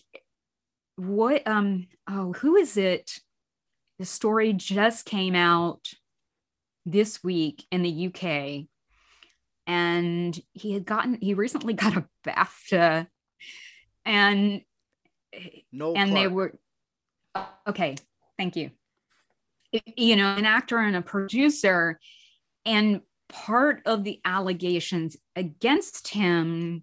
what 0.96 1.46
um 1.46 1.86
oh, 2.08 2.32
who 2.34 2.56
is 2.56 2.76
it? 2.76 3.18
The 3.98 4.04
story 4.04 4.52
just 4.52 5.06
came 5.06 5.34
out 5.34 5.88
this 6.86 7.22
week 7.22 7.64
in 7.70 7.82
the 7.82 8.06
UK. 8.08 8.66
And 9.66 10.38
he 10.52 10.72
had 10.72 10.86
gotten, 10.86 11.18
he 11.20 11.34
recently 11.34 11.74
got 11.74 11.96
a 11.96 12.06
BAFTA 12.26 13.06
and 14.04 14.62
no 15.72 15.94
and 15.94 16.10
Clarke. 16.10 16.14
they 16.14 16.28
were 16.28 16.54
okay 17.68 17.94
thank 18.36 18.56
you 18.56 18.70
you 19.96 20.16
know 20.16 20.34
an 20.34 20.46
actor 20.46 20.78
and 20.78 20.96
a 20.96 21.02
producer 21.02 21.98
and 22.64 23.00
part 23.28 23.82
of 23.84 24.04
the 24.04 24.20
allegations 24.24 25.16
against 25.36 26.08
him 26.08 26.82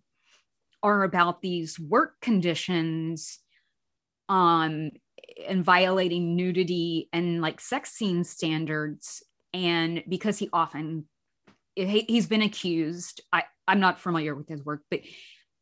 are 0.84 1.04
about 1.04 1.42
these 1.42 1.80
work 1.80 2.14
conditions 2.22 3.40
um 4.30 4.92
and 5.48 5.66
violating 5.66 6.36
nudity 6.36 7.10
and 7.12 7.42
like 7.42 7.60
sex 7.60 7.92
scene 7.92 8.24
standards 8.24 9.24
and 9.54 10.04
because 10.08 10.38
he 10.38 10.50
often 10.54 11.06
he's 11.76 12.28
been 12.28 12.42
accused 12.42 13.22
i 13.34 13.44
i'm 13.68 13.80
not 13.80 14.00
familiar 14.00 14.36
with 14.36 14.48
his 14.48 14.64
work 14.64 14.82
but 14.90 15.02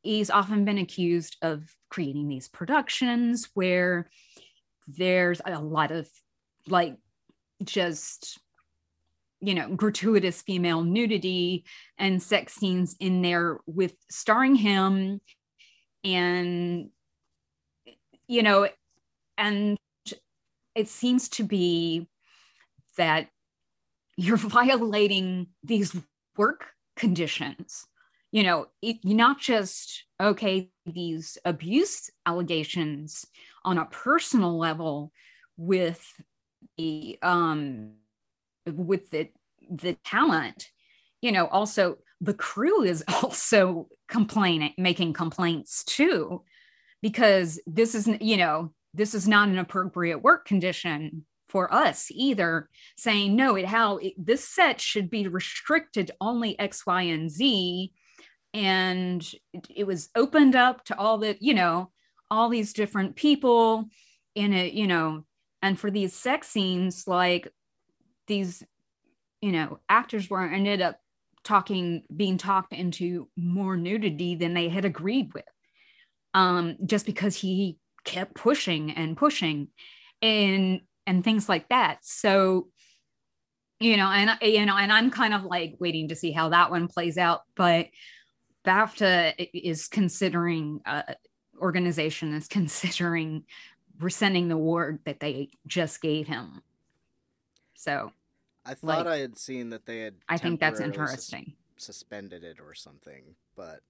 he's 0.03 0.29
often 0.29 0.65
been 0.65 0.77
accused 0.77 1.37
of 1.41 1.63
creating 1.89 2.27
these 2.27 2.49
productions 2.49 3.49
where 3.53 4.09
there's 4.87 5.41
a 5.45 5.59
lot 5.59 5.91
of 5.91 6.07
like 6.67 6.95
just 7.63 8.39
you 9.39 9.55
know 9.55 9.69
gratuitous 9.75 10.41
female 10.41 10.83
nudity 10.83 11.63
and 11.97 12.21
sex 12.21 12.53
scenes 12.53 12.95
in 12.99 13.21
there 13.21 13.59
with 13.65 13.93
starring 14.09 14.55
him 14.55 15.21
and 16.03 16.89
you 18.27 18.43
know 18.43 18.67
and 19.37 19.77
it 20.75 20.87
seems 20.87 21.29
to 21.29 21.43
be 21.43 22.07
that 22.97 23.29
you're 24.17 24.37
violating 24.37 25.47
these 25.63 25.95
work 26.35 26.67
conditions 26.95 27.85
you 28.33 28.41
know 28.43 28.65
it, 28.81 28.97
not 29.05 29.39
just 29.39 30.03
okay 30.19 30.69
these 30.85 31.37
abuse 31.45 32.09
allegations 32.25 33.25
on 33.63 33.77
a 33.77 33.85
personal 33.85 34.57
level 34.57 35.13
with 35.55 36.03
the 36.77 37.17
um 37.21 37.91
with 38.65 39.09
the 39.11 39.29
the 39.69 39.95
talent 40.03 40.69
you 41.21 41.31
know 41.31 41.47
also 41.47 41.97
the 42.19 42.33
crew 42.33 42.83
is 42.83 43.03
also 43.23 43.87
complaining 44.09 44.73
making 44.77 45.13
complaints 45.13 45.85
too 45.85 46.43
because 47.01 47.61
this 47.67 47.95
is 47.95 48.09
you 48.19 48.35
know 48.35 48.73
this 48.95 49.13
is 49.13 49.27
not 49.27 49.47
an 49.47 49.59
appropriate 49.59 50.21
work 50.21 50.45
condition 50.45 51.23
for 51.49 51.71
us 51.71 52.07
either 52.09 52.67
saying 52.97 53.35
no 53.35 53.55
it 53.55 53.65
how 53.65 53.97
it, 53.97 54.13
this 54.17 54.47
set 54.49 54.81
should 54.81 55.11
be 55.11 55.27
restricted 55.27 56.09
only 56.19 56.59
x 56.59 56.83
y 56.83 57.03
and 57.03 57.29
z 57.29 57.93
and 58.53 59.29
it, 59.75 59.85
was 59.85 60.09
opened 60.15 60.55
up 60.55 60.83
to 60.85 60.97
all 60.97 61.17
the 61.17 61.37
you 61.39 61.53
know 61.53 61.91
all 62.29 62.49
these 62.49 62.73
different 62.73 63.15
people 63.15 63.85
in 64.35 64.53
it 64.53 64.73
you 64.73 64.87
know 64.87 65.23
and 65.61 65.79
for 65.79 65.89
these 65.89 66.13
sex 66.13 66.47
scenes 66.49 67.07
like 67.07 67.47
these 68.27 68.63
you 69.41 69.51
know 69.51 69.79
actors 69.89 70.29
were 70.29 70.45
ended 70.45 70.81
up 70.81 70.99
talking 71.43 72.03
being 72.15 72.37
talked 72.37 72.73
into 72.73 73.27
more 73.35 73.75
nudity 73.75 74.35
than 74.35 74.53
they 74.53 74.69
had 74.69 74.85
agreed 74.85 75.33
with 75.33 75.45
um 76.33 76.77
just 76.85 77.05
because 77.05 77.35
he 77.35 77.77
kept 78.05 78.35
pushing 78.35 78.91
and 78.91 79.17
pushing 79.17 79.67
and 80.21 80.81
and 81.05 81.23
things 81.23 81.49
like 81.49 81.67
that. 81.69 81.99
So 82.01 82.69
you 83.79 83.97
know 83.97 84.07
and 84.07 84.37
you 84.41 84.65
know 84.65 84.77
and 84.77 84.93
i'm 84.93 85.09
kind 85.09 85.33
of 85.33 85.43
like 85.43 85.75
waiting 85.79 86.07
to 86.07 86.15
see 86.15 86.31
how 86.31 86.49
that 86.49 86.69
one 86.69 86.87
plays 86.87 87.17
out 87.17 87.41
but 87.55 87.87
BAFTA 88.65 89.49
is 89.53 89.87
considering, 89.87 90.81
uh, 90.85 91.03
organization 91.59 92.33
is 92.33 92.47
considering 92.47 93.43
rescinding 93.99 94.47
the 94.47 94.55
award 94.55 94.99
that 95.05 95.19
they 95.19 95.49
just 95.67 96.01
gave 96.01 96.27
him. 96.27 96.61
So 97.75 98.11
I 98.65 98.73
thought 98.75 99.05
like, 99.05 99.07
I 99.07 99.17
had 99.17 99.37
seen 99.37 99.69
that 99.69 99.85
they 99.85 99.99
had. 99.99 100.15
I 100.29 100.37
think 100.37 100.59
that's 100.59 100.79
interesting. 100.79 101.53
Sus- 101.77 101.97
suspended 101.97 102.43
it 102.43 102.59
or 102.59 102.73
something, 102.73 103.35
but 103.55 103.81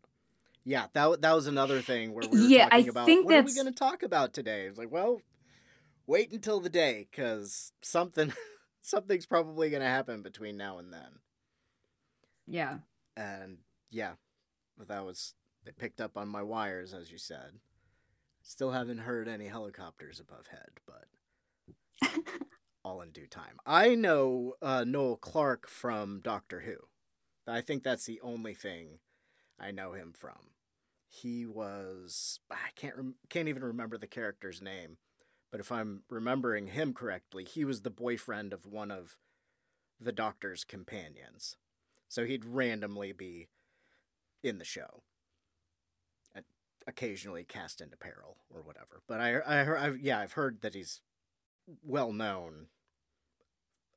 yeah, 0.66 0.88
that 0.94 1.22
that 1.22 1.34
was 1.34 1.48
another 1.48 1.82
thing 1.82 2.14
where 2.14 2.28
we 2.30 2.41
were 2.41 2.48
Yeah, 2.48 2.70
I 2.72 2.78
talking 2.78 2.90
about 2.90 3.06
think 3.06 3.26
what 3.26 3.36
are 3.36 3.44
we 3.44 3.54
going 3.54 3.68
to 3.68 3.72
talk 3.72 4.04
about 4.04 4.34
today. 4.34 4.66
It's 4.66 4.78
like, 4.78 4.91
well, 4.91 5.22
wait 6.08 6.32
until 6.32 6.60
the 6.60 6.70
day 6.70 7.08
because 7.10 7.72
something 7.82 8.34
something's 8.82 9.26
probably 9.26 9.70
going 9.70 9.82
to 9.82 9.88
happen 9.88 10.22
between 10.22 10.58
now 10.58 10.80
and 10.80 10.94
then. 10.94 11.20
Yeah. 12.48 12.78
And 13.16 13.58
yeah, 13.91 14.14
but 14.86 14.94
that 14.94 15.06
was 15.06 15.34
they 15.66 15.72
picked 15.72 16.02
up 16.02 16.18
on 16.18 16.28
my 16.28 16.44
wires, 16.44 16.94
as 16.94 17.12
you 17.12 17.18
said. 17.18 17.60
Still 18.42 18.72
haven't 18.72 19.00
heard 19.00 19.28
any 19.30 19.48
helicopters 19.48 20.20
above 20.20 20.48
head, 20.48 20.82
but 20.86 22.12
all 22.84 23.02
in 23.02 23.12
due 23.12 23.28
time. 23.28 23.58
I 23.66 23.96
know 23.96 24.56
uh, 24.62 24.84
Noel 24.84 25.16
Clarke 25.16 25.70
from 25.70 26.20
Doctor 26.22 26.62
Who. 26.62 26.76
I 27.48 27.62
think 27.62 27.84
that's 27.84 28.06
the 28.06 28.20
only 28.22 28.54
thing 28.54 29.00
I 29.60 29.72
know 29.72 29.94
him 29.94 30.14
from. 30.18 30.52
He 31.08 31.46
was 31.46 32.40
I 32.52 32.72
can't 32.76 32.98
rem- 32.98 33.16
can't 33.30 33.48
even 33.48 33.64
remember 33.64 33.98
the 33.98 34.08
character's 34.08 34.62
name, 34.62 34.98
but 35.52 35.62
if 35.62 35.72
I'm 35.72 36.02
remembering 36.10 36.68
him 36.68 36.94
correctly, 36.94 37.46
he 37.46 37.64
was 37.64 37.82
the 37.82 37.90
boyfriend 37.90 38.52
of 38.52 38.66
one 38.66 38.92
of 38.92 39.18
the 40.00 40.12
doctor's 40.12 40.66
companions. 40.66 41.56
So 42.10 42.26
he'd 42.26 42.44
randomly 42.44 43.14
be 43.14 43.48
in 44.44 44.57
the 44.57 44.65
show. 44.65 45.03
Uh, 46.38 46.41
occasionally 46.88 47.44
cast 47.44 47.82
into 47.82 47.98
peril 47.98 48.38
or 48.53 48.61
whatever. 48.61 49.02
But 49.07 49.20
I 49.20 49.38
I, 49.38 49.88
I 49.88 49.91
yeah, 50.02 50.20
I've 50.20 50.34
heard 50.34 50.61
that 50.61 50.76
he's 50.76 51.02
well 51.84 52.11
known 52.11 52.68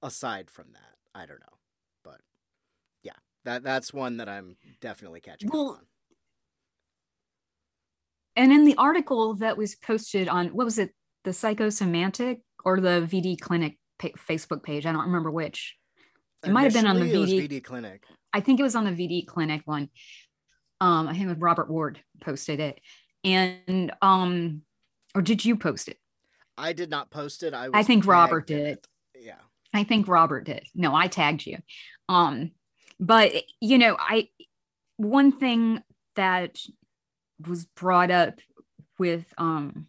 aside 0.03 0.51
from 0.51 0.67
that. 0.73 0.97
I 1.15 1.27
don't 1.27 1.41
know. 1.41 1.59
But 2.05 2.21
yeah, 3.03 3.13
that 3.45 3.63
that's 3.63 3.93
one 3.93 4.19
that 4.19 4.29
I'm 4.29 4.57
definitely 4.81 5.21
catching 5.21 5.51
Well, 5.53 5.71
on. 5.71 5.87
And 8.37 8.53
in 8.53 8.65
the 8.65 8.77
article 8.77 9.35
that 9.37 9.57
was 9.57 9.75
posted 9.77 10.29
on 10.29 10.49
what 10.49 10.65
was 10.65 10.79
it, 10.79 10.91
the 11.25 11.31
Psychosemantic 11.31 12.41
or 12.65 12.81
the 12.81 13.09
VD 13.11 13.41
Clinic 13.41 13.79
pa- 13.99 14.09
Facebook 14.29 14.63
page? 14.63 14.85
I 14.85 14.93
don't 14.93 15.07
remember 15.07 15.31
which. 15.31 15.75
It 16.45 16.51
might 16.51 16.65
have 16.65 16.75
been 16.75 16.87
on 16.87 16.97
the 16.97 17.07
Initially, 17.07 17.39
it 17.39 17.41
was 17.41 17.49
VD. 17.51 17.61
VD 17.61 17.65
Clinic. 17.65 18.05
I 18.33 18.41
think 18.41 18.61
it 18.61 18.63
was 18.63 18.77
on 18.77 18.85
the 18.85 18.91
VD 18.91 19.27
Clinic 19.27 19.63
one. 19.65 19.89
Um, 20.81 21.09
I 21.09 21.17
think 21.17 21.37
Robert 21.39 21.71
Ward 21.71 22.01
posted 22.21 22.61
it, 22.61 22.81
and 23.25 23.93
um, 24.03 24.63
or 25.15 25.23
did 25.23 25.45
you 25.45 25.57
post 25.57 25.89
it? 25.89 25.99
I 26.59 26.73
did 26.73 26.91
not 26.91 27.11
post 27.11 27.43
it. 27.43 27.55
I 27.55 27.69
was 27.69 27.79
I 27.79 27.83
think 27.83 28.07
Robert 28.07 28.47
did. 28.47 28.79
Yeah. 29.15 29.37
I 29.75 29.85
think 29.85 30.09
Robert 30.09 30.45
did. 30.45 30.67
No, 30.75 30.95
I 30.95 31.09
tagged 31.09 31.45
you. 31.47 31.59
Um, 32.09 32.53
but 32.99 33.33
you 33.61 33.79
know, 33.79 33.97
I 33.99 34.29
one 34.97 35.33
thing 35.33 35.83
that 36.15 36.59
was 37.47 37.67
brought 37.67 38.11
up 38.11 38.39
with 38.99 39.27
um 39.37 39.87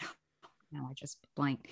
no, 0.72 0.86
I 0.90 0.92
just 0.94 1.18
blank. 1.34 1.68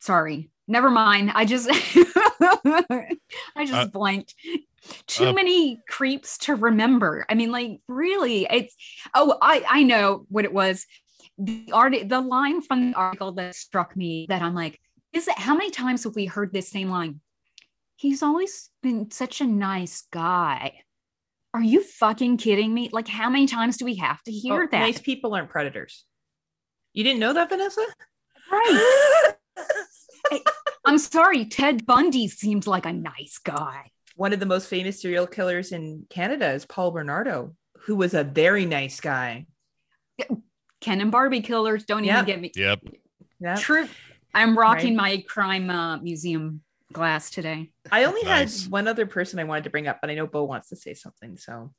Sorry. 0.00 0.50
Never 0.68 0.90
mind. 0.90 1.30
I 1.34 1.44
just 1.44 1.68
I 1.70 3.16
just 3.64 3.72
Uh, 3.72 3.86
blanked. 3.86 4.34
Too 5.06 5.26
uh, 5.28 5.32
many 5.32 5.80
creeps 5.88 6.38
to 6.38 6.54
remember. 6.54 7.26
I 7.28 7.34
mean, 7.34 7.50
like 7.50 7.80
really, 7.88 8.46
it's 8.50 8.74
oh, 9.14 9.36
I 9.40 9.64
I 9.68 9.82
know 9.82 10.26
what 10.28 10.44
it 10.44 10.52
was. 10.52 10.86
The 11.38 11.70
art 11.72 11.94
the 12.08 12.20
line 12.20 12.62
from 12.62 12.90
the 12.92 12.96
article 12.96 13.32
that 13.32 13.54
struck 13.54 13.96
me 13.96 14.26
that 14.28 14.42
I'm 14.42 14.54
like, 14.54 14.80
is 15.12 15.28
it 15.28 15.38
how 15.38 15.54
many 15.54 15.70
times 15.70 16.04
have 16.04 16.14
we 16.14 16.26
heard 16.26 16.52
this 16.52 16.68
same 16.68 16.88
line? 16.88 17.20
He's 17.96 18.22
always 18.22 18.70
been 18.82 19.10
such 19.10 19.40
a 19.40 19.46
nice 19.46 20.04
guy. 20.12 20.80
Are 21.54 21.62
you 21.62 21.82
fucking 21.82 22.36
kidding 22.36 22.72
me? 22.74 22.90
Like, 22.92 23.08
how 23.08 23.30
many 23.30 23.46
times 23.46 23.78
do 23.78 23.86
we 23.86 23.94
have 23.96 24.22
to 24.24 24.32
hear 24.32 24.64
Oh, 24.64 24.68
that? 24.70 24.80
Nice 24.80 25.00
people 25.00 25.34
aren't 25.34 25.48
predators. 25.48 26.04
You 26.92 27.02
didn't 27.02 27.20
know 27.20 27.32
that, 27.32 27.48
Vanessa? 27.48 27.84
Right. 28.52 29.34
I'm 30.86 30.98
sorry, 30.98 31.44
Ted 31.46 31.84
Bundy 31.84 32.28
seemed 32.28 32.66
like 32.66 32.86
a 32.86 32.92
nice 32.92 33.38
guy. 33.38 33.90
One 34.14 34.32
of 34.32 34.40
the 34.40 34.46
most 34.46 34.68
famous 34.68 35.02
serial 35.02 35.26
killers 35.26 35.72
in 35.72 36.06
Canada 36.08 36.52
is 36.52 36.64
Paul 36.64 36.92
Bernardo, 36.92 37.54
who 37.80 37.96
was 37.96 38.14
a 38.14 38.24
very 38.24 38.64
nice 38.64 39.00
guy. 39.00 39.46
Ken 40.80 41.00
and 41.00 41.10
Barbie 41.10 41.40
killers 41.42 41.84
don't 41.84 42.04
Yeah. 42.04 42.14
even 42.22 42.24
get 42.26 42.40
me. 42.40 42.52
Yep. 42.54 42.80
Yeah. 43.40 43.56
True. 43.56 43.88
I'm 44.32 44.56
rocking 44.56 44.96
Right. 44.96 45.18
my 45.18 45.24
crime 45.28 45.68
uh, 45.70 45.98
museum 45.98 46.62
glass 46.92 47.30
today. 47.30 47.72
I 47.90 48.04
only 48.04 48.22
Nice. 48.22 48.62
had 48.62 48.72
one 48.72 48.86
other 48.88 49.06
person 49.06 49.38
I 49.38 49.44
wanted 49.44 49.64
to 49.64 49.70
bring 49.70 49.88
up, 49.88 49.98
but 50.00 50.08
I 50.08 50.14
know 50.14 50.26
Bo 50.26 50.44
wants 50.44 50.68
to 50.68 50.76
say 50.76 50.94
something. 50.94 51.36
So 51.36 51.74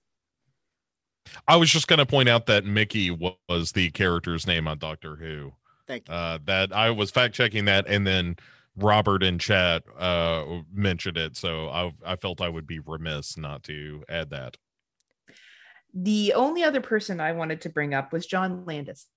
I 1.47 1.55
was 1.55 1.69
just 1.71 1.87
going 1.87 1.99
to 1.99 2.05
point 2.05 2.29
out 2.29 2.45
that 2.47 2.65
Mickey 2.65 3.09
was 3.09 3.71
the 3.71 3.89
character's 3.91 4.45
name 4.45 4.67
on 4.67 4.77
Doctor 4.79 5.15
Who. 5.15 5.53
Thank 5.87 6.07
you. 6.09 6.13
Uh, 6.13 6.39
that 6.45 6.73
I 6.73 6.89
was 6.91 7.09
fact 7.11 7.33
checking 7.35 7.65
that, 7.65 7.85
and 7.87 8.05
then 8.05 8.35
Robert 8.77 9.23
in 9.23 9.39
chat 9.39 9.83
uh, 9.97 10.61
mentioned 10.71 11.17
it, 11.17 11.35
so 11.35 11.67
I 11.69 11.93
I 12.05 12.15
felt 12.15 12.41
I 12.41 12.49
would 12.49 12.67
be 12.67 12.79
remiss 12.79 13.37
not 13.37 13.63
to 13.63 14.03
add 14.07 14.29
that. 14.29 14.57
the 15.93 16.33
only 16.33 16.63
other 16.63 16.81
person 16.81 17.19
I 17.19 17.31
wanted 17.31 17.61
to 17.61 17.69
bring 17.69 17.93
up 17.93 18.13
was 18.13 18.25
John 18.27 18.65
Landis. 18.65 19.07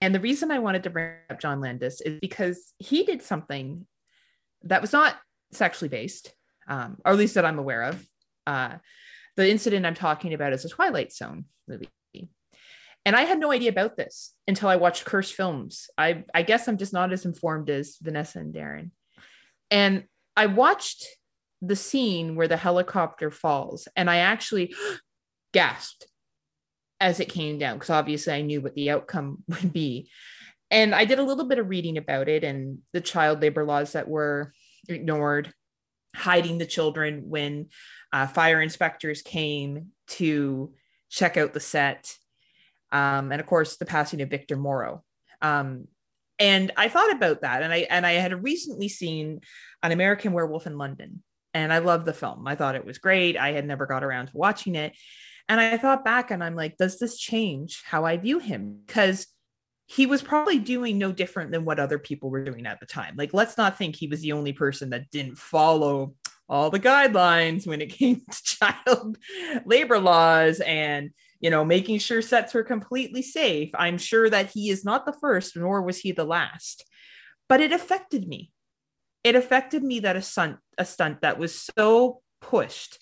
And 0.00 0.14
the 0.14 0.20
reason 0.20 0.50
I 0.50 0.58
wanted 0.58 0.82
to 0.84 0.90
bring 0.90 1.12
up 1.30 1.40
John 1.40 1.60
Landis 1.60 2.00
is 2.00 2.18
because 2.20 2.72
he 2.78 3.04
did 3.04 3.22
something 3.22 3.86
that 4.64 4.80
was 4.80 4.92
not 4.92 5.16
sexually 5.52 5.88
based, 5.88 6.34
um, 6.68 6.98
or 7.04 7.12
at 7.12 7.18
least 7.18 7.34
that 7.34 7.44
I'm 7.46 7.58
aware 7.58 7.82
of. 7.84 8.06
Uh, 8.46 8.76
the 9.36 9.48
incident 9.48 9.86
I'm 9.86 9.94
talking 9.94 10.34
about 10.34 10.52
is 10.52 10.62
the 10.64 10.68
Twilight 10.68 11.12
Zone 11.12 11.44
movie. 11.68 11.88
And 13.06 13.14
I 13.14 13.22
had 13.22 13.38
no 13.38 13.52
idea 13.52 13.68
about 13.68 13.96
this 13.96 14.34
until 14.48 14.68
I 14.68 14.76
watched 14.76 15.04
Cursed 15.04 15.34
Films. 15.34 15.88
I, 15.98 16.24
I 16.32 16.42
guess 16.42 16.68
I'm 16.68 16.78
just 16.78 16.92
not 16.92 17.12
as 17.12 17.26
informed 17.26 17.68
as 17.68 17.98
Vanessa 18.00 18.38
and 18.38 18.54
Daeron. 18.54 18.90
And 19.70 20.04
I 20.36 20.46
watched 20.46 21.06
the 21.60 21.76
scene 21.76 22.34
where 22.34 22.48
the 22.48 22.56
helicopter 22.56 23.30
falls, 23.30 23.88
and 23.96 24.08
I 24.10 24.18
actually 24.18 24.74
gasped 25.52 26.06
as 27.00 27.20
it 27.20 27.28
came 27.28 27.58
down 27.58 27.76
because 27.76 27.90
obviously 27.90 28.32
I 28.32 28.40
knew 28.42 28.60
what 28.60 28.74
the 28.74 28.90
outcome 28.90 29.42
would 29.48 29.72
be. 29.72 30.10
And 30.70 30.94
I 30.94 31.04
did 31.04 31.18
a 31.18 31.24
little 31.24 31.44
bit 31.44 31.58
of 31.58 31.68
reading 31.68 31.98
about 31.98 32.28
it 32.28 32.42
and 32.42 32.78
the 32.92 33.00
child 33.00 33.42
labor 33.42 33.64
laws 33.64 33.92
that 33.92 34.08
were 34.08 34.52
ignored, 34.88 35.52
hiding 36.16 36.58
the 36.58 36.66
children 36.66 37.24
when 37.28 37.68
uh, 38.12 38.26
fire 38.26 38.60
inspectors 38.60 39.22
came 39.22 39.88
to 40.08 40.72
check 41.10 41.36
out 41.36 41.52
the 41.52 41.60
set. 41.60 42.16
Um, 42.94 43.32
and 43.32 43.40
of 43.40 43.46
course, 43.46 43.76
the 43.76 43.84
passing 43.84 44.22
of 44.22 44.30
Victor 44.30 44.56
Morrow. 44.56 45.02
Um, 45.42 45.88
and 46.38 46.70
I 46.76 46.88
thought 46.88 47.12
about 47.12 47.42
that, 47.42 47.62
and 47.62 47.72
I 47.72 47.86
and 47.90 48.06
I 48.06 48.12
had 48.12 48.42
recently 48.42 48.88
seen 48.88 49.40
an 49.82 49.92
American 49.92 50.32
Werewolf 50.32 50.66
in 50.66 50.78
London, 50.78 51.22
and 51.52 51.72
I 51.72 51.78
loved 51.78 52.06
the 52.06 52.12
film. 52.12 52.46
I 52.46 52.54
thought 52.54 52.76
it 52.76 52.86
was 52.86 52.98
great. 52.98 53.36
I 53.36 53.52
had 53.52 53.66
never 53.66 53.86
got 53.86 54.04
around 54.04 54.28
to 54.28 54.36
watching 54.36 54.76
it, 54.76 54.94
and 55.48 55.60
I 55.60 55.76
thought 55.76 56.04
back, 56.04 56.30
and 56.30 56.42
I'm 56.42 56.54
like, 56.54 56.76
does 56.76 56.98
this 56.98 57.18
change 57.18 57.82
how 57.84 58.04
I 58.04 58.16
view 58.16 58.38
him? 58.38 58.80
Because 58.86 59.26
he 59.86 60.06
was 60.06 60.22
probably 60.22 60.58
doing 60.58 60.96
no 60.96 61.12
different 61.12 61.50
than 61.50 61.64
what 61.64 61.78
other 61.78 61.98
people 61.98 62.30
were 62.30 62.44
doing 62.44 62.66
at 62.66 62.80
the 62.80 62.86
time. 62.86 63.14
Like, 63.16 63.34
let's 63.34 63.58
not 63.58 63.76
think 63.76 63.96
he 63.96 64.06
was 64.06 64.20
the 64.20 64.32
only 64.32 64.52
person 64.52 64.90
that 64.90 65.10
didn't 65.10 65.36
follow 65.36 66.14
all 66.48 66.70
the 66.70 66.80
guidelines 66.80 67.66
when 67.66 67.80
it 67.80 67.86
came 67.90 68.22
to 68.30 68.42
child 68.42 69.18
labor 69.66 69.98
laws 69.98 70.60
and 70.60 71.10
you 71.44 71.50
know 71.50 71.62
making 71.62 71.98
sure 71.98 72.22
sets 72.22 72.54
were 72.54 72.64
completely 72.64 73.20
safe. 73.20 73.70
I'm 73.74 73.98
sure 73.98 74.30
that 74.30 74.52
he 74.52 74.70
is 74.70 74.82
not 74.82 75.04
the 75.04 75.12
first 75.12 75.54
nor 75.54 75.82
was 75.82 75.98
he 75.98 76.10
the 76.10 76.24
last. 76.24 76.86
But 77.50 77.60
it 77.60 77.70
affected 77.70 78.26
me. 78.26 78.50
It 79.22 79.36
affected 79.36 79.84
me 79.84 80.00
that 80.00 80.16
a 80.16 80.22
stunt 80.22 80.56
a 80.78 80.86
stunt 80.86 81.20
that 81.20 81.38
was 81.38 81.68
so 81.76 82.22
pushed 82.40 82.98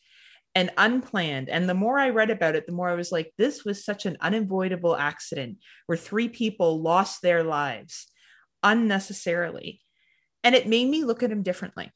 and 0.56 0.70
unplanned. 0.76 1.50
And 1.50 1.68
the 1.68 1.74
more 1.74 2.00
i 2.00 2.08
read 2.08 2.30
about 2.30 2.56
it 2.56 2.66
the 2.66 2.72
more 2.72 2.88
i 2.88 2.96
was 2.96 3.12
like 3.12 3.32
this 3.38 3.64
was 3.64 3.84
such 3.84 4.06
an 4.06 4.16
unavoidable 4.20 4.96
accident 4.96 5.58
where 5.86 5.96
three 5.96 6.28
people 6.28 6.82
lost 6.82 7.22
their 7.22 7.44
lives 7.44 8.08
unnecessarily. 8.64 9.80
And 10.42 10.56
it 10.56 10.66
made 10.66 10.88
me 10.88 11.04
look 11.04 11.22
at 11.22 11.30
him 11.30 11.44
differently. 11.44 11.92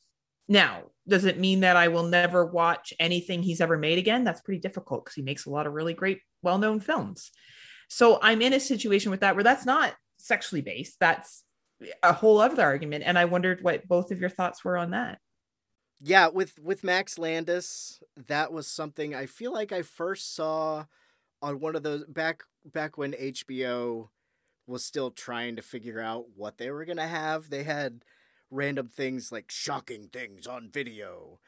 Now, 0.46 0.92
does 1.08 1.24
it 1.24 1.38
mean 1.38 1.60
that 1.60 1.76
I 1.76 1.88
will 1.88 2.02
never 2.02 2.44
watch 2.44 2.92
anything 2.98 3.42
he's 3.42 3.60
ever 3.60 3.78
made 3.78 3.98
again? 3.98 4.24
That's 4.24 4.40
pretty 4.40 4.60
difficult 4.60 5.04
because 5.04 5.14
he 5.14 5.22
makes 5.22 5.46
a 5.46 5.50
lot 5.50 5.66
of 5.66 5.72
really 5.72 5.94
great, 5.94 6.20
well 6.42 6.58
known 6.58 6.80
films. 6.80 7.30
So 7.88 8.18
I'm 8.20 8.42
in 8.42 8.52
a 8.52 8.60
situation 8.60 9.10
with 9.10 9.20
that 9.20 9.36
where 9.36 9.44
that's 9.44 9.66
not 9.66 9.94
sexually 10.18 10.62
based. 10.62 10.96
That's 10.98 11.44
a 12.02 12.12
whole 12.12 12.40
other 12.40 12.62
argument. 12.62 13.04
And 13.06 13.18
I 13.18 13.26
wondered 13.26 13.62
what 13.62 13.86
both 13.86 14.10
of 14.10 14.20
your 14.20 14.30
thoughts 14.30 14.64
were 14.64 14.76
on 14.76 14.90
that. 14.90 15.18
Yeah, 16.00 16.28
with 16.28 16.58
with 16.60 16.84
Max 16.84 17.18
Landis, 17.18 18.02
that 18.26 18.52
was 18.52 18.66
something 18.66 19.14
I 19.14 19.26
feel 19.26 19.52
like 19.52 19.72
I 19.72 19.82
first 19.82 20.34
saw 20.34 20.84
on 21.40 21.60
one 21.60 21.74
of 21.74 21.82
those 21.82 22.04
back 22.04 22.42
back 22.64 22.98
when 22.98 23.12
HBO 23.12 24.08
was 24.66 24.84
still 24.84 25.10
trying 25.10 25.56
to 25.56 25.62
figure 25.62 26.00
out 26.00 26.26
what 26.34 26.58
they 26.58 26.70
were 26.70 26.84
going 26.84 26.96
to 26.96 27.06
have. 27.06 27.48
They 27.48 27.62
had 27.62 28.02
random 28.56 28.88
things 28.88 29.30
like 29.32 29.50
shocking 29.50 30.08
things 30.12 30.46
on 30.46 30.70
video. 30.70 31.40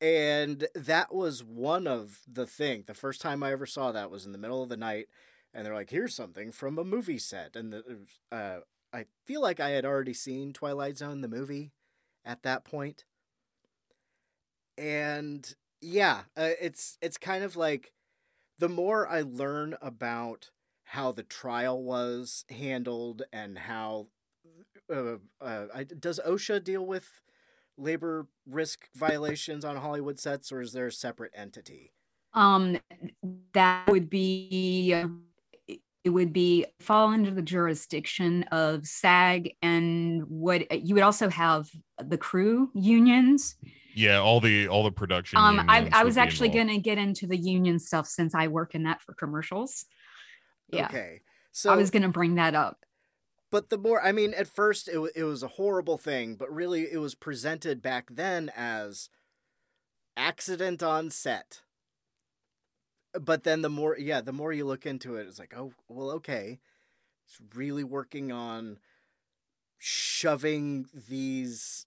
And 0.00 0.68
that 0.74 1.14
was 1.14 1.44
one 1.44 1.86
of 1.86 2.20
the 2.30 2.46
thing. 2.46 2.84
The 2.86 2.94
first 2.94 3.20
time 3.20 3.42
I 3.42 3.52
ever 3.52 3.66
saw 3.66 3.92
that 3.92 4.10
was 4.10 4.24
in 4.26 4.32
the 4.32 4.38
middle 4.38 4.62
of 4.62 4.68
the 4.68 4.76
night 4.76 5.08
and 5.52 5.66
they're 5.66 5.74
like 5.74 5.90
here's 5.90 6.14
something 6.14 6.52
from 6.52 6.78
a 6.78 6.84
movie 6.84 7.18
set 7.18 7.56
and 7.56 7.72
the, 7.72 7.98
uh 8.32 8.60
I 8.92 9.06
feel 9.24 9.40
like 9.40 9.60
I 9.60 9.70
had 9.70 9.84
already 9.84 10.14
seen 10.14 10.52
Twilight 10.52 10.96
Zone 10.98 11.20
the 11.20 11.28
movie 11.28 11.72
at 12.24 12.42
that 12.42 12.64
point 12.64 13.04
and 14.76 15.54
yeah 15.80 16.22
uh, 16.36 16.50
it's 16.60 16.98
it's 17.02 17.16
kind 17.16 17.44
of 17.44 17.56
like 17.56 17.92
the 18.58 18.68
more 18.68 19.08
i 19.08 19.20
learn 19.22 19.76
about 19.80 20.50
how 20.84 21.12
the 21.12 21.22
trial 21.22 21.82
was 21.82 22.44
handled 22.50 23.22
and 23.32 23.58
how 23.60 24.06
uh, 24.90 25.16
uh, 25.40 25.66
I, 25.74 25.84
does 25.84 26.20
osha 26.26 26.62
deal 26.62 26.84
with 26.84 27.08
labor 27.76 28.26
risk 28.46 28.88
violations 28.94 29.64
on 29.64 29.76
Hollywood 29.76 30.18
sets, 30.18 30.52
or 30.52 30.60
is 30.60 30.72
there 30.72 30.86
a 30.86 30.92
separate 30.92 31.32
entity? 31.34 31.92
Um, 32.34 32.78
that 33.54 33.88
would 33.88 34.08
be 34.08 34.94
it 36.02 36.10
would 36.10 36.32
be 36.32 36.64
fall 36.80 37.08
under 37.08 37.30
the 37.30 37.42
jurisdiction 37.42 38.44
of 38.44 38.86
SAG, 38.86 39.54
and 39.62 40.22
what 40.28 40.70
you 40.84 40.94
would 40.94 41.04
also 41.04 41.28
have 41.28 41.68
the 42.02 42.18
crew 42.18 42.70
unions. 42.74 43.56
Yeah, 43.94 44.18
all 44.18 44.40
the 44.40 44.68
all 44.68 44.84
the 44.84 44.92
production. 44.92 45.38
Um, 45.38 45.64
I, 45.68 45.88
I 45.92 46.04
was 46.04 46.16
actually 46.16 46.48
going 46.48 46.68
to 46.68 46.78
get 46.78 46.98
into 46.98 47.26
the 47.26 47.36
union 47.36 47.78
stuff 47.78 48.06
since 48.06 48.34
I 48.34 48.48
work 48.48 48.74
in 48.74 48.84
that 48.84 49.02
for 49.02 49.14
commercials. 49.14 49.86
Yeah, 50.72 50.86
Okay. 50.86 51.20
So 51.52 51.72
I 51.72 51.76
was 51.76 51.90
going 51.90 52.02
to 52.02 52.08
bring 52.08 52.36
that 52.36 52.54
up. 52.54 52.79
But 53.50 53.68
the 53.68 53.78
more 53.78 54.02
I 54.02 54.12
mean, 54.12 54.34
at 54.34 54.46
first 54.48 54.88
it 54.88 55.00
it 55.14 55.24
was 55.24 55.42
a 55.42 55.48
horrible 55.48 55.98
thing, 55.98 56.36
but 56.36 56.52
really 56.54 56.90
it 56.90 56.98
was 56.98 57.14
presented 57.14 57.82
back 57.82 58.08
then 58.10 58.50
as 58.56 59.08
accident 60.16 60.82
on 60.82 61.10
set. 61.10 61.62
But 63.12 63.42
then 63.44 63.62
the 63.62 63.70
more 63.70 63.96
yeah, 63.98 64.20
the 64.20 64.32
more 64.32 64.52
you 64.52 64.64
look 64.64 64.86
into 64.86 65.16
it, 65.16 65.26
it's 65.26 65.38
like, 65.38 65.54
oh 65.56 65.72
well, 65.88 66.10
okay, 66.12 66.60
it's 67.26 67.40
really 67.54 67.84
working 67.84 68.30
on 68.30 68.78
shoving 69.78 70.86
these 71.08 71.86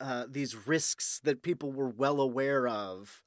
uh, 0.00 0.26
these 0.28 0.66
risks 0.66 1.20
that 1.24 1.42
people 1.42 1.72
were 1.72 1.88
well 1.88 2.20
aware 2.20 2.68
of 2.68 3.22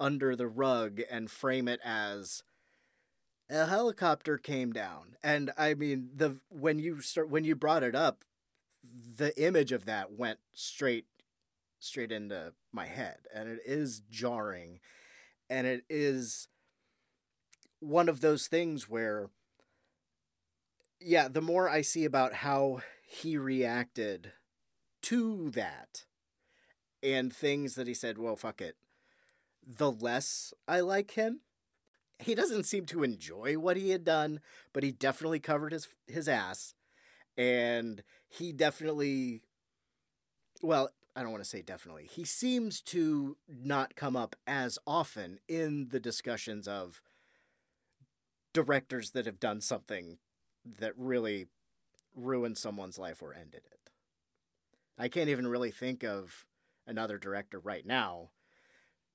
under 0.00 0.34
the 0.34 0.46
rug 0.46 1.00
and 1.10 1.30
frame 1.30 1.68
it 1.68 1.80
as 1.84 2.42
a 3.52 3.66
helicopter 3.66 4.38
came 4.38 4.72
down 4.72 5.16
and 5.22 5.50
i 5.58 5.74
mean 5.74 6.08
the 6.14 6.36
when 6.48 6.78
you 6.78 7.00
start 7.00 7.28
when 7.28 7.44
you 7.44 7.54
brought 7.54 7.82
it 7.82 7.94
up 7.94 8.24
the 9.18 9.38
image 9.42 9.72
of 9.72 9.84
that 9.84 10.12
went 10.12 10.38
straight 10.54 11.06
straight 11.78 12.12
into 12.12 12.52
my 12.72 12.86
head 12.86 13.18
and 13.34 13.48
it 13.48 13.60
is 13.64 14.02
jarring 14.10 14.80
and 15.50 15.66
it 15.66 15.84
is 15.90 16.48
one 17.80 18.08
of 18.08 18.20
those 18.20 18.46
things 18.46 18.88
where 18.88 19.28
yeah 21.00 21.28
the 21.28 21.42
more 21.42 21.68
i 21.68 21.82
see 21.82 22.04
about 22.04 22.34
how 22.34 22.80
he 23.06 23.36
reacted 23.36 24.32
to 25.02 25.50
that 25.50 26.04
and 27.02 27.32
things 27.32 27.74
that 27.74 27.86
he 27.86 27.94
said 27.94 28.16
well 28.16 28.36
fuck 28.36 28.60
it 28.60 28.76
the 29.66 29.90
less 29.90 30.54
i 30.66 30.80
like 30.80 31.12
him 31.12 31.40
he 32.22 32.34
doesn't 32.34 32.64
seem 32.64 32.86
to 32.86 33.02
enjoy 33.02 33.58
what 33.58 33.76
he 33.76 33.90
had 33.90 34.04
done, 34.04 34.40
but 34.72 34.82
he 34.82 34.92
definitely 34.92 35.40
covered 35.40 35.72
his 35.72 35.88
his 36.06 36.28
ass, 36.28 36.74
and 37.36 38.02
he 38.28 38.52
definitely, 38.52 39.42
well, 40.62 40.90
I 41.14 41.22
don't 41.22 41.32
want 41.32 41.44
to 41.44 41.48
say 41.48 41.62
definitely. 41.62 42.08
He 42.10 42.24
seems 42.24 42.80
to 42.82 43.36
not 43.48 43.96
come 43.96 44.16
up 44.16 44.36
as 44.46 44.78
often 44.86 45.38
in 45.48 45.88
the 45.88 46.00
discussions 46.00 46.66
of 46.66 47.02
directors 48.52 49.10
that 49.10 49.26
have 49.26 49.40
done 49.40 49.60
something 49.60 50.18
that 50.64 50.92
really 50.96 51.46
ruined 52.14 52.58
someone's 52.58 52.98
life 52.98 53.22
or 53.22 53.34
ended 53.34 53.62
it. 53.70 53.90
I 54.98 55.08
can't 55.08 55.28
even 55.28 55.46
really 55.46 55.70
think 55.70 56.04
of 56.04 56.44
another 56.86 57.18
director 57.18 57.58
right 57.58 57.86
now. 57.86 58.30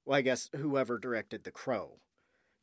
Well, 0.06 0.18
I 0.18 0.22
guess 0.22 0.50
whoever 0.56 0.98
directed 0.98 1.44
The 1.44 1.52
Crow 1.52 2.00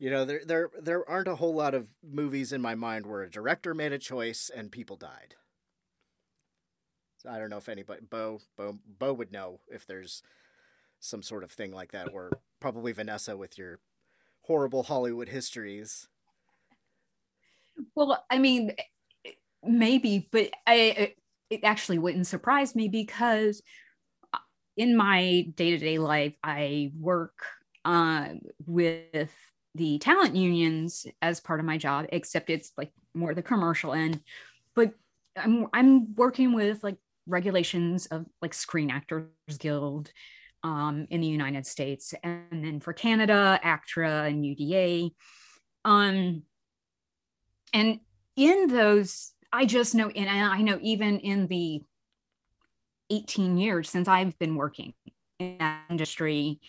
you 0.05 0.10
know, 0.10 0.26
there 0.26 0.43
there 0.44 0.70
there 0.78 1.09
aren't 1.09 1.28
a 1.28 1.36
whole 1.36 1.55
lot 1.55 1.72
of 1.72 1.89
movies 2.06 2.52
in 2.52 2.60
my 2.60 2.74
mind 2.74 3.06
where 3.06 3.22
a 3.22 3.31
director 3.31 3.72
made 3.72 3.90
a 3.90 3.98
choice 3.98 4.51
and 4.55 4.70
people 4.70 4.97
died. 4.97 5.36
So 7.16 7.31
I 7.31 7.39
don't 7.39 7.48
know 7.48 7.56
if 7.56 7.70
anybody 7.70 8.02
Bo 8.10 8.40
Bo 8.55 8.81
Bo 8.86 9.14
would 9.14 9.32
know 9.32 9.60
if 9.66 9.86
there's 9.86 10.22
some 11.01 11.22
sort 11.22 11.43
of 11.43 11.51
thing 11.51 11.72
like 11.72 11.93
that 11.93 12.12
where 12.12 12.28
probably 12.60 12.93
Vanessa 12.93 13.35
with 13.35 13.56
your 13.56 13.81
horrible 14.43 14.82
Hollywood 14.82 15.31
histories. 15.31 16.06
Well, 17.94 18.22
I 18.28 18.39
mean, 18.39 18.72
maybe, 19.62 20.28
but 20.31 20.51
I 20.66 21.14
it 21.48 21.64
actually 21.64 21.98
wouldn't 21.98 22.26
surprise 22.26 22.74
me 22.74 22.89
because 22.89 23.62
in 24.76 24.98
my 24.98 25.47
day 25.55 25.70
to 25.70 25.78
day 25.78 25.97
life, 25.97 26.35
I 26.43 26.93
work 27.01 27.47
uh, 27.86 28.35
with 28.66 29.31
the 29.75 29.99
talent 29.99 30.37
unions 30.37 31.07
as 31.21 31.41
part 31.41 31.61
of 31.61 31.67
my 31.67 31.77
job, 31.77 32.07
except 32.11 32.51
it's 32.51 32.73
like 32.77 32.93
more 33.15 33.35
the 33.35 33.43
commercial 33.43 33.93
end. 33.93 34.21
But 34.75 34.95
I'm 35.37 35.67
I'm 35.73 36.15
working 36.15 36.53
with 36.53 36.83
like 36.85 36.97
regulations 37.27 38.07
of 38.07 38.27
like 38.41 38.55
Screen 38.55 38.91
Actors 38.91 39.29
Guild 39.59 40.13
um, 40.63 41.07
in 41.11 41.21
the 41.21 41.27
United 41.27 41.67
States, 41.67 42.15
and 42.23 42.65
then 42.65 42.81
for 42.81 42.93
Canada, 42.93 43.59
ACTRA 43.63 44.25
and 44.25 44.45
UDA. 44.45 45.11
Um, 45.85 46.43
and 47.73 48.01
in 48.37 48.69
those, 48.69 49.33
I 49.53 49.67
just 49.67 49.95
know, 49.95 50.09
and 50.09 50.31
I 50.31 50.63
know 50.63 50.79
even 50.81 51.19
in 51.19 51.47
the 51.49 51.83
18 53.11 53.59
years 53.59 53.91
since 53.91 54.09
I've 54.09 54.39
been 54.39 54.55
working 54.55 54.95
in 55.39 55.59
that 55.59 55.83
industry, 55.91 56.61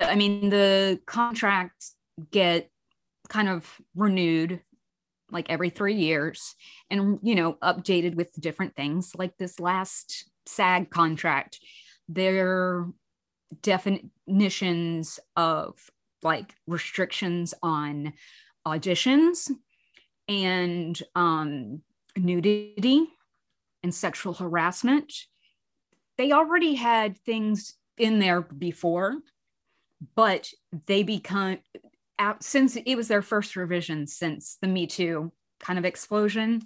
I 0.00 0.14
mean, 0.14 0.48
the 0.48 1.00
contracts 1.06 1.94
get 2.30 2.70
kind 3.28 3.48
of 3.48 3.80
renewed 3.94 4.60
like 5.30 5.48
every 5.48 5.70
three 5.70 5.94
years 5.94 6.54
and 6.90 7.18
you 7.22 7.34
know 7.34 7.54
updated 7.62 8.14
with 8.14 8.32
different 8.40 8.76
things. 8.76 9.12
Like 9.16 9.36
this 9.38 9.58
last 9.60 10.30
sag 10.46 10.90
contract 10.90 11.60
their 12.08 12.86
definitions 13.62 15.20
of 15.36 15.74
like 16.22 16.54
restrictions 16.66 17.54
on 17.62 18.12
auditions 18.66 19.50
and 20.28 21.00
um, 21.14 21.82
nudity 22.16 23.06
and 23.82 23.94
sexual 23.94 24.34
harassment 24.34 25.12
they 26.18 26.30
already 26.30 26.74
had 26.74 27.18
things 27.18 27.74
in 27.98 28.18
there 28.18 28.42
before 28.42 29.16
but 30.14 30.50
they 30.86 31.02
become 31.02 31.58
since 32.40 32.76
it 32.76 32.96
was 32.96 33.08
their 33.08 33.22
first 33.22 33.56
revision 33.56 34.06
since 34.06 34.58
the 34.60 34.68
Me 34.68 34.86
Too 34.86 35.32
kind 35.60 35.78
of 35.78 35.84
explosion. 35.84 36.62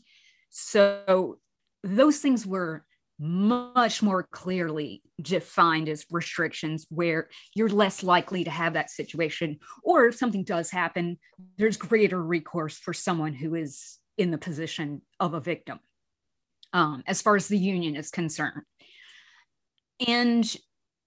So 0.51 1.39
those 1.83 2.19
things 2.19 2.47
were 2.47 2.85
much 3.19 4.03
more 4.03 4.25
clearly 4.25 5.03
defined 5.21 5.89
as 5.89 6.05
restrictions 6.11 6.87
where 6.91 7.29
you're 7.55 7.69
less 7.69 8.03
likely 8.03 8.45
to 8.45 8.51
have 8.51 8.75
that 8.75 8.91
situation. 8.91 9.59
Or 9.83 10.07
if 10.07 10.17
something 10.17 10.45
does 10.45 10.71
happen, 10.71 11.19
there's 11.57 11.77
greater 11.77 12.23
recourse 12.23 12.79
for 12.79 12.93
someone 12.93 13.33
who 13.33 13.55
is 13.55 13.99
in 14.19 14.31
the 14.31 14.39
position 14.39 15.03
of 15.21 15.35
a 15.35 15.41
victim, 15.41 15.79
um, 16.73 17.03
as 17.07 17.23
far 17.23 17.37
as 17.37 17.49
the 17.49 17.59
union 17.59 17.97
is 17.97 18.11
concerned. 18.11 18.63
And 20.07 20.45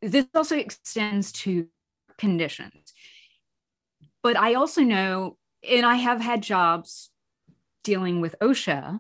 this 0.01 0.25
also 0.33 0.57
extends 0.57 1.31
to 1.33 1.67
conditions. 2.17 2.93
But 4.21 4.37
I 4.37 4.55
also 4.55 4.81
know, 4.81 5.37
and 5.67 5.85
I 5.85 5.95
have 5.95 6.21
had 6.21 6.43
jobs 6.43 7.09
dealing 7.83 8.21
with 8.21 8.35
OSHA, 8.41 8.99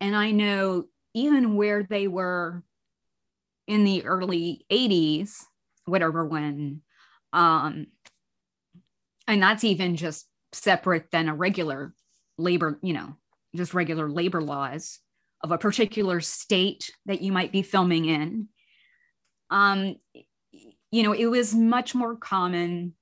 and 0.00 0.16
I 0.16 0.30
know 0.30 0.84
even 1.14 1.56
where 1.56 1.82
they 1.82 2.08
were 2.08 2.62
in 3.66 3.84
the 3.84 4.04
early 4.04 4.64
80s, 4.70 5.44
whatever, 5.84 6.24
when, 6.24 6.82
um, 7.32 7.86
and 9.26 9.42
that's 9.42 9.64
even 9.64 9.96
just 9.96 10.26
separate 10.52 11.10
than 11.10 11.28
a 11.28 11.34
regular 11.34 11.94
labor, 12.38 12.78
you 12.82 12.94
know, 12.94 13.14
just 13.54 13.74
regular 13.74 14.08
labor 14.08 14.40
laws 14.40 15.00
of 15.42 15.52
a 15.52 15.58
particular 15.58 16.20
state 16.20 16.90
that 17.06 17.20
you 17.20 17.30
might 17.30 17.52
be 17.52 17.62
filming 17.62 18.06
in. 18.06 18.48
Um, 19.50 19.96
you 20.90 21.02
know, 21.02 21.12
it 21.12 21.26
was 21.26 21.54
much 21.54 21.94
more 21.94 22.16
common 22.16 22.94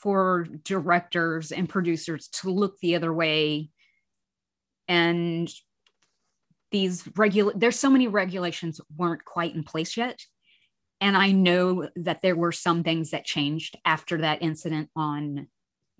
for 0.00 0.46
directors 0.64 1.52
and 1.52 1.68
producers 1.68 2.28
to 2.28 2.50
look 2.50 2.78
the 2.78 2.96
other 2.96 3.12
way. 3.12 3.70
And 4.88 5.48
these 6.70 7.08
regula 7.16 7.52
there's 7.54 7.78
so 7.78 7.90
many 7.90 8.06
regulations 8.08 8.80
weren't 8.96 9.24
quite 9.24 9.54
in 9.54 9.62
place 9.62 9.96
yet. 9.96 10.24
And 11.00 11.16
i 11.16 11.32
know 11.32 11.88
that 11.96 12.22
there 12.22 12.36
were 12.36 12.52
some 12.52 12.82
things 12.82 13.10
that 13.10 13.24
changed 13.24 13.78
after 13.84 14.18
that 14.18 14.42
incident 14.42 14.88
on 14.94 15.48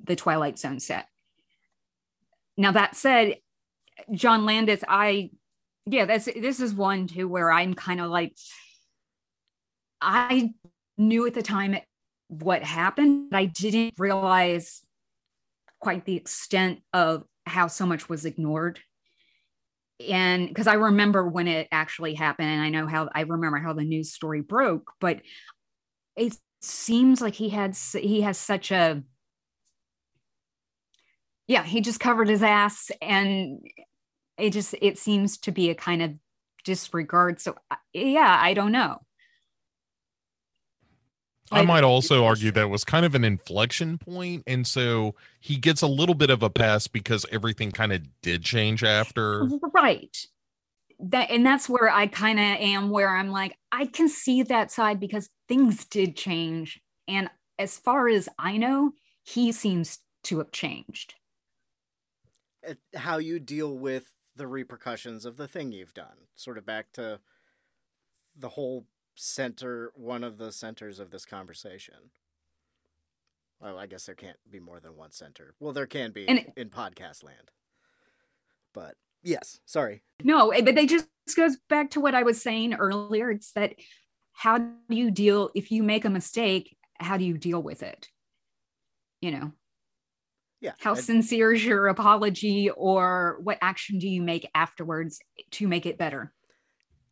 the 0.02 0.16
twilight 0.16 0.58
zone 0.58 0.80
set. 0.80 1.06
Now 2.56 2.72
that 2.72 2.96
said 2.96 3.36
john 4.12 4.46
landis 4.46 4.82
i 4.88 5.30
yeah 5.86 6.04
that's 6.04 6.24
this 6.24 6.60
is 6.60 6.72
one 6.74 7.06
too 7.06 7.28
where 7.28 7.50
i'm 7.50 7.74
kind 7.74 8.00
of 8.00 8.10
like 8.10 8.34
i 10.00 10.52
knew 10.96 11.26
at 11.26 11.34
the 11.34 11.42
time 11.42 11.76
what 12.30 12.62
happened 12.62 13.28
i 13.34 13.44
didn't 13.44 13.94
realize 13.98 14.82
quite 15.80 16.04
the 16.04 16.16
extent 16.16 16.80
of 16.92 17.24
how 17.46 17.66
so 17.66 17.86
much 17.86 18.08
was 18.08 18.24
ignored. 18.24 18.78
And 20.08 20.48
because 20.48 20.66
I 20.66 20.74
remember 20.74 21.26
when 21.26 21.48
it 21.48 21.68
actually 21.72 22.14
happened, 22.14 22.48
and 22.48 22.62
I 22.62 22.70
know 22.70 22.86
how 22.86 23.08
I 23.14 23.22
remember 23.22 23.58
how 23.58 23.72
the 23.72 23.84
news 23.84 24.12
story 24.12 24.40
broke, 24.40 24.92
but 25.00 25.20
it 26.16 26.36
seems 26.62 27.20
like 27.20 27.34
he 27.34 27.48
had 27.48 27.76
he 27.76 28.22
has 28.22 28.38
such 28.38 28.70
a 28.70 29.02
yeah 31.46 31.64
he 31.64 31.80
just 31.80 32.00
covered 32.00 32.28
his 32.28 32.42
ass 32.42 32.90
and 33.00 33.60
it 34.38 34.50
just 34.50 34.74
it 34.80 34.98
seems 34.98 35.38
to 35.38 35.52
be 35.52 35.70
a 35.70 35.74
kind 35.74 36.02
of 36.02 36.14
disregard. 36.64 37.40
So 37.40 37.56
yeah 37.94 38.38
i 38.40 38.52
don't 38.54 38.72
know 38.72 39.00
I 41.50 41.62
might 41.62 41.84
also 41.84 42.24
argue 42.24 42.50
that 42.52 42.70
was 42.70 42.84
kind 42.84 43.04
of 43.04 43.14
an 43.14 43.24
inflection 43.24 43.98
point, 43.98 44.44
and 44.46 44.66
so 44.66 45.14
he 45.40 45.56
gets 45.56 45.82
a 45.82 45.86
little 45.86 46.14
bit 46.14 46.30
of 46.30 46.42
a 46.42 46.50
pass 46.50 46.86
because 46.86 47.26
everything 47.32 47.72
kind 47.72 47.92
of 47.92 48.02
did 48.22 48.42
change 48.42 48.84
after. 48.84 49.44
Right. 49.74 50.16
That 51.00 51.30
and 51.30 51.44
that's 51.44 51.68
where 51.68 51.90
I 51.90 52.06
kind 52.06 52.38
of 52.38 52.44
am, 52.44 52.90
where 52.90 53.16
I'm 53.16 53.30
like, 53.30 53.56
I 53.72 53.86
can 53.86 54.08
see 54.08 54.42
that 54.44 54.70
side 54.70 55.00
because 55.00 55.28
things 55.48 55.84
did 55.86 56.16
change, 56.16 56.80
and 57.08 57.30
as 57.58 57.78
far 57.78 58.08
as 58.08 58.28
I 58.38 58.56
know, 58.56 58.92
he 59.24 59.52
seems 59.52 59.98
to 60.24 60.38
have 60.38 60.52
changed. 60.52 61.14
How 62.94 63.18
you 63.18 63.40
deal 63.40 63.76
with 63.76 64.12
the 64.36 64.46
repercussions 64.46 65.24
of 65.24 65.36
the 65.36 65.48
thing 65.48 65.72
you've 65.72 65.94
done, 65.94 66.28
sort 66.36 66.58
of 66.58 66.66
back 66.66 66.92
to 66.92 67.20
the 68.36 68.50
whole 68.50 68.86
center 69.20 69.92
one 69.94 70.24
of 70.24 70.38
the 70.38 70.50
centers 70.50 70.98
of 70.98 71.10
this 71.10 71.26
conversation. 71.26 72.10
Well, 73.60 73.78
I 73.78 73.86
guess 73.86 74.06
there 74.06 74.14
can't 74.14 74.38
be 74.50 74.60
more 74.60 74.80
than 74.80 74.96
one 74.96 75.12
center. 75.12 75.54
Well, 75.60 75.74
there 75.74 75.86
can 75.86 76.12
be 76.12 76.26
and, 76.26 76.46
in 76.56 76.70
podcast 76.70 77.22
land. 77.22 77.50
But 78.72 78.94
yes, 79.22 79.58
sorry. 79.66 80.02
No, 80.24 80.50
eh, 80.50 80.62
but 80.62 80.74
they 80.74 80.86
just 80.86 81.06
goes 81.36 81.58
back 81.68 81.90
to 81.90 82.00
what 82.00 82.14
I 82.14 82.22
was 82.22 82.40
saying 82.40 82.74
earlier. 82.74 83.30
It's 83.30 83.52
that 83.52 83.74
how 84.32 84.56
do 84.56 84.72
you 84.88 85.10
deal 85.10 85.50
if 85.54 85.70
you 85.70 85.82
make 85.82 86.06
a 86.06 86.10
mistake, 86.10 86.78
how 86.98 87.18
do 87.18 87.24
you 87.24 87.36
deal 87.36 87.62
with 87.62 87.82
it? 87.82 88.08
You 89.20 89.32
know. 89.32 89.52
Yeah. 90.62 90.72
How 90.78 90.92
I'd... 90.92 91.04
sincere 91.04 91.52
is 91.52 91.62
your 91.62 91.88
apology 91.88 92.70
or 92.70 93.38
what 93.42 93.58
action 93.60 93.98
do 93.98 94.08
you 94.08 94.22
make 94.22 94.48
afterwards 94.54 95.20
to 95.52 95.68
make 95.68 95.84
it 95.84 95.98
better? 95.98 96.32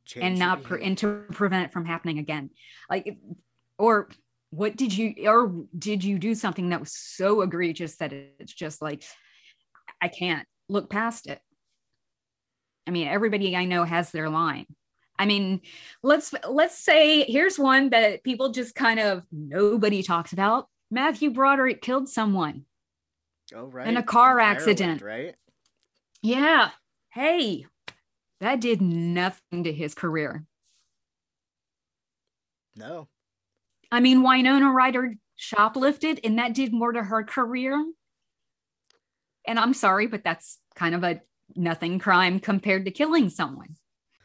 Change 0.09 0.25
and 0.25 0.39
not 0.39 0.63
pre- 0.63 0.83
and 0.83 0.97
to 0.99 1.25
prevent 1.33 1.67
it 1.67 1.73
from 1.73 1.85
happening 1.85 2.19
again. 2.19 2.49
Like 2.89 3.19
or 3.79 4.09
what 4.49 4.75
did 4.75 4.97
you 4.97 5.15
or 5.27 5.67
did 5.79 6.03
you 6.03 6.19
do 6.19 6.35
something 6.35 6.71
that 6.71 6.81
was 6.81 6.93
so 6.93 7.43
egregious 7.43 7.97
that 7.97 8.15
it's 8.15 8.55
just 8.55 8.81
like 8.81 9.05
i 10.01 10.09
can't 10.09 10.47
look 10.71 10.89
past 10.89 11.27
it. 11.27 11.41
I 12.87 12.91
mean 12.91 13.07
everybody 13.07 13.55
i 13.55 13.67
know 13.67 13.85
has 13.85 14.11
their 14.11 14.31
line. 14.31 14.65
I 15.19 15.27
mean 15.27 15.61
let's 16.03 16.33
let's 16.49 16.79
say 16.79 17.25
here's 17.25 17.59
one 17.59 17.91
that 17.91 18.25
people 18.25 18.51
just 18.51 18.75
kind 18.75 19.01
of 19.01 19.25
nobody 19.31 20.03
talks 20.03 20.33
about. 20.33 20.69
Matthew 20.91 21.31
broderick 21.33 21.83
killed 21.83 22.09
someone 22.09 22.65
oh 23.55 23.65
right. 23.65 23.87
in 23.87 23.99
a 23.99 24.03
car 24.03 24.39
in 24.39 24.47
accident. 24.47 25.03
Ireland, 25.03 25.27
right? 25.27 25.35
Yeah. 26.23 26.71
Hey 27.11 27.67
that 28.41 28.61
did 28.61 28.81
nothing 28.81 29.65
to 29.65 29.73
his 29.73 29.95
career. 29.95 30.45
No. 32.77 33.09
I 33.91 34.01
mean, 34.01 34.23
Winona 34.23 34.71
Ryder 34.71 35.15
shoplifted, 35.37 36.21
and 36.25 36.39
that 36.39 36.55
did 36.55 36.73
more 36.73 36.93
to 36.93 37.03
her 37.03 37.25
career. 37.25 37.85
And 39.47 39.59
I'm 39.59 39.75
sorry, 39.75 40.07
but 40.07 40.23
that's 40.23 40.59
kind 40.75 40.95
of 40.95 41.03
a 41.03 41.21
nothing 41.57 41.99
crime 41.99 42.39
compared 42.39 42.85
to 42.85 42.91
killing 42.91 43.31
someone. 43.31 43.77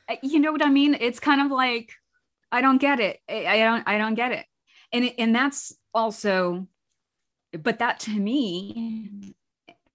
Uh, 0.09 0.15
you 0.21 0.39
know 0.39 0.51
what 0.51 0.65
I 0.65 0.69
mean? 0.69 0.95
It's 0.99 1.19
kind 1.19 1.41
of 1.41 1.49
like 1.49 1.91
I 2.51 2.61
don't 2.61 2.77
get 2.77 2.99
it. 2.99 3.19
I 3.27 3.57
don't. 3.57 3.87
I 3.87 3.97
don't 3.97 4.15
get 4.15 4.31
it. 4.31 4.45
And 4.91 5.11
and 5.17 5.35
that's 5.35 5.75
also, 5.93 6.67
but 7.51 7.79
that 7.79 8.01
to 8.01 8.11
me 8.11 9.33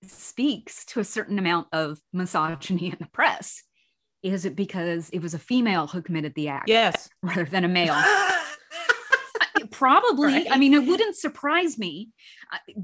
speaks 0.03 0.85
to 0.87 1.01
a 1.01 1.05
certain 1.05 1.39
amount 1.39 1.69
of 1.73 2.01
misogyny 2.13 2.87
in 2.87 2.97
the 2.99 3.07
press 3.07 3.63
is 4.23 4.45
it 4.45 4.57
because 4.57 5.11
it 5.11 5.23
was 5.23 5.35
a 5.35 5.39
female 5.39 5.87
who 5.87 6.03
committed 6.03 6.35
the 6.35 6.49
act? 6.49 6.69
Yes. 6.69 7.09
Rather 7.23 7.45
than 7.45 7.65
a 7.65 7.69
male. 7.69 7.97
Probably. 9.71 10.33
Right. 10.33 10.47
I 10.51 10.59
mean, 10.59 10.75
it 10.75 10.87
wouldn't 10.87 11.17
surprise 11.17 11.79
me, 11.79 12.11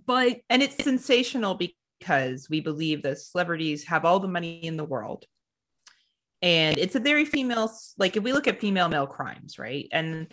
but. 0.06 0.38
And 0.50 0.62
it's 0.62 0.82
sensational 0.82 1.54
because 1.54 2.48
we 2.48 2.60
believe 2.60 3.02
that 3.02 3.18
celebrities 3.18 3.84
have 3.84 4.04
all 4.04 4.20
the 4.20 4.28
money 4.28 4.64
in 4.64 4.76
the 4.76 4.84
world. 4.84 5.24
And 6.42 6.76
it's 6.76 6.94
a 6.94 7.00
very 7.00 7.24
female, 7.24 7.72
like 7.96 8.16
if 8.16 8.22
we 8.22 8.32
look 8.32 8.46
at 8.46 8.60
female 8.60 8.88
male 8.88 9.06
crimes, 9.06 9.58
right? 9.58 9.88
And 9.90 10.30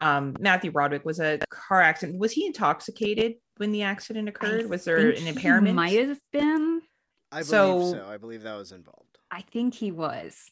um, 0.00 0.36
Matthew 0.38 0.70
Broderick 0.70 1.06
was 1.06 1.20
a 1.20 1.38
car 1.48 1.80
accident. 1.80 2.18
Was 2.18 2.32
he 2.32 2.46
intoxicated 2.46 3.34
when 3.56 3.72
the 3.72 3.82
accident 3.82 4.28
occurred? 4.28 4.64
I 4.64 4.66
was 4.66 4.84
there 4.84 5.10
an 5.10 5.26
impairment? 5.26 5.74
might 5.74 5.98
have 5.98 6.18
been. 6.32 6.82
I 7.32 7.36
believe 7.36 7.46
so, 7.46 7.92
so. 7.92 8.06
I 8.06 8.18
believe 8.18 8.42
that 8.42 8.56
was 8.56 8.72
involved. 8.72 9.13
I 9.34 9.42
think 9.50 9.74
he 9.74 9.90
was. 9.90 10.48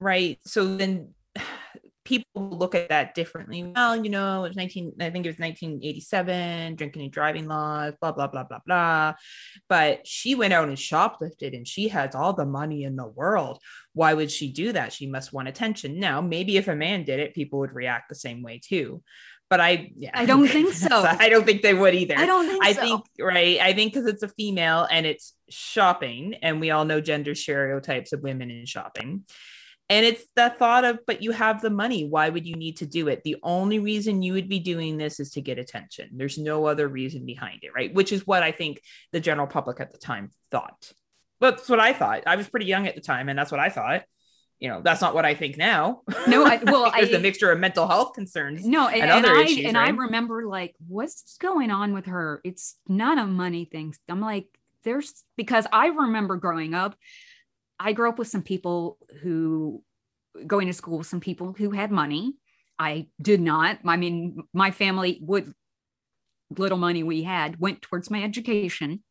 Right. 0.00 0.38
So 0.46 0.76
then 0.76 1.10
people 2.04 2.48
look 2.48 2.74
at 2.74 2.88
that 2.88 3.14
differently. 3.14 3.62
Well, 3.62 4.02
you 4.02 4.10
know, 4.10 4.42
it 4.42 4.48
was 4.48 4.56
19, 4.56 4.94
I 5.00 5.10
think 5.10 5.26
it 5.26 5.28
was 5.28 5.38
1987, 5.38 6.74
drinking 6.74 7.02
and 7.02 7.12
driving 7.12 7.46
laws, 7.46 7.92
blah, 8.00 8.12
blah, 8.12 8.26
blah, 8.26 8.44
blah, 8.44 8.58
blah. 8.66 9.12
But 9.68 10.06
she 10.06 10.34
went 10.34 10.54
out 10.54 10.68
and 10.68 10.78
shoplifted 10.78 11.54
and 11.54 11.68
she 11.68 11.88
has 11.88 12.14
all 12.14 12.32
the 12.32 12.46
money 12.46 12.84
in 12.84 12.96
the 12.96 13.06
world. 13.06 13.58
Why 13.92 14.14
would 14.14 14.30
she 14.30 14.50
do 14.50 14.72
that? 14.72 14.94
She 14.94 15.06
must 15.06 15.34
want 15.34 15.48
attention. 15.48 16.00
Now, 16.00 16.22
maybe 16.22 16.56
if 16.56 16.68
a 16.68 16.74
man 16.74 17.04
did 17.04 17.20
it, 17.20 17.34
people 17.34 17.58
would 17.58 17.74
react 17.74 18.08
the 18.08 18.14
same 18.14 18.42
way 18.42 18.62
too 18.64 19.02
but 19.52 19.60
I 19.60 19.92
yeah. 19.98 20.12
I 20.14 20.24
don't 20.24 20.48
think 20.48 20.72
so. 20.88 21.04
I 21.06 21.28
don't 21.28 21.44
think 21.44 21.60
they 21.60 21.74
would 21.74 21.94
either. 21.94 22.16
I 22.16 22.24
don't 22.24 22.48
think 22.48 22.64
I 22.64 22.72
so. 22.72 22.80
think 22.80 23.04
right. 23.20 23.60
I 23.60 23.74
think 23.74 23.92
because 23.92 24.08
it's 24.08 24.22
a 24.22 24.28
female 24.28 24.88
and 24.90 25.04
it's 25.04 25.34
shopping, 25.50 26.36
and 26.40 26.58
we 26.58 26.70
all 26.70 26.86
know 26.86 27.02
gender 27.02 27.34
stereotypes 27.34 28.14
of 28.14 28.22
women 28.22 28.50
in 28.50 28.64
shopping. 28.64 29.24
And 29.90 30.06
it's 30.06 30.24
the 30.36 30.48
thought 30.58 30.86
of, 30.86 31.00
but 31.06 31.22
you 31.22 31.32
have 31.32 31.60
the 31.60 31.68
money. 31.68 32.08
Why 32.08 32.30
would 32.30 32.46
you 32.46 32.54
need 32.54 32.78
to 32.78 32.86
do 32.86 33.08
it? 33.08 33.24
The 33.24 33.36
only 33.42 33.78
reason 33.78 34.22
you 34.22 34.32
would 34.32 34.48
be 34.48 34.58
doing 34.58 34.96
this 34.96 35.20
is 35.20 35.32
to 35.32 35.42
get 35.42 35.58
attention. 35.58 36.08
There's 36.14 36.38
no 36.38 36.64
other 36.64 36.88
reason 36.88 37.26
behind 37.26 37.58
it, 37.60 37.74
right? 37.76 37.92
Which 37.92 38.10
is 38.10 38.26
what 38.26 38.42
I 38.42 38.52
think 38.52 38.80
the 39.12 39.20
general 39.20 39.46
public 39.46 39.80
at 39.80 39.92
the 39.92 39.98
time 39.98 40.30
thought. 40.50 40.92
That's 41.42 41.68
what 41.68 41.78
I 41.78 41.92
thought. 41.92 42.22
I 42.26 42.36
was 42.36 42.48
pretty 42.48 42.64
young 42.64 42.86
at 42.86 42.94
the 42.94 43.02
time, 43.02 43.28
and 43.28 43.38
that's 43.38 43.50
what 43.50 43.60
I 43.60 43.68
thought 43.68 44.04
you 44.62 44.68
know 44.68 44.80
that's 44.80 45.00
not 45.00 45.12
what 45.12 45.24
I 45.24 45.34
think 45.34 45.56
now. 45.56 46.02
No, 46.28 46.44
I, 46.46 46.56
well, 46.64 46.92
there's 46.94 47.10
a 47.10 47.18
mixture 47.18 47.50
of 47.50 47.58
mental 47.58 47.88
health 47.88 48.12
concerns. 48.14 48.64
No, 48.64 48.86
and, 48.86 49.02
and, 49.02 49.10
and 49.10 49.26
I 49.26 49.42
issues, 49.42 49.66
and 49.66 49.76
right? 49.76 49.88
I 49.88 49.90
remember 49.90 50.46
like, 50.46 50.76
what's 50.86 51.36
going 51.38 51.72
on 51.72 51.92
with 51.92 52.06
her? 52.06 52.40
It's 52.44 52.76
not 52.86 53.18
a 53.18 53.26
money 53.26 53.64
thing. 53.64 53.92
I'm 54.08 54.20
like, 54.20 54.46
there's 54.84 55.24
because 55.36 55.66
I 55.72 55.88
remember 55.88 56.36
growing 56.36 56.74
up. 56.74 56.94
I 57.80 57.92
grew 57.92 58.08
up 58.08 58.20
with 58.20 58.28
some 58.28 58.42
people 58.42 58.98
who 59.22 59.82
going 60.46 60.68
to 60.68 60.72
school 60.72 60.98
with 60.98 61.08
some 61.08 61.18
people 61.18 61.54
who 61.58 61.72
had 61.72 61.90
money. 61.90 62.34
I 62.78 63.08
did 63.20 63.40
not. 63.40 63.80
I 63.84 63.96
mean, 63.96 64.44
my 64.54 64.70
family 64.70 65.18
would 65.22 65.52
little 66.56 66.78
money 66.78 67.02
we 67.02 67.24
had 67.24 67.58
went 67.58 67.82
towards 67.82 68.10
my 68.10 68.22
education. 68.22 69.02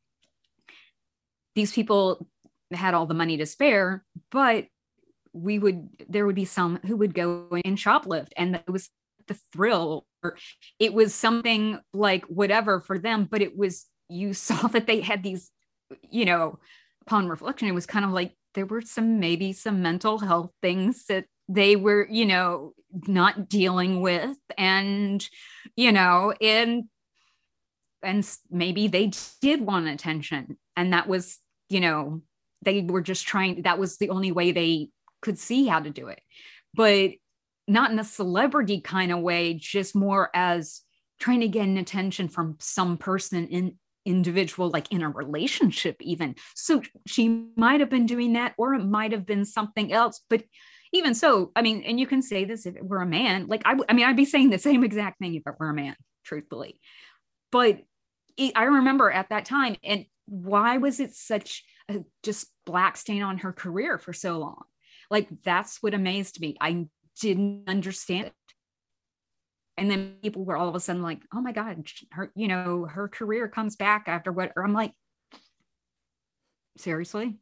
These 1.56 1.74
people 1.74 2.26
had 2.72 2.94
all 2.94 3.06
the 3.06 3.14
money 3.14 3.36
to 3.36 3.46
spare, 3.46 4.06
but 4.32 4.68
we 5.34 5.60
would 5.60 5.90
there 6.10 6.26
would 6.26 6.36
be 6.36 6.46
some 6.46 6.80
who 6.86 6.98
would 6.98 7.14
go 7.14 7.48
and 7.66 7.78
shoplift 7.78 8.30
and 8.36 8.56
it 8.56 8.70
was 8.70 8.90
the 9.28 9.38
thrill 9.54 10.06
or 10.24 10.38
it 10.80 10.94
was 10.94 11.14
something 11.14 11.80
like 11.94 12.26
whatever 12.26 12.82
for 12.82 13.00
them 13.00 13.28
but 13.30 13.42
it 13.42 13.58
was 13.58 13.86
you 14.10 14.34
saw 14.48 14.68
that 14.68 14.88
they 14.88 15.02
had 15.02 15.24
these 15.24 15.52
you 16.10 16.26
know 16.26 16.60
upon 17.02 17.28
reflection 17.28 17.68
it 17.68 17.74
was 17.74 17.86
kind 17.86 18.06
of 18.06 18.12
like 18.12 18.34
there 18.54 18.66
were 18.66 18.82
some 18.82 19.20
maybe 19.20 19.54
some 19.54 19.82
mental 19.82 20.20
health 20.20 20.52
things 20.62 21.06
that 21.06 21.26
they 21.48 21.76
were 21.76 22.08
you 22.10 22.26
know 22.26 22.74
not 23.08 23.50
dealing 23.50 24.02
with 24.02 24.38
and 24.58 25.28
you 25.76 25.92
know 25.92 26.34
and 26.42 26.84
and 28.04 28.28
maybe 28.50 28.88
they 28.88 29.12
did 29.42 29.62
want 29.62 29.88
attention 29.88 30.58
and 30.76 30.94
that 30.94 31.08
was 31.08 31.40
you 31.70 31.80
know 31.80 32.22
they 32.64 32.82
were 32.82 33.02
just 33.02 33.26
trying 33.28 33.62
that 33.64 33.80
was 33.80 33.98
the 33.98 34.10
only 34.10 34.32
way 34.32 34.52
they 34.52 34.90
could 35.22 35.38
see 35.38 35.68
how 35.68 35.80
to 35.80 35.90
do 35.90 36.08
it, 36.08 36.22
but 36.74 37.12
not 37.68 37.92
in 37.92 38.00
a 38.00 38.04
celebrity 38.04 38.82
kind 38.82 39.12
of 39.12 39.20
way, 39.20 39.54
just 39.54 39.96
more 39.96 40.30
as 40.34 40.82
trying 41.20 41.42
to 41.42 41.48
get 41.48 41.68
an 41.68 41.78
attention 41.78 42.28
from 42.28 42.58
some 42.60 42.98
person 42.98 43.48
in 43.48 43.78
individual 44.04 44.70
like 44.70 44.92
in 44.92 45.04
a 45.04 45.10
relationship 45.10 45.96
even. 46.02 46.36
So 46.56 46.82
she 47.06 47.46
might 47.56 47.80
have 47.82 47.90
been 47.90 48.08
doing 48.08 48.34
that 48.34 48.56
or 48.58 48.74
it 48.74 48.84
might 48.84 49.12
have 49.12 49.26
been 49.26 49.46
something 49.46 49.94
else 49.94 50.22
but 50.28 50.44
even 50.94 51.14
so 51.14 51.52
i 51.56 51.62
mean 51.62 51.84
and 51.84 52.00
you 52.00 52.08
can 52.08 52.22
say 52.22 52.46
this 52.46 52.66
if 52.66 52.76
it 52.76 52.86
were 52.86 53.02
a 53.02 53.06
man 53.06 53.48
like 53.48 53.62
I, 53.66 53.78
I 53.88 53.94
mean 53.94 54.06
i'd 54.06 54.16
be 54.16 54.26
saying 54.26 54.50
the 54.50 54.60
same 54.60 54.84
exact 54.84 55.20
thing 55.20 55.36
if 55.36 55.44
it 55.46 55.56
were 55.60 55.70
a 55.70 55.74
man 55.74 55.96
truthfully. 56.24 56.80
But 57.52 57.82
it, 58.38 58.54
i 58.56 58.64
remember 58.64 59.12
at 59.12 59.30
that 59.30 59.46
time 59.46 59.76
and 59.84 60.06
why 60.26 60.78
was 60.78 61.00
it 61.00 61.14
such 61.14 61.64
a 61.90 62.00
just 62.24 62.48
black 62.66 62.96
stain 62.98 63.22
on 63.22 63.40
her 63.40 63.52
career 63.52 63.98
for 63.98 64.14
so 64.14 64.38
long 64.38 64.64
Like 65.12 65.28
that's 65.44 65.84
what 65.84 65.94
amazed 65.94 66.40
me. 66.40 66.56
I 66.60 66.88
didn't 67.20 67.66
understand 67.68 68.28
it. 68.28 68.34
And 69.78 69.92
then 69.92 70.16
people 70.24 70.46
were 70.46 70.56
all 70.56 70.70
of 70.70 70.76
a 70.76 70.80
sudden 70.80 71.02
like, 71.02 71.20
oh 71.34 71.42
my 71.42 71.52
God, 71.52 71.86
her, 72.12 72.32
you 72.34 72.48
know, 72.48 72.86
her 72.86 73.08
career 73.08 73.48
comes 73.48 73.76
back 73.76 74.06
after 74.08 74.32
what 74.32 74.54
I'm 74.58 74.74
like, 74.74 74.94
seriously? 76.78 77.38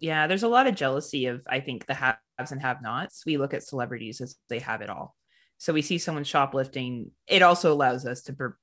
Yeah, 0.00 0.26
there's 0.26 0.42
a 0.42 0.48
lot 0.48 0.66
of 0.66 0.74
jealousy 0.74 1.26
of 1.26 1.42
I 1.48 1.60
think 1.60 1.86
the 1.86 1.94
haves 1.94 2.52
and 2.52 2.62
have 2.62 2.82
nots. 2.82 3.24
We 3.26 3.36
look 3.36 3.52
at 3.52 3.62
celebrities 3.62 4.20
as 4.20 4.36
they 4.48 4.60
have 4.60 4.80
it 4.80 4.90
all. 4.90 5.14
So 5.58 5.72
we 5.72 5.82
see 5.82 5.98
someone 5.98 6.24
shoplifting. 6.24 7.10
It 7.26 7.42
also 7.42 7.72
allows 7.72 8.06
us 8.06 8.22
to 8.22 8.56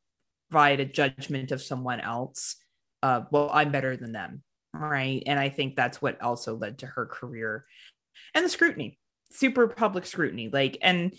provide 0.50 0.80
a 0.80 0.86
judgment 0.86 1.52
of 1.52 1.62
someone 1.62 2.00
else. 2.00 2.58
Uh, 3.04 3.22
well, 3.32 3.50
I'm 3.54 3.72
better 3.72 3.96
than 3.98 4.12
them, 4.12 4.44
right? 4.74 5.22
And 5.26 5.40
I 5.40 5.50
think 5.50 5.76
that's 5.76 6.02
what 6.02 6.22
also 6.22 6.56
led 6.56 6.80
to 6.80 6.88
her 6.88 7.06
career 7.06 7.66
and 8.34 8.46
the 8.46 8.50
scrutiny, 8.50 8.98
super 9.32 9.68
public 9.68 10.06
scrutiny. 10.06 10.50
Like, 10.52 10.78
and 10.82 11.14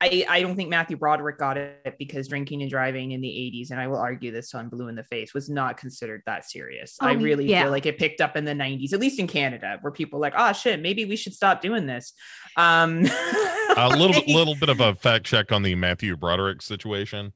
I, 0.00 0.24
I 0.28 0.42
don't 0.42 0.56
think 0.56 0.68
Matthew 0.68 0.96
Broderick 0.96 1.38
got 1.38 1.56
it 1.56 1.94
because 1.96 2.26
drinking 2.26 2.62
and 2.62 2.68
driving 2.70 3.12
in 3.12 3.20
the 3.20 3.28
80s, 3.28 3.70
and 3.70 3.78
I 3.80 3.86
will 3.86 3.98
argue 3.98 4.32
this 4.32 4.52
on 4.52 4.68
Blue 4.68 4.88
in 4.88 4.96
the 4.96 5.04
Face, 5.04 5.32
was 5.32 5.48
not 5.48 5.76
considered 5.76 6.22
that 6.26 6.44
serious. 6.44 6.96
I 7.00 7.12
Um, 7.12 7.22
really 7.22 7.46
yeah. 7.46 7.62
feel 7.62 7.70
like 7.70 7.86
it 7.86 7.98
picked 7.98 8.20
up 8.20 8.36
in 8.36 8.44
the 8.44 8.52
90s, 8.52 8.92
at 8.92 8.98
least 8.98 9.20
in 9.20 9.28
Canada, 9.28 9.78
where 9.80 9.92
people 9.92 10.18
were 10.18 10.22
like, 10.24 10.34
oh 10.36 10.52
shit, 10.52 10.80
maybe 10.80 11.04
we 11.04 11.14
should 11.14 11.34
stop 11.34 11.60
doing 11.60 11.86
this. 11.86 12.14
Um, 12.56 13.04
a 13.76 13.88
little 13.90 14.12
bit, 14.12 14.26
little 14.34 14.56
bit 14.56 14.68
of 14.70 14.80
a 14.80 14.94
fact 14.96 15.24
check 15.24 15.52
on 15.52 15.62
the 15.62 15.76
Matthew 15.76 16.16
Broderick 16.16 16.62
situation. 16.62 17.32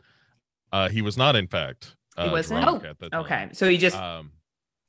Uh, 0.73 0.89
he 0.89 1.03
was 1.03 1.17
not, 1.17 1.37
in 1.37 1.47
fact, 1.47 1.95
uh, 2.17 2.25
He 2.27 2.31
wasn't? 2.33 2.63
drunk 2.65 2.85
at 2.85 3.15
okay, 3.15 3.49
so 3.53 3.69
he 3.69 3.79
just 3.79 3.97
Um, 3.97 4.33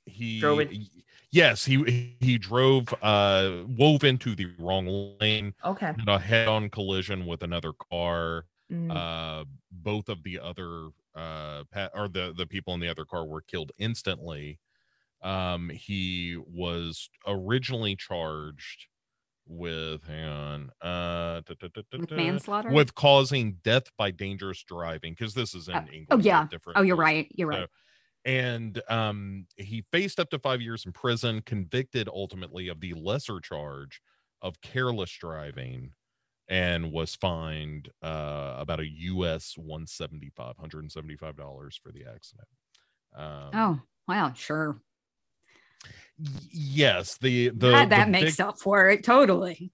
he 0.08 0.40
Drove 0.40 0.60
it- 0.62 0.72
Yes, 1.30 1.66
he 1.66 2.16
he 2.22 2.38
drove 2.38 2.88
uh 3.02 3.64
wove 3.68 4.04
into 4.06 4.34
the 4.34 4.48
wrong 4.58 5.16
lane, 5.20 5.54
okay. 5.66 5.88
had 5.88 6.08
a 6.08 6.18
head-on 6.18 6.70
collision 6.70 7.26
with 7.26 7.44
another 7.44 7.74
car. 7.92 8.46
Mm. 8.72 8.92
Uh, 8.96 9.46
both 9.72 10.08
of 10.10 10.24
the 10.24 10.40
other 10.40 10.90
uh 11.16 11.66
pa- 11.72 11.90
or 11.94 12.08
the 12.08 12.34
the 12.38 12.46
people 12.48 12.74
in 12.76 12.80
the 12.80 12.88
other 12.88 13.04
car 13.06 13.26
were 13.26 13.42
killed 13.42 13.72
instantly. 13.78 14.60
Um, 15.22 15.70
he 15.70 16.38
was 16.48 17.10
originally 17.28 17.96
charged 17.98 18.88
with 19.46 20.04
hang 20.06 20.26
on 20.26 20.70
uh 20.82 21.42
da- 21.42 21.56
da- 21.60 21.68
da- 21.74 21.82
da- 21.92 21.98
With 22.00 22.12
manslaughter? 22.12 22.70
with 22.72 22.96
causing 22.96 23.54
death 23.64 23.92
by 23.98 24.12
dangerous 24.12 24.64
driving 24.64 25.14
because 25.14 25.34
this 25.34 25.54
is 25.56 25.68
in 25.68 25.76
Oh, 25.76 25.80
England. 25.80 26.08
oh, 26.12 26.18
yeah. 26.20 26.48
different 26.50 26.80
Oh, 26.80 26.82
you're 26.84 26.96
right. 26.98 27.28
You're 27.36 27.52
So- 27.52 27.60
right. 27.60 27.70
And 28.28 28.84
um 28.90 29.48
he 29.58 29.84
faced 29.92 30.20
up 30.20 30.30
to 30.32 30.40
five 30.40 30.62
years 30.62 30.86
in 30.86 30.94
prison 30.94 31.42
convicted 31.44 32.10
ultimately 32.10 32.70
of 32.70 32.82
the 32.82 32.94
lesser 32.96 33.40
charge 33.42 34.02
of 34.44 34.62
careless 34.62 35.12
driving 35.14 35.94
and 36.50 36.92
was 36.92 37.16
fined 37.16 37.90
uh 38.04 38.56
about 38.60 38.82
a 38.82 38.86
us 38.88 39.58
175 39.58 40.58
175 40.58 41.38
dollars 41.38 41.80
for 41.82 41.92
the 41.92 42.06
accident 42.06 42.50
um 43.16 43.54
Oh, 43.54 43.82
wow. 44.08 44.32
Sure. 44.34 44.82
yes 46.18 47.18
the 47.20 47.50
the, 47.50 47.58
that 47.60 47.90
that 47.90 48.10
the 48.10 48.10
makes 48.10 48.40
vic- 48.40 48.40
up 48.40 48.60
for 48.60 48.90
it. 48.90 49.04
Totally. 49.04 49.72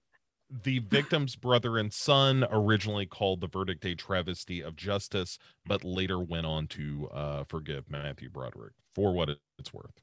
The 0.50 0.78
victim's 0.80 1.36
brother 1.36 1.78
and 1.78 1.92
son 1.92 2.44
originally 2.50 3.06
called 3.06 3.40
the 3.40 3.46
verdict 3.48 3.84
a 3.84 3.94
travesty 3.94 4.60
of 4.60 4.76
justice 4.76 5.38
but 5.66 5.82
later 5.84 6.20
went 6.20 6.46
on 6.46 6.66
to 6.66 7.08
uh 7.12 7.44
forgive 7.44 7.90
matthew 7.90 8.28
broderick 8.30 8.72
for 8.94 9.12
what 9.12 9.30
it's 9.58 9.72
worth 9.72 10.00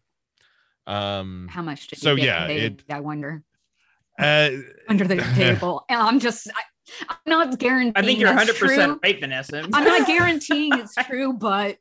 um 0.87 1.47
How 1.49 1.61
much 1.61 1.87
did 1.87 1.99
So, 1.99 2.15
he 2.15 2.21
get 2.21 2.25
yeah, 2.25 2.47
paid, 2.47 2.83
it- 2.87 2.93
I 2.93 2.99
wonder. 3.01 3.43
uh, 4.19 4.49
Under 4.89 5.05
the 5.05 5.17
table. 5.35 5.85
And 5.89 5.99
I'm 6.01 6.19
just 6.19 6.47
I, 6.49 6.63
I'm 7.09 7.17
not 7.27 7.59
guaranteeing 7.59 7.93
I 7.95 8.01
think 8.01 8.19
you're 8.19 8.29
that's 8.33 8.47
100 8.49 8.55
true. 8.55 8.67
percent 8.67 8.99
right, 9.03 9.19
Vanessa. 9.19 9.67
I'm 9.73 9.83
not 9.83 10.07
guaranteeing 10.13 10.73
it's 10.79 10.95
true, 11.05 11.33
but 11.33 11.77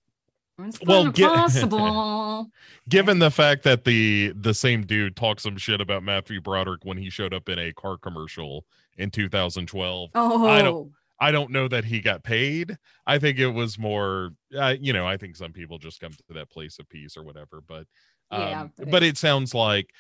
it's 0.64 0.78
Well, 0.84 1.12
possible. 1.12 2.50
given 2.88 3.18
the 3.18 3.30
fact 3.30 3.62
that 3.64 3.84
the 3.84 4.32
the 4.36 4.54
same 4.54 4.84
dude 4.86 5.16
talked 5.16 5.40
some 5.42 5.56
shit 5.56 5.80
about 5.80 6.02
Matthew 6.02 6.40
Broderick 6.40 6.84
when 6.84 6.96
he 6.98 7.10
showed 7.10 7.34
up 7.34 7.48
in 7.48 7.58
a 7.58 7.72
car 7.72 7.96
commercial 7.98 8.64
in 8.96 9.10
2012. 9.10 10.10
Oh, 10.14 10.46
I 10.46 10.62
don't- 10.62 10.92
I 11.22 11.32
don't 11.32 11.50
know 11.50 11.68
that 11.68 11.84
he 11.84 12.00
got 12.00 12.22
paid. 12.24 12.78
I 13.06 13.18
think 13.18 13.38
it 13.38 13.48
was 13.50 13.78
more, 13.78 14.30
uh, 14.56 14.74
you 14.80 14.94
know, 14.94 15.06
I 15.06 15.18
think 15.18 15.36
some 15.36 15.52
people 15.52 15.76
just 15.76 16.00
come 16.00 16.12
to 16.12 16.22
that 16.32 16.48
place 16.48 16.78
of 16.78 16.88
peace 16.88 17.14
or 17.14 17.22
whatever. 17.24 17.60
But, 17.68 17.86
um, 18.30 18.40
Yeah, 18.40 18.68
but 18.78 18.90
but 18.90 19.02
it 19.02 19.18
sounds 19.18 19.52
like 19.54 19.90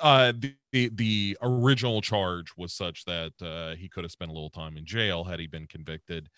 uh, 0.00 0.32
the, 0.36 0.52
the 0.72 0.88
the 0.94 1.38
original 1.42 2.00
charge 2.00 2.48
was 2.56 2.72
such 2.72 3.04
that 3.04 3.32
uh, 3.40 3.76
he 3.76 3.88
could 3.88 4.02
have 4.02 4.10
spent 4.10 4.32
a 4.32 4.34
little 4.34 4.50
time 4.50 4.76
in 4.76 4.84
jail 4.84 5.22
had 5.22 5.38
he 5.38 5.46
been 5.46 5.68
convicted. 5.68 6.28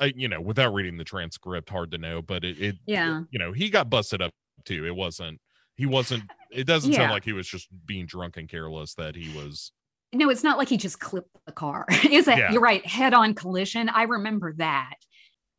Uh, 0.00 0.08
you 0.14 0.28
know, 0.28 0.40
without 0.40 0.72
reading 0.74 0.96
the 0.96 1.04
transcript, 1.04 1.68
hard 1.70 1.90
to 1.90 1.98
know. 1.98 2.22
But 2.22 2.44
it, 2.44 2.60
it 2.60 2.76
Yeah. 2.86 3.22
you 3.30 3.38
know, 3.38 3.52
he 3.52 3.68
got 3.70 3.90
busted 3.90 4.22
up 4.22 4.32
too. 4.64 4.86
It 4.86 4.94
wasn't. 4.94 5.40
He 5.76 5.86
wasn't. 5.86 6.24
It 6.50 6.66
doesn't 6.66 6.92
sound 6.94 7.10
like 7.12 7.24
he 7.24 7.32
was 7.32 7.46
just 7.48 7.68
being 7.86 8.06
drunk 8.06 8.36
and 8.36 8.48
careless. 8.48 8.94
That 8.94 9.14
he 9.16 9.36
was. 9.36 9.72
no, 10.12 10.30
it's 10.30 10.42
not 10.44 10.56
like 10.58 10.68
he 10.68 10.76
just 10.76 10.98
clipped 11.00 11.30
the 11.46 11.52
car. 11.52 11.84
Is 12.10 12.24
that 12.26 12.38
Yeah. 12.38 12.52
you're 12.52 12.60
right? 12.60 12.84
Head 12.86 13.12
on 13.14 13.34
collision. 13.34 13.88
I 13.88 14.04
remember 14.04 14.54
that, 14.54 14.94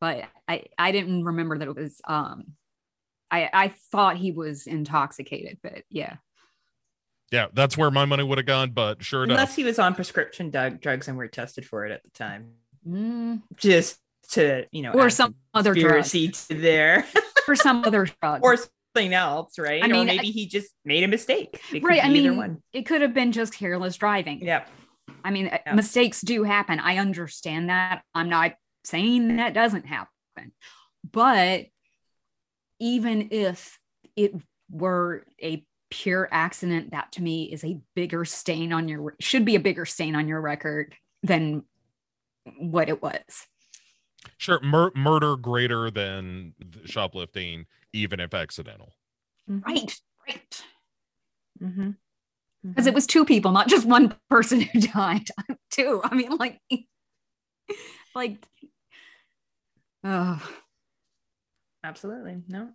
but 0.00 0.24
I 0.48 0.64
I 0.78 0.92
didn't 0.92 1.24
remember 1.24 1.56
that 1.58 1.68
it 1.68 1.76
was. 1.76 2.00
Um, 2.06 2.54
I 3.30 3.48
I 3.52 3.68
thought 3.92 4.16
he 4.16 4.32
was 4.32 4.66
intoxicated, 4.66 5.58
but 5.62 5.84
yeah. 5.90 6.16
Yeah, 7.30 7.46
that's 7.52 7.78
where 7.78 7.90
my 7.92 8.04
money 8.06 8.24
would 8.24 8.38
have 8.38 8.46
gone. 8.46 8.70
But 8.72 9.04
sure 9.04 9.22
enough, 9.24 9.36
Unless 9.38 9.54
he 9.56 9.64
was 9.64 9.78
on 9.78 9.94
prescription 9.94 10.50
drug, 10.50 10.80
drugs 10.80 11.06
and 11.08 11.16
were 11.16 11.28
tested 11.28 11.64
for 11.64 11.86
it 11.86 11.92
at 11.92 12.02
the 12.02 12.10
time, 12.10 12.54
Mm, 12.88 13.42
just 13.56 13.98
to 14.32 14.66
you 14.72 14.82
know, 14.82 14.92
or 14.92 15.10
some 15.10 15.34
other 15.54 15.74
drug. 15.74 15.94
conspiracy 15.94 16.28
to 16.28 16.54
there, 16.60 17.02
For 17.46 17.54
some 17.56 17.84
other 17.84 18.06
drug. 18.20 18.40
or 18.42 18.56
something 18.56 19.12
else, 19.14 19.58
right? 19.58 19.82
I 19.82 19.86
or 19.86 19.90
mean, 19.90 20.06
maybe 20.06 20.30
he 20.30 20.46
just 20.46 20.72
made 20.84 21.04
a 21.04 21.08
mistake. 21.08 21.60
It 21.72 21.82
right. 21.82 22.04
I 22.04 22.08
mean, 22.08 22.36
one. 22.36 22.62
it 22.72 22.82
could 22.86 23.02
have 23.02 23.14
been 23.14 23.32
just 23.32 23.54
careless 23.54 23.96
driving. 23.96 24.40
Yeah. 24.44 24.64
I 25.24 25.30
mean, 25.30 25.48
uh, 25.48 25.58
Yeah. 25.66 25.74
mistakes 25.74 26.20
do 26.20 26.44
happen. 26.44 26.78
I 26.80 26.98
understand 26.98 27.68
that. 27.70 28.02
I'm 28.14 28.28
not 28.28 28.54
saying 28.84 29.36
that 29.36 29.54
doesn't 29.54 29.86
happen. 29.86 30.08
But 31.10 31.66
even 32.78 33.28
if 33.30 33.78
it 34.16 34.32
were 34.70 35.24
a 35.42 35.64
pure 35.90 36.28
accident, 36.30 36.92
that 36.92 37.12
to 37.12 37.22
me 37.22 37.44
is 37.52 37.64
a 37.64 37.80
bigger 37.94 38.24
stain 38.24 38.72
on 38.72 38.88
your 38.88 39.14
should 39.20 39.44
be 39.44 39.56
a 39.56 39.60
bigger 39.60 39.84
stain 39.84 40.14
on 40.14 40.28
your 40.28 40.40
record 40.40 40.94
than 41.22 41.64
what 42.58 42.88
it 42.88 43.02
was. 43.02 43.20
Sure, 44.40 44.58
mur- 44.60 44.92
murder 44.94 45.36
greater 45.36 45.90
than 45.90 46.54
shoplifting, 46.86 47.66
even 47.92 48.20
if 48.20 48.32
accidental. 48.32 48.94
Right. 49.46 49.94
Right. 50.26 50.62
Mm-hmm. 51.62 51.90
Because 52.64 52.86
it 52.86 52.94
was 52.94 53.06
two 53.06 53.24
people, 53.24 53.52
not 53.52 53.68
just 53.68 53.86
one 53.86 54.14
person 54.28 54.62
who 54.62 54.80
died. 54.94 55.28
two. 55.70 56.00
I 56.02 56.14
mean, 56.14 56.36
like, 56.36 56.58
like, 58.14 58.44
oh. 60.04 60.42
absolutely 61.84 62.42
no. 62.48 62.70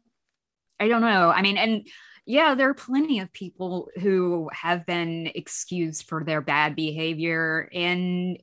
I 0.80 0.88
don't 0.88 1.02
know. 1.02 1.32
I 1.32 1.42
mean, 1.42 1.58
and 1.58 1.88
yeah, 2.28 2.54
there 2.54 2.70
are 2.70 2.76
plenty 2.76 3.20
of 3.20 3.34
people 3.34 3.90
who 4.02 4.50
have 4.52 4.86
been 4.86 5.32
excused 5.34 6.08
for 6.08 6.24
their 6.24 6.42
bad 6.42 6.76
behavior, 6.76 7.70
and 7.74 8.38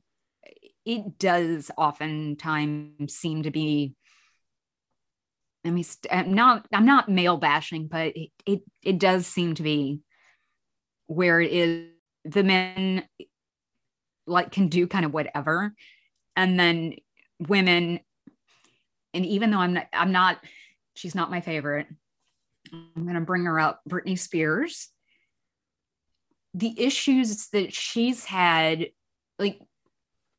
it 0.85 1.17
does 1.17 1.71
oftentimes 1.77 3.13
seem 3.13 3.43
to 3.43 3.51
be. 3.51 3.95
I 5.65 5.69
mean, 5.69 5.85
I'm 6.11 6.33
not. 6.33 6.67
I'm 6.73 6.85
not 6.85 7.09
male 7.09 7.37
bashing, 7.37 7.87
but 7.87 8.15
it 8.15 8.29
it 8.45 8.61
it 8.81 8.99
does 8.99 9.25
seem 9.25 9.55
to 9.55 9.63
be 9.63 10.01
where 11.07 11.39
it 11.39 11.51
is 11.51 11.87
the 12.25 12.43
men 12.43 13.07
like 14.25 14.51
can 14.51 14.67
do 14.67 14.87
kind 14.87 15.05
of 15.05 15.13
whatever, 15.13 15.73
and 16.35 16.59
then 16.59 16.95
women, 17.39 17.99
and 19.13 19.25
even 19.25 19.51
though 19.51 19.59
I'm 19.59 19.73
not, 19.73 19.87
I'm 19.93 20.11
not. 20.11 20.39
She's 20.95 21.15
not 21.15 21.31
my 21.31 21.41
favorite. 21.41 21.87
I'm 22.71 23.03
going 23.03 23.15
to 23.15 23.21
bring 23.21 23.45
her 23.45 23.59
up, 23.59 23.81
Britney 23.89 24.17
Spears. 24.17 24.89
The 26.53 26.79
issues 26.79 27.47
that 27.47 27.73
she's 27.73 28.25
had, 28.25 28.87
like 29.39 29.59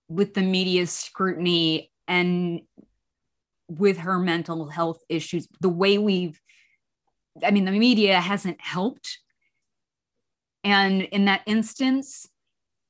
with 0.09 0.35
the 0.35 0.43
media 0.43 0.87
scrutiny 0.87 1.91
and 2.07 2.61
with 3.69 3.99
her 3.99 4.19
mental 4.19 4.69
health 4.69 5.01
issues, 5.09 5.49
the 5.61 5.69
way 5.69 5.99
we've, 5.99 6.41
I 7.43 7.51
mean, 7.51 7.65
the 7.65 7.73
media 7.73 8.21
hasn't 8.21 8.61
helped. 8.61 9.19
And 10.63 11.03
in 11.03 11.27
that 11.27 11.43
instance, 11.47 12.29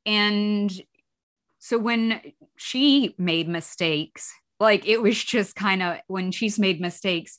and 0.07 0.73
so 1.59 1.78
when 1.78 2.20
she 2.57 3.15
made 3.19 3.49
mistakes, 3.49 4.32
like 4.61 4.86
it 4.86 5.03
was 5.03 5.23
just 5.23 5.57
kind 5.57 5.82
of 5.82 5.99
when 6.07 6.31
she's 6.31 6.59
made 6.59 6.81
mistakes, 6.81 7.39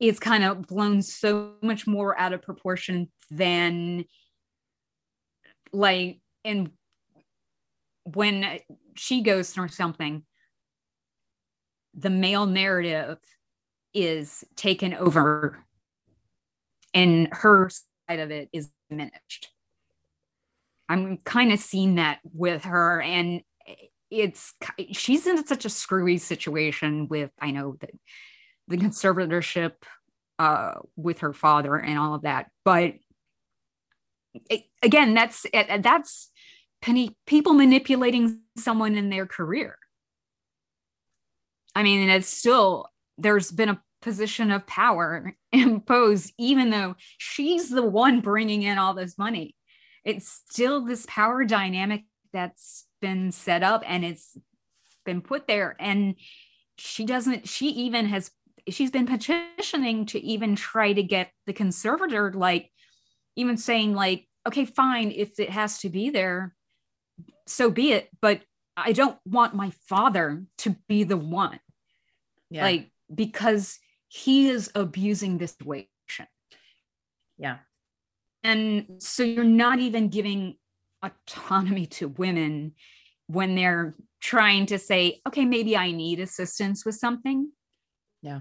it's 0.00 0.18
kind 0.18 0.44
of 0.44 0.66
blown 0.66 1.02
so 1.02 1.54
much 1.62 1.86
more 1.86 2.18
out 2.18 2.32
of 2.32 2.42
proportion 2.42 3.10
than 3.30 4.04
like 5.72 6.20
and 6.44 6.70
when 8.14 8.60
she 8.94 9.22
goes 9.22 9.50
through 9.50 9.68
something 9.68 10.22
the 11.98 12.10
male 12.10 12.46
narrative 12.46 13.18
is 13.94 14.44
taken 14.54 14.92
over 14.92 15.64
and 16.92 17.28
her 17.32 17.70
side 18.08 18.20
of 18.20 18.30
it 18.30 18.48
is 18.52 18.70
diminished. 18.90 19.48
I'm 20.88 21.16
kind 21.18 21.52
of 21.52 21.58
seeing 21.58 21.96
that 21.96 22.20
with 22.22 22.64
her 22.64 23.00
and 23.00 23.42
it's 24.10 24.54
she's 24.92 25.26
in 25.26 25.44
such 25.46 25.64
a 25.64 25.68
screwy 25.68 26.16
situation 26.16 27.08
with 27.08 27.30
i 27.40 27.50
know 27.50 27.76
that 27.80 27.90
the 28.68 28.76
conservatorship 28.76 29.72
uh 30.38 30.74
with 30.94 31.18
her 31.18 31.32
father 31.32 31.76
and 31.76 31.98
all 31.98 32.14
of 32.14 32.22
that 32.22 32.48
but 32.64 32.94
it, 34.48 34.62
again 34.80 35.12
that's 35.12 35.44
that's 35.52 36.30
penny 36.35 36.35
people 36.80 37.54
manipulating 37.54 38.40
someone 38.56 38.94
in 38.96 39.10
their 39.10 39.26
career. 39.26 39.78
I 41.74 41.82
mean 41.82 42.08
it's 42.08 42.28
still 42.28 42.86
there's 43.18 43.50
been 43.50 43.68
a 43.68 43.82
position 44.02 44.50
of 44.50 44.66
power 44.66 45.34
imposed 45.52 46.32
even 46.38 46.70
though 46.70 46.94
she's 47.18 47.68
the 47.68 47.82
one 47.82 48.20
bringing 48.20 48.62
in 48.62 48.78
all 48.78 48.94
this 48.94 49.18
money. 49.18 49.54
It's 50.04 50.42
still 50.48 50.84
this 50.84 51.04
power 51.08 51.44
dynamic 51.44 52.04
that's 52.32 52.86
been 53.00 53.32
set 53.32 53.62
up 53.62 53.82
and 53.86 54.04
it's 54.04 54.36
been 55.04 55.20
put 55.20 55.46
there. 55.46 55.76
And 55.80 56.16
she 56.78 57.04
doesn't 57.04 57.48
she 57.48 57.68
even 57.68 58.06
has 58.06 58.30
she's 58.68 58.90
been 58.90 59.06
petitioning 59.06 60.06
to 60.06 60.20
even 60.20 60.56
try 60.56 60.92
to 60.92 61.02
get 61.02 61.30
the 61.46 61.52
conservator 61.52 62.32
like 62.32 62.70
even 63.36 63.56
saying 63.56 63.94
like 63.94 64.26
okay 64.46 64.64
fine 64.64 65.10
if 65.10 65.38
it 65.38 65.50
has 65.50 65.78
to 65.78 65.88
be 65.88 66.10
there 66.10 66.55
so 67.46 67.70
be 67.70 67.92
it 67.92 68.08
but 68.20 68.40
i 68.76 68.92
don't 68.92 69.18
want 69.24 69.54
my 69.54 69.70
father 69.88 70.42
to 70.58 70.76
be 70.88 71.04
the 71.04 71.16
one 71.16 71.60
yeah. 72.50 72.64
like 72.64 72.90
because 73.14 73.78
he 74.08 74.48
is 74.48 74.70
abusing 74.74 75.38
this 75.38 75.52
situation 75.52 76.26
yeah 77.38 77.58
and 78.42 78.86
so 78.98 79.24
you're 79.24 79.44
not 79.44 79.80
even 79.80 80.08
giving 80.08 80.56
autonomy 81.02 81.86
to 81.86 82.08
women 82.08 82.72
when 83.26 83.54
they're 83.54 83.94
trying 84.20 84.66
to 84.66 84.78
say, 84.78 85.20
okay, 85.26 85.44
maybe 85.44 85.76
I 85.76 85.90
need 85.90 86.20
assistance 86.20 86.84
with 86.84 86.94
something. 86.94 87.50
Yeah. 88.22 88.40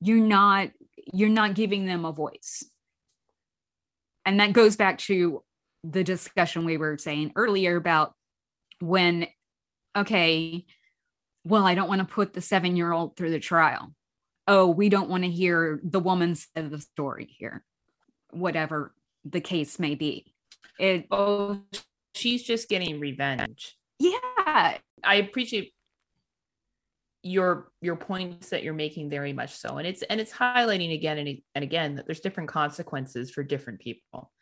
You're 0.00 0.26
not 0.26 0.70
you're 1.12 1.28
not 1.28 1.54
giving 1.54 1.86
them 1.86 2.04
a 2.04 2.12
voice. 2.12 2.64
And 4.24 4.38
that 4.40 4.52
goes 4.52 4.76
back 4.76 4.98
to 4.98 5.42
the 5.84 6.04
discussion 6.04 6.64
we 6.64 6.76
were 6.76 6.98
saying 6.98 7.32
earlier 7.36 7.76
about 7.76 8.14
when 8.80 9.26
okay, 9.96 10.64
well, 11.44 11.66
I 11.66 11.74
don't 11.74 11.88
want 11.88 12.00
to 12.00 12.14
put 12.14 12.32
the 12.32 12.40
7-year-old 12.40 13.16
through 13.16 13.30
the 13.30 13.40
trial. 13.40 13.94
Oh, 14.48 14.68
we 14.68 14.88
don't 14.88 15.10
want 15.10 15.24
to 15.24 15.30
hear 15.30 15.80
the 15.82 16.00
woman's 16.00 16.46
side 16.54 16.64
of 16.64 16.70
the 16.70 16.80
story 16.80 17.28
here. 17.38 17.64
Whatever 18.30 18.94
the 19.24 19.40
case 19.40 19.78
may 19.78 19.94
be. 19.94 20.32
It 20.78 21.06
oh, 21.10 21.60
she's 22.14 22.42
just 22.42 22.68
getting 22.68 23.00
revenge. 23.00 23.76
Yeah. 23.98 24.78
I 25.04 25.14
appreciate 25.16 25.72
your 27.22 27.70
your 27.80 27.96
points 27.96 28.48
that 28.48 28.64
you're 28.64 28.74
making 28.74 29.08
very 29.08 29.32
much 29.32 29.54
so 29.54 29.78
and 29.78 29.86
it's 29.86 30.02
and 30.02 30.20
it's 30.20 30.32
highlighting 30.32 30.92
again 30.92 31.18
and, 31.18 31.38
and 31.54 31.62
again 31.62 31.94
that 31.94 32.04
there's 32.04 32.18
different 32.18 32.48
consequences 32.48 33.30
for 33.30 33.44
different 33.44 33.78
people 33.78 34.32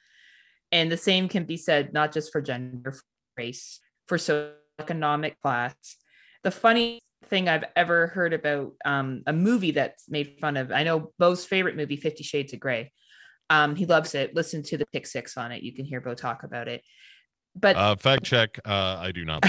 and 0.73 0.91
the 0.91 0.97
same 0.97 1.29
can 1.29 1.45
be 1.45 1.57
said 1.57 1.93
not 1.93 2.13
just 2.13 2.33
for 2.33 2.41
gender 2.41 2.93
for 2.93 3.03
race 3.37 3.81
for 4.07 4.17
socioeconomic 4.17 5.35
class 5.43 5.75
the 6.43 6.51
funny 6.51 7.01
thing 7.27 7.49
i've 7.49 7.65
ever 7.77 8.09
heard 8.09 8.33
about 8.33 8.73
um, 8.85 9.23
a 9.27 9.33
movie 9.33 9.71
that's 9.71 10.09
made 10.09 10.37
fun 10.41 10.57
of 10.57 10.73
i 10.73 10.83
know 10.83 11.13
bo's 11.19 11.45
favorite 11.45 11.77
movie 11.77 11.97
50 11.97 12.25
shades 12.25 12.53
of 12.53 12.61
gray 12.61 12.91
um, 13.51 13.75
he 13.75 13.85
loves 13.85 14.15
it. 14.15 14.35
Listen 14.35 14.63
to 14.63 14.79
the 14.79 14.87
pick 14.87 15.07
six 15.07 15.37
on 15.37 15.51
it. 15.51 15.63
You 15.63 15.75
can 15.75 15.85
hear 15.85 16.01
Bo 16.01 16.15
talk 16.15 16.45
about 16.45 16.69
it. 16.69 16.83
But 17.57 17.75
uh, 17.77 17.97
fact 17.97 18.23
check, 18.23 18.61
uh, 18.65 18.97
I 19.01 19.11
do 19.11 19.25
not. 19.25 19.45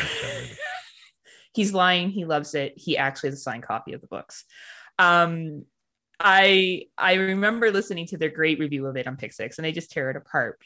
He's 1.54 1.72
lying. 1.74 2.10
He 2.10 2.26
loves 2.26 2.56
it. 2.56 2.74
He 2.76 2.98
actually 2.98 3.30
has 3.30 3.40
a 3.40 3.42
signed 3.42 3.64
copy 3.64 3.94
of 3.94 4.02
the 4.02 4.08
books. 4.08 4.44
Um, 4.98 5.66
I 6.20 6.86
I 6.98 7.14
remember 7.14 7.72
listening 7.72 8.08
to 8.08 8.18
their 8.18 8.30
great 8.30 8.58
review 8.58 8.88
of 8.88 8.98
it 8.98 9.08
on 9.08 9.18
Pick 9.18 9.34
Six, 9.34 9.58
and 9.58 9.66
they 9.66 9.72
just 9.72 9.92
tear 9.92 10.10
it 10.10 10.16
apart. 10.16 10.60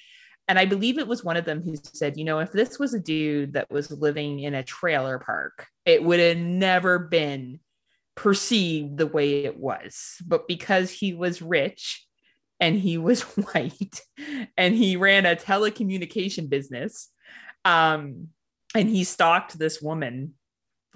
And 0.47 0.59
I 0.59 0.65
believe 0.65 0.99
it 0.99 1.07
was 1.07 1.23
one 1.23 1.37
of 1.37 1.45
them 1.45 1.61
who 1.63 1.75
said, 1.75 2.17
you 2.17 2.23
know, 2.23 2.39
if 2.39 2.51
this 2.51 2.77
was 2.77 2.93
a 2.93 2.99
dude 2.99 3.53
that 3.53 3.71
was 3.71 3.89
living 3.91 4.39
in 4.39 4.53
a 4.53 4.63
trailer 4.63 5.17
park, 5.17 5.67
it 5.85 6.03
would 6.03 6.19
have 6.19 6.37
never 6.37 6.99
been 6.99 7.59
perceived 8.15 8.97
the 8.97 9.07
way 9.07 9.43
it 9.43 9.57
was. 9.57 10.21
But 10.25 10.47
because 10.47 10.91
he 10.91 11.13
was 11.13 11.41
rich 11.41 12.05
and 12.59 12.77
he 12.77 12.97
was 12.97 13.21
white 13.53 14.01
and 14.57 14.75
he 14.75 14.95
ran 14.95 15.25
a 15.25 15.35
telecommunication 15.35 16.49
business 16.49 17.09
um, 17.63 18.27
and 18.75 18.89
he 18.89 19.03
stalked 19.03 19.57
this 19.57 19.81
woman 19.81 20.33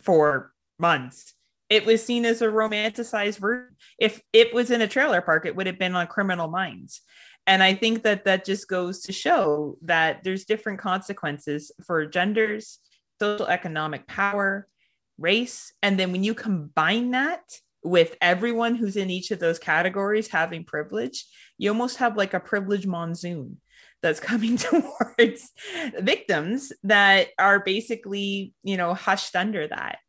for 0.01 0.53
months 0.77 1.33
it 1.69 1.85
was 1.85 2.03
seen 2.03 2.25
as 2.25 2.41
a 2.41 2.47
romanticized 2.47 3.37
version 3.37 3.75
if 3.99 4.21
it 4.33 4.53
was 4.53 4.71
in 4.71 4.81
a 4.81 4.87
trailer 4.87 5.21
park 5.21 5.45
it 5.45 5.55
would 5.55 5.67
have 5.67 5.77
been 5.77 5.95
on 5.95 6.07
criminal 6.07 6.47
minds 6.47 7.01
and 7.49 7.61
i 7.61 7.73
think 7.73 8.03
that 8.03 8.23
that 8.23 8.45
just 8.45 8.67
goes 8.69 9.01
to 9.01 9.11
show 9.11 9.77
that 9.81 10.23
there's 10.23 10.45
different 10.45 10.79
consequences 10.79 11.71
for 11.85 12.05
genders 12.05 12.79
social 13.19 13.47
economic 13.47 14.07
power 14.07 14.67
race 15.17 15.73
and 15.81 15.99
then 15.99 16.11
when 16.11 16.23
you 16.23 16.33
combine 16.33 17.11
that 17.11 17.41
with 17.83 18.15
everyone 18.21 18.75
who's 18.75 18.95
in 18.95 19.09
each 19.09 19.31
of 19.31 19.39
those 19.39 19.59
categories 19.59 20.27
having 20.27 20.63
privilege, 20.63 21.25
you 21.57 21.69
almost 21.69 21.97
have 21.97 22.17
like 22.17 22.33
a 22.33 22.39
privilege 22.39 22.85
monsoon 22.85 23.57
that's 24.01 24.19
coming 24.19 24.57
towards 24.57 25.51
victims 25.99 26.71
that 26.83 27.29
are 27.37 27.59
basically, 27.59 28.53
you 28.63 28.77
know, 28.77 28.93
hushed 28.93 29.35
under 29.35 29.67
that. 29.67 29.99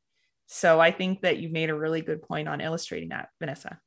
So 0.46 0.80
I 0.80 0.90
think 0.90 1.22
that 1.22 1.38
you 1.38 1.48
made 1.48 1.70
a 1.70 1.78
really 1.78 2.00
good 2.00 2.22
point 2.22 2.48
on 2.48 2.60
illustrating 2.60 3.10
that, 3.10 3.28
Vanessa. 3.38 3.78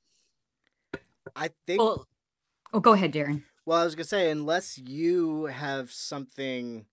I 1.36 1.50
think. 1.68 1.82
Well, 1.82 2.08
oh, 2.74 2.80
go 2.80 2.94
ahead, 2.94 3.14
Daeron. 3.14 3.44
Well, 3.66 3.80
I 3.80 3.86
was 3.86 3.96
gonna 3.96 4.06
say, 4.06 4.30
unless 4.30 4.78
you 4.78 5.46
have 5.46 5.92
something 5.92 6.86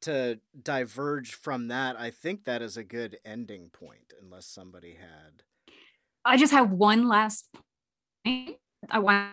to 0.00 0.40
diverge 0.60 1.32
from 1.32 1.68
that, 1.68 1.98
I 1.98 2.10
think 2.10 2.44
that 2.44 2.62
is 2.62 2.76
a 2.76 2.84
good 2.84 3.18
ending 3.24 3.68
point. 3.70 4.12
Unless 4.20 4.46
somebody 4.46 4.94
had 4.94 5.42
I 6.24 6.36
just 6.36 6.52
have 6.52 6.70
one 6.70 7.08
last 7.08 7.48
point. 8.24 8.56
I 8.90 8.98
want 8.98 9.30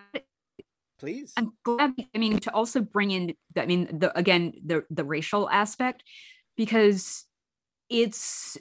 please. 1.00 1.34
I'm 1.38 1.54
glad. 1.64 1.94
I 2.14 2.18
mean, 2.18 2.40
to 2.40 2.54
also 2.54 2.82
bring 2.82 3.12
in. 3.12 3.34
I 3.58 3.66
mean, 3.66 4.00
the 4.00 4.18
again 4.18 4.54
the 4.66 4.86
the 4.90 5.04
racial 5.04 5.50
aspect 5.50 6.04
because 6.58 7.26
it's 7.90 8.58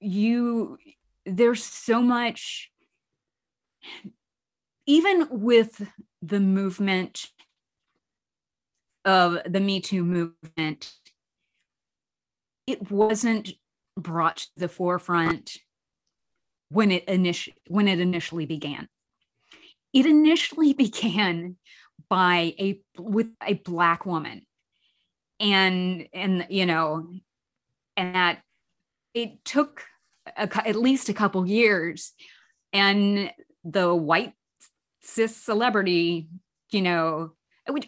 you. 0.00 0.78
There's 1.24 1.62
so 1.62 2.02
much. 2.02 2.70
Even 4.88 5.28
with 5.30 5.86
the 6.22 6.40
movement 6.40 7.26
of 9.04 9.36
the 9.44 9.60
Me 9.60 9.80
Too 9.80 10.02
movement, 10.02 10.94
it 12.66 12.90
wasn't 12.90 13.50
brought 13.98 14.38
to 14.38 14.48
the 14.56 14.68
forefront 14.68 15.58
when 16.70 16.90
it 16.90 17.04
initially 17.04 17.54
when 17.66 17.86
it 17.86 18.00
initially 18.00 18.46
began. 18.46 18.88
It 19.92 20.06
initially 20.06 20.72
began 20.86 21.56
by 22.08 22.54
a 22.58 22.80
with 22.96 23.28
a 23.46 23.54
black 23.54 24.06
woman, 24.06 24.46
and 25.38 26.08
and 26.14 26.46
you 26.48 26.64
know, 26.64 27.10
and 27.94 28.14
that 28.14 28.40
it 29.12 29.44
took 29.44 29.84
a, 30.34 30.48
at 30.66 30.76
least 30.76 31.10
a 31.10 31.14
couple 31.14 31.46
years, 31.46 32.14
and 32.72 33.30
the 33.64 33.94
white 33.94 34.32
cis 35.08 35.36
celebrity, 35.36 36.28
you 36.70 36.82
know, 36.82 37.32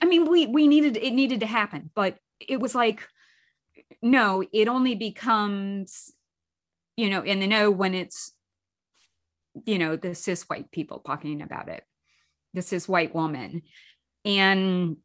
I 0.02 0.06
mean, 0.06 0.30
we 0.30 0.46
we 0.46 0.68
needed 0.68 0.96
it 0.96 1.12
needed 1.12 1.40
to 1.40 1.46
happen, 1.46 1.90
but 1.94 2.18
it 2.38 2.60
was 2.60 2.74
like, 2.74 3.06
no, 4.02 4.44
it 4.52 4.68
only 4.68 4.94
becomes, 4.94 6.12
you 6.96 7.10
know, 7.10 7.22
in 7.22 7.40
the 7.40 7.46
know 7.46 7.70
when 7.70 7.94
it's 7.94 8.32
you 9.66 9.78
know 9.78 9.96
the 9.96 10.14
cis 10.14 10.44
white 10.44 10.70
people 10.70 11.00
talking 11.00 11.42
about 11.42 11.68
it 11.68 11.82
the 12.54 12.62
cis 12.62 12.88
white 12.88 13.14
woman. 13.14 13.62
And 14.24 14.96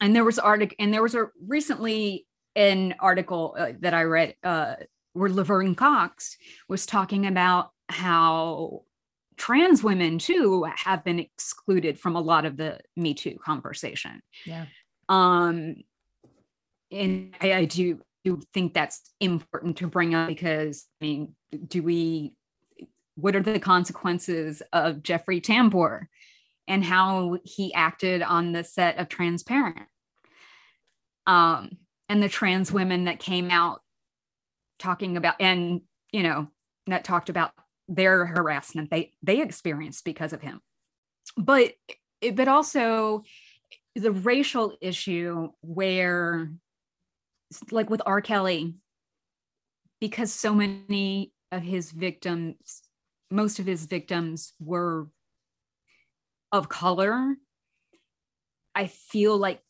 and 0.00 0.16
there 0.16 0.24
was 0.24 0.38
article 0.38 0.76
and 0.78 0.92
there 0.94 1.02
was 1.02 1.14
a 1.14 1.26
recently 1.46 2.26
an 2.56 2.94
article 2.98 3.54
uh, 3.58 3.72
that 3.80 3.94
i 3.94 4.02
read 4.02 4.34
uh 4.42 4.74
where 5.12 5.30
laverne 5.30 5.74
cox 5.74 6.36
was 6.68 6.86
talking 6.86 7.26
about 7.26 7.70
how 7.88 8.82
trans 9.40 9.82
women 9.82 10.18
too 10.18 10.64
have 10.76 11.02
been 11.02 11.18
excluded 11.18 11.98
from 11.98 12.14
a 12.14 12.20
lot 12.20 12.44
of 12.44 12.56
the 12.56 12.78
me 12.94 13.14
too 13.14 13.36
conversation 13.42 14.20
yeah 14.44 14.66
um 15.08 15.74
and 16.92 17.34
I, 17.40 17.52
I 17.52 17.64
do 17.64 18.00
do 18.24 18.40
think 18.52 18.74
that's 18.74 19.00
important 19.20 19.78
to 19.78 19.86
bring 19.86 20.14
up 20.14 20.28
because 20.28 20.86
I 21.00 21.04
mean, 21.04 21.34
do 21.66 21.82
we? 21.82 22.34
What 23.16 23.36
are 23.36 23.42
the 23.42 23.58
consequences 23.58 24.62
of 24.72 25.02
Jeffrey 25.02 25.40
Tambor 25.40 26.06
and 26.68 26.84
how 26.84 27.38
he 27.44 27.74
acted 27.74 28.22
on 28.22 28.52
the 28.52 28.64
set 28.64 28.98
of 28.98 29.08
Transparent? 29.08 29.88
Um, 31.26 31.78
and 32.08 32.22
the 32.22 32.28
trans 32.28 32.72
women 32.72 33.04
that 33.04 33.18
came 33.18 33.50
out 33.50 33.80
talking 34.78 35.16
about 35.16 35.36
and 35.40 35.82
you 36.12 36.22
know 36.22 36.48
that 36.86 37.04
talked 37.04 37.28
about 37.28 37.52
their 37.90 38.24
harassment 38.24 38.90
they 38.90 39.12
they 39.22 39.42
experienced 39.42 40.04
because 40.04 40.32
of 40.32 40.40
him 40.40 40.60
but 41.36 41.72
but 42.34 42.48
also 42.48 43.22
the 43.94 44.12
racial 44.12 44.76
issue 44.80 45.50
where 45.60 46.50
like 47.70 47.90
with 47.90 48.02
R. 48.06 48.20
Kelly, 48.20 48.74
because 50.00 50.32
so 50.32 50.54
many 50.54 51.32
of 51.52 51.62
his 51.62 51.90
victims, 51.90 52.82
most 53.30 53.58
of 53.58 53.66
his 53.66 53.86
victims 53.86 54.52
were 54.60 55.08
of 56.52 56.68
color, 56.68 57.36
I 58.74 58.86
feel 58.86 59.36
like 59.36 59.60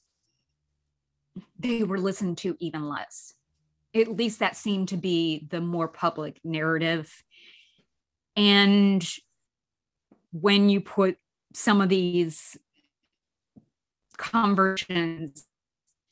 they 1.58 1.82
were 1.82 1.98
listened 1.98 2.38
to 2.38 2.56
even 2.60 2.88
less. 2.88 3.34
At 3.94 4.08
least 4.08 4.38
that 4.38 4.56
seemed 4.56 4.88
to 4.88 4.96
be 4.96 5.46
the 5.50 5.60
more 5.60 5.88
public 5.88 6.38
narrative. 6.44 7.10
And 8.36 9.06
when 10.32 10.68
you 10.68 10.80
put 10.80 11.16
some 11.54 11.80
of 11.80 11.88
these 11.88 12.56
conversions 14.16 15.44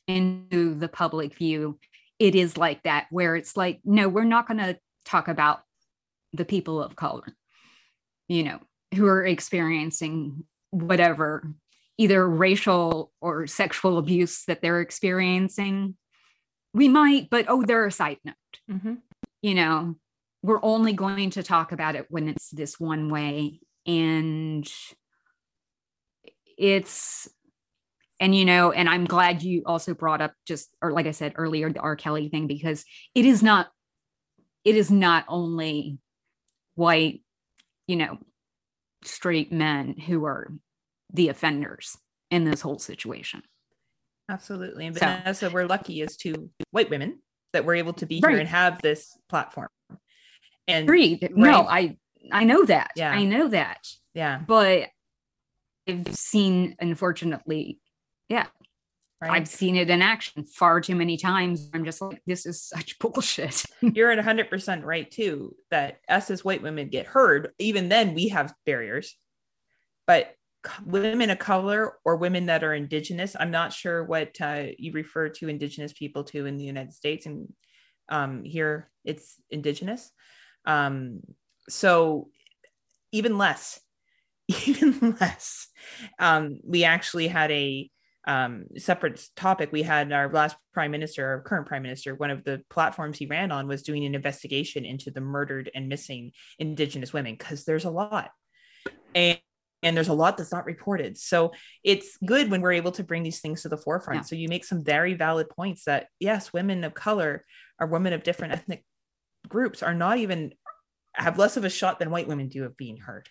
into 0.06 0.74
the 0.74 0.88
public 0.88 1.34
view, 1.34 1.78
it 2.18 2.34
is 2.34 2.56
like 2.56 2.82
that, 2.82 3.06
where 3.10 3.36
it's 3.36 3.56
like, 3.56 3.80
no, 3.84 4.08
we're 4.08 4.24
not 4.24 4.48
going 4.48 4.58
to 4.58 4.78
talk 5.04 5.28
about 5.28 5.60
the 6.32 6.44
people 6.44 6.82
of 6.82 6.96
color, 6.96 7.26
you 8.28 8.42
know, 8.42 8.58
who 8.94 9.06
are 9.06 9.24
experiencing 9.24 10.44
whatever, 10.70 11.52
either 11.96 12.28
racial 12.28 13.12
or 13.20 13.46
sexual 13.46 13.98
abuse 13.98 14.44
that 14.46 14.60
they're 14.60 14.80
experiencing. 14.80 15.96
We 16.74 16.88
might, 16.88 17.30
but 17.30 17.46
oh, 17.48 17.62
they're 17.62 17.86
a 17.86 17.92
side 17.92 18.18
note. 18.24 18.34
Mm-hmm. 18.70 18.94
You 19.42 19.54
know, 19.54 19.96
we're 20.42 20.62
only 20.62 20.92
going 20.92 21.30
to 21.30 21.42
talk 21.42 21.72
about 21.72 21.96
it 21.96 22.06
when 22.08 22.28
it's 22.28 22.50
this 22.50 22.78
one 22.78 23.10
way. 23.10 23.60
And 23.86 24.68
it's 26.58 27.28
and 28.20 28.34
you 28.34 28.44
know 28.44 28.72
and 28.72 28.88
i'm 28.88 29.04
glad 29.04 29.42
you 29.42 29.62
also 29.64 29.94
brought 29.94 30.20
up 30.20 30.34
just 30.46 30.68
or 30.82 30.92
like 30.92 31.06
i 31.06 31.12
said 31.12 31.32
earlier 31.36 31.72
the 31.72 31.80
r 31.80 31.96
kelly 31.96 32.28
thing 32.28 32.46
because 32.46 32.84
it 33.14 33.24
is 33.24 33.42
not 33.42 33.68
it 34.64 34.76
is 34.76 34.90
not 34.90 35.24
only 35.28 35.98
white 36.74 37.22
you 37.86 37.96
know 37.96 38.18
straight 39.04 39.52
men 39.52 39.94
who 39.94 40.24
are 40.24 40.52
the 41.12 41.28
offenders 41.28 41.96
in 42.30 42.44
this 42.44 42.60
whole 42.60 42.78
situation 42.78 43.42
absolutely 44.28 44.86
and 44.86 44.96
so, 44.96 45.06
vanessa 45.06 45.50
we're 45.50 45.66
lucky 45.66 46.02
as 46.02 46.16
two 46.16 46.50
white 46.72 46.90
women 46.90 47.20
that 47.52 47.64
we're 47.64 47.76
able 47.76 47.92
to 47.94 48.04
be 48.04 48.20
right. 48.22 48.30
here 48.30 48.40
and 48.40 48.48
have 48.48 48.82
this 48.82 49.16
platform 49.28 49.68
and 50.68 50.84
agreed 50.84 51.22
right? 51.22 51.36
no 51.36 51.66
i 51.66 51.96
i 52.30 52.44
know 52.44 52.64
that 52.64 52.92
yeah 52.94 53.10
i 53.10 53.24
know 53.24 53.48
that 53.48 53.80
yeah 54.14 54.40
but 54.46 54.88
i've 55.88 56.14
seen 56.14 56.76
unfortunately 56.78 57.80
yeah. 58.28 58.46
Right. 59.20 59.32
I've 59.32 59.48
seen 59.48 59.74
it 59.74 59.90
in 59.90 60.00
action 60.00 60.44
far 60.44 60.80
too 60.80 60.94
many 60.94 61.16
times. 61.16 61.70
I'm 61.74 61.84
just 61.84 62.00
like, 62.00 62.22
this 62.26 62.46
is 62.46 62.62
such 62.62 62.98
bullshit. 63.00 63.64
You're 63.80 64.12
at 64.12 64.24
100% 64.24 64.84
right, 64.84 65.10
too, 65.10 65.56
that 65.72 65.98
us 66.08 66.30
as 66.30 66.44
white 66.44 66.62
women 66.62 66.88
get 66.88 67.06
heard. 67.06 67.50
Even 67.58 67.88
then, 67.88 68.14
we 68.14 68.28
have 68.28 68.54
barriers. 68.64 69.16
But 70.06 70.34
women 70.86 71.30
of 71.30 71.38
color 71.40 71.94
or 72.04 72.16
women 72.16 72.46
that 72.46 72.62
are 72.62 72.74
indigenous, 72.74 73.34
I'm 73.38 73.50
not 73.50 73.72
sure 73.72 74.04
what 74.04 74.40
uh, 74.40 74.66
you 74.78 74.92
refer 74.92 75.30
to 75.30 75.48
indigenous 75.48 75.92
people 75.92 76.22
to 76.24 76.46
in 76.46 76.56
the 76.56 76.64
United 76.64 76.92
States. 76.92 77.26
And 77.26 77.52
um, 78.08 78.44
here 78.44 78.88
it's 79.04 79.34
indigenous. 79.50 80.12
Um, 80.68 81.22
so 81.68 82.28
even 83.10 83.38
less, 83.38 83.80
even 84.66 85.16
less. 85.20 85.66
Um, 86.20 86.60
we 86.64 86.84
actually 86.84 87.26
had 87.26 87.50
a 87.50 87.90
um, 88.26 88.66
separate 88.76 89.24
topic, 89.36 89.72
we 89.72 89.82
had 89.82 90.12
our 90.12 90.30
last 90.30 90.56
prime 90.74 90.90
minister, 90.90 91.26
our 91.26 91.40
current 91.40 91.66
prime 91.66 91.82
minister, 91.82 92.14
one 92.14 92.30
of 92.30 92.44
the 92.44 92.62
platforms 92.68 93.16
he 93.16 93.26
ran 93.26 93.50
on 93.50 93.66
was 93.66 93.82
doing 93.82 94.04
an 94.04 94.14
investigation 94.14 94.84
into 94.84 95.10
the 95.10 95.22
murdered 95.22 95.70
and 95.74 95.88
missing 95.88 96.32
Indigenous 96.58 97.12
women 97.12 97.34
because 97.38 97.64
there's 97.64 97.86
a 97.86 97.90
lot. 97.90 98.30
And 99.14 99.40
and 99.82 99.96
there's 99.96 100.08
a 100.08 100.14
lot 100.14 100.36
that's 100.36 100.50
not 100.50 100.66
reported. 100.66 101.16
So 101.16 101.52
it's 101.84 102.16
good 102.26 102.50
when 102.50 102.60
we're 102.60 102.72
able 102.72 102.90
to 102.92 103.04
bring 103.04 103.22
these 103.22 103.40
things 103.40 103.62
to 103.62 103.68
the 103.68 103.76
forefront. 103.76 104.18
Yeah. 104.18 104.24
So 104.24 104.34
you 104.34 104.48
make 104.48 104.64
some 104.64 104.82
very 104.82 105.14
valid 105.14 105.48
points 105.48 105.84
that 105.84 106.08
yes, 106.18 106.52
women 106.52 106.82
of 106.82 106.94
color 106.94 107.44
or 107.80 107.86
women 107.86 108.12
of 108.12 108.24
different 108.24 108.54
ethnic 108.54 108.84
groups 109.48 109.82
are 109.82 109.94
not 109.94 110.18
even 110.18 110.52
have 111.14 111.38
less 111.38 111.56
of 111.56 111.64
a 111.64 111.70
shot 111.70 111.98
than 111.98 112.10
white 112.10 112.28
women 112.28 112.48
do 112.48 112.64
of 112.64 112.76
being 112.76 112.98
heard. 112.98 113.28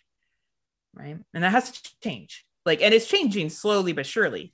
Right. 0.94 1.18
And 1.34 1.44
that 1.44 1.52
has 1.52 1.72
to 1.72 1.92
change. 2.04 2.46
Like, 2.66 2.82
and 2.82 2.94
it's 2.94 3.08
changing 3.08 3.50
slowly 3.50 3.94
but 3.94 4.06
surely 4.06 4.54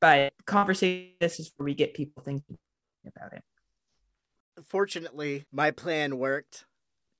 but 0.00 0.32
conversation 0.46 1.10
this 1.20 1.38
is 1.38 1.52
where 1.56 1.64
we 1.64 1.74
get 1.74 1.94
people 1.94 2.22
thinking 2.22 2.58
about 3.06 3.32
it 3.32 3.42
fortunately 4.64 5.44
my 5.52 5.70
plan 5.70 6.18
worked 6.18 6.64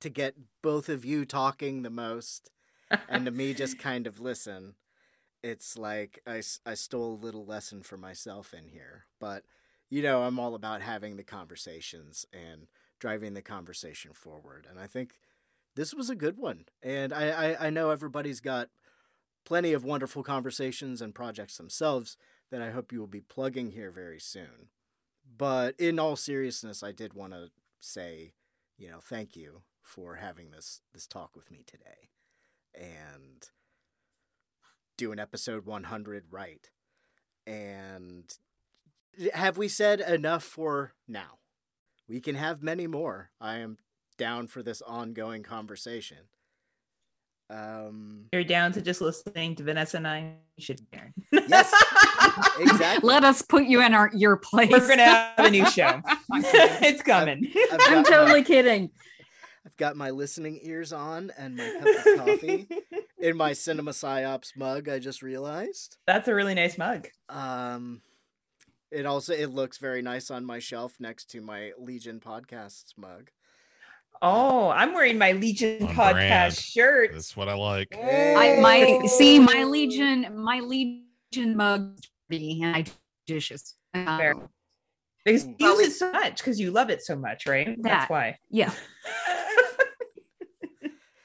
to 0.00 0.08
get 0.08 0.34
both 0.62 0.88
of 0.88 1.04
you 1.04 1.24
talking 1.24 1.82
the 1.82 1.90
most 1.90 2.50
and 3.08 3.24
to 3.26 3.30
me 3.30 3.54
just 3.54 3.78
kind 3.78 4.06
of 4.06 4.20
listen 4.20 4.74
it's 5.42 5.78
like 5.78 6.20
I, 6.26 6.42
I 6.66 6.74
stole 6.74 7.14
a 7.14 7.24
little 7.24 7.46
lesson 7.46 7.82
for 7.82 7.96
myself 7.96 8.52
in 8.52 8.68
here 8.68 9.04
but 9.20 9.44
you 9.88 10.02
know 10.02 10.22
i'm 10.22 10.38
all 10.38 10.54
about 10.54 10.80
having 10.80 11.16
the 11.16 11.22
conversations 11.22 12.26
and 12.32 12.66
driving 13.00 13.34
the 13.34 13.42
conversation 13.42 14.12
forward 14.12 14.66
and 14.70 14.78
i 14.78 14.86
think 14.86 15.14
this 15.74 15.92
was 15.94 16.10
a 16.10 16.16
good 16.16 16.36
one 16.36 16.64
and 16.82 17.12
I, 17.12 17.30
I, 17.30 17.66
I 17.66 17.70
know 17.70 17.90
everybody's 17.90 18.40
got 18.40 18.68
plenty 19.44 19.72
of 19.72 19.84
wonderful 19.84 20.22
conversations 20.22 21.00
and 21.00 21.14
projects 21.14 21.56
themselves 21.56 22.16
that 22.50 22.62
I 22.62 22.70
hope 22.70 22.92
you 22.92 23.00
will 23.00 23.06
be 23.06 23.20
plugging 23.20 23.72
here 23.72 23.90
very 23.90 24.20
soon. 24.20 24.68
But 25.36 25.74
in 25.78 25.98
all 25.98 26.16
seriousness, 26.16 26.82
I 26.82 26.92
did 26.92 27.14
want 27.14 27.32
to 27.32 27.50
say, 27.78 28.32
you 28.76 28.88
know, 28.88 28.98
thank 29.00 29.36
you 29.36 29.62
for 29.82 30.16
having 30.16 30.50
this 30.50 30.82
this 30.92 31.06
talk 31.06 31.34
with 31.34 31.50
me 31.50 31.64
today 31.66 32.10
and 32.74 33.48
doing 34.96 35.18
episode 35.18 35.66
100 35.66 36.24
right. 36.30 36.70
And 37.46 38.32
have 39.34 39.56
we 39.56 39.68
said 39.68 40.00
enough 40.00 40.44
for 40.44 40.92
now? 41.08 41.38
We 42.10 42.20
can 42.20 42.34
have 42.34 42.60
many 42.60 42.88
more. 42.88 43.30
I 43.40 43.58
am 43.58 43.78
down 44.18 44.48
for 44.48 44.64
this 44.64 44.82
ongoing 44.82 45.44
conversation. 45.44 46.18
Um, 47.48 48.24
You're 48.32 48.42
down 48.42 48.72
to 48.72 48.82
just 48.82 49.00
listening 49.00 49.54
to 49.54 49.62
Vanessa 49.62 49.98
and 49.98 50.08
I. 50.08 50.34
You 50.56 50.64
should 50.64 50.80
be 50.90 50.98
Yes, 51.30 51.72
exactly. 52.58 53.06
Let 53.06 53.22
us 53.22 53.42
put 53.42 53.66
you 53.66 53.80
in 53.80 53.94
our 53.94 54.10
your 54.12 54.36
place. 54.36 54.72
We're 54.72 54.88
gonna 54.88 55.04
have 55.04 55.38
a 55.38 55.50
new 55.50 55.64
show. 55.70 56.02
it's 56.32 57.02
coming. 57.02 57.48
I've, 57.72 57.80
I've 57.80 57.98
I'm 57.98 58.04
totally 58.04 58.40
my, 58.40 58.46
kidding. 58.46 58.90
I've 59.64 59.76
got 59.76 59.94
my 59.96 60.10
listening 60.10 60.58
ears 60.62 60.92
on 60.92 61.30
and 61.38 61.56
my 61.56 61.78
cup 61.78 62.06
of 62.06 62.26
coffee 62.26 62.68
in 63.20 63.36
my 63.36 63.52
cinema 63.52 63.92
psyops 63.92 64.56
mug. 64.56 64.88
I 64.88 64.98
just 64.98 65.22
realized 65.22 65.96
that's 66.08 66.26
a 66.26 66.34
really 66.34 66.54
nice 66.54 66.76
mug. 66.76 67.06
Um, 67.28 68.02
it 68.90 69.06
also 69.06 69.32
it 69.32 69.50
looks 69.50 69.78
very 69.78 70.02
nice 70.02 70.30
on 70.30 70.44
my 70.44 70.58
shelf 70.58 70.94
next 71.00 71.30
to 71.30 71.40
my 71.40 71.72
Legion 71.78 72.20
podcasts 72.20 72.96
mug. 72.96 73.30
Oh, 74.22 74.68
I'm 74.68 74.92
wearing 74.92 75.16
my 75.18 75.32
Legion 75.32 75.82
On 75.82 75.94
podcast 75.94 76.12
brand. 76.12 76.54
shirt. 76.54 77.10
That's 77.12 77.36
what 77.36 77.48
I 77.48 77.54
like. 77.54 77.96
I 77.96 78.58
my 78.60 79.06
see 79.06 79.38
my 79.38 79.64
Legion 79.64 80.26
my 80.36 80.60
Legion 80.60 81.56
mug 81.56 81.98
and 82.30 82.76
I 82.76 82.84
dishes. 83.26 83.74
Um, 83.94 84.48
because 85.24 85.46
you 85.46 85.54
use 85.58 85.80
it 85.80 85.92
so 85.92 86.12
much 86.12 86.38
because 86.38 86.58
you 86.58 86.70
love 86.70 86.90
it 86.90 87.02
so 87.02 87.16
much, 87.16 87.46
right? 87.46 87.66
That, 87.66 87.82
That's 87.82 88.10
why. 88.10 88.38
Yeah. 88.50 88.72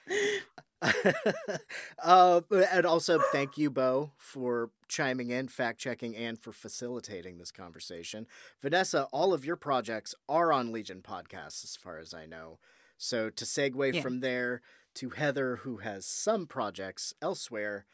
uh, 2.04 2.42
and 2.52 2.86
also 2.86 3.20
thank 3.32 3.58
you, 3.58 3.70
Bo, 3.70 4.12
for 4.18 4.72
chiming 4.88 5.30
in, 5.30 5.48
fact 5.48 5.80
checking, 5.80 6.16
and 6.16 6.40
for 6.40 6.52
facilitating 6.52 7.38
this 7.38 7.52
conversation. 7.52 8.28
Vanessa, 8.62 9.08
all 9.12 9.34
of 9.34 9.46
your 9.46 9.56
projects 9.56 10.14
are 10.28 10.52
on 10.52 10.72
Legion 10.72 11.02
Podcasts, 11.02 11.64
as 11.64 11.76
far 11.76 11.98
as 11.98 12.14
I 12.14 12.26
know. 12.26 12.60
So 12.98 13.30
to 13.30 13.46
segue 13.46 13.94
yeah. 13.94 14.02
from 14.02 14.22
there 14.22 14.62
to 14.96 15.10
Heather, 15.10 15.58
who 15.58 15.78
has 15.78 16.06
some 16.06 16.48
projects 16.48 17.14
elsewhere. 17.22 17.86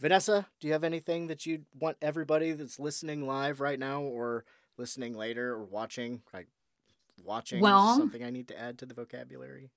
Vanessa, 0.00 0.46
do 0.58 0.66
you 0.66 0.72
have 0.72 0.84
anything 0.84 1.28
that 1.28 1.46
you'd 1.46 1.66
want 1.78 1.96
everybody 2.02 2.52
that's 2.52 2.80
listening 2.80 3.26
live 3.26 3.60
right 3.60 3.78
now 3.78 4.02
or 4.02 4.44
listening 4.76 5.14
later 5.14 5.52
or 5.52 5.64
watching? 5.64 6.22
Like 6.32 6.48
watching 7.22 7.60
Well- 7.60 7.96
something 7.96 8.24
I 8.24 8.30
need 8.30 8.48
to 8.48 8.58
add 8.58 8.78
to 8.78 8.86
the 8.86 8.94
vocabulary. 8.94 9.70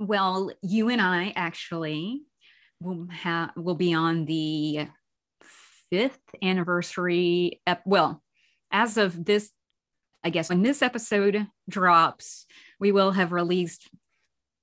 Well, 0.00 0.50
you 0.62 0.88
and 0.88 0.98
I 0.98 1.34
actually 1.36 2.22
will 2.80 3.06
have 3.10 3.50
will 3.54 3.74
be 3.74 3.92
on 3.92 4.24
the 4.24 4.88
fifth 5.90 6.18
anniversary. 6.42 7.60
Ep- 7.66 7.82
well, 7.84 8.22
as 8.72 8.96
of 8.96 9.26
this, 9.26 9.50
I 10.24 10.30
guess 10.30 10.48
when 10.48 10.62
this 10.62 10.80
episode 10.80 11.46
drops, 11.68 12.46
we 12.78 12.92
will 12.92 13.10
have 13.10 13.32
released 13.32 13.90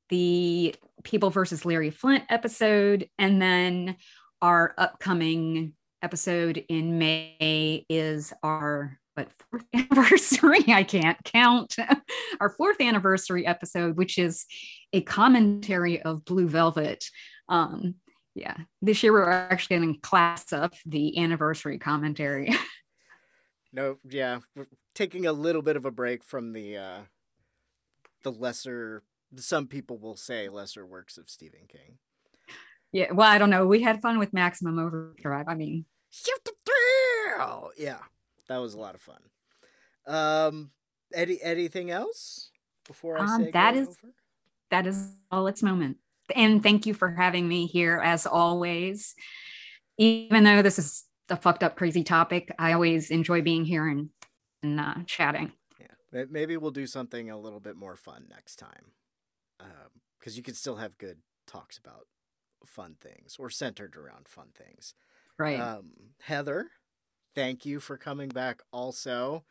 the 0.09 0.73
People 1.03 1.29
versus 1.29 1.65
Larry 1.65 1.91
Flynt 1.91 2.23
episode, 2.29 3.07
and 3.19 3.39
then 3.39 3.97
our 4.41 4.73
upcoming 4.75 5.73
episode 6.01 6.65
in 6.67 6.97
May 6.97 7.85
is 7.89 8.33
our 8.41 8.99
what 9.17 9.29
fourth 9.49 9.65
anniversary? 9.73 10.63
I 10.67 10.83
can't 10.83 11.17
count. 11.23 11.75
our 12.39 12.49
fourth 12.49 12.79
anniversary 12.79 13.45
episode, 13.45 13.97
which 13.97 14.17
is 14.17 14.45
a 14.93 15.01
commentary 15.01 16.01
of 16.01 16.23
Blue 16.23 16.47
Velvet. 16.47 17.03
Um, 17.49 17.95
yeah, 18.35 18.55
this 18.81 19.01
year 19.01 19.13
we're 19.13 19.29
actually 19.29 19.77
going 19.77 19.93
to 19.95 19.99
class 20.01 20.53
up 20.53 20.75
the 20.85 21.17
anniversary 21.17 21.79
commentary. 21.79 22.53
No, 23.73 23.97
yeah, 24.09 24.39
we're 24.55 24.65
taking 24.95 25.27
a 25.27 25.33
little 25.33 25.61
bit 25.61 25.75
of 25.75 25.85
a 25.85 25.91
break 25.91 26.23
from 26.23 26.53
the 26.53 26.77
uh 26.77 26.99
the 28.23 28.31
lesser 28.31 29.03
some 29.35 29.67
people 29.67 29.97
will 29.97 30.15
say 30.15 30.47
lesser 30.47 30.85
works 30.85 31.17
of 31.17 31.29
Stephen 31.29 31.67
King. 31.67 31.97
yeah, 32.93 33.11
well, 33.11 33.29
I 33.29 33.37
don't 33.37 33.49
know. 33.49 33.67
We 33.67 33.81
had 33.83 34.01
fun 34.01 34.19
with 34.19 34.33
Maximum 34.33 34.79
Overdrive. 34.79 35.47
I 35.49 35.55
mean, 35.55 35.85
Shoot 36.09 36.39
the 36.45 36.53
thrill. 36.65 37.71
Yeah, 37.77 37.99
that 38.47 38.57
was 38.57 38.73
a 38.73 38.79
lot 38.79 38.95
of 38.95 39.01
fun. 39.01 39.21
Um, 40.05 40.71
any 41.13 41.41
anything 41.41 41.91
else 41.91 42.51
before 42.87 43.17
I 43.19 43.25
Um, 43.25 43.43
say 43.45 43.51
that 43.51 43.75
is- 43.75 43.87
over? 43.87 44.13
that 44.69 44.87
is 44.87 45.15
all 45.31 45.47
its 45.47 45.63
moment. 45.63 45.97
And 46.35 46.61
thank 46.61 46.85
you 46.85 46.93
for 46.93 47.11
having 47.11 47.47
me 47.47 47.67
here 47.67 48.01
as 48.03 48.25
always. 48.25 49.15
Even 49.97 50.43
though 50.43 50.61
this 50.61 50.77
is 50.77 51.05
a 51.29 51.37
fucked 51.37 51.63
up, 51.63 51.75
crazy 51.77 52.03
topic, 52.03 52.51
I 52.59 52.73
always 52.73 53.09
enjoy 53.09 53.41
being 53.41 53.63
here 53.65 53.87
and, 53.87 54.09
and 54.61 54.79
uh, 54.79 54.95
chatting. 55.05 55.53
Yeah, 55.79 56.25
maybe 56.29 56.57
we'll 56.57 56.71
do 56.71 56.85
something 56.85 57.29
a 57.29 57.37
little 57.37 57.59
bit 57.61 57.75
more 57.77 57.95
fun 57.95 58.27
next 58.29 58.57
time, 58.57 58.91
because 60.19 60.35
you 60.37 60.43
could 60.43 60.57
still 60.57 60.75
have 60.75 60.97
good 60.97 61.19
talks 61.47 61.77
about 61.77 62.07
fun 62.65 62.95
things 62.99 63.37
or 63.39 63.49
centered 63.49 63.95
around 63.95 64.27
fun 64.27 64.49
things. 64.53 64.93
Right. 65.39 65.59
Um, 65.59 65.91
Heather, 66.21 66.71
thank 67.37 67.65
you 67.67 67.79
for 67.79 67.97
coming 67.97 68.29
back. 68.29 68.63
Also, 68.73 69.45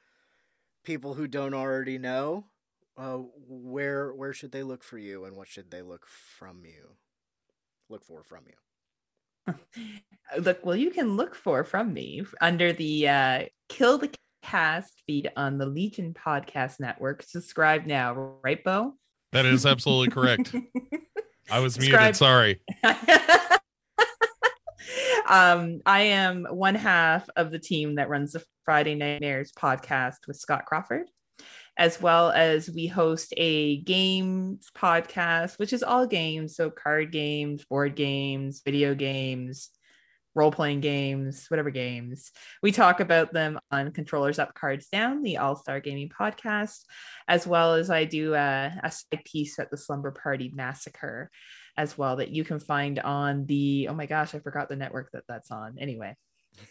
people 0.84 1.14
who 1.14 1.28
don't 1.28 1.54
already 1.54 1.98
know, 1.98 2.46
uh, 2.98 3.18
where 3.48 4.12
where 4.12 4.32
should 4.32 4.50
they 4.50 4.64
look 4.64 4.82
for 4.82 4.98
you, 4.98 5.24
and 5.24 5.36
what 5.36 5.46
should 5.46 5.70
they 5.70 5.82
look 5.82 6.04
from 6.06 6.64
you? 6.64 6.96
Look 7.88 8.04
for 8.04 8.24
from 8.24 8.42
you. 8.48 9.54
look 10.40 10.66
well 10.66 10.74
you 10.74 10.90
can 10.90 11.16
look 11.16 11.36
for 11.36 11.62
from 11.62 11.94
me 11.94 12.20
under 12.40 12.72
the 12.72 13.08
uh 13.08 13.44
kill 13.68 13.96
the 13.96 14.12
cast 14.42 15.00
feed 15.06 15.30
on 15.36 15.56
the 15.56 15.66
legion 15.66 16.12
podcast 16.12 16.80
network 16.80 17.22
subscribe 17.22 17.86
now 17.86 18.34
right 18.42 18.64
bo 18.64 18.92
That 19.30 19.46
is 19.46 19.64
absolutely 19.64 20.08
correct. 20.12 20.52
I 21.50 21.60
was 21.60 21.74
Subscribe. 21.74 22.00
muted. 22.00 22.16
Sorry. 22.16 22.60
um 25.26 25.80
i 25.86 26.00
am 26.00 26.46
one 26.50 26.74
half 26.74 27.28
of 27.36 27.50
the 27.50 27.58
team 27.58 27.96
that 27.96 28.08
runs 28.08 28.32
the 28.32 28.42
friday 28.64 28.94
nightmares 28.94 29.52
podcast 29.58 30.16
with 30.26 30.36
scott 30.36 30.64
crawford 30.66 31.08
as 31.78 32.00
well 32.00 32.30
as 32.30 32.70
we 32.70 32.86
host 32.86 33.34
a 33.36 33.78
games 33.82 34.68
podcast 34.76 35.58
which 35.58 35.72
is 35.72 35.82
all 35.82 36.06
games 36.06 36.56
so 36.56 36.70
card 36.70 37.12
games 37.12 37.64
board 37.64 37.94
games 37.94 38.62
video 38.64 38.94
games 38.94 39.70
role 40.36 40.52
playing 40.52 40.80
games, 40.80 41.46
whatever 41.48 41.70
games. 41.70 42.30
We 42.62 42.70
talk 42.70 43.00
about 43.00 43.32
them 43.32 43.58
on 43.72 43.90
Controllers 43.90 44.38
Up 44.38 44.54
Cards 44.54 44.86
Down, 44.92 45.22
the 45.22 45.38
All 45.38 45.56
Star 45.56 45.80
Gaming 45.80 46.10
podcast, 46.10 46.84
as 47.26 47.46
well 47.46 47.74
as 47.74 47.90
I 47.90 48.04
do 48.04 48.34
a, 48.34 48.78
a 48.84 48.90
side 48.90 49.24
piece 49.24 49.58
at 49.58 49.70
the 49.70 49.78
Slumber 49.78 50.12
Party 50.12 50.52
Massacre 50.54 51.30
as 51.76 51.96
well 51.98 52.16
that 52.16 52.30
you 52.30 52.44
can 52.44 52.58
find 52.58 52.98
on 52.98 53.46
the, 53.46 53.88
oh 53.90 53.94
my 53.94 54.06
gosh, 54.06 54.34
I 54.34 54.38
forgot 54.38 54.68
the 54.68 54.76
network 54.76 55.10
that 55.12 55.24
that's 55.28 55.50
on. 55.50 55.76
Anyway, 55.78 56.14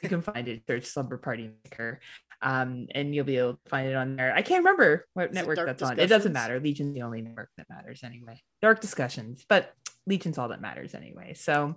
you 0.02 0.10
can 0.10 0.22
find 0.22 0.48
it, 0.48 0.64
search 0.68 0.86
Slumber 0.86 1.18
Party 1.18 1.52
Maker, 1.64 2.00
Um, 2.42 2.88
and 2.94 3.14
you'll 3.14 3.26
be 3.26 3.38
able 3.38 3.54
to 3.54 3.70
find 3.70 3.88
it 3.88 3.96
on 3.96 4.16
there. 4.16 4.34
I 4.34 4.42
can't 4.42 4.64
remember 4.64 5.08
what 5.14 5.34
network 5.34 5.58
that's 5.58 5.82
on. 5.82 6.00
It 6.00 6.08
doesn't 6.08 6.34
matter. 6.34 6.60
Legion's 6.60 6.94
the 6.94 7.02
only 7.02 7.22
network 7.22 7.50
that 7.58 7.70
matters 7.70 8.04
anyway. 8.04 8.42
Dark 8.62 8.82
discussions, 8.82 9.46
but 9.48 9.74
Legion's 10.08 10.38
all 10.38 10.50
that 10.50 10.62
matters 10.62 10.94
anyway. 10.94 11.34
So, 11.34 11.76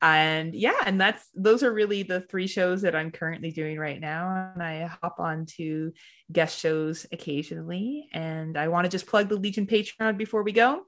and 0.00 0.54
yeah, 0.54 0.76
and 0.84 1.00
that's 1.00 1.28
those 1.34 1.62
are 1.62 1.72
really 1.72 2.04
the 2.04 2.20
three 2.20 2.46
shows 2.46 2.82
that 2.82 2.94
I'm 2.94 3.10
currently 3.10 3.50
doing 3.50 3.78
right 3.78 4.00
now. 4.00 4.52
And 4.54 4.62
I 4.62 4.86
hop 5.02 5.16
on 5.18 5.46
to 5.56 5.92
guest 6.30 6.58
shows 6.58 7.06
occasionally. 7.10 8.08
And 8.12 8.56
I 8.56 8.68
want 8.68 8.84
to 8.84 8.90
just 8.90 9.06
plug 9.06 9.28
the 9.28 9.36
Legion 9.36 9.66
Patreon 9.66 10.16
before 10.16 10.44
we 10.44 10.52
go. 10.52 10.82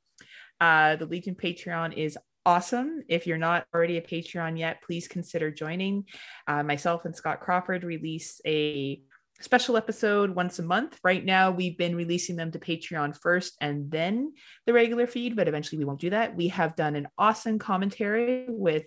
Uh, 0.61 0.97
the 0.97 1.07
Legion 1.07 1.35
Patreon 1.35 1.95
is 1.97 2.19
awesome. 2.45 3.03
If 3.09 3.27
you're 3.27 3.39
not 3.39 3.67
already 3.75 3.99
a 3.99 4.03
Patreon 4.03 4.59
yet, 4.59 4.83
please 4.83 5.09
consider 5.09 5.51
joining. 5.51 6.05
Uh, 6.47 6.63
myself 6.63 7.05
and 7.05 7.15
Scott 7.15 7.41
Crawford 7.41 7.85
release 7.85 8.41
a 8.47 9.01
special 9.41 9.77
episode 9.77 10.31
once 10.31 10.59
a 10.59 10.63
month. 10.63 10.99
Right 11.03 11.25
now, 11.25 11.51
we've 11.51 11.79
been 11.79 11.97
releasing 11.97 12.37
them 12.37 12.51
to 12.53 12.59
Patreon 12.59 13.19
first 13.19 13.57
and 13.61 13.91
then 13.91 14.35
the 14.67 14.73
regular 14.73 15.07
feed, 15.07 15.35
but 15.35 15.49
eventually 15.49 15.79
we 15.79 15.85
won't 15.85 16.01
do 16.01 16.11
that. 16.11 16.37
We 16.37 16.49
have 16.49 16.77
done 16.77 16.97
an 16.97 17.09
awesome 17.17 17.59
commentary 17.59 18.47
with 18.49 18.85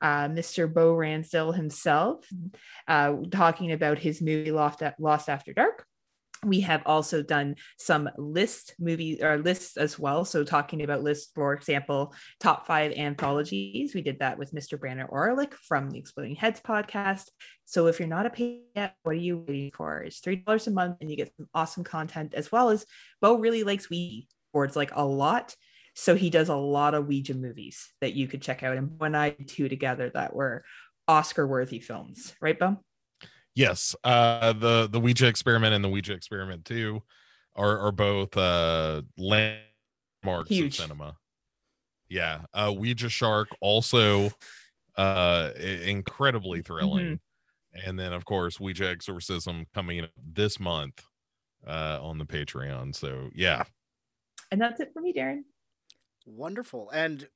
uh, 0.00 0.28
Mr. 0.28 0.72
Bo 0.72 0.94
Ransdell 0.94 1.54
himself, 1.54 2.26
uh, 2.88 3.14
talking 3.30 3.72
about 3.72 3.98
his 3.98 4.20
movie 4.20 4.52
Lost, 4.52 4.82
Lost 4.98 5.28
After 5.28 5.52
Dark. 5.52 5.86
We 6.44 6.60
have 6.60 6.82
also 6.86 7.22
done 7.22 7.56
some 7.78 8.08
list 8.16 8.74
movies 8.78 9.22
or 9.22 9.38
lists 9.38 9.76
as 9.76 9.98
well. 9.98 10.24
So, 10.24 10.44
talking 10.44 10.82
about 10.82 11.02
lists, 11.02 11.30
for 11.34 11.54
example, 11.54 12.14
top 12.40 12.66
five 12.66 12.92
anthologies. 12.92 13.94
We 13.94 14.02
did 14.02 14.18
that 14.18 14.38
with 14.38 14.52
Mr. 14.52 14.78
Brandon 14.78 15.06
Orlick 15.06 15.54
from 15.54 15.90
the 15.90 15.98
Exploding 15.98 16.36
Heads 16.36 16.60
podcast. 16.60 17.28
So, 17.64 17.86
if 17.86 17.98
you're 17.98 18.08
not 18.08 18.26
a 18.26 18.30
patron 18.30 18.62
yet, 18.74 18.96
what 19.02 19.12
are 19.12 19.18
you 19.18 19.38
waiting 19.38 19.72
for? 19.74 20.02
It's 20.02 20.20
$3 20.20 20.66
a 20.66 20.70
month 20.70 20.98
and 21.00 21.10
you 21.10 21.16
get 21.16 21.32
some 21.36 21.48
awesome 21.54 21.84
content 21.84 22.34
as 22.34 22.52
well 22.52 22.70
as 22.70 22.84
Bo 23.20 23.38
really 23.38 23.64
likes 23.64 23.88
Ouija 23.88 24.26
boards 24.52 24.76
like 24.76 24.90
a 24.94 25.04
lot. 25.04 25.54
So, 25.94 26.14
he 26.14 26.30
does 26.30 26.48
a 26.48 26.56
lot 26.56 26.94
of 26.94 27.06
Ouija 27.06 27.34
movies 27.34 27.92
that 28.00 28.14
you 28.14 28.28
could 28.28 28.42
check 28.42 28.62
out. 28.62 28.76
And 28.76 28.98
when 28.98 29.14
I 29.14 29.30
two 29.30 29.68
together 29.68 30.10
that 30.14 30.34
were 30.34 30.64
Oscar 31.08 31.46
worthy 31.46 31.80
films, 31.80 32.34
right, 32.40 32.58
Bo? 32.58 32.78
Yes. 33.54 33.94
Uh 34.04 34.52
the 34.52 34.88
the 34.90 34.98
Ouija 35.00 35.26
experiment 35.26 35.74
and 35.74 35.84
the 35.84 35.88
Ouija 35.88 36.12
experiment 36.12 36.64
2 36.64 37.00
are 37.56 37.78
are 37.78 37.92
both 37.92 38.36
uh 38.36 39.02
landmarks 39.16 40.48
Huge. 40.48 40.78
of 40.78 40.82
cinema. 40.82 41.16
Yeah. 42.08 42.42
Uh 42.52 42.74
Ouija 42.76 43.08
Shark 43.08 43.48
also 43.60 44.30
uh 44.96 45.50
incredibly 45.58 46.62
thrilling. 46.62 47.20
And 47.86 47.98
then 47.98 48.12
of 48.12 48.24
course 48.24 48.58
Ouija 48.60 48.88
Exorcism 48.88 49.66
coming 49.74 50.00
up 50.02 50.10
this 50.16 50.58
month 50.58 51.04
uh 51.66 51.98
on 52.02 52.18
the 52.18 52.26
Patreon. 52.26 52.94
So 52.94 53.30
yeah. 53.34 53.64
And 54.50 54.60
that's 54.60 54.80
it 54.80 54.90
for 54.92 55.00
me, 55.00 55.12
Daeron. 55.12 55.42
Wonderful. 56.26 56.90
And 56.90 57.28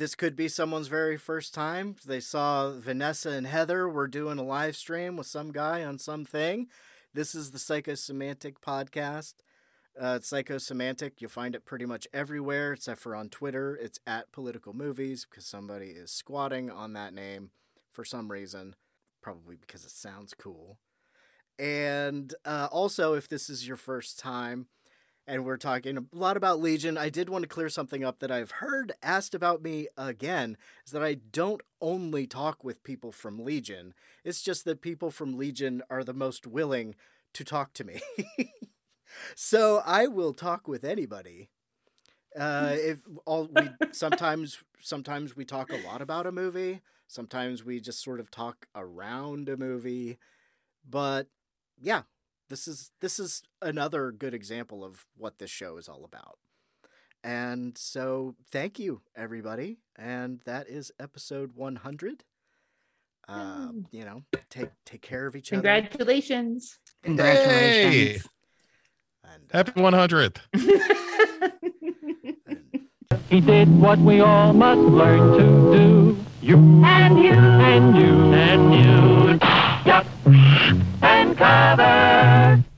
this 0.00 0.14
could 0.14 0.34
be 0.34 0.48
someone's 0.48 0.88
very 0.88 1.18
first 1.18 1.52
time. 1.52 1.94
They 2.06 2.20
saw 2.20 2.70
Vanessa 2.70 3.32
and 3.32 3.46
Heather 3.46 3.86
were 3.86 4.08
doing 4.08 4.38
a 4.38 4.42
live 4.42 4.74
stream 4.74 5.14
with 5.14 5.26
some 5.26 5.52
guy 5.52 5.84
on 5.84 5.98
something. 5.98 6.68
This 7.12 7.34
is 7.34 7.50
the 7.50 7.58
Psychosemantic 7.58 8.54
podcast. 8.66 9.34
Uh, 10.00 10.18
Psychosemantic. 10.18 11.12
You'll 11.18 11.28
find 11.28 11.54
it 11.54 11.66
pretty 11.66 11.84
much 11.84 12.08
everywhere 12.14 12.72
except 12.72 12.98
for 12.98 13.14
on 13.14 13.28
Twitter. 13.28 13.76
It's 13.76 14.00
at 14.06 14.32
Political 14.32 14.72
Movies 14.72 15.26
because 15.28 15.44
somebody 15.44 15.88
is 15.88 16.10
squatting 16.10 16.70
on 16.70 16.94
that 16.94 17.12
name 17.12 17.50
for 17.92 18.02
some 18.02 18.32
reason, 18.32 18.76
probably 19.20 19.56
because 19.56 19.84
it 19.84 19.90
sounds 19.90 20.32
cool. 20.32 20.78
And 21.58 22.32
uh, 22.46 22.68
also, 22.72 23.12
if 23.12 23.28
this 23.28 23.50
is 23.50 23.68
your 23.68 23.76
first 23.76 24.18
time, 24.18 24.68
and 25.30 25.44
we're 25.44 25.56
talking 25.56 25.96
a 25.96 26.04
lot 26.12 26.36
about 26.36 26.60
Legion. 26.60 26.98
I 26.98 27.08
did 27.08 27.28
want 27.28 27.42
to 27.42 27.48
clear 27.48 27.68
something 27.68 28.02
up 28.02 28.18
that 28.18 28.32
I've 28.32 28.50
heard 28.50 28.90
asked 29.00 29.32
about 29.32 29.62
me 29.62 29.86
again 29.96 30.56
is 30.84 30.90
that 30.90 31.04
I 31.04 31.14
don't 31.14 31.60
only 31.80 32.26
talk 32.26 32.64
with 32.64 32.82
people 32.82 33.12
from 33.12 33.44
Legion. 33.44 33.94
It's 34.24 34.42
just 34.42 34.64
that 34.64 34.82
people 34.82 35.12
from 35.12 35.38
Legion 35.38 35.82
are 35.88 36.02
the 36.02 36.12
most 36.12 36.48
willing 36.48 36.96
to 37.34 37.44
talk 37.44 37.72
to 37.74 37.84
me. 37.84 38.00
so 39.36 39.84
I 39.86 40.08
will 40.08 40.34
talk 40.34 40.66
with 40.66 40.82
anybody. 40.82 41.48
Uh, 42.36 42.74
if 42.74 43.00
all 43.24 43.48
we 43.54 43.70
sometimes 43.92 44.64
sometimes 44.80 45.36
we 45.36 45.44
talk 45.44 45.70
a 45.72 45.86
lot 45.86 46.02
about 46.02 46.26
a 46.26 46.32
movie. 46.32 46.80
Sometimes 47.06 47.64
we 47.64 47.78
just 47.78 48.02
sort 48.02 48.18
of 48.18 48.32
talk 48.32 48.66
around 48.74 49.48
a 49.48 49.56
movie. 49.56 50.18
But 50.88 51.28
yeah, 51.80 52.02
this 52.50 52.68
is 52.68 52.90
this 53.00 53.18
is 53.18 53.42
another 53.62 54.12
good 54.12 54.34
example 54.34 54.84
of 54.84 55.06
what 55.16 55.38
this 55.38 55.50
show 55.50 55.78
is 55.78 55.88
all 55.88 56.04
about. 56.04 56.38
And 57.22 57.76
so, 57.76 58.34
thank 58.50 58.78
you, 58.78 59.02
everybody. 59.14 59.78
And 59.96 60.40
that 60.46 60.68
is 60.68 60.90
episode 60.98 61.52
100. 61.54 62.24
Uh, 63.28 63.68
you 63.92 64.04
know, 64.04 64.22
take 64.50 64.70
take 64.84 65.02
care 65.02 65.26
of 65.26 65.36
each 65.36 65.52
other. 65.52 65.62
Congratulations. 65.62 66.78
Congratulations. 67.02 68.26
And, 69.22 69.44
uh, 69.52 69.56
Happy 69.56 69.72
100th. 69.80 70.38
He 73.30 73.40
did 73.40 73.68
what 73.80 74.00
we 74.00 74.18
all 74.18 74.52
must 74.52 74.80
learn 74.80 75.38
to 75.38 75.78
do. 75.78 76.16
You 76.42 76.56
and 76.84 77.16
you 77.16 77.30
and 77.30 77.96
you 77.96 78.32
and 78.32 78.74
you. 78.74 79.38
Duck 79.84 80.04
and 80.26 80.79
cover. 81.40 82.69